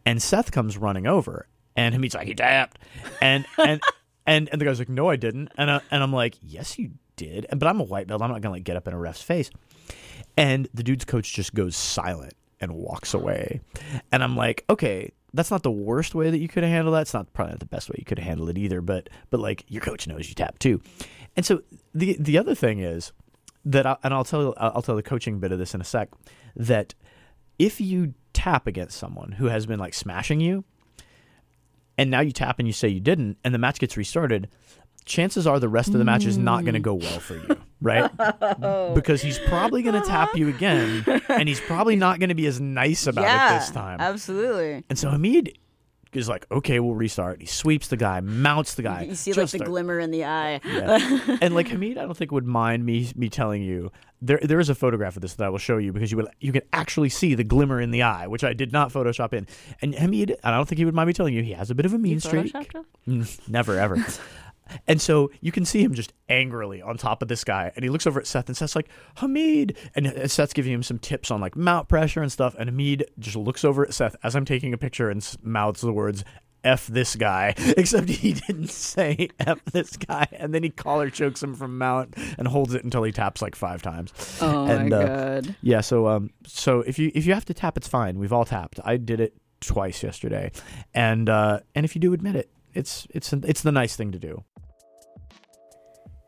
And 0.07 0.23
Seth 0.23 0.51
comes 0.51 0.79
running 0.79 1.07
over, 1.07 1.47
and 1.77 1.95
Hamid's 1.95 2.15
like, 2.15 2.27
he 2.27 2.35
tapped, 2.35 2.79
and 3.21 3.47
and 3.59 3.81
and 4.27 4.49
and 4.51 4.61
the 4.61 4.65
guy's 4.65 4.79
like, 4.79 4.89
no, 4.89 5.09
I 5.09 5.17
didn't, 5.17 5.51
and 5.57 5.71
I, 5.71 5.81
and 5.91 6.03
I'm 6.03 6.13
like, 6.13 6.37
yes, 6.43 6.79
you 6.79 6.93
did, 7.17 7.47
but 7.55 7.69
I'm 7.69 7.81
a 7.81 7.85
white 7.85 8.07
belt, 8.07 8.23
I'm 8.23 8.31
not 8.31 8.41
gonna 8.41 8.55
like 8.55 8.65
get 8.65 8.77
up 8.77 8.89
in 8.89 8.95
a 8.95 8.99
ref's 8.99 9.23
face, 9.23 9.51
and 10.37 10.69
the 10.73 10.83
dude's 10.83 11.05
coach 11.05 11.33
just 11.33 11.55
goes 11.55 11.77
silent 11.77 12.35
and 12.61 12.73
walks 12.73 13.15
away, 13.15 13.61
and 14.13 14.23
I'm 14.23 14.37
like, 14.37 14.65
okay. 14.69 15.13
That's 15.33 15.53
not 15.53 15.63
the 15.63 15.71
worst 15.71 16.13
way 16.13 16.29
that 16.29 16.39
you 16.39 16.49
could 16.49 16.65
handle 16.65 16.93
that. 16.95 17.03
It's 17.03 17.15
not 17.15 17.33
probably 17.33 17.53
not 17.53 17.61
the 17.61 17.67
best 17.67 17.89
way 17.89 17.95
you 18.01 18.05
could 18.05 18.19
handle 18.19 18.49
it 18.49 18.59
either. 18.59 18.81
But 18.81 19.09
but 19.31 19.39
like 19.39 19.65
your 19.69 19.81
coach 19.81 20.09
knows 20.09 20.29
you 20.29 20.35
tap 20.35 20.59
too, 20.59 20.83
and 21.37 21.47
so 21.47 21.63
the 21.95 22.17
the 22.19 22.37
other 22.37 22.57
thing 22.57 22.81
is 22.81 23.13
that 23.65 23.87
I, 23.87 23.97
and 24.03 24.15
I'll 24.15 24.25
tell 24.25 24.55
I'll 24.57 24.83
tell 24.83 24.97
the 24.97 25.03
coaching 25.03 25.41
bit 25.41 25.53
of 25.53 25.59
this 25.59 25.75
in 25.75 25.81
a 25.81 25.85
sec 25.85 26.09
that 26.57 26.95
if 27.59 27.81
you 27.81 28.15
tap 28.33 28.67
against 28.67 28.99
someone 28.99 29.33
who 29.33 29.47
has 29.47 29.67
been 29.67 29.79
like 29.79 29.95
smashing 29.95 30.41
you 30.41 30.65
and 31.99 32.11
now 32.11 32.21
you 32.21 32.33
tap 32.33 32.59
and 32.59 32.67
you 32.67 32.73
say 32.73 32.89
you 32.89 33.01
didn't 33.01 33.37
and 33.45 33.53
the 33.53 33.59
match 33.59 33.79
gets 33.79 33.97
restarted 33.97 34.49
chances 35.05 35.47
are 35.47 35.59
the 35.59 35.69
rest 35.69 35.89
of 35.89 35.99
the 35.99 36.05
match 36.05 36.25
is 36.25 36.39
not 36.39 36.63
going 36.63 36.75
to 36.75 36.81
go 36.81 36.95
well 36.95 37.21
for 37.21 37.35
you 37.35 37.57
right? 37.81 38.11
Oh. 38.63 38.93
Because 38.95 39.23
he's 39.23 39.39
probably 39.39 39.83
going 39.83 40.01
to 40.01 40.07
tap 40.07 40.35
you 40.37 40.49
again 40.49 41.05
and 41.29 41.49
he's 41.49 41.61
probably 41.61 41.97
not 41.97 42.19
going 42.19 42.29
to 42.29 42.35
be 42.35 42.47
as 42.47 42.61
nice 42.61 43.07
about 43.07 43.23
yeah, 43.23 43.57
it 43.57 43.61
this 43.61 43.71
time. 43.71 44.01
absolutely. 44.01 44.85
and 44.89 44.99
so 44.99 45.11
Hamid 45.11 45.59
is 46.13 46.29
like 46.29 46.47
okay 46.51 46.81
we'll 46.81 46.95
restart 46.95 47.41
he 47.41 47.47
sweeps 47.47 47.89
the 47.89 47.97
guy 47.97 48.21
mounts 48.21 48.75
the 48.75 48.83
guy 48.83 49.03
You 49.03 49.15
see 49.15 49.33
like 49.33 49.51
the 49.51 49.59
glimmer 49.61 49.99
in 50.01 50.11
the 50.11 50.25
eye. 50.25 50.61
yeah. 50.65 51.37
and 51.43 51.55
like 51.55 51.69
Hamid, 51.69 51.99
I 51.99 52.03
don't 52.03 52.17
think 52.17 52.33
would 52.33 52.47
mind 52.47 52.85
me 52.85 53.11
me 53.15 53.29
telling 53.29 53.63
you 53.63 53.93
there 54.23 54.41
there 54.43 54.61
is 54.61 54.69
a 54.69 54.75
photograph 54.75 55.17
of 55.17 55.23
this 55.23 55.35
that 55.35 55.45
I 55.45 55.49
will 55.49 55.59
show 55.59 55.79
you 55.79 55.93
because 55.93 56.11
you 56.11 56.19
will 56.19 56.29
you 56.41 56.53
can 56.53 56.63
actually 56.73 57.09
see 57.09 57.35
the 57.35 57.45
glimmer 57.45 57.81
in 57.81 57.91
the 57.91 58.03
eye, 58.03 58.27
which 58.27 58.45
I 58.45 58.53
did 58.53 58.71
not 58.73 58.93
Photoshop 58.93 59.33
in. 59.33 59.47
And 59.81 59.95
Hamid, 59.95 60.37
I 60.45 60.51
don't 60.51 60.69
think 60.69 60.79
he 60.79 60.85
would 60.85 60.95
mind 60.95 61.07
me 61.07 61.13
telling 61.15 61.33
you, 61.33 61.43
he 61.43 61.53
has 61.53 61.71
a 61.71 61.75
bit 61.75 61.87
of 61.87 61.95
a 61.95 61.99
mean 61.99 62.21
streak. 62.21 62.53
Mm, 63.09 63.49
Never 63.49 63.79
ever. 63.79 63.97
And 64.87 65.01
so 65.01 65.31
you 65.41 65.53
can 65.53 65.65
see 65.65 65.83
him 65.83 65.95
just 65.95 66.13
angrily 66.29 66.83
on 66.83 66.97
top 66.97 67.23
of 67.23 67.29
this 67.29 67.45
guy, 67.45 67.73
and 67.75 67.83
he 67.83 67.89
looks 67.89 68.07
over 68.07 68.21
at 68.21 68.27
Seth, 68.27 68.49
and 68.49 68.57
Seth's 68.57 68.77
like, 68.77 68.89
"Hamid," 69.17 69.77
and 69.95 70.31
Seth's 70.31 70.53
giving 70.53 70.73
him 70.73 70.83
some 70.83 70.99
tips 70.99 71.31
on 71.31 71.41
like 71.41 71.57
mount 71.57 71.89
pressure 71.89 72.23
and 72.23 72.31
stuff, 72.31 72.55
and 72.59 72.69
Hamid 72.69 73.11
just 73.19 73.37
looks 73.37 73.65
over 73.65 73.83
at 73.85 73.95
Seth 73.95 74.17
as 74.23 74.35
I'm 74.37 74.45
taking 74.45 74.73
a 74.73 74.79
picture 74.79 75.11
and 75.11 75.27
mouths 75.43 75.81
the 75.81 75.93
words 75.93 76.25
"f 76.63 76.87
this 76.89 77.17
guy," 77.17 77.55
except 77.77 78.09
he 78.09 78.35
didn't 78.35 78.69
say 78.71 79.29
"f 79.39 79.65
this 79.73 79.97
guy," 79.97 80.27
and 80.33 80.55
then 80.55 80.63
he 80.63 80.71
collar 80.71 81.11
chokes 81.11 81.43
him 81.43 81.55
from 81.55 81.79
mount 81.79 82.15
and 82.39 82.47
holds 82.49 82.75
it 82.75 82.85
until 82.85 83.03
he 83.03 83.13
taps 83.13 83.41
like 83.43 83.57
five 83.57 83.83
times. 83.83 84.13
Oh 84.41 84.67
And, 84.67 84.91
my 84.91 84.97
uh, 84.97 85.07
god. 85.41 85.57
Yeah, 85.63 85.81
so 85.81 86.07
um, 86.09 86.31
so 86.47 86.81
if 86.81 86.99
you 86.99 87.11
if 87.15 87.27
you 87.27 87.35
have 87.35 87.45
to 87.47 87.55
tap, 87.55 87.77
it's 87.77 87.89
fine. 87.89 88.19
We've 88.19 88.33
all 88.33 88.45
tapped. 88.45 88.79
I 88.85 88.97
did 88.99 89.21
it 89.21 89.35
twice 89.61 90.03
yesterday, 90.03 90.53
and 90.95 91.29
uh, 91.29 91.61
and 91.75 91.85
if 91.85 91.95
you 91.95 92.01
do 92.01 92.13
admit 92.13 92.37
it, 92.37 92.51
it's 92.75 93.07
it's 93.11 93.33
it's 93.33 93.63
the 93.63 93.73
nice 93.73 93.97
thing 93.97 94.13
to 94.13 94.19
do. 94.19 94.45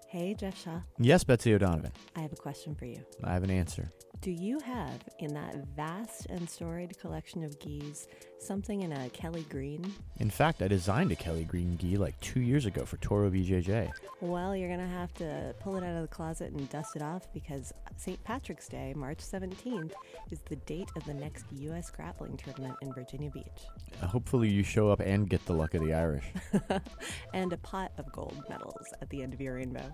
Hey, 0.08 0.34
Jeff 0.34 0.58
Shaw, 0.62 0.80
Yes, 0.98 1.24
Betsy 1.24 1.54
O'Donovan. 1.54 1.92
I 2.14 2.20
have 2.20 2.32
a 2.32 2.36
question 2.36 2.74
for 2.74 2.84
you. 2.84 2.98
I 3.24 3.32
have 3.32 3.44
an 3.44 3.50
answer. 3.50 3.90
Do 4.22 4.30
you 4.30 4.60
have 4.60 5.00
in 5.18 5.34
that 5.34 5.56
vast 5.74 6.26
and 6.26 6.48
storied 6.48 6.96
collection 7.00 7.42
of 7.42 7.58
gis 7.58 8.06
something 8.38 8.82
in 8.82 8.92
a 8.92 9.10
Kelly 9.10 9.44
Green? 9.50 9.92
In 10.20 10.30
fact, 10.30 10.62
I 10.62 10.68
designed 10.68 11.10
a 11.10 11.16
Kelly 11.16 11.42
Green 11.42 11.76
gi 11.76 11.96
like 11.96 12.18
two 12.20 12.40
years 12.40 12.64
ago 12.64 12.84
for 12.84 12.98
Toro 12.98 13.28
BJJ. 13.32 13.90
Well, 14.20 14.54
you're 14.54 14.68
going 14.68 14.78
to 14.78 14.94
have 14.94 15.12
to 15.14 15.52
pull 15.58 15.74
it 15.74 15.82
out 15.82 15.96
of 15.96 16.02
the 16.02 16.08
closet 16.08 16.52
and 16.52 16.70
dust 16.70 16.94
it 16.94 17.02
off 17.02 17.26
because 17.34 17.72
St. 17.96 18.22
Patrick's 18.22 18.68
Day, 18.68 18.94
March 18.94 19.18
17th, 19.18 19.90
is 20.30 20.38
the 20.48 20.54
date 20.54 20.92
of 20.94 21.04
the 21.04 21.14
next 21.14 21.46
U.S. 21.50 21.90
grappling 21.90 22.36
tournament 22.36 22.76
in 22.80 22.94
Virginia 22.94 23.30
Beach. 23.30 23.66
Uh, 24.00 24.06
hopefully, 24.06 24.48
you 24.48 24.62
show 24.62 24.88
up 24.88 25.00
and 25.00 25.28
get 25.28 25.44
the 25.46 25.52
luck 25.52 25.74
of 25.74 25.84
the 25.84 25.94
Irish. 25.94 26.26
and 27.34 27.52
a 27.52 27.58
pot 27.58 27.90
of 27.98 28.12
gold 28.12 28.40
medals 28.48 28.86
at 29.00 29.10
the 29.10 29.20
end 29.20 29.34
of 29.34 29.40
your 29.40 29.56
rainbow. 29.56 29.92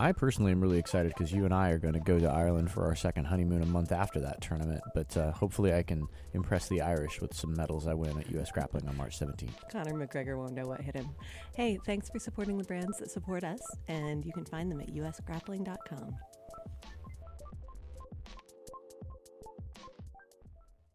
I 0.00 0.12
personally 0.12 0.50
am 0.50 0.62
really 0.62 0.78
excited 0.78 1.12
because 1.14 1.30
you 1.30 1.44
and 1.44 1.52
I 1.52 1.68
are 1.68 1.78
going 1.78 1.92
to 1.92 2.00
go 2.00 2.18
to 2.18 2.26
Ireland 2.26 2.70
for 2.70 2.86
our 2.86 2.96
second 2.96 3.26
honeymoon 3.26 3.60
a 3.60 3.66
month 3.66 3.92
after 3.92 4.18
that 4.20 4.40
tournament. 4.40 4.80
But 4.94 5.14
uh, 5.14 5.30
hopefully, 5.32 5.74
I 5.74 5.82
can 5.82 6.08
impress 6.32 6.70
the 6.70 6.80
Irish 6.80 7.20
with 7.20 7.34
some 7.34 7.52
medals 7.54 7.86
I 7.86 7.92
win 7.92 8.18
at 8.18 8.30
U.S. 8.30 8.50
Grappling 8.50 8.88
on 8.88 8.96
March 8.96 9.20
17th. 9.20 9.70
Conor 9.70 9.92
McGregor 9.92 10.38
won't 10.38 10.54
know 10.54 10.66
what 10.66 10.80
hit 10.80 10.94
him. 10.94 11.10
Hey, 11.54 11.78
thanks 11.84 12.08
for 12.08 12.18
supporting 12.18 12.56
the 12.56 12.64
brands 12.64 12.96
that 12.96 13.10
support 13.10 13.44
us, 13.44 13.60
and 13.88 14.24
you 14.24 14.32
can 14.32 14.46
find 14.46 14.72
them 14.72 14.80
at 14.80 14.88
usgrappling.com. 14.88 16.16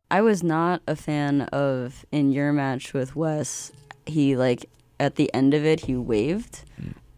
I 0.09 0.21
was 0.21 0.41
not 0.41 0.81
a 0.87 0.95
fan 0.95 1.41
of 1.41 2.07
in 2.11 2.31
your 2.31 2.51
match 2.51 2.93
with 2.93 3.15
Wes. 3.15 3.71
He 4.07 4.35
like 4.35 4.67
at 4.99 5.15
the 5.15 5.31
end 5.31 5.53
of 5.53 5.63
it 5.63 5.81
he 5.81 5.95
waved, 5.95 6.63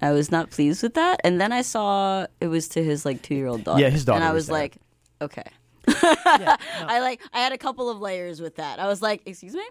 I 0.01 0.11
was 0.11 0.31
not 0.31 0.51
pleased 0.51 0.83
with 0.83 0.93
that. 0.95 1.19
And 1.23 1.39
then 1.41 1.51
I 1.51 1.61
saw 1.61 2.27
it 2.39 2.47
was 2.47 2.67
to 2.69 2.83
his 2.83 3.05
like 3.05 3.21
two 3.21 3.35
year 3.35 3.47
old 3.47 3.63
daughter. 3.63 3.81
Yeah, 3.81 3.89
his 3.89 4.05
daughter 4.05 4.17
And 4.17 4.23
I 4.23 4.31
was 4.31 4.41
was 4.43 4.47
there. 4.47 4.53
like, 4.57 4.77
okay. 5.21 5.43
I 5.87 6.99
like 7.01 7.21
I 7.33 7.39
had 7.39 7.53
a 7.53 7.57
couple 7.57 7.89
of 7.89 7.99
layers 7.99 8.41
with 8.41 8.55
that. 8.57 8.79
I 8.79 8.87
was 8.87 9.01
like, 9.01 9.21
excuse 9.25 9.53
me? 9.53 9.63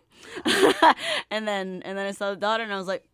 and 1.31 1.47
then 1.47 1.83
and 1.85 1.97
then 1.99 2.07
I 2.07 2.13
saw 2.13 2.31
the 2.31 2.37
daughter 2.37 2.63
and 2.63 2.73
I 2.73 2.77
was 2.77 2.87
like, 2.87 3.05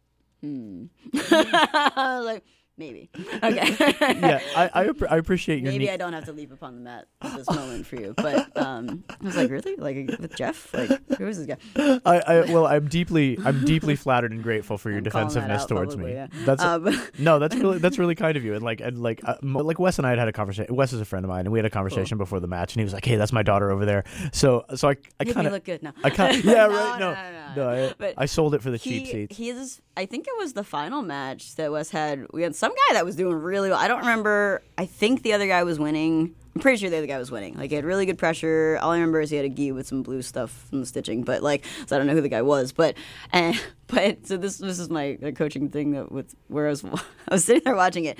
hmm. 0.40 0.84
I 1.14 2.14
was 2.18 2.24
like, 2.24 2.44
maybe. 2.76 3.10
Okay. 3.42 3.74
yeah, 4.00 4.40
I 4.56 4.70
I, 4.84 4.90
I 5.10 5.16
appreciate 5.16 5.62
your 5.62 5.72
Maybe 5.72 5.86
neat- 5.86 5.90
I 5.92 5.96
don't 5.96 6.12
have 6.12 6.26
to 6.26 6.32
leap 6.32 6.52
upon 6.52 6.74
the 6.76 6.80
mat 6.82 7.06
at 7.20 7.36
this 7.36 7.50
moment 7.50 7.86
for 7.86 7.96
you, 7.96 8.14
but 8.16 8.56
um, 8.56 9.02
I 9.10 9.24
was 9.24 9.36
like, 9.36 9.50
really, 9.50 9.74
like 9.76 9.96
with 10.20 10.36
Jeff, 10.36 10.72
like 10.72 10.90
who 11.18 11.26
is 11.26 11.44
this 11.44 11.46
guy? 11.46 12.00
I, 12.04 12.18
I 12.20 12.52
well, 12.52 12.66
I'm 12.66 12.86
deeply, 12.88 13.36
I'm 13.44 13.64
deeply 13.64 13.96
flattered 13.96 14.30
and 14.32 14.42
grateful 14.42 14.78
for 14.78 14.90
your 14.90 14.98
I'm 14.98 15.04
defensiveness 15.04 15.64
towards 15.66 15.96
me. 15.96 16.12
yeah. 16.12 16.28
That's 16.44 16.62
Um, 16.62 17.02
no, 17.18 17.38
that's 17.38 17.56
really, 17.56 17.78
that's 17.78 17.98
really 17.98 18.14
kind 18.14 18.36
of 18.36 18.44
you. 18.44 18.54
And 18.54 18.62
like, 18.62 18.80
and 18.80 19.02
like, 19.02 19.20
uh, 19.24 19.34
like 19.42 19.78
Wes 19.78 19.98
and 19.98 20.06
I 20.06 20.10
had 20.10 20.18
had 20.18 20.28
a 20.28 20.32
conversation. 20.32 20.74
Wes 20.74 20.92
is 20.92 21.00
a 21.00 21.04
friend 21.04 21.24
of 21.24 21.28
mine, 21.30 21.40
and 21.46 21.52
we 21.52 21.58
had 21.58 21.66
a 21.66 21.70
conversation 21.70 22.16
before 22.18 22.38
the 22.40 22.46
match, 22.48 22.74
and 22.74 22.80
he 22.80 22.84
was 22.84 22.92
like, 22.92 23.04
"Hey, 23.04 23.16
that's 23.16 23.32
my 23.32 23.42
daughter 23.42 23.70
over 23.72 23.84
there." 23.84 24.04
So, 24.32 24.64
so 24.76 24.88
I, 24.88 24.96
I 25.18 25.24
kind 25.24 25.46
of, 25.46 25.52
look 25.52 25.64
good. 25.64 25.82
now. 25.82 25.94
I 26.04 26.10
kind 26.10 26.36
of, 26.36 26.44
yeah, 26.44 26.66
No, 26.66 26.68
right, 26.68 27.00
no, 27.00 27.12
no, 27.12 27.32
no, 27.32 27.74
no, 27.74 27.86
I, 27.88 27.94
But 27.98 28.14
I 28.16 28.26
sold 28.26 28.54
it 28.54 28.62
for 28.62 28.70
the 28.70 28.76
he, 28.76 29.00
cheap 29.00 29.06
seats. 29.08 29.36
He's, 29.36 29.80
I 29.96 30.06
think 30.06 30.26
it 30.28 30.34
was 30.38 30.52
the 30.52 30.64
final 30.64 31.02
match 31.02 31.56
that 31.56 31.72
Wes 31.72 31.90
had. 31.90 32.26
We 32.32 32.42
had 32.42 32.54
some 32.62 32.70
guy 32.70 32.94
that 32.94 33.04
was 33.04 33.16
doing 33.16 33.34
really 33.34 33.70
well. 33.70 33.78
I 33.80 33.88
don't 33.88 33.98
remember. 33.98 34.62
I 34.78 34.86
think 34.86 35.24
the 35.24 35.32
other 35.32 35.48
guy 35.48 35.64
was 35.64 35.80
winning. 35.80 36.32
I'm 36.54 36.60
pretty 36.60 36.78
sure 36.78 36.90
the 36.90 36.98
other 36.98 37.08
guy 37.08 37.18
was 37.18 37.28
winning. 37.28 37.56
Like 37.56 37.70
he 37.70 37.74
had 37.74 37.84
really 37.84 38.06
good 38.06 38.18
pressure. 38.18 38.78
All 38.80 38.92
I 38.92 38.94
remember 38.94 39.20
is 39.20 39.30
he 39.30 39.36
had 39.36 39.44
a 39.44 39.48
gi 39.48 39.72
with 39.72 39.88
some 39.88 40.04
blue 40.04 40.22
stuff 40.22 40.68
from 40.70 40.78
the 40.78 40.86
stitching. 40.86 41.24
But 41.24 41.42
like, 41.42 41.64
so 41.86 41.96
I 41.96 41.98
don't 41.98 42.06
know 42.06 42.12
who 42.12 42.20
the 42.20 42.28
guy 42.28 42.42
was. 42.42 42.70
But 42.70 42.94
and 43.32 43.60
but 43.88 44.28
so 44.28 44.36
this 44.36 44.58
this 44.58 44.78
is 44.78 44.90
my 44.90 45.18
coaching 45.34 45.70
thing 45.70 45.90
that 45.90 46.12
with 46.12 46.36
where 46.46 46.68
I 46.68 46.70
was 46.70 46.84
I 47.28 47.34
was 47.34 47.44
sitting 47.44 47.62
there 47.64 47.74
watching 47.74 48.04
it. 48.04 48.16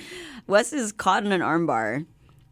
Wes 0.48 0.72
is 0.72 0.90
caught 0.90 1.24
in 1.24 1.30
an 1.30 1.40
armbar 1.40 2.04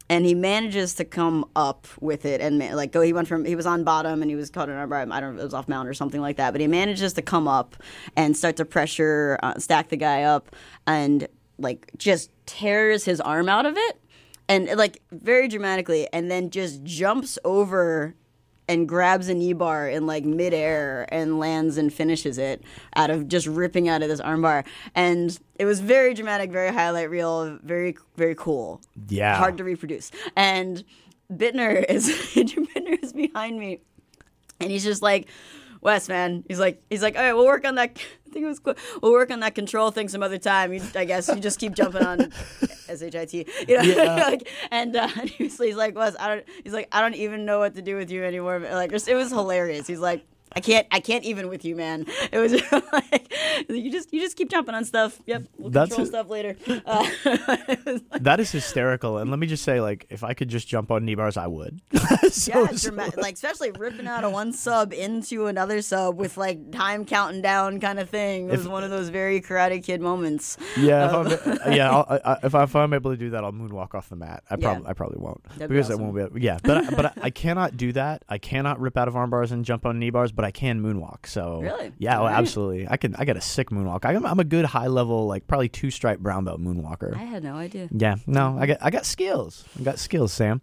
and 0.07 0.25
he 0.25 0.33
manages 0.33 0.93
to 0.95 1.03
come 1.03 1.43
up 1.57 1.89
with 1.99 2.25
it 2.25 2.39
and 2.39 2.59
like 2.73 2.93
go. 2.93 3.01
He 3.01 3.11
went 3.11 3.27
from 3.27 3.43
he 3.43 3.57
was 3.57 3.65
on 3.65 3.83
bottom 3.83 4.21
and 4.21 4.31
he 4.31 4.37
was 4.37 4.49
caught 4.49 4.69
in 4.69 4.75
an 4.75 4.89
armbar. 4.89 5.11
I 5.11 5.19
don't 5.19 5.31
know, 5.31 5.39
if 5.39 5.41
it 5.41 5.43
was 5.43 5.53
off 5.53 5.67
mount 5.67 5.89
or 5.89 5.93
something 5.93 6.21
like 6.21 6.37
that. 6.37 6.51
But 6.51 6.61
he 6.61 6.67
manages 6.67 7.11
to 7.15 7.21
come 7.21 7.49
up 7.49 7.75
and 8.15 8.37
start 8.37 8.55
to 8.57 8.65
pressure, 8.65 9.37
uh, 9.43 9.59
stack 9.59 9.89
the 9.89 9.97
guy 9.97 10.23
up, 10.23 10.55
and 10.87 11.27
like 11.61 11.91
just 11.97 12.31
tears 12.45 13.05
his 13.05 13.21
arm 13.21 13.47
out 13.47 13.65
of 13.65 13.75
it, 13.77 14.01
and 14.47 14.67
like 14.77 15.01
very 15.11 15.47
dramatically, 15.47 16.07
and 16.11 16.29
then 16.29 16.49
just 16.49 16.83
jumps 16.83 17.37
over 17.45 18.15
and 18.67 18.87
grabs 18.87 19.27
a 19.27 19.33
knee 19.33 19.51
bar 19.51 19.89
in 19.89 20.07
like 20.07 20.23
midair 20.23 21.05
and 21.09 21.39
lands 21.39 21.77
and 21.77 21.93
finishes 21.93 22.37
it 22.37 22.63
out 22.95 23.09
of 23.09 23.27
just 23.27 23.45
ripping 23.45 23.89
out 23.89 24.01
of 24.01 24.07
this 24.07 24.21
armbar. 24.21 24.65
And 24.95 25.37
it 25.55 25.65
was 25.65 25.81
very 25.81 26.13
dramatic, 26.13 26.51
very 26.51 26.71
highlight 26.71 27.09
reel, 27.09 27.57
very 27.63 27.97
very 28.15 28.35
cool. 28.35 28.81
Yeah. 29.09 29.35
hard 29.35 29.57
to 29.57 29.63
reproduce. 29.65 30.11
And 30.37 30.85
Bittner 31.31 31.83
is 31.89 32.07
Bittner 32.33 33.03
is 33.03 33.13
behind 33.13 33.59
me, 33.59 33.81
and 34.59 34.71
he's 34.71 34.83
just 34.83 35.01
like. 35.01 35.27
Wes, 35.83 36.07
man, 36.07 36.43
he's 36.47 36.59
like, 36.59 36.79
he's 36.91 37.01
like, 37.01 37.15
all 37.15 37.23
right, 37.23 37.33
we'll 37.33 37.47
work 37.47 37.65
on 37.65 37.73
that. 37.73 37.99
I 38.31 38.33
think 38.33 38.45
it 38.45 38.47
was 38.47 38.59
cool. 38.59 38.75
We'll 39.01 39.11
work 39.11 39.29
on 39.29 39.41
that 39.41 39.55
control 39.55 39.91
thing 39.91 40.07
some 40.07 40.23
other 40.23 40.37
time. 40.37 40.73
You, 40.73 40.81
I 40.95 41.03
guess 41.05 41.27
you 41.27 41.35
just 41.35 41.59
keep 41.59 41.73
jumping 41.73 42.03
on 42.03 42.31
shit, 42.87 43.33
you 43.67 43.77
know. 43.77 43.83
Yeah. 43.83 44.15
like, 44.29 44.47
and 44.71 44.95
uh, 44.95 45.07
he 45.07 45.43
was, 45.43 45.57
he's 45.57 45.75
like, 45.75 45.95
Wes, 45.95 46.15
I 46.19 46.27
don't. 46.27 46.45
He's 46.63 46.73
like, 46.73 46.87
I 46.91 47.01
don't 47.01 47.15
even 47.15 47.45
know 47.45 47.59
what 47.59 47.75
to 47.75 47.81
do 47.81 47.97
with 47.97 48.09
you 48.09 48.23
anymore. 48.23 48.59
Like, 48.59 48.93
it 48.93 49.15
was 49.15 49.31
hilarious. 49.31 49.87
He's 49.87 49.99
like, 49.99 50.25
I 50.53 50.59
can't, 50.59 50.85
I 50.91 50.99
can't 50.99 51.23
even 51.23 51.47
with 51.47 51.63
you, 51.65 51.75
man. 51.75 52.05
It 52.31 52.37
was 52.39 52.53
like, 52.93 53.33
you 53.69 53.91
just, 53.91 54.13
you 54.13 54.19
just 54.19 54.35
keep 54.37 54.49
jumping 54.49 54.75
on 54.75 54.83
stuff. 54.85 55.19
Yep, 55.25 55.43
we'll 55.57 55.69
That's 55.69 55.89
control 55.95 56.07
stuff 56.07 56.29
later. 56.29 56.55
Uh, 56.85 57.09
like, 57.47 57.79
That 58.21 58.39
is 58.39 58.51
hysterical. 58.51 59.17
And 59.17 59.29
let 59.29 59.39
me 59.39 59.47
just 59.47 59.63
say, 59.63 59.79
like, 59.81 60.05
if 60.09 60.23
I 60.23 60.33
could 60.33 60.49
just 60.49 60.67
jump 60.67 60.91
on 60.91 61.05
knee 61.05 61.15
bars, 61.15 61.37
I 61.37 61.47
would. 61.47 61.81
so, 62.31 62.51
yeah, 62.63 62.67
it's 62.69 62.83
dramatic. 62.83 63.17
like 63.17 63.35
especially 63.35 63.71
ripping 63.71 64.07
out 64.07 64.23
of 64.23 64.31
one 64.31 64.53
sub 64.53 64.93
into 64.93 65.47
another 65.47 65.81
sub 65.81 66.17
with 66.17 66.37
like 66.37 66.71
time 66.71 67.05
counting 67.05 67.41
down 67.41 67.79
kind 67.79 67.99
of 67.99 68.09
thing. 68.09 68.49
It 68.49 68.57
was 68.57 68.67
one 68.67 68.83
of 68.83 68.89
those 68.89 69.09
very 69.09 69.41
Karate 69.41 69.83
Kid 69.83 70.01
moments. 70.01 70.57
Yeah, 70.77 71.05
Um, 71.11 71.27
if 71.27 71.47
I'm, 71.65 71.71
yeah. 71.73 71.91
I'll, 71.91 72.19
I, 72.25 72.37
if, 72.43 72.55
I, 72.55 72.63
if 72.63 72.75
I'm 72.75 72.93
able 72.93 73.11
to 73.11 73.17
do 73.17 73.29
that, 73.31 73.43
I'll 73.43 73.51
moonwalk 73.51 73.95
off 73.95 74.09
the 74.09 74.15
mat. 74.15 74.43
I 74.49 74.55
Yeah. 74.55 74.67
probably, 74.73 74.87
I 74.89 74.93
probably 74.93 75.19
won't 75.19 75.43
That'd 75.43 75.69
be 75.69 75.75
because 75.75 75.91
I 75.91 75.95
won't 75.95 76.15
be. 76.15 76.21
Able, 76.21 76.39
yeah, 76.39 76.57
but 76.63 76.77
I, 76.77 76.89
but 76.95 77.05
I, 77.05 77.13
I 77.23 77.29
cannot 77.29 77.77
do 77.77 77.91
that. 77.93 78.23
I 78.29 78.37
cannot 78.37 78.79
rip 78.79 78.97
out 78.97 79.07
of 79.07 79.15
arm 79.15 79.29
bars 79.29 79.51
and 79.51 79.63
jump 79.65 79.85
on 79.85 79.97
knee 79.99 80.09
bars, 80.09 80.31
but 80.31 80.40
I 80.43 80.51
can 80.51 80.81
moonwalk. 80.81 81.25
So 81.25 81.61
Really? 81.61 81.91
yeah, 81.97 82.17
oh, 82.17 82.23
Alright. 82.23 82.37
absolutely. 82.37 82.87
I 82.89 82.97
can. 82.97 83.15
I 83.15 83.25
got 83.25 83.37
a 83.37 83.41
sick 83.41 83.69
moonwalk. 83.69 84.05
I'm, 84.05 84.25
I'm 84.25 84.39
a 84.39 84.43
good 84.43 84.65
high 84.65 84.87
level, 84.87 85.27
like 85.27 85.47
probably 85.47 85.69
two 85.69 85.91
stripe 85.91 86.19
brown 86.19 86.45
belt 86.45 86.59
moonwalker. 86.61 87.15
I 87.15 87.23
had 87.23 87.43
no 87.43 87.55
idea. 87.55 87.89
Yeah, 87.91 88.15
no, 88.27 88.57
I 88.59 88.65
got 88.65 88.77
I 88.81 88.89
got 88.89 89.05
skills. 89.05 89.63
I 89.79 89.83
got 89.83 89.99
skills, 89.99 90.33
Sam. 90.33 90.61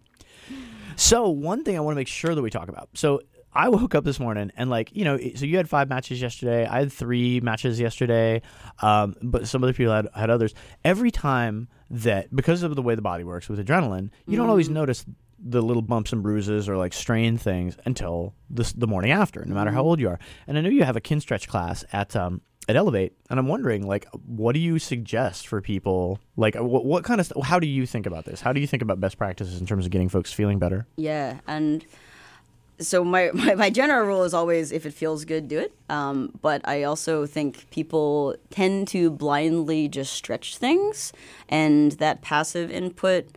So 0.95 1.29
one 1.29 1.63
thing 1.63 1.77
I 1.77 1.79
want 1.79 1.95
to 1.95 1.99
make 1.99 2.07
sure 2.07 2.35
that 2.35 2.41
we 2.41 2.49
talk 2.49 2.67
about. 2.67 2.89
So 2.93 3.21
I 3.53 3.69
woke 3.69 3.95
up 3.95 4.03
this 4.03 4.19
morning 4.19 4.51
and 4.57 4.69
like 4.69 4.89
you 4.93 5.05
know, 5.05 5.17
so 5.35 5.45
you 5.45 5.57
had 5.57 5.69
five 5.69 5.89
matches 5.89 6.21
yesterday. 6.21 6.65
I 6.67 6.79
had 6.79 6.91
three 6.91 7.39
matches 7.39 7.79
yesterday, 7.79 8.41
um, 8.81 9.15
but 9.21 9.47
some 9.47 9.63
other 9.63 9.73
people 9.73 9.93
had 9.93 10.07
had 10.13 10.29
others. 10.29 10.53
Every 10.83 11.09
time 11.11 11.67
that 11.89 12.35
because 12.35 12.63
of 12.63 12.75
the 12.75 12.81
way 12.81 12.95
the 12.95 13.01
body 13.01 13.23
works 13.23 13.49
with 13.49 13.65
adrenaline, 13.65 14.09
you 14.27 14.37
don't 14.37 14.49
always 14.49 14.69
notice 14.69 15.05
the 15.41 15.61
little 15.61 15.81
bumps 15.81 16.11
and 16.11 16.21
bruises 16.21 16.67
or 16.67 16.77
like 16.77 16.93
strained 16.93 17.41
things 17.41 17.77
until 17.85 18.33
the 18.49 18.71
the 18.75 18.87
morning 18.87 19.11
after, 19.11 19.43
no 19.45 19.55
matter 19.55 19.71
how 19.71 19.83
old 19.83 19.99
you 19.99 20.09
are. 20.09 20.19
And 20.47 20.57
I 20.57 20.61
know 20.61 20.69
you 20.69 20.83
have 20.83 20.95
a 20.97 21.01
Kinstretch 21.01 21.47
class 21.47 21.83
at 21.93 22.15
um, 22.15 22.41
at 22.69 22.75
Elevate, 22.75 23.13
and 23.31 23.39
I'm 23.39 23.47
wondering, 23.47 23.87
like, 23.87 24.07
what 24.27 24.53
do 24.53 24.59
you 24.59 24.77
suggest 24.77 25.47
for 25.47 25.59
people? 25.59 26.19
Like, 26.37 26.53
what, 26.55 26.85
what 26.85 27.03
kind 27.03 27.19
of, 27.19 27.25
st- 27.25 27.43
how 27.43 27.59
do 27.59 27.65
you 27.65 27.87
think 27.87 28.05
about 28.05 28.25
this? 28.25 28.41
How 28.41 28.53
do 28.53 28.61
you 28.61 28.67
think 28.67 28.83
about 28.83 28.99
best 28.99 29.17
practices 29.17 29.59
in 29.59 29.65
terms 29.65 29.85
of 29.85 29.91
getting 29.91 30.07
folks 30.07 30.31
feeling 30.31 30.59
better? 30.59 30.85
Yeah, 30.95 31.39
and 31.47 31.83
so 32.77 33.03
my, 33.03 33.31
my, 33.33 33.55
my 33.55 33.69
general 33.71 34.05
rule 34.05 34.23
is 34.23 34.35
always 34.35 34.71
if 34.71 34.85
it 34.85 34.93
feels 34.93 35.25
good, 35.25 35.47
do 35.47 35.57
it. 35.57 35.73
Um, 35.89 36.37
but 36.43 36.61
I 36.67 36.83
also 36.83 37.25
think 37.25 37.69
people 37.71 38.35
tend 38.51 38.87
to 38.89 39.09
blindly 39.09 39.87
just 39.87 40.13
stretch 40.13 40.57
things, 40.57 41.11
and 41.49 41.93
that 41.93 42.21
passive 42.21 42.69
input 42.69 43.29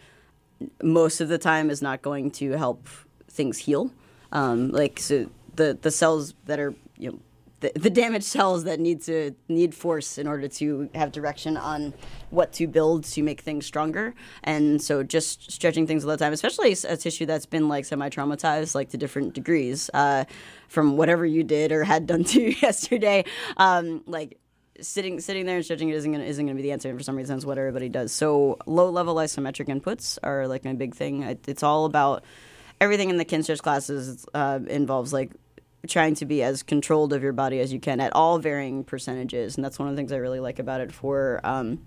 most 0.83 1.21
of 1.21 1.29
the 1.29 1.39
time 1.39 1.71
is 1.71 1.83
not 1.83 2.03
going 2.03 2.31
to 2.33 2.53
help 2.53 2.89
things 3.29 3.59
heal. 3.59 3.91
Um, 4.33 4.71
like 4.71 4.99
so 4.99 5.31
the 5.55 5.79
the 5.81 5.91
cells 5.91 6.35
that 6.47 6.59
are 6.59 6.75
you 6.97 7.13
know 7.13 7.19
the, 7.63 7.73
the 7.77 7.91
damaged 7.91 8.25
cells 8.25 8.65
that 8.65 8.81
need 8.81 9.01
to 9.03 9.35
need 9.49 9.75
force 9.75 10.19
in 10.19 10.27
order 10.27 10.49
to 10.49 10.91
have 10.95 11.13
direction 11.13 11.57
on 11.57 11.95
what 12.31 12.53
to 12.55 12.67
build 12.67 13.05
to 13.05 13.23
make 13.23 13.41
things 13.41 13.65
stronger. 13.65 14.15
And 14.43 14.83
so 14.83 15.03
just 15.03 15.51
stretching 15.51 15.87
things 15.87 16.05
all 16.05 16.11
the 16.11 16.17
time, 16.17 16.33
especially 16.33 16.73
a 16.73 16.97
tissue 16.97 17.25
that's 17.25 17.47
been 17.47 17.69
like 17.69 17.85
semi 17.85 18.09
traumatized, 18.11 18.75
like 18.75 18.91
to 18.91 18.99
different 18.99 19.33
degrees 19.33 19.89
uh, 19.95 20.25
from 20.69 20.97
whatever 20.97 21.25
you 21.25 21.45
did 21.45 21.73
or 21.73 21.85
had 21.85 22.07
done 22.07 22.25
to 22.33 22.61
yesterday. 22.61 23.25
Um, 23.57 24.03
like 24.07 24.39
sitting 24.81 25.21
sitting 25.21 25.47
there 25.47 25.57
and 25.57 25.65
stretching 25.65 25.89
it 25.89 25.97
isn't 25.97 26.13
gonna 26.13 26.25
isn't 26.25 26.45
gonna 26.45 26.57
be 26.57 26.63
the 26.63 26.73
answer. 26.73 26.89
And 26.89 26.99
for 26.99 27.05
some 27.05 27.17
reason, 27.17 27.37
it's 27.37 27.45
what 27.45 27.59
everybody 27.59 27.89
does. 27.89 28.13
So 28.13 28.59
low 28.67 28.91
level 28.91 29.17
isometric 29.17 29.67
inputs 29.67 30.19
are 30.23 30.47
like 30.49 30.65
my 30.65 30.73
big 30.73 30.95
thing. 30.95 31.25
I, 31.25 31.37
it's 31.47 31.63
all 31.63 31.85
about 31.85 32.25
everything 32.81 33.11
in 33.11 33.17
the 33.17 33.25
Kinstretch 33.25 33.61
classes 33.61 34.27
uh, 34.35 34.61
involves 34.67 35.13
like 35.13 35.33
trying 35.89 36.15
to 36.15 36.27
be 36.27 36.43
as 36.43 36.63
controlled 36.63 37.13
of 37.13 37.23
your 37.23 37.33
body 37.33 37.59
as 37.59 37.73
you 37.73 37.81
can 37.81 38.01
at 38.01 38.15
all 38.15 38.39
varying 38.39 38.85
percentages, 38.85 39.57
and 39.57 39.65
that's 39.65 39.79
one 39.79 39.89
of 39.89 39.95
the 39.95 40.01
things 40.01 40.13
I 40.13 40.17
really 40.17 40.41
like 40.41 40.59
about 40.59 40.81
it 40.81 40.93
for. 40.93 41.41
Um, 41.45 41.81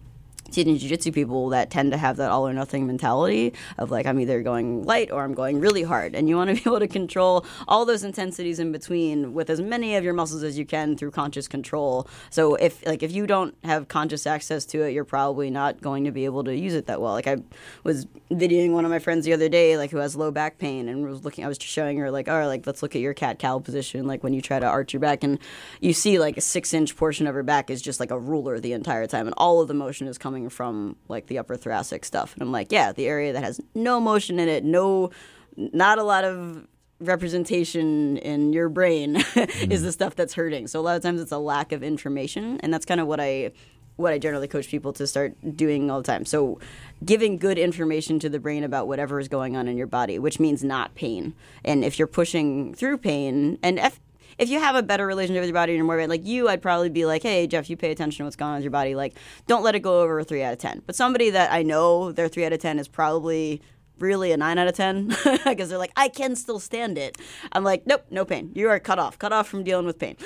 teaching 0.52 0.78
jiu-jitsu 0.78 1.12
people 1.12 1.50
that 1.50 1.70
tend 1.70 1.92
to 1.92 1.98
have 1.98 2.18
that 2.18 2.32
all 2.32 2.48
or 2.48 2.54
nothing 2.54 2.88
mentality 2.88 3.54
of 3.78 3.92
like 3.92 4.06
i'm 4.06 4.20
either 4.20 4.42
going 4.42 4.84
light 4.84 5.12
or 5.12 5.24
i'm 5.24 5.34
going 5.34 5.60
really 5.60 5.84
hard. 5.84 6.16
And 6.16 6.30
you 6.30 6.36
want 6.36 6.50
to 6.50 6.56
be 6.64 6.70
able 6.70 6.80
to 6.80 6.88
control 6.88 7.46
all 7.68 7.86
those 7.86 8.04
intensities 8.04 8.60
in 8.60 8.72
between 8.72 9.34
with 9.34 9.50
as 9.50 9.62
many 9.62 9.96
of 9.96 10.04
your 10.04 10.14
muscles 10.14 10.44
as 10.44 10.58
you 10.58 10.66
can 10.66 10.96
through 10.96 11.12
conscious 11.12 11.48
control. 11.48 12.08
So 12.30 12.56
if 12.56 12.86
like 12.86 13.04
if 13.04 13.12
you 13.12 13.28
don't 13.28 13.56
have 13.64 13.88
conscious 13.88 14.28
access 14.28 14.66
to 14.68 14.84
it 14.84 14.92
you're 14.92 15.06
probably 15.06 15.50
not 15.50 15.82
going 15.82 16.04
to 16.06 16.12
be 16.12 16.26
able 16.26 16.44
to 16.44 16.56
use 16.56 16.74
it 16.74 16.86
that 16.88 17.02
well. 17.02 17.14
Like 17.14 17.28
i 17.28 17.38
was 17.84 18.06
videoing 18.32 18.72
one 18.72 18.86
of 18.86 18.92
my 18.92 19.00
friends 19.00 19.26
the 19.26 19.34
other 19.34 19.50
day 19.50 19.78
like 19.78 19.92
who 19.92 19.98
has 19.98 20.16
low 20.16 20.32
back 20.32 20.58
pain 20.58 20.90
and 20.90 21.06
was 21.06 21.24
looking 21.24 21.46
i 21.46 21.48
was 21.48 21.58
just 21.58 21.72
showing 21.72 21.98
her 21.98 22.10
like 22.12 22.28
all 22.28 22.38
right 22.38 22.48
like 22.48 22.66
let's 22.66 22.82
look 22.82 22.96
at 22.96 23.02
your 23.02 23.14
cat 23.14 23.40
cow 23.40 23.60
position 23.60 24.06
like 24.06 24.24
when 24.24 24.34
you 24.34 24.42
try 24.42 24.60
to 24.60 24.66
arch 24.66 24.94
your 24.94 25.00
back. 25.00 25.24
And 25.24 25.40
you 25.80 25.94
see 25.94 26.20
like 26.20 26.38
a 26.38 26.42
six 26.42 26.74
inch 26.74 26.96
portion 26.96 27.28
of 27.28 27.36
her 27.36 27.44
back 27.44 27.70
is 27.70 27.82
just 27.82 28.00
like 28.00 28.12
a 28.12 28.20
ruler 28.20 28.60
the 28.60 28.74
entire 28.74 29.08
time. 29.08 29.28
And 29.28 29.34
all 29.38 29.62
of 29.62 29.68
the 29.68 29.74
motion 29.74 30.08
is 30.08 30.18
coming 30.18 30.35
from 30.50 30.96
like 31.08 31.28
the 31.28 31.38
upper 31.38 31.56
thoracic 31.56 32.06
stuff 32.06 32.34
and 32.34 32.42
i'm 32.42 32.52
like 32.52 32.72
yeah 32.72 32.92
the 32.92 33.08
area 33.08 33.34
that 33.34 33.44
has 33.44 33.60
no 33.74 34.00
motion 34.00 34.40
in 34.40 34.48
it 34.48 34.64
no 34.64 35.10
not 35.56 35.98
a 35.98 36.04
lot 36.04 36.24
of 36.24 36.68
representation 37.00 38.18
in 38.18 38.54
your 38.54 38.70
brain 38.70 39.16
is 39.16 39.34
the 39.34 39.46
mm-hmm. 39.46 39.90
stuff 39.90 40.16
that's 40.16 40.34
hurting 40.34 40.68
so 40.68 40.80
a 40.80 40.82
lot 40.82 40.96
of 40.96 41.02
times 41.02 41.20
it's 41.20 41.32
a 41.32 41.38
lack 41.38 41.72
of 41.72 41.84
information 41.84 42.60
and 42.62 42.74
that's 42.74 42.86
kind 42.86 43.02
of 43.02 43.08
what 43.08 43.20
i 43.20 43.52
what 43.98 44.12
I 44.12 44.18
generally 44.18 44.48
coach 44.48 44.68
people 44.68 44.94
to 44.94 45.08
start 45.08 45.36
doing 45.56 45.90
all 45.90 46.02
the 46.02 46.06
time. 46.06 46.26
So, 46.26 46.60
giving 47.04 47.38
good 47.38 47.58
information 47.58 48.20
to 48.20 48.30
the 48.30 48.40
brain 48.40 48.64
about 48.64 48.88
whatever 48.88 49.20
is 49.20 49.28
going 49.28 49.56
on 49.56 49.68
in 49.68 49.78
your 49.78 49.88
body, 49.88 50.20
which 50.20 50.40
means 50.40 50.64
not 50.64 50.96
pain. 50.96 51.34
And 51.64 51.84
if 51.84 51.98
you're 51.98 52.08
pushing 52.08 52.74
through 52.74 52.98
pain, 52.98 53.58
and 53.64 53.80
if 53.80 54.00
if 54.38 54.50
you 54.50 54.60
have 54.60 54.76
a 54.76 54.84
better 54.84 55.08
relationship 55.08 55.42
with 55.42 55.50
your 55.50 55.54
body 55.54 55.74
and 55.74 55.78
you're 55.78 55.86
more 55.86 56.08
like 56.08 56.26
you, 56.26 56.50
I'd 56.50 56.62
probably 56.62 56.90
be 56.90 57.06
like, 57.06 57.24
hey, 57.24 57.48
Jeff, 57.48 57.70
you 57.70 57.78
pay 57.78 57.92
attention 57.92 58.18
to 58.20 58.24
what's 58.26 58.36
going 58.36 58.50
on 58.50 58.56
with 58.56 58.64
your 58.64 58.72
body. 58.72 58.96
Like, 58.96 59.16
don't 59.48 59.64
let 59.64 59.76
it 59.76 59.80
go 59.80 60.02
over 60.02 60.20
a 60.20 60.24
three 60.24 60.44
out 60.44 60.54
of 60.54 60.60
10. 60.60 60.84
But 60.86 60.96
somebody 60.96 61.30
that 61.30 61.52
I 61.52 61.64
know 61.64 62.12
their 62.12 62.28
three 62.28 62.46
out 62.46 62.54
of 62.54 62.60
10 62.60 62.80
is 62.80 62.88
probably 62.88 63.62
really 64.00 64.32
a 64.32 64.38
9 64.38 64.58
out 64.58 64.68
of 64.68 64.76
10 64.76 65.08
because 65.46 65.70
they're 65.70 65.78
like 65.78 65.94
i 65.96 66.10
can 66.10 66.36
still 66.36 66.60
stand 66.60 66.98
it 66.98 67.18
i'm 67.54 67.64
like 67.64 67.88
nope 67.88 68.04
no 68.10 68.26
pain 68.26 68.52
you 68.54 68.68
are 68.68 68.78
cut 68.78 69.00
off 69.00 69.18
cut 69.18 69.32
off 69.32 69.48
from 69.48 69.64
dealing 69.64 69.86
with 69.86 69.98
pain 69.98 70.18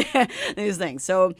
these 0.56 0.78
things 0.78 1.02
so 1.02 1.32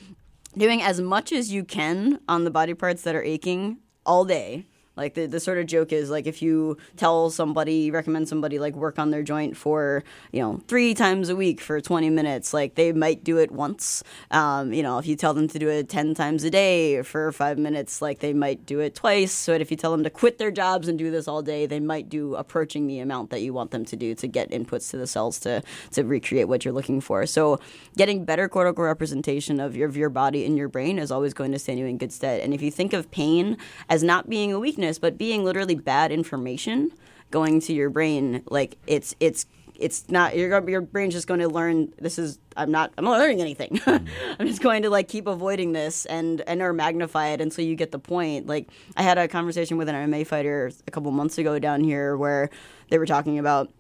doing 0.59 0.83
as 0.83 1.01
much 1.01 1.31
as 1.31 1.53
you 1.53 1.63
can 1.63 2.19
on 2.29 2.43
the 2.43 2.51
body 2.51 2.75
parts 2.75 3.03
that 3.03 3.15
are 3.15 3.23
aching 3.23 3.79
all 4.05 4.25
day 4.25 4.67
like 4.97 5.15
the, 5.15 5.27
the 5.27 5.41
sort 5.41 5.59
of 5.59 5.67
joke 5.67 5.93
is 5.93 6.11
like 6.11 6.27
if 6.27 6.41
you 6.41 6.77
tell 6.97 7.31
somebody, 7.31 7.91
recommend 7.91 8.29
somebody 8.29 8.59
like 8.59 8.75
work 8.75 8.99
on 8.99 9.11
their 9.11 9.23
joint 9.23 9.57
for, 9.57 10.03
you 10.33 10.41
know, 10.41 10.61
three 10.69 10.95
times 10.95 11.29
a 11.29 11.37
week 11.37 11.61
for 11.61 11.81
20 11.81 12.11
minutes, 12.11 12.55
like 12.55 12.75
they 12.75 12.93
might 12.93 13.23
do 13.23 13.39
it 13.39 13.51
once. 13.51 14.03
Um, 14.31 14.73
you 14.73 14.83
know, 14.83 14.99
if 14.99 15.07
you 15.07 15.15
tell 15.17 15.35
them 15.35 15.49
to 15.49 15.59
do 15.59 15.69
it 15.69 15.89
10 15.89 16.15
times 16.15 16.45
a 16.45 16.51
day 16.51 17.03
for 17.03 17.31
five 17.33 17.59
minutes, 17.59 18.01
like 18.01 18.21
they 18.21 18.33
might 18.33 18.65
do 18.65 18.81
it 18.81 18.95
twice. 18.95 19.33
So 19.33 19.53
if 19.53 19.71
you 19.71 19.77
tell 19.77 19.93
them 19.93 20.05
to 20.05 20.11
quit 20.11 20.39
their 20.39 20.51
jobs 20.51 20.89
and 20.89 20.99
do 20.99 21.11
this 21.11 21.29
all 21.29 21.43
day, 21.43 21.67
they 21.67 21.81
might 21.81 22.09
do 22.09 22.35
approaching 22.35 22.87
the 22.87 23.01
amount 23.01 23.31
that 23.31 23.43
you 23.43 23.53
want 23.53 23.73
them 23.73 23.85
to 23.85 23.97
do 23.97 24.15
to 24.15 24.27
get 24.27 24.51
inputs 24.51 24.91
to 24.91 24.97
the 24.97 25.07
cells 25.07 25.39
to, 25.41 25.63
to 25.91 26.05
recreate 26.05 26.49
what 26.49 26.65
you're 26.65 26.75
looking 26.75 27.01
for. 27.01 27.27
So 27.27 27.61
getting 27.97 28.25
better 28.25 28.49
cortical 28.49 28.85
representation 28.85 29.61
of 29.61 29.77
your, 29.77 29.89
of 29.89 29.97
your 29.97 30.11
body 30.11 30.47
and 30.47 30.57
your 30.57 30.69
brain 30.69 30.99
is 30.99 31.11
always 31.11 31.35
going 31.35 31.53
to 31.53 31.59
stand 31.59 31.79
you 31.79 31.87
in 31.87 31.99
good 31.99 32.13
stead. 32.13 32.41
And 32.41 32.55
if 32.55 32.63
you 32.63 32.71
think 32.71 32.93
of 32.93 33.11
pain 33.11 33.59
as 33.89 34.03
not 34.03 34.31
being 34.31 34.53
a 34.53 34.59
weakness, 34.59 34.86
but 34.99 35.19
being 35.19 35.45
literally 35.45 35.75
bad 35.75 36.13
information 36.13 36.93
going 37.31 37.61
to 37.61 37.73
your 37.73 37.91
brain, 37.91 38.43
like 38.47 38.79
it's 38.87 39.15
it's 39.21 39.47
it's 39.79 40.09
not 40.11 40.37
your 40.37 40.69
your 40.69 40.81
brain's 40.81 41.15
just 41.15 41.27
going 41.27 41.41
to 41.41 41.49
learn 41.49 41.93
this 41.99 42.19
is 42.19 42.39
I'm 42.57 42.71
not 42.71 42.93
I'm 42.97 43.05
not 43.05 43.19
learning 43.19 43.41
anything. 43.41 43.81
I'm 43.87 44.47
just 44.47 44.63
going 44.63 44.83
to 44.83 44.91
like 44.91 45.09
keep 45.09 45.27
avoiding 45.27 45.73
this 45.73 46.07
and 46.07 46.41
and 46.43 46.63
or 46.63 46.73
magnify 46.73 47.29
it 47.29 47.41
until 47.41 47.65
you 47.65 47.75
get 47.77 47.93
the 47.93 47.99
point. 47.99 48.47
Like 48.47 48.69
I 48.97 49.03
had 49.03 49.19
a 49.19 49.29
conversation 49.29 49.77
with 49.77 49.89
an 49.89 49.95
MMA 49.95 50.27
fighter 50.27 50.71
a 50.87 50.91
couple 50.91 51.11
months 51.11 51.39
ago 51.39 51.59
down 51.59 51.85
here 51.85 52.17
where 52.17 52.51
they 52.91 52.99
were 52.99 53.07
talking 53.07 53.39
about 53.39 53.71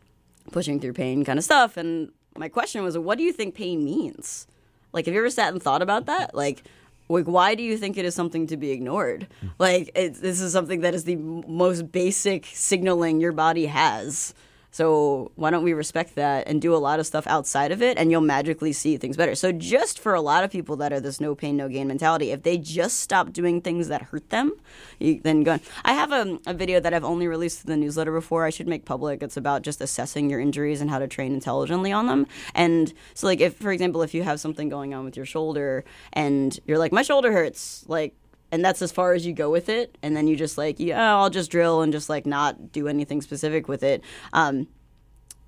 pushing 0.53 0.81
through 0.81 0.93
pain 0.93 1.25
kind 1.25 1.39
of 1.39 1.45
stuff 1.45 1.77
and 1.77 2.13
my 2.37 2.49
question 2.49 2.85
was 2.85 2.97
what 2.97 3.19
do 3.19 3.25
you 3.25 3.33
think 3.33 3.55
pain 3.55 3.85
means? 3.85 4.47
Like 4.93 5.07
have 5.07 5.15
you 5.15 5.21
ever 5.21 5.31
sat 5.31 5.53
and 5.53 5.63
thought 5.63 5.83
about 5.83 6.07
that? 6.07 6.35
Like 6.35 6.63
like 7.09 7.27
why 7.27 7.55
do 7.55 7.63
you 7.63 7.77
think 7.77 7.97
it 7.97 8.05
is 8.05 8.15
something 8.15 8.47
to 8.49 8.57
be 8.57 8.71
ignored? 8.71 9.27
Hmm. 9.41 9.49
Like 9.59 9.95
this 9.95 10.41
is 10.41 10.53
something 10.53 10.81
that 10.81 10.95
is 10.95 11.05
the 11.05 11.17
most 11.17 11.93
basic 11.93 12.47
signaling 12.47 13.21
your 13.21 13.33
body 13.33 13.67
has 13.67 14.35
so 14.77 15.33
why 15.37 15.49
don't 15.49 15.64
we 15.64 15.72
respect 15.72 16.16
that 16.16 16.47
and 16.47 16.61
do 16.61 16.74
a 16.74 16.77
lot 16.77 17.01
of 17.01 17.07
stuff 17.07 17.27
outside 17.29 17.72
of 17.72 17.81
it 17.81 17.97
and 17.97 18.11
you'll 18.11 18.20
magically 18.20 18.74
see 18.74 18.99
things 18.99 19.16
better. 19.16 19.35
So 19.35 19.51
just 19.51 19.99
for 19.99 20.12
a 20.12 20.20
lot 20.20 20.45
of 20.45 20.51
people 20.51 20.77
that 20.77 20.93
are 20.93 21.01
this 21.01 21.18
no 21.18 21.35
pain, 21.35 21.57
no 21.57 21.66
gain 21.66 21.89
mentality, 21.89 22.31
if 22.31 22.43
they 22.43 22.59
just 22.59 23.01
stop 23.01 23.33
doing 23.33 23.62
things 23.62 23.89
that 23.89 24.03
hurt 24.03 24.29
them, 24.29 24.53
then 25.01 25.45
go. 25.45 25.53
On. 25.53 25.61
I 25.87 25.95
have 25.95 26.12
a, 26.12 26.39
a 26.47 26.53
video 26.53 26.79
that 26.79 26.93
I've 26.93 27.05
only 27.05 27.27
released 27.27 27.62
to 27.62 27.66
the 27.66 27.77
newsletter 27.79 28.12
before. 28.12 28.45
I 28.45 28.51
should 28.51 28.68
make 28.68 28.85
public. 28.85 29.22
It's 29.22 29.39
about 29.39 29.62
just 29.62 29.81
assessing 29.81 30.29
your 30.29 30.41
injuries 30.41 30.83
and 30.83 30.91
how 30.91 30.99
to 30.99 31.09
train 31.09 31.33
intelligently 31.33 31.91
on 31.91 32.07
them. 32.07 32.27
And 32.55 32.93
so 33.14 33.29
like 33.29 33.41
if, 33.41 33.57
for 33.57 33.72
example, 33.72 34.03
if 34.03 34.12
you 34.12 34.24
have 34.24 34.41
something 34.41 34.68
going 34.68 34.93
on 34.93 35.07
with 35.07 35.16
your 35.16 35.24
shoulder 35.24 35.87
and 36.12 36.61
you're 36.66 36.77
like, 36.77 36.93
my 36.93 37.01
shoulder 37.01 37.33
hurts, 37.33 37.87
like 37.89 38.14
and 38.53 38.64
that's 38.64 38.82
as 38.82 38.92
far 38.92 39.12
as 39.12 39.26
you 39.26 39.32
go 39.32 39.51
with 39.51 39.68
it 39.68 39.97
and 40.03 40.16
then 40.16 40.26
you 40.26 40.36
just 40.36 40.57
like 40.57 40.78
yeah 40.78 41.16
i'll 41.16 41.30
just 41.30 41.51
drill 41.51 41.82
and 41.82 41.92
just 41.92 42.09
like 42.09 42.26
not 42.26 42.72
do 42.72 42.88
anything 42.88 43.20
specific 43.22 43.68
with 43.68 43.82
it. 43.82 44.03
Um 44.32 44.68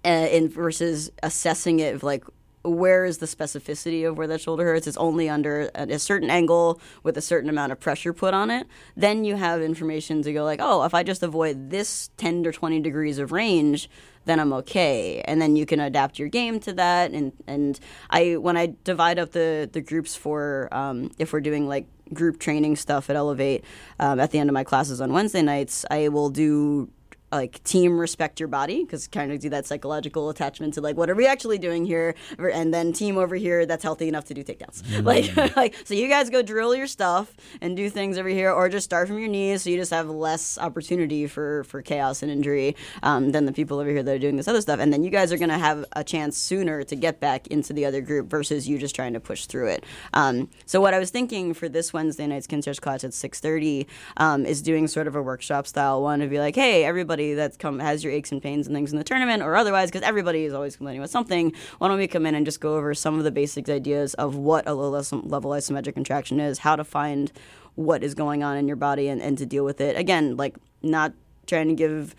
and 0.05 0.51
versus 0.51 1.11
assessing 1.23 1.81
it 1.81 2.03
like 2.03 2.25
where 2.65 3.05
is 3.05 3.19
the 3.19 3.27
specificity 3.27 4.07
of 4.07 4.19
where 4.19 4.27
that 4.27 4.41
shoulder 4.41 4.65
hurts? 4.65 4.87
It's 4.87 4.97
only 4.97 5.29
under 5.29 5.71
a 5.75 5.99
certain 5.99 6.29
angle 6.29 6.81
with 7.03 7.17
a 7.17 7.21
certain 7.21 7.49
amount 7.49 7.73
of 7.73 7.81
pressure 7.81 8.13
put 8.13 8.35
on 8.35 8.51
it. 8.51 8.67
Then 8.97 9.25
you 9.25 9.37
have 9.37 9.63
information 9.63 10.23
to 10.23 10.33
go 10.33 10.45
like 10.45 10.61
oh 10.63 10.85
if 10.85 10.95
i 10.95 11.03
just 11.03 11.23
avoid 11.23 11.71
this 11.71 12.11
10 12.17 12.47
or 12.47 12.53
20 12.53 12.81
degrees 12.81 13.19
of 13.19 13.33
range 13.33 13.89
then 14.25 14.39
i'm 14.41 14.53
okay. 14.53 15.23
And 15.25 15.41
then 15.41 15.57
you 15.57 15.65
can 15.65 15.81
adapt 15.81 16.19
your 16.19 16.29
game 16.29 16.61
to 16.61 16.73
that. 16.75 17.13
And 17.13 17.33
and 17.47 17.81
i 18.11 18.37
when 18.37 18.57
i 18.57 18.75
divide 18.85 19.19
up 19.19 19.33
the 19.33 19.69
the 19.73 19.81
groups 19.81 20.15
for 20.15 20.69
um, 20.71 21.11
if 21.19 21.33
we're 21.33 21.41
doing 21.41 21.67
like 21.67 21.87
group 22.13 22.39
training 22.39 22.77
stuff 22.77 23.11
at 23.11 23.17
Elevate 23.17 23.65
um, 23.99 24.21
at 24.21 24.31
the 24.31 24.39
end 24.39 24.51
of 24.51 24.55
my 24.55 24.65
classes 24.65 25.01
on 25.01 25.13
Wednesday 25.13 25.43
nights, 25.43 25.85
I 25.91 26.09
will 26.09 26.31
do 26.31 26.89
like 27.33 27.63
team 27.65 27.99
respect 27.99 28.41
your 28.41 28.49
body 28.49 28.85
because 28.85 29.07
kind 29.09 29.33
of 29.33 29.41
do 29.41 29.49
that 29.51 29.67
psychological 29.67 30.31
attachment 30.31 30.75
to 30.75 30.81
like 30.81 30.97
what 30.97 31.11
are 31.11 31.15
we 31.15 31.27
actually 31.27 31.59
doing 31.59 31.85
here 31.85 32.15
and 32.39 32.73
then 32.73 32.93
team 32.93 33.19
over 33.19 33.37
here 33.37 33.67
that's 33.67 33.83
healthy 33.83 34.09
enough 34.09 34.25
to 34.25 34.35
do 34.35 34.43
takedowns. 34.45 34.83
Mm. 34.89 35.05
like 35.05 35.57
like 35.57 35.75
so 35.85 35.93
you 35.95 36.09
guys 36.09 36.31
go 36.31 36.41
drill 36.43 36.75
your 36.75 36.87
stuff 36.87 37.35
and 37.61 37.77
do 37.77 37.91
things 37.91 38.17
over 38.17 38.29
here 38.29 38.51
or 38.51 38.69
just 38.69 38.85
start 38.85 39.07
from 39.07 39.19
your 39.19 39.29
knees 39.29 39.63
so 39.63 39.71
you 39.71 39.77
just 39.77 39.91
have 39.91 40.09
less 40.09 40.57
opportunity 40.59 41.27
for 41.27 41.65
for 41.65 41.83
chaos 41.83 42.23
and 42.23 42.31
injury 42.33 42.75
um, 43.03 43.33
than 43.33 43.45
the 43.45 43.53
people 43.53 43.79
over 43.79 43.91
here 43.91 44.03
that 44.03 44.15
are 44.15 44.19
doing 44.19 44.37
this 44.37 44.49
other 44.49 44.61
stuff. 44.61 44.81
And 44.81 44.93
then 44.93 45.03
you 45.03 45.11
guys 45.11 45.33
are 45.33 45.37
going 45.37 45.51
to 45.51 45.59
have 45.59 45.85
a 45.93 46.03
chance 46.03 46.39
sooner 46.39 46.83
to 46.85 46.97
get 46.97 47.21
back 47.21 47.47
into 47.49 47.73
the 47.73 47.85
other 47.85 48.01
group 48.01 48.29
versus 48.29 48.69
you 48.69 48.79
just 48.79 48.95
trying 48.95 49.13
to 49.13 49.21
push 49.21 49.47
through 49.47 49.69
it. 49.69 49.85
Um, 50.15 50.49
so 50.67 50.81
what 50.81 50.95
i 50.95 50.99
was 50.99 51.11
thinking 51.11 51.55
for 51.55 51.69
this 51.69 51.93
wednesday 51.93 52.27
night's 52.27 52.47
kinstretch 52.47 52.81
class 52.81 53.05
at 53.05 53.11
6.30 53.11 53.87
um, 54.17 54.47
is 54.47 54.63
doing 54.63 54.87
sort 54.89 55.07
of 55.07 55.15
a 55.17 55.23
workshop 55.23 55.67
style 55.67 56.03
one 56.03 56.21
to 56.21 56.27
be 56.27 56.39
like 56.39 56.55
hey 56.55 56.85
everybody 56.85 57.18
everybody 57.19 57.35
that's 57.35 57.57
come 57.57 57.79
has 57.81 58.05
your 58.05 58.13
aches 58.13 58.31
and 58.31 58.41
pains 58.41 58.67
and 58.67 58.77
things 58.77 58.93
in 58.93 58.99
the 58.99 59.05
tournament 59.05 59.43
or 59.43 59.57
otherwise, 59.57 59.91
because 59.91 60.07
everybody 60.07 60.45
is 60.45 60.55
always 60.55 60.77
complaining 60.77 61.01
about 61.01 61.11
something. 61.11 61.53
Why 61.79 61.89
don't 61.89 61.99
we 61.99 62.07
come 62.07 62.27
in 62.27 62.35
and 62.35 62.47
just 62.47 62.61
go 62.61 62.77
over 62.77 62.95
some 62.95 63.19
of 63.19 63.25
the 63.25 63.31
basic 63.31 63.69
ideas 63.69 64.15
of 64.15 64.37
what 64.37 64.67
a 64.69 64.75
low 64.75 64.91
level 64.91 65.51
isometric 65.51 65.95
contraction 65.95 66.39
is, 66.39 66.59
how 66.59 66.77
to 66.77 66.85
find 66.85 67.33
what 67.75 68.03
is 68.03 68.15
going 68.15 68.43
on 68.43 68.57
in 68.57 68.69
your 68.69 68.77
body 68.77 69.09
and, 69.09 69.21
and 69.21 69.37
to 69.39 69.47
deal 69.47 69.65
with 69.65 69.81
it. 69.81 69.97
Again, 69.97 70.37
like 70.37 70.57
not 70.83 71.13
trying 71.47 71.69
to 71.69 71.75
give 71.75 72.15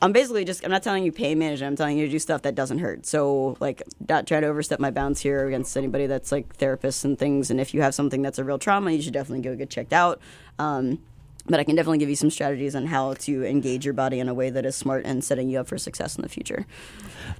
I'm 0.00 0.12
basically 0.12 0.44
just 0.44 0.64
I'm 0.64 0.70
not 0.70 0.82
telling 0.82 1.04
you 1.04 1.10
pain 1.10 1.38
management. 1.38 1.72
I'm 1.72 1.76
telling 1.76 1.98
you 1.98 2.06
to 2.06 2.12
do 2.12 2.18
stuff 2.18 2.42
that 2.42 2.54
doesn't 2.54 2.78
hurt. 2.78 3.06
So 3.06 3.56
like 3.60 3.82
not 4.08 4.26
try 4.26 4.40
to 4.40 4.46
overstep 4.46 4.78
my 4.78 4.90
bounds 4.90 5.20
here 5.20 5.46
against 5.48 5.76
anybody 5.76 6.06
that's 6.06 6.30
like 6.30 6.56
therapists 6.56 7.04
and 7.04 7.18
things. 7.18 7.50
And 7.50 7.60
if 7.60 7.74
you 7.74 7.82
have 7.82 7.94
something 7.94 8.22
that's 8.22 8.38
a 8.38 8.44
real 8.44 8.58
trauma, 8.58 8.92
you 8.92 9.02
should 9.02 9.12
definitely 9.14 9.42
go 9.42 9.56
get 9.56 9.70
checked 9.70 9.92
out. 9.92 10.20
Um, 10.58 11.00
but 11.48 11.60
I 11.60 11.64
can 11.64 11.74
definitely 11.76 11.98
give 11.98 12.08
you 12.08 12.16
some 12.16 12.30
strategies 12.30 12.74
on 12.74 12.86
how 12.86 13.14
to 13.14 13.44
engage 13.44 13.84
your 13.84 13.94
body 13.94 14.20
in 14.20 14.28
a 14.28 14.34
way 14.34 14.50
that 14.50 14.64
is 14.64 14.76
smart 14.76 15.04
and 15.04 15.24
setting 15.24 15.48
you 15.48 15.60
up 15.60 15.66
for 15.66 15.78
success 15.78 16.16
in 16.16 16.22
the 16.22 16.28
future. 16.28 16.66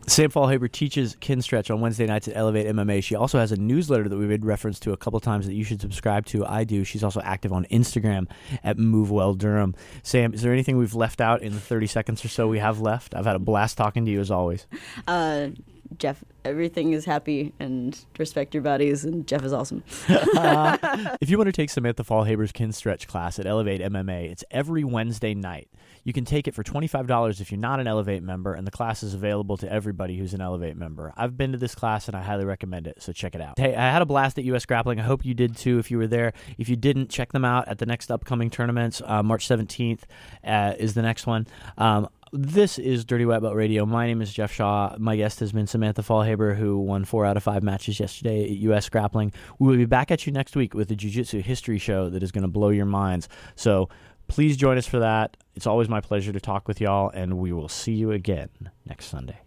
Sam 0.06 0.30
Faulhaber 0.30 0.70
teaches 0.70 1.16
Kinstretch 1.16 1.72
on 1.72 1.80
Wednesday 1.80 2.06
nights 2.06 2.28
at 2.28 2.36
Elevate 2.36 2.66
MMA. 2.66 3.02
She 3.02 3.14
also 3.14 3.38
has 3.38 3.52
a 3.52 3.56
newsletter 3.56 4.08
that 4.08 4.16
we've 4.16 4.28
made 4.28 4.44
reference 4.44 4.80
to 4.80 4.92
a 4.92 4.96
couple 4.96 5.20
times 5.20 5.46
that 5.46 5.54
you 5.54 5.64
should 5.64 5.80
subscribe 5.80 6.26
to. 6.26 6.44
I 6.46 6.64
do. 6.64 6.84
She's 6.84 7.04
also 7.04 7.20
active 7.22 7.52
on 7.52 7.64
Instagram 7.66 8.28
at 8.64 8.76
MoveWell 8.76 9.36
Durham. 9.36 9.74
Sam, 10.02 10.32
is 10.34 10.42
there 10.42 10.52
anything 10.52 10.78
we've 10.78 10.94
left 10.94 11.20
out 11.20 11.42
in 11.42 11.52
the 11.52 11.60
30 11.60 11.86
seconds 11.86 12.24
or 12.24 12.28
so 12.28 12.48
we 12.48 12.58
have 12.58 12.80
left? 12.80 13.14
I've 13.14 13.26
had 13.26 13.36
a 13.36 13.40
blast 13.40 13.76
talking 13.76 14.04
to 14.06 14.10
you 14.10 14.20
as 14.20 14.30
always. 14.30 14.66
Uh, 15.06 15.48
Jeff, 15.96 16.22
everything 16.44 16.92
is 16.92 17.04
happy 17.04 17.52
and 17.58 18.04
respect 18.18 18.54
your 18.54 18.62
bodies, 18.62 19.04
and 19.04 19.26
Jeff 19.26 19.44
is 19.44 19.52
awesome. 19.52 19.82
uh, 20.08 20.76
if 21.20 21.30
you 21.30 21.38
want 21.38 21.48
to 21.48 21.52
take 21.52 21.70
Samantha 21.70 22.04
Faulhaber's 22.04 22.52
Kinstretch 22.52 23.06
class 23.06 23.38
at 23.38 23.46
Elevate 23.46 23.80
MMA, 23.80 24.30
it's 24.30 24.44
every 24.50 24.84
Wednesday 24.84 25.34
night. 25.34 25.68
You 26.04 26.12
can 26.12 26.24
take 26.24 26.48
it 26.48 26.54
for 26.54 26.62
$25 26.62 27.40
if 27.40 27.50
you're 27.50 27.60
not 27.60 27.80
an 27.80 27.86
Elevate 27.86 28.22
member, 28.22 28.54
and 28.54 28.66
the 28.66 28.70
class 28.70 29.02
is 29.02 29.14
available 29.14 29.56
to 29.58 29.70
everybody 29.70 30.16
who's 30.16 30.34
an 30.34 30.40
Elevate 30.40 30.76
member. 30.76 31.12
I've 31.16 31.36
been 31.36 31.52
to 31.52 31.58
this 31.58 31.74
class 31.74 32.08
and 32.08 32.16
I 32.16 32.22
highly 32.22 32.44
recommend 32.44 32.86
it, 32.86 33.02
so 33.02 33.12
check 33.12 33.34
it 33.34 33.40
out. 33.40 33.58
Hey, 33.58 33.74
I 33.74 33.90
had 33.90 34.02
a 34.02 34.06
blast 34.06 34.38
at 34.38 34.44
US 34.44 34.64
Grappling. 34.64 35.00
I 35.00 35.02
hope 35.02 35.24
you 35.24 35.34
did 35.34 35.56
too 35.56 35.78
if 35.78 35.90
you 35.90 35.98
were 35.98 36.06
there. 36.06 36.32
If 36.56 36.68
you 36.68 36.76
didn't, 36.76 37.10
check 37.10 37.32
them 37.32 37.44
out 37.44 37.68
at 37.68 37.78
the 37.78 37.86
next 37.86 38.10
upcoming 38.10 38.50
tournaments. 38.50 39.02
Uh, 39.04 39.22
March 39.22 39.46
17th 39.46 40.00
uh, 40.44 40.74
is 40.78 40.94
the 40.94 41.02
next 41.02 41.26
one. 41.26 41.46
Um, 41.76 42.08
this 42.32 42.78
is 42.78 43.04
Dirty 43.04 43.24
White 43.24 43.42
Belt 43.42 43.54
Radio. 43.54 43.86
My 43.86 44.06
name 44.06 44.20
is 44.20 44.32
Jeff 44.32 44.52
Shaw. 44.52 44.94
My 44.98 45.16
guest 45.16 45.40
has 45.40 45.52
been 45.52 45.66
Samantha 45.66 46.02
Faulhaber, 46.02 46.56
who 46.56 46.78
won 46.78 47.04
four 47.04 47.24
out 47.24 47.36
of 47.36 47.42
five 47.42 47.62
matches 47.62 48.00
yesterday 48.00 48.44
at 48.44 48.50
U.S. 48.50 48.88
Grappling. 48.88 49.32
We 49.58 49.68
will 49.68 49.76
be 49.76 49.84
back 49.84 50.10
at 50.10 50.26
you 50.26 50.32
next 50.32 50.56
week 50.56 50.74
with 50.74 50.90
a 50.90 50.96
Jiu 50.96 51.10
Jitsu 51.10 51.40
history 51.40 51.78
show 51.78 52.08
that 52.10 52.22
is 52.22 52.32
going 52.32 52.42
to 52.42 52.48
blow 52.48 52.70
your 52.70 52.86
minds. 52.86 53.28
So 53.56 53.88
please 54.26 54.56
join 54.56 54.78
us 54.78 54.86
for 54.86 54.98
that. 54.98 55.36
It's 55.54 55.66
always 55.66 55.88
my 55.88 56.00
pleasure 56.00 56.32
to 56.32 56.40
talk 56.40 56.68
with 56.68 56.80
y'all, 56.80 57.10
and 57.10 57.38
we 57.38 57.52
will 57.52 57.68
see 57.68 57.92
you 57.92 58.12
again 58.12 58.50
next 58.86 59.06
Sunday. 59.06 59.40